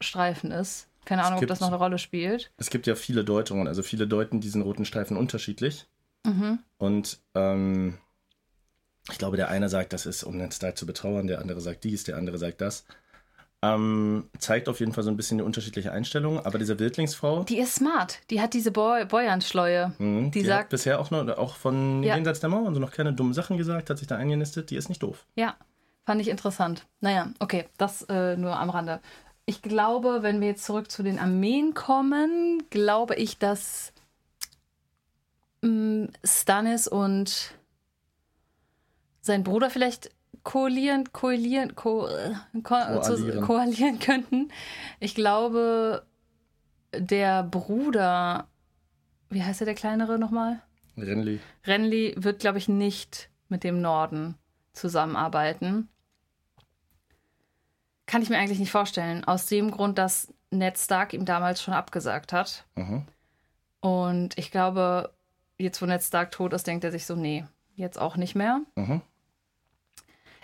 Streifen 0.00 0.50
ist. 0.52 0.88
Keine 1.04 1.22
Ahnung, 1.22 1.34
ob 1.36 1.40
gibt- 1.40 1.50
das 1.50 1.60
noch 1.60 1.68
eine 1.68 1.76
Rolle 1.76 1.98
spielt. 1.98 2.52
Es 2.58 2.70
gibt 2.70 2.86
ja 2.86 2.94
viele 2.96 3.24
Deutungen, 3.24 3.66
also 3.66 3.82
viele 3.82 4.06
deuten 4.06 4.40
diesen 4.40 4.62
roten 4.62 4.84
Streifen 4.84 5.16
unterschiedlich. 5.16 5.86
Mhm. 6.24 6.58
Und 6.78 7.18
ähm, 7.34 7.98
ich 9.10 9.18
glaube, 9.18 9.36
der 9.36 9.48
eine 9.48 9.68
sagt, 9.68 9.92
das 9.92 10.06
ist, 10.06 10.24
um 10.24 10.38
den 10.38 10.50
Stark 10.50 10.76
zu 10.76 10.84
betrauern, 10.86 11.28
der 11.28 11.40
andere 11.40 11.60
sagt 11.60 11.84
dies, 11.84 12.04
der 12.04 12.16
andere 12.16 12.38
sagt 12.38 12.60
das. 12.60 12.84
Ähm, 13.74 14.28
zeigt 14.38 14.68
auf 14.68 14.80
jeden 14.80 14.92
Fall 14.92 15.02
so 15.04 15.10
ein 15.10 15.16
bisschen 15.16 15.38
die 15.38 15.44
unterschiedliche 15.44 15.92
Einstellung. 15.92 16.44
Aber 16.44 16.58
diese 16.58 16.78
Wildlingsfrau, 16.78 17.44
Die 17.44 17.58
ist 17.58 17.74
smart. 17.76 18.18
Die 18.30 18.40
hat 18.40 18.54
diese 18.54 18.70
Boy 18.70 19.04
Bäuernschleue. 19.04 19.92
mh, 19.98 20.30
die 20.30 20.30
die, 20.30 20.40
hat 20.42 20.46
sagt- 20.60 20.70
bisher 20.70 21.00
auch 21.00 21.10
noch 21.10 21.26
auch 21.38 21.56
von 21.56 22.02
Ja. 22.02 22.14
jenseits 22.16 22.40
der 22.40 22.48
Mauer 22.50 22.66
und 22.66 22.74
so 22.74 22.80
noch 22.80 22.92
keine 22.92 23.12
dummen 23.12 23.32
Sachen 23.34 23.56
gesagt, 23.56 23.90
hat 23.90 23.98
sich 23.98 24.06
da 24.08 24.16
eingenistet, 24.16 24.70
die 24.70 24.76
ist 24.76 24.88
nicht 24.88 25.02
doof. 25.02 25.24
Ja, 25.34 25.56
fand 26.04 26.20
ich 26.20 26.28
interessant. 26.28 26.86
Naja, 27.00 27.28
okay, 27.40 27.66
das 27.78 28.02
äh, 28.08 28.36
nur 28.36 28.58
am 28.58 28.70
Rande. 28.70 29.00
Ich 29.46 29.62
glaube, 29.62 30.18
wenn 30.22 30.40
wir 30.40 30.48
jetzt 30.48 30.64
zurück 30.64 30.90
zu 30.90 31.02
den 31.02 31.18
Armeen 31.18 31.72
kommen, 31.74 32.62
glaube 32.70 33.14
ich, 33.14 33.38
dass 33.38 33.92
mh, 35.62 36.08
Stannis 36.24 36.88
und 36.88 37.52
sein 39.20 39.42
Bruder 39.44 39.70
vielleicht 39.70 40.10
koalieren, 40.46 41.12
koalieren, 41.12 41.74
ko, 41.74 42.06
äh, 42.06 42.32
ko, 42.62 42.62
Koalieren. 42.62 43.02
Zu, 43.02 43.40
koalieren 43.40 43.98
könnten. 43.98 44.52
Ich 45.00 45.16
glaube, 45.16 46.06
der 46.94 47.42
Bruder, 47.42 48.46
wie 49.28 49.42
heißt 49.42 49.60
er 49.60 49.64
der 49.64 49.74
kleinere 49.74 50.20
nochmal? 50.20 50.62
Renly. 50.96 51.40
Renly 51.66 52.14
wird, 52.16 52.38
glaube 52.38 52.58
ich, 52.58 52.68
nicht 52.68 53.28
mit 53.48 53.64
dem 53.64 53.80
Norden 53.80 54.36
zusammenarbeiten. 54.72 55.88
Kann 58.06 58.22
ich 58.22 58.30
mir 58.30 58.38
eigentlich 58.38 58.60
nicht 58.60 58.70
vorstellen. 58.70 59.24
Aus 59.24 59.46
dem 59.46 59.72
Grund, 59.72 59.98
dass 59.98 60.32
Ned 60.52 60.78
Stark 60.78 61.12
ihm 61.12 61.24
damals 61.24 61.60
schon 61.60 61.74
abgesagt 61.74 62.32
hat. 62.32 62.64
Mhm. 62.76 63.02
Und 63.80 64.38
ich 64.38 64.52
glaube, 64.52 65.12
jetzt 65.58 65.82
wo 65.82 65.86
Ned 65.86 66.04
Stark 66.04 66.30
tot 66.30 66.52
ist, 66.52 66.68
denkt 66.68 66.84
er 66.84 66.92
sich 66.92 67.04
so, 67.04 67.16
nee, 67.16 67.44
jetzt 67.74 67.98
auch 68.00 68.16
nicht 68.16 68.36
mehr. 68.36 68.60
Mhm. 68.76 69.02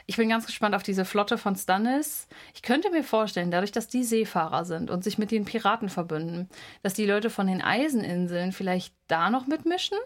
Ich 0.06 0.16
bin 0.16 0.28
ganz 0.28 0.46
gespannt 0.46 0.74
auf 0.74 0.82
diese 0.82 1.04
Flotte 1.04 1.38
von 1.38 1.54
Stannis. 1.56 2.26
Ich 2.54 2.62
könnte 2.62 2.90
mir 2.90 3.04
vorstellen, 3.04 3.50
dadurch, 3.50 3.72
dass 3.72 3.88
die 3.88 4.04
Seefahrer 4.04 4.64
sind 4.64 4.90
und 4.90 5.04
sich 5.04 5.18
mit 5.18 5.30
den 5.30 5.44
Piraten 5.44 5.88
verbünden, 5.88 6.48
dass 6.82 6.94
die 6.94 7.06
Leute 7.06 7.30
von 7.30 7.46
den 7.46 7.62
Eiseninseln 7.62 8.52
vielleicht 8.52 8.94
da 9.08 9.30
noch 9.30 9.46
mitmischen. 9.46 9.98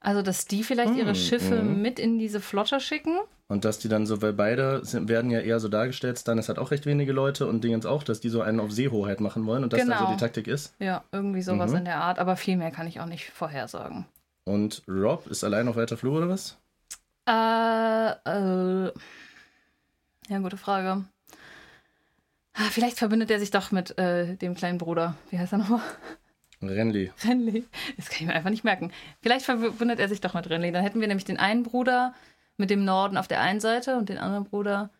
Also, 0.00 0.22
dass 0.22 0.44
die 0.46 0.62
vielleicht 0.62 0.94
ihre 0.94 1.08
Hm, 1.08 1.14
Schiffe 1.14 1.62
mhm. 1.62 1.82
mit 1.82 1.98
in 1.98 2.18
diese 2.18 2.40
Flotte 2.40 2.78
schicken. 2.80 3.16
Und 3.48 3.64
dass 3.64 3.78
die 3.78 3.88
dann 3.88 4.06
so, 4.06 4.22
weil 4.22 4.32
beide 4.32 4.84
sind, 4.84 5.08
werden 5.08 5.30
ja 5.30 5.40
eher 5.40 5.58
so 5.60 5.68
dargestellt, 5.68 6.18
Stannis 6.18 6.48
hat 6.48 6.58
auch 6.58 6.70
recht 6.72 6.84
wenige 6.84 7.12
Leute 7.12 7.46
und 7.46 7.62
Dingens 7.64 7.86
auch, 7.86 8.02
dass 8.02 8.20
die 8.20 8.28
so 8.28 8.40
einen 8.42 8.60
auf 8.60 8.70
Seehoheit 8.72 9.20
machen 9.20 9.46
wollen 9.46 9.62
und 9.64 9.72
das 9.72 9.80
dann 9.80 9.88
Genau. 9.90 10.06
so 10.06 10.12
die 10.12 10.18
Taktik 10.18 10.48
ist. 10.48 10.74
Ja, 10.80 11.04
irgendwie 11.12 11.42
sowas 11.42 11.70
Mhm. 11.70 11.78
in 11.78 11.84
der 11.86 11.96
Art. 12.00 12.18
Aber 12.18 12.36
viel 12.36 12.56
mehr 12.56 12.70
kann 12.72 12.86
ich 12.86 13.00
auch 13.00 13.06
nicht 13.06 13.30
vorhersagen. 13.30 14.04
Und 14.44 14.82
Rob 14.88 15.26
ist 15.28 15.42
allein 15.44 15.66
auf 15.68 15.76
weiter 15.76 15.96
Flur 15.96 16.18
oder 16.18 16.28
was? 16.28 16.56
Äh, 17.26 18.10
äh. 18.10 18.92
Ja, 20.28 20.38
gute 20.38 20.56
Frage. 20.56 21.04
Ah, 22.54 22.68
Vielleicht 22.70 22.98
verbindet 22.98 23.30
er 23.30 23.38
sich 23.38 23.50
doch 23.50 23.70
mit 23.70 23.98
äh, 23.98 24.36
dem 24.36 24.54
kleinen 24.54 24.78
Bruder. 24.78 25.16
Wie 25.30 25.38
heißt 25.38 25.52
er 25.52 25.58
nochmal? 25.58 25.82
Renly. 26.62 27.12
Renly. 27.24 27.64
Das 27.96 28.08
kann 28.08 28.18
ich 28.20 28.26
mir 28.26 28.34
einfach 28.34 28.50
nicht 28.50 28.64
merken. 28.64 28.92
Vielleicht 29.20 29.44
verbindet 29.44 30.00
er 30.00 30.08
sich 30.08 30.20
doch 30.20 30.34
mit 30.34 30.48
Renly. 30.48 30.72
Dann 30.72 30.82
hätten 30.82 31.00
wir 31.00 31.08
nämlich 31.08 31.24
den 31.26 31.38
einen 31.38 31.62
Bruder 31.64 32.14
mit 32.56 32.70
dem 32.70 32.84
Norden 32.84 33.18
auf 33.18 33.28
der 33.28 33.40
einen 33.40 33.60
Seite 33.60 33.96
und 33.96 34.08
den 34.08 34.18
anderen 34.18 34.44
Bruder 34.44 34.90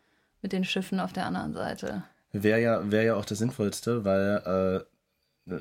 mit 0.41 0.53
den 0.53 0.63
Schiffen 0.63 0.99
auf 0.99 1.13
der 1.13 1.25
anderen 1.25 1.53
Seite. 1.53 2.03
Wäre 2.31 2.61
ja, 2.61 2.91
wär 2.91 3.03
ja 3.03 3.15
auch 3.15 3.25
das 3.25 3.39
Sinnvollste, 3.39 4.05
weil 4.05 4.85
äh, 5.47 5.51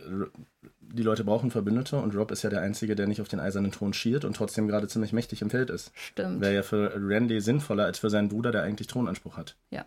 die 0.92 1.02
Leute 1.02 1.24
brauchen 1.24 1.50
Verbündete 1.50 1.96
und 1.96 2.14
Rob 2.14 2.30
ist 2.30 2.42
ja 2.42 2.50
der 2.50 2.60
Einzige, 2.60 2.94
der 2.94 3.06
nicht 3.06 3.20
auf 3.20 3.28
den 3.28 3.40
eisernen 3.40 3.72
Thron 3.72 3.92
schielt 3.92 4.24
und 4.24 4.36
trotzdem 4.36 4.66
gerade 4.66 4.88
ziemlich 4.88 5.12
mächtig 5.12 5.42
im 5.42 5.50
Feld 5.50 5.70
ist. 5.70 5.92
Stimmt. 5.94 6.40
Wäre 6.40 6.54
ja 6.54 6.62
für 6.62 6.92
Randy 6.96 7.40
sinnvoller 7.40 7.84
als 7.84 7.98
für 7.98 8.10
seinen 8.10 8.28
Bruder, 8.28 8.52
der 8.52 8.62
eigentlich 8.62 8.88
Thronanspruch 8.88 9.36
hat. 9.36 9.56
Ja. 9.70 9.84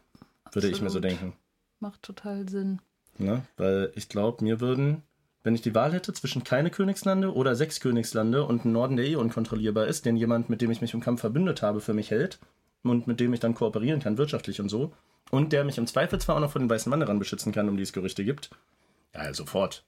Würde 0.52 0.68
ich 0.68 0.82
mir 0.82 0.89
so 0.89 1.00
absolut. 1.00 1.04
denken. 1.04 1.34
Macht 1.80 2.02
total 2.04 2.50
Sinn. 2.50 2.82
Ne? 3.18 3.43
Weil 3.58 3.91
ich 3.95 4.10
glaube, 4.10 4.43
mir 4.43 4.60
würden, 4.60 5.04
wenn 5.43 5.56
ich 5.56 5.62
die 5.62 5.76
Wahl 5.76 5.93
hätte 5.93 6.14
zwischen 6.14 6.43
keine 6.43 6.70
Königslande 6.70 7.34
oder 7.34 7.56
sechs 7.56 7.80
Königslande 7.80 8.45
und 8.45 8.64
einen 8.64 8.74
Norden, 8.74 8.97
der 8.97 9.06
eh 9.06 9.16
unkontrollierbar 9.16 9.88
ist, 9.88 10.06
den 10.06 10.18
jemand, 10.18 10.50
mit 10.50 10.62
dem 10.62 10.72
ich 10.72 10.82
mich 10.82 10.93
im 10.93 11.02
Kampf 11.02 11.22
verbündet 11.22 11.62
habe, 11.62 11.82
für 11.82 11.93
mich 11.93 12.12
hält 12.12 12.39
und 12.84 13.08
mit 13.08 13.20
dem 13.20 13.34
ich 13.34 13.39
dann 13.39 13.56
kooperieren 13.56 14.00
kann, 14.00 14.18
wirtschaftlich 14.18 14.62
und 14.62 14.70
so, 14.70 14.93
und 15.32 15.54
der 15.54 15.64
mich 15.64 15.78
im 15.78 15.88
Zweifelsfall 15.88 16.38
auch 16.38 16.41
noch 16.41 16.52
von 16.52 16.64
den 16.64 16.70
weißen 16.70 16.91
Wanderern 16.91 17.20
beschützen 17.20 17.52
kann, 17.52 17.70
um 17.70 17.78
die 17.78 17.84
es 17.84 17.93
Gerüchte 17.93 18.24
gibt, 18.24 18.50
ja, 19.14 19.34
sofort. 19.34 19.84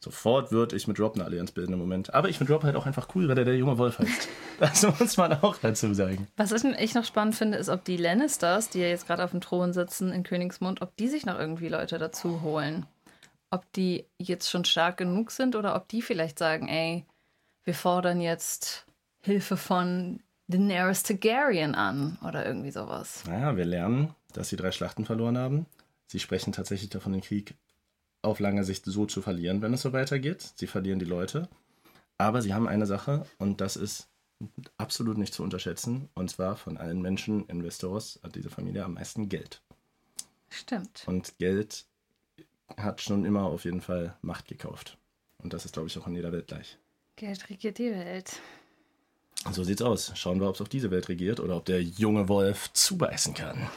Sofort 0.00 0.52
würde 0.52 0.76
ich 0.76 0.86
mit 0.86 1.00
Rob 1.00 1.14
eine 1.14 1.24
Allianz 1.24 1.52
bilden 1.52 1.72
im 1.72 1.78
Moment. 1.78 2.14
Aber 2.14 2.28
ich 2.28 2.38
finde 2.38 2.52
Rob 2.52 2.64
halt 2.64 2.76
auch 2.76 2.86
einfach 2.86 3.08
cool, 3.14 3.28
weil 3.28 3.34
der 3.34 3.44
der 3.44 3.56
junge 3.56 3.78
Wolf 3.78 3.98
heißt. 3.98 4.28
Das 4.58 4.82
muss 4.98 5.18
man 5.18 5.34
auch 5.34 5.56
dazu 5.58 5.92
sagen. 5.92 6.28
Was 6.38 6.50
ich 6.50 6.64
ich 6.64 6.94
noch 6.94 7.04
spannend 7.04 7.34
finde, 7.34 7.58
ist, 7.58 7.68
ob 7.68 7.84
die 7.84 7.98
Lannisters, 7.98 8.70
die 8.70 8.80
ja 8.80 8.86
jetzt 8.86 9.06
gerade 9.06 9.22
auf 9.22 9.32
dem 9.32 9.42
Thron 9.42 9.74
sitzen 9.74 10.12
in 10.12 10.22
Königsmund, 10.22 10.80
ob 10.80 10.96
die 10.96 11.08
sich 11.08 11.26
noch 11.26 11.38
irgendwie 11.38 11.68
Leute 11.68 11.98
dazu 11.98 12.40
holen. 12.40 12.86
Ob 13.50 13.70
die 13.74 14.06
jetzt 14.16 14.50
schon 14.50 14.64
stark 14.64 14.96
genug 14.96 15.30
sind 15.30 15.56
oder 15.56 15.76
ob 15.76 15.88
die 15.88 16.00
vielleicht 16.00 16.38
sagen, 16.38 16.68
ey, 16.68 17.04
wir 17.64 17.74
fordern 17.74 18.20
jetzt 18.22 18.86
Hilfe 19.20 19.58
von 19.58 20.20
Daenerys 20.48 21.02
Targaryen 21.02 21.74
an 21.74 22.18
oder 22.26 22.46
irgendwie 22.46 22.70
sowas. 22.70 23.24
Naja, 23.26 23.56
wir 23.56 23.64
lernen, 23.64 24.14
dass 24.32 24.48
sie 24.48 24.56
drei 24.56 24.70
Schlachten 24.70 25.04
verloren 25.04 25.36
haben. 25.36 25.66
Sie 26.06 26.20
sprechen 26.20 26.52
tatsächlich 26.52 26.90
davon, 26.90 27.12
den 27.12 27.20
Krieg 27.20 27.54
auf 28.26 28.40
lange 28.40 28.64
Sicht 28.64 28.84
so 28.84 29.06
zu 29.06 29.22
verlieren, 29.22 29.62
wenn 29.62 29.72
es 29.72 29.82
so 29.82 29.92
weitergeht. 29.92 30.52
Sie 30.56 30.66
verlieren 30.66 30.98
die 30.98 31.04
Leute. 31.04 31.48
Aber 32.18 32.42
sie 32.42 32.54
haben 32.54 32.68
eine 32.68 32.86
Sache 32.86 33.26
und 33.38 33.60
das 33.60 33.76
ist 33.76 34.08
absolut 34.76 35.18
nicht 35.18 35.34
zu 35.34 35.42
unterschätzen. 35.42 36.08
Und 36.14 36.30
zwar 36.30 36.56
von 36.56 36.76
allen 36.76 37.00
Menschen 37.00 37.46
in 37.46 37.62
Westeros 37.62 38.20
hat 38.22 38.34
diese 38.34 38.50
Familie 38.50 38.84
am 38.84 38.94
meisten 38.94 39.28
Geld. 39.28 39.62
Stimmt. 40.48 41.04
Und 41.06 41.38
Geld 41.38 41.86
hat 42.76 43.00
schon 43.00 43.24
immer 43.24 43.44
auf 43.44 43.64
jeden 43.64 43.80
Fall 43.80 44.16
Macht 44.22 44.48
gekauft. 44.48 44.98
Und 45.42 45.52
das 45.52 45.64
ist, 45.64 45.72
glaube 45.72 45.88
ich, 45.88 45.98
auch 45.98 46.06
in 46.06 46.14
jeder 46.14 46.32
Welt 46.32 46.48
gleich. 46.48 46.78
Geld 47.16 47.48
regiert 47.48 47.78
die 47.78 47.90
Welt. 47.90 48.40
So 49.52 49.62
sieht's 49.62 49.82
aus. 49.82 50.12
Schauen 50.16 50.40
wir, 50.40 50.48
ob 50.48 50.54
es 50.56 50.60
auch 50.60 50.68
diese 50.68 50.90
Welt 50.90 51.08
regiert 51.08 51.40
oder 51.40 51.56
ob 51.56 51.66
der 51.66 51.82
junge 51.82 52.28
Wolf 52.28 52.72
zubeißen 52.72 53.34
kann. 53.34 53.68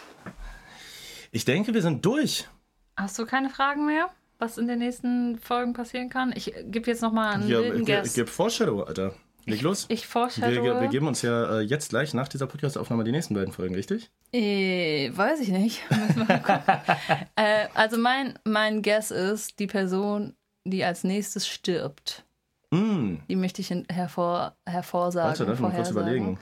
Ich 1.31 1.45
denke, 1.45 1.73
wir 1.73 1.81
sind 1.81 2.03
durch. 2.05 2.47
Hast 2.95 3.19
du 3.19 3.25
keine 3.25 3.49
Fragen 3.49 3.85
mehr? 3.85 4.09
Was 4.39 4.57
in 4.57 4.67
den 4.67 4.79
nächsten 4.79 5.37
Folgen 5.37 5.73
passieren 5.73 6.09
kann? 6.09 6.33
Ich 6.35 6.53
gebe 6.65 6.89
jetzt 6.89 7.01
nochmal 7.01 7.35
einen 7.35 7.47
Ja, 7.47 7.59
wilden 7.61 7.85
Guess. 7.85 8.13
gib 8.15 8.29
Foreshadow, 8.29 8.81
Alter. 8.83 9.13
Leg 9.45 9.61
los. 9.61 9.85
Ich 9.89 10.01
Wir, 10.03 10.07
foreshadowe. 10.07 10.81
wir 10.81 10.87
geben 10.89 11.07
uns 11.07 11.21
ja 11.23 11.57
äh, 11.59 11.61
jetzt 11.61 11.89
gleich 11.89 12.13
nach 12.13 12.27
dieser 12.27 12.45
Podcast-Aufnahme 12.47 13.03
die 13.03 13.11
nächsten 13.11 13.33
beiden 13.33 13.51
Folgen, 13.51 13.73
richtig? 13.75 14.11
Äh, 14.31 15.09
weiß 15.15 15.39
ich 15.39 15.49
nicht. 15.49 15.81
Wir 16.15 16.43
äh, 17.35 17.67
also 17.73 17.97
mein, 17.97 18.37
mein 18.43 18.81
Guess 18.83 19.09
ist, 19.11 19.57
die 19.59 19.65
Person, 19.67 20.35
die 20.65 20.83
als 20.83 21.03
nächstes 21.03 21.47
stirbt, 21.47 22.25
Mm. 22.71 23.15
die 23.27 23.35
möchte 23.35 23.61
ich 23.61 23.71
hervor, 23.89 24.55
hervorsagen. 24.63 25.29
Warte, 25.29 25.45
darf 25.47 25.55
ich 25.55 25.59
mal 25.59 25.71
kurz 25.71 25.89
überlegen. 25.89 26.37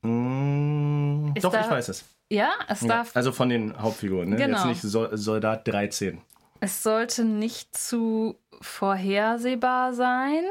Mm, 0.00 1.34
doch, 1.40 1.52
da- 1.52 1.60
ich 1.60 1.70
weiß 1.70 1.88
es. 1.90 2.04
Ja, 2.30 2.52
es 2.68 2.80
Ja, 2.80 2.88
darf. 2.88 3.14
also 3.14 3.32
von 3.32 3.50
den 3.50 3.76
Hauptfiguren, 3.78 4.30
ne? 4.30 4.36
Genau. 4.36 4.56
Jetzt 4.56 4.66
nicht 4.66 4.80
Sol 4.80 5.10
Soldat 5.12 5.68
13. 5.68 6.22
Es 6.64 6.84
sollte 6.84 7.24
nicht 7.24 7.76
zu 7.76 8.38
vorhersehbar 8.60 9.94
sein, 9.94 10.44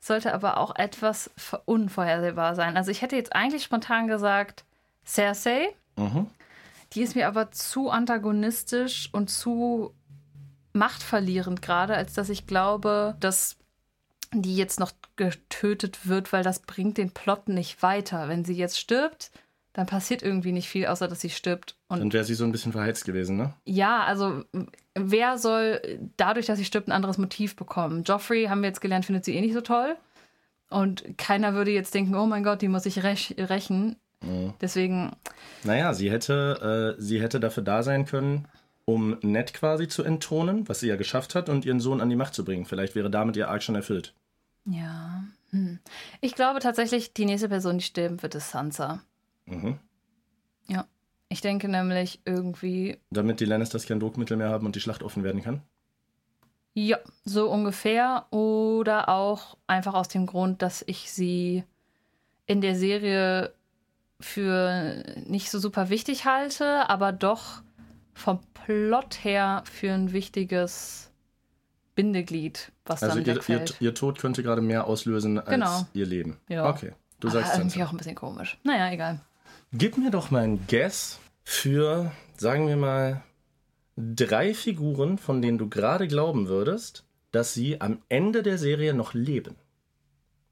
sollte 0.00 0.32
aber 0.32 0.56
auch 0.56 0.74
etwas 0.74 1.30
unvorhersehbar 1.66 2.54
sein. 2.54 2.78
Also 2.78 2.90
ich 2.90 3.02
hätte 3.02 3.16
jetzt 3.16 3.34
eigentlich 3.34 3.62
spontan 3.62 4.08
gesagt 4.08 4.64
Cersei. 5.04 5.68
Mhm. 5.96 6.30
Die 6.94 7.02
ist 7.02 7.14
mir 7.14 7.28
aber 7.28 7.50
zu 7.50 7.90
antagonistisch 7.90 9.10
und 9.12 9.28
zu 9.28 9.92
machtverlierend 10.72 11.60
gerade, 11.60 11.94
als 11.94 12.14
dass 12.14 12.30
ich 12.30 12.46
glaube, 12.46 13.14
dass 13.20 13.58
die 14.32 14.56
jetzt 14.56 14.80
noch 14.80 14.92
getötet 15.16 16.08
wird, 16.08 16.32
weil 16.32 16.42
das 16.42 16.60
bringt 16.60 16.96
den 16.96 17.10
Plot 17.10 17.48
nicht 17.48 17.82
weiter. 17.82 18.30
Wenn 18.30 18.46
sie 18.46 18.54
jetzt 18.54 18.80
stirbt, 18.80 19.30
dann 19.74 19.84
passiert 19.84 20.22
irgendwie 20.22 20.52
nicht 20.52 20.70
viel, 20.70 20.86
außer 20.86 21.06
dass 21.06 21.20
sie 21.20 21.28
stirbt. 21.28 21.76
Und 21.94 22.00
Dann 22.00 22.12
wäre 22.12 22.24
sie 22.24 22.34
so 22.34 22.44
ein 22.44 22.52
bisschen 22.52 22.72
verheizt 22.72 23.04
gewesen, 23.04 23.36
ne? 23.36 23.54
ja, 23.64 24.04
also 24.04 24.44
wer 24.94 25.38
soll 25.38 25.80
dadurch, 26.16 26.46
dass 26.46 26.58
sie 26.58 26.64
stirbt, 26.64 26.88
ein 26.88 26.92
anderes 26.92 27.18
Motiv 27.18 27.56
bekommen? 27.56 28.04
Joffrey, 28.04 28.46
haben 28.46 28.62
wir 28.62 28.68
jetzt 28.68 28.80
gelernt, 28.80 29.04
findet 29.04 29.24
sie 29.24 29.34
eh 29.34 29.40
nicht 29.40 29.54
so 29.54 29.60
toll. 29.60 29.96
Und 30.70 31.18
keiner 31.18 31.54
würde 31.54 31.70
jetzt 31.70 31.94
denken, 31.94 32.14
oh 32.14 32.26
mein 32.26 32.42
Gott, 32.42 32.62
die 32.62 32.68
muss 32.68 32.86
ich 32.86 33.02
rech 33.04 33.34
rächen. 33.38 33.96
Deswegen, 34.60 35.12
Naja, 35.64 35.92
sie 35.92 36.10
hätte, 36.10 36.94
äh, 36.98 37.00
sie 37.02 37.20
hätte 37.20 37.40
dafür 37.40 37.62
da 37.62 37.82
sein 37.82 38.06
können, 38.06 38.48
um 38.86 39.18
Ned 39.20 39.52
quasi 39.52 39.86
zu 39.86 40.02
entthronen, 40.02 40.66
was 40.66 40.80
sie 40.80 40.88
ja 40.88 40.96
geschafft 40.96 41.34
hat, 41.34 41.50
und 41.50 41.66
ihren 41.66 41.78
Sohn 41.78 42.00
an 42.00 42.08
die 42.08 42.16
Macht 42.16 42.34
zu 42.34 42.42
bringen. 42.44 42.64
Vielleicht 42.64 42.94
wäre 42.94 43.10
damit 43.10 43.36
ihr 43.36 43.48
Arc 43.50 43.62
schon 43.62 43.74
erfüllt. 43.74 44.14
ja. 44.64 45.24
Hm. 45.50 45.78
Ich 46.20 46.34
glaube 46.34 46.58
tatsächlich, 46.58 47.12
die 47.12 47.26
nächste 47.26 47.48
Person, 47.48 47.78
die 47.78 47.84
sterben 47.84 48.20
wird, 48.22 48.34
ist 48.34 48.50
Sansa. 48.50 49.02
Mhm. 49.46 49.78
Ja. 50.66 50.86
Ich 51.34 51.40
denke 51.40 51.68
nämlich 51.68 52.20
irgendwie, 52.24 52.96
Damit 53.10 53.40
die 53.40 53.44
Lannisters 53.44 53.86
kein 53.86 53.98
Druckmittel 53.98 54.36
mehr 54.36 54.50
haben 54.50 54.66
und 54.66 54.76
die 54.76 54.80
Schlacht 54.80 55.02
offen 55.02 55.24
werden 55.24 55.42
kann. 55.42 55.62
ja, 56.74 56.98
so 57.24 57.50
ungefähr. 57.50 58.26
Oder 58.30 59.08
auch 59.08 59.56
einfach 59.66 59.94
aus 59.94 60.06
dem 60.06 60.26
Grund, 60.26 60.62
dass 60.62 60.84
ich 60.86 61.10
sie 61.10 61.64
in 62.46 62.60
der 62.60 62.76
Serie 62.76 63.52
für 64.20 65.02
nicht 65.26 65.50
so 65.50 65.58
super 65.58 65.88
wichtig 65.88 66.24
halte, 66.24 66.88
aber 66.88 67.10
doch 67.10 67.62
vom 68.12 68.38
Plot 68.54 69.24
her 69.24 69.64
für 69.70 69.90
ein 69.92 70.12
wichtiges 70.12 71.10
Bindeglied, 71.96 72.70
was 72.86 73.02
Also 73.02 73.20
dann 73.20 73.26
ihr, 73.26 73.48
ihr, 73.48 73.64
ihr 73.80 73.94
Tod 73.94 74.20
könnte 74.20 74.44
gerade 74.44 74.62
mehr 74.62 74.86
auslösen 74.86 75.38
als 75.40 75.48
Genau. 75.48 75.86
ihr 75.94 76.06
Leben. 76.06 76.36
Ja. 76.48 76.68
Okay, 76.70 76.92
du 77.18 77.26
aber 77.26 77.40
sagst 77.40 77.54
irgendwie 77.58 77.78
Sansa. 77.78 77.88
auch 77.88 77.92
ein 77.92 77.96
bisschen 77.98 78.14
komisch. 78.14 78.56
Naja, 78.62 78.92
egal. 78.92 79.18
Gib 79.72 79.98
mir 79.98 80.12
doch 80.12 80.30
mal 80.30 80.44
ein 80.44 80.64
Guess 80.68 81.18
für, 81.44 82.10
sagen 82.36 82.66
wir 82.66 82.76
mal, 82.76 83.22
drei 83.96 84.54
Figuren, 84.54 85.18
von 85.18 85.42
denen 85.42 85.58
du 85.58 85.68
gerade 85.68 86.08
glauben 86.08 86.48
würdest, 86.48 87.04
dass 87.30 87.54
sie 87.54 87.80
am 87.80 88.02
Ende 88.08 88.42
der 88.42 88.58
Serie 88.58 88.94
noch 88.94 89.14
leben. 89.14 89.56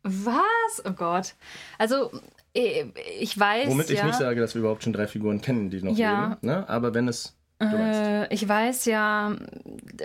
Was? 0.02 0.82
Oh 0.84 0.92
Gott. 0.92 1.34
Also, 1.78 2.10
ich 2.52 3.38
weiß 3.38 3.68
Womit 3.68 3.90
ich 3.90 3.98
ja, 3.98 4.06
nicht 4.06 4.18
sage, 4.18 4.40
dass 4.40 4.54
wir 4.54 4.60
überhaupt 4.60 4.82
schon 4.82 4.92
drei 4.92 5.06
Figuren 5.06 5.40
kennen, 5.40 5.70
die 5.70 5.82
noch 5.82 5.96
Ja. 5.96 6.28
leben. 6.28 6.36
Ne? 6.42 6.68
Aber 6.68 6.92
wenn 6.94 7.08
es. 7.08 7.36
Äh, 7.60 8.32
ich 8.34 8.46
weiß 8.48 8.84
ja, 8.86 9.36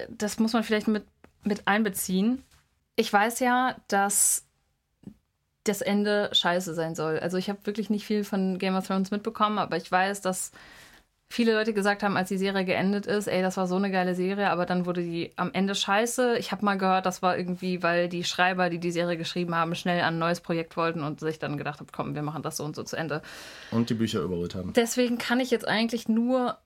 das 0.09 0.39
muss 0.39 0.53
man 0.53 0.63
vielleicht 0.63 0.87
mit, 0.87 1.03
mit 1.43 1.67
einbeziehen. 1.67 2.43
Ich 2.95 3.11
weiß 3.11 3.39
ja, 3.39 3.75
dass 3.87 4.46
das 5.67 5.81
Ende 5.81 6.29
scheiße 6.33 6.73
sein 6.73 6.95
soll. 6.95 7.19
Also 7.19 7.37
ich 7.37 7.49
habe 7.49 7.59
wirklich 7.65 7.89
nicht 7.89 8.05
viel 8.05 8.23
von 8.23 8.57
Game 8.57 8.75
of 8.75 8.87
Thrones 8.87 9.11
mitbekommen, 9.11 9.59
aber 9.59 9.77
ich 9.77 9.91
weiß, 9.91 10.21
dass 10.21 10.51
viele 11.29 11.53
Leute 11.53 11.73
gesagt 11.73 12.03
haben, 12.03 12.15
als 12.15 12.29
die 12.29 12.37
Serie 12.37 12.63
geendet 12.63 13.05
ist, 13.05 13.27
ey, 13.27 13.41
das 13.41 13.57
war 13.57 13.67
so 13.67 13.75
eine 13.75 13.91
geile 13.91 14.15
Serie, 14.15 14.49
aber 14.49 14.65
dann 14.65 14.85
wurde 14.85 15.01
die 15.01 15.31
am 15.35 15.51
Ende 15.53 15.75
scheiße. 15.75 16.37
Ich 16.37 16.51
habe 16.51 16.63
mal 16.63 16.77
gehört, 16.77 17.05
das 17.05 17.21
war 17.21 17.37
irgendwie, 17.37 17.83
weil 17.83 18.07
die 18.07 18.23
Schreiber, 18.23 18.69
die 18.69 18.79
die 18.79 18.91
Serie 18.91 19.17
geschrieben 19.17 19.53
haben, 19.55 19.75
schnell 19.75 20.01
an 20.01 20.15
ein 20.15 20.19
neues 20.19 20.41
Projekt 20.41 20.77
wollten 20.77 21.03
und 21.03 21.19
sich 21.19 21.39
dann 21.39 21.57
gedacht 21.57 21.79
haben, 21.79 21.89
komm, 21.91 22.15
wir 22.15 22.21
machen 22.21 22.43
das 22.43 22.57
so 22.57 22.63
und 22.63 22.75
so 22.75 22.83
zu 22.83 22.95
Ende. 22.95 23.21
Und 23.71 23.89
die 23.89 23.93
Bücher 23.93 24.21
überholt 24.21 24.55
haben. 24.55 24.73
Deswegen 24.73 25.17
kann 25.17 25.39
ich 25.39 25.51
jetzt 25.51 25.67
eigentlich 25.67 26.07
nur. 26.07 26.57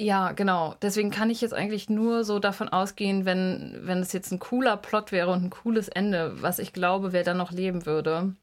Ja, 0.00 0.30
genau. 0.32 0.76
Deswegen 0.80 1.10
kann 1.10 1.28
ich 1.28 1.40
jetzt 1.40 1.54
eigentlich 1.54 1.90
nur 1.90 2.22
so 2.24 2.38
davon 2.38 2.68
ausgehen, 2.68 3.24
wenn, 3.24 3.78
wenn 3.82 3.98
es 3.98 4.12
jetzt 4.12 4.30
ein 4.30 4.38
cooler 4.38 4.76
Plot 4.76 5.10
wäre 5.10 5.30
und 5.32 5.44
ein 5.44 5.50
cooles 5.50 5.88
Ende, 5.88 6.40
was 6.40 6.60
ich 6.60 6.72
glaube, 6.72 7.12
wer 7.12 7.24
dann 7.24 7.36
noch 7.36 7.50
leben 7.50 7.84
würde. 7.84 8.36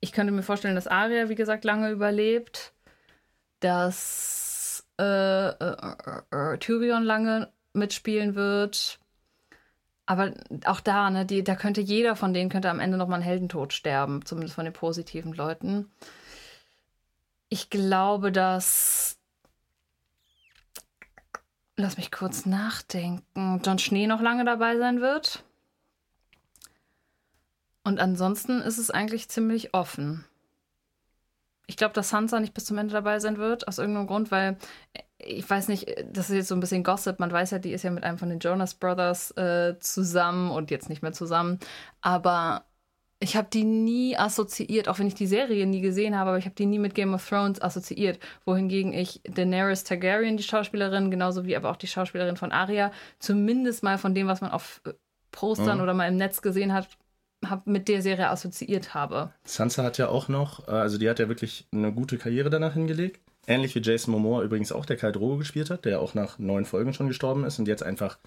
Ich 0.00 0.12
könnte 0.12 0.32
mir 0.32 0.42
vorstellen, 0.42 0.74
dass 0.74 0.86
Arya, 0.86 1.28
wie 1.30 1.34
gesagt, 1.34 1.64
lange 1.64 1.90
überlebt, 1.90 2.72
dass 3.60 4.86
äh, 5.00 5.48
äh, 5.48 5.76
äh, 6.30 6.54
äh, 6.54 6.58
Tyrion 6.58 7.04
lange 7.04 7.50
mitspielen 7.72 8.34
wird. 8.34 8.98
Aber 10.06 10.32
auch 10.66 10.80
da, 10.80 11.10
ne, 11.10 11.24
die, 11.26 11.42
da 11.44 11.54
könnte 11.56 11.80
jeder 11.80 12.16
von 12.16 12.34
denen 12.34 12.50
könnte 12.50 12.70
am 12.70 12.80
Ende 12.80 12.98
noch 12.98 13.08
mal 13.08 13.16
einen 13.16 13.24
Heldentod 13.24 13.72
sterben, 13.72 14.24
zumindest 14.26 14.54
von 14.54 14.64
den 14.64 14.74
positiven 14.74 15.32
Leuten. 15.34 15.90
Ich 17.48 17.70
glaube, 17.70 18.32
dass. 18.32 19.13
Lass 21.76 21.96
mich 21.96 22.12
kurz 22.12 22.46
nachdenken. 22.46 23.60
John 23.64 23.78
Schnee 23.78 24.06
noch 24.06 24.20
lange 24.20 24.44
dabei 24.44 24.76
sein 24.76 25.00
wird. 25.00 25.42
Und 27.82 28.00
ansonsten 28.00 28.60
ist 28.60 28.78
es 28.78 28.90
eigentlich 28.90 29.28
ziemlich 29.28 29.74
offen. 29.74 30.24
Ich 31.66 31.76
glaube, 31.76 31.94
dass 31.94 32.10
Sansa 32.10 32.40
nicht 32.40 32.54
bis 32.54 32.64
zum 32.64 32.78
Ende 32.78 32.92
dabei 32.92 33.18
sein 33.18 33.38
wird, 33.38 33.68
aus 33.68 33.78
irgendeinem 33.78 34.06
Grund, 34.06 34.30
weil 34.30 34.56
äh, 34.92 35.02
ich 35.18 35.48
weiß 35.48 35.68
nicht, 35.68 35.86
das 36.12 36.28
ist 36.28 36.36
jetzt 36.36 36.48
so 36.48 36.54
ein 36.54 36.60
bisschen 36.60 36.84
Gossip. 36.84 37.18
Man 37.18 37.32
weiß 37.32 37.52
ja, 37.52 37.58
die 37.58 37.72
ist 37.72 37.82
ja 37.82 37.90
mit 37.90 38.04
einem 38.04 38.18
von 38.18 38.28
den 38.28 38.38
Jonas 38.38 38.74
Brothers 38.74 39.30
äh, 39.32 39.78
zusammen 39.80 40.50
und 40.50 40.70
jetzt 40.70 40.88
nicht 40.88 41.02
mehr 41.02 41.12
zusammen. 41.12 41.58
Aber 42.02 42.66
ich 43.24 43.36
habe 43.36 43.48
die 43.50 43.64
nie 43.64 44.16
assoziiert, 44.16 44.86
auch 44.88 44.98
wenn 44.98 45.06
ich 45.06 45.14
die 45.14 45.26
Serie 45.26 45.66
nie 45.66 45.80
gesehen 45.80 46.14
habe, 46.16 46.28
aber 46.30 46.38
ich 46.38 46.44
habe 46.44 46.54
die 46.54 46.66
nie 46.66 46.78
mit 46.78 46.94
Game 46.94 47.14
of 47.14 47.26
Thrones 47.26 47.60
assoziiert. 47.60 48.18
Wohingegen 48.44 48.92
ich 48.92 49.22
Daenerys 49.24 49.82
Targaryen, 49.82 50.36
die 50.36 50.42
Schauspielerin, 50.42 51.10
genauso 51.10 51.46
wie 51.46 51.56
aber 51.56 51.70
auch 51.70 51.76
die 51.76 51.86
Schauspielerin 51.86 52.36
von 52.36 52.52
Arya, 52.52 52.92
zumindest 53.18 53.82
mal 53.82 53.96
von 53.98 54.14
dem, 54.14 54.26
was 54.26 54.42
man 54.42 54.50
auf 54.50 54.82
äh, 54.86 54.90
Postern 55.32 55.78
Mhm. 55.78 55.82
oder 55.82 55.94
mal 55.94 56.06
im 56.08 56.16
Netz 56.16 56.42
gesehen 56.42 56.72
hat, 56.74 56.86
hab, 57.46 57.66
mit 57.66 57.88
der 57.88 58.02
Serie 58.02 58.28
assoziiert 58.28 58.92
habe. 58.94 59.32
Sansa 59.44 59.82
hat 59.82 59.96
ja 59.98 60.08
auch 60.08 60.28
noch, 60.28 60.68
äh, 60.68 60.72
also 60.72 60.98
die 60.98 61.08
hat 61.08 61.18
ja 61.18 61.28
wirklich 61.28 61.66
eine 61.72 61.92
gute 61.92 62.18
Karriere 62.18 62.50
danach 62.50 62.74
hingelegt. 62.74 63.20
Ähnlich 63.46 63.74
wie 63.74 63.80
Jason 63.80 64.12
Momoa 64.12 64.42
übrigens 64.42 64.70
auch, 64.70 64.84
der 64.86 64.96
Khal 64.96 65.12
Drogo 65.12 65.38
gespielt 65.38 65.70
hat, 65.70 65.84
der 65.86 66.00
auch 66.00 66.14
nach 66.14 66.38
neun 66.38 66.64
Folgen 66.66 66.92
schon 66.94 67.08
gestorben 67.08 67.44
ist 67.44 67.58
und 67.58 67.68
jetzt 67.68 67.82
einfach 67.82 68.18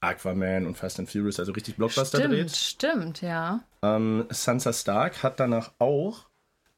Aquaman 0.00 0.66
und 0.66 0.76
Fast 0.78 0.98
and 0.98 1.10
Furious, 1.10 1.38
also 1.38 1.52
richtig 1.52 1.76
Blockbuster 1.76 2.18
stimmt, 2.18 2.34
dreht. 2.34 2.50
stimmt, 2.56 3.20
ja. 3.22 3.60
Ähm, 3.82 4.26
Sansa 4.30 4.72
Stark 4.72 5.22
hat 5.22 5.40
danach 5.40 5.72
auch 5.78 6.26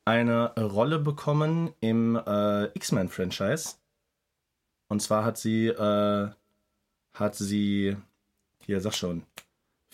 eine 0.05 0.55
Rolle 0.57 0.99
bekommen 0.99 1.73
im 1.81 2.17
äh, 2.17 2.67
X-Men-Franchise. 2.77 3.77
Und 4.89 5.01
zwar 5.01 5.25
hat 5.25 5.39
sie, 5.39 5.69
äh, 5.69 6.29
hat 7.15 7.35
sie, 7.35 7.97
hier 8.61 8.81
sag 8.81 8.95
schon, 8.95 9.23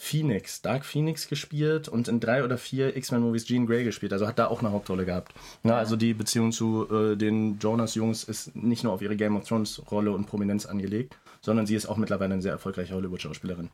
Phoenix, 0.00 0.62
Dark 0.62 0.84
Phoenix 0.84 1.26
gespielt 1.26 1.88
und 1.88 2.06
in 2.06 2.20
drei 2.20 2.44
oder 2.44 2.56
vier 2.56 2.96
X-Men-Movies 2.96 3.46
Jean 3.46 3.66
Grey 3.66 3.82
gespielt. 3.82 4.12
Also 4.12 4.28
hat 4.28 4.38
da 4.38 4.46
auch 4.46 4.60
eine 4.60 4.70
Hauptrolle 4.70 5.04
gehabt. 5.04 5.34
Na, 5.64 5.76
also 5.76 5.96
die 5.96 6.14
Beziehung 6.14 6.52
zu 6.52 6.88
äh, 6.88 7.16
den 7.16 7.58
Jonas-Jungs 7.58 8.24
ist 8.24 8.54
nicht 8.54 8.84
nur 8.84 8.92
auf 8.92 9.02
ihre 9.02 9.16
Game 9.16 9.36
of 9.36 9.46
Thrones-Rolle 9.48 10.12
und 10.12 10.26
Prominenz 10.26 10.66
angelegt, 10.66 11.18
sondern 11.40 11.66
sie 11.66 11.74
ist 11.74 11.86
auch 11.86 11.96
mittlerweile 11.96 12.34
eine 12.34 12.42
sehr 12.42 12.52
erfolgreiche 12.52 12.94
Hollywood-Schauspielerin. 12.94 13.70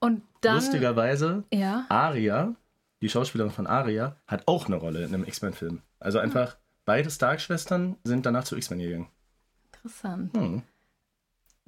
Und 0.00 0.22
dann. 0.40 0.56
Lustigerweise 0.56 1.44
Ja. 1.52 1.86
Aria, 1.88 2.54
die 3.00 3.08
Schauspielerin 3.08 3.52
von 3.52 3.66
Aria, 3.66 4.16
hat 4.26 4.46
auch 4.46 4.66
eine 4.66 4.76
Rolle 4.76 5.04
in 5.04 5.14
einem 5.14 5.24
X-Men-Film. 5.24 5.82
Also 6.00 6.18
einfach 6.18 6.56
beide 6.84 7.10
Stark-Schwestern 7.10 7.96
sind 8.04 8.26
danach 8.26 8.44
zu 8.44 8.56
X-Men 8.56 8.78
gegangen. 8.78 9.08
Interessant. 9.72 10.36
Hm. 10.36 10.62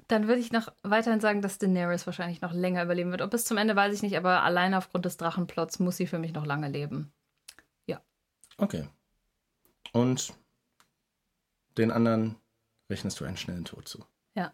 Dann 0.07 0.27
würde 0.27 0.41
ich 0.41 0.51
noch 0.51 0.71
weiterhin 0.83 1.21
sagen, 1.21 1.41
dass 1.41 1.57
Daenerys 1.57 2.05
wahrscheinlich 2.05 2.41
noch 2.41 2.53
länger 2.53 2.83
überleben 2.83 3.11
wird. 3.11 3.21
Ob 3.21 3.31
bis 3.31 3.45
zum 3.45 3.57
Ende 3.57 3.75
weiß 3.75 3.93
ich 3.95 4.01
nicht, 4.01 4.17
aber 4.17 4.43
alleine 4.43 4.77
aufgrund 4.77 5.05
des 5.05 5.15
Drachenplots 5.17 5.79
muss 5.79 5.97
sie 5.97 6.07
für 6.07 6.19
mich 6.19 6.33
noch 6.33 6.45
lange 6.45 6.67
leben. 6.67 7.13
Okay. 8.61 8.87
Und 9.91 10.33
den 11.77 11.91
anderen 11.91 12.35
rechnest 12.89 13.19
du 13.19 13.25
einen 13.25 13.37
schnellen 13.37 13.65
Tod 13.65 13.87
zu. 13.87 14.05
Ja. 14.35 14.53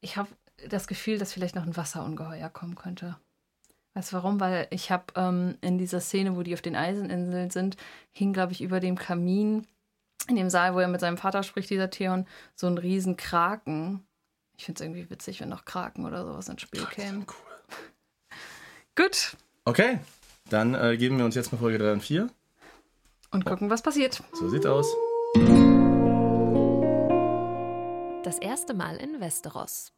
Ich 0.00 0.16
habe 0.16 0.28
das 0.68 0.86
Gefühl, 0.86 1.18
dass 1.18 1.32
vielleicht 1.32 1.54
noch 1.54 1.64
ein 1.64 1.76
Wasserungeheuer 1.76 2.48
kommen 2.48 2.74
könnte. 2.74 3.16
Weißt 3.94 4.12
du 4.12 4.16
warum? 4.16 4.40
Weil 4.40 4.66
ich 4.70 4.90
habe 4.90 5.04
ähm, 5.16 5.56
in 5.60 5.78
dieser 5.78 6.00
Szene, 6.00 6.36
wo 6.36 6.42
die 6.42 6.54
auf 6.54 6.62
den 6.62 6.76
Eiseninseln 6.76 7.50
sind, 7.50 7.76
hing, 8.12 8.32
glaube 8.32 8.52
ich, 8.52 8.60
über 8.60 8.80
dem 8.80 8.96
Kamin, 8.96 9.66
in 10.28 10.36
dem 10.36 10.50
Saal, 10.50 10.74
wo 10.74 10.80
er 10.80 10.88
mit 10.88 11.00
seinem 11.00 11.16
Vater 11.16 11.42
spricht, 11.42 11.70
dieser 11.70 11.90
Theon, 11.90 12.26
so 12.54 12.66
ein 12.66 12.78
riesen 12.78 13.16
Kraken. 13.16 14.06
Ich 14.56 14.64
finde 14.64 14.78
es 14.78 14.86
irgendwie 14.86 15.10
witzig, 15.10 15.40
wenn 15.40 15.48
noch 15.48 15.64
Kraken 15.64 16.04
oder 16.04 16.24
sowas 16.24 16.48
ins 16.48 16.62
Spiel 16.62 16.84
kämen. 16.86 17.26
Cool. 17.26 17.76
Gut. 18.94 19.36
Okay, 19.64 19.98
dann 20.48 20.74
äh, 20.74 20.96
geben 20.96 21.18
wir 21.18 21.24
uns 21.24 21.34
jetzt 21.34 21.52
mal 21.52 21.58
Folge 21.58 21.78
3 21.78 21.92
und 21.92 22.00
4. 22.02 22.28
Und 23.30 23.44
gucken, 23.44 23.68
was 23.68 23.82
passiert. 23.82 24.22
So 24.32 24.48
sieht's 24.48 24.66
aus. 24.66 24.86
Das 28.24 28.38
erste 28.38 28.74
Mal 28.74 28.96
in 28.96 29.20
Westeros. 29.20 29.92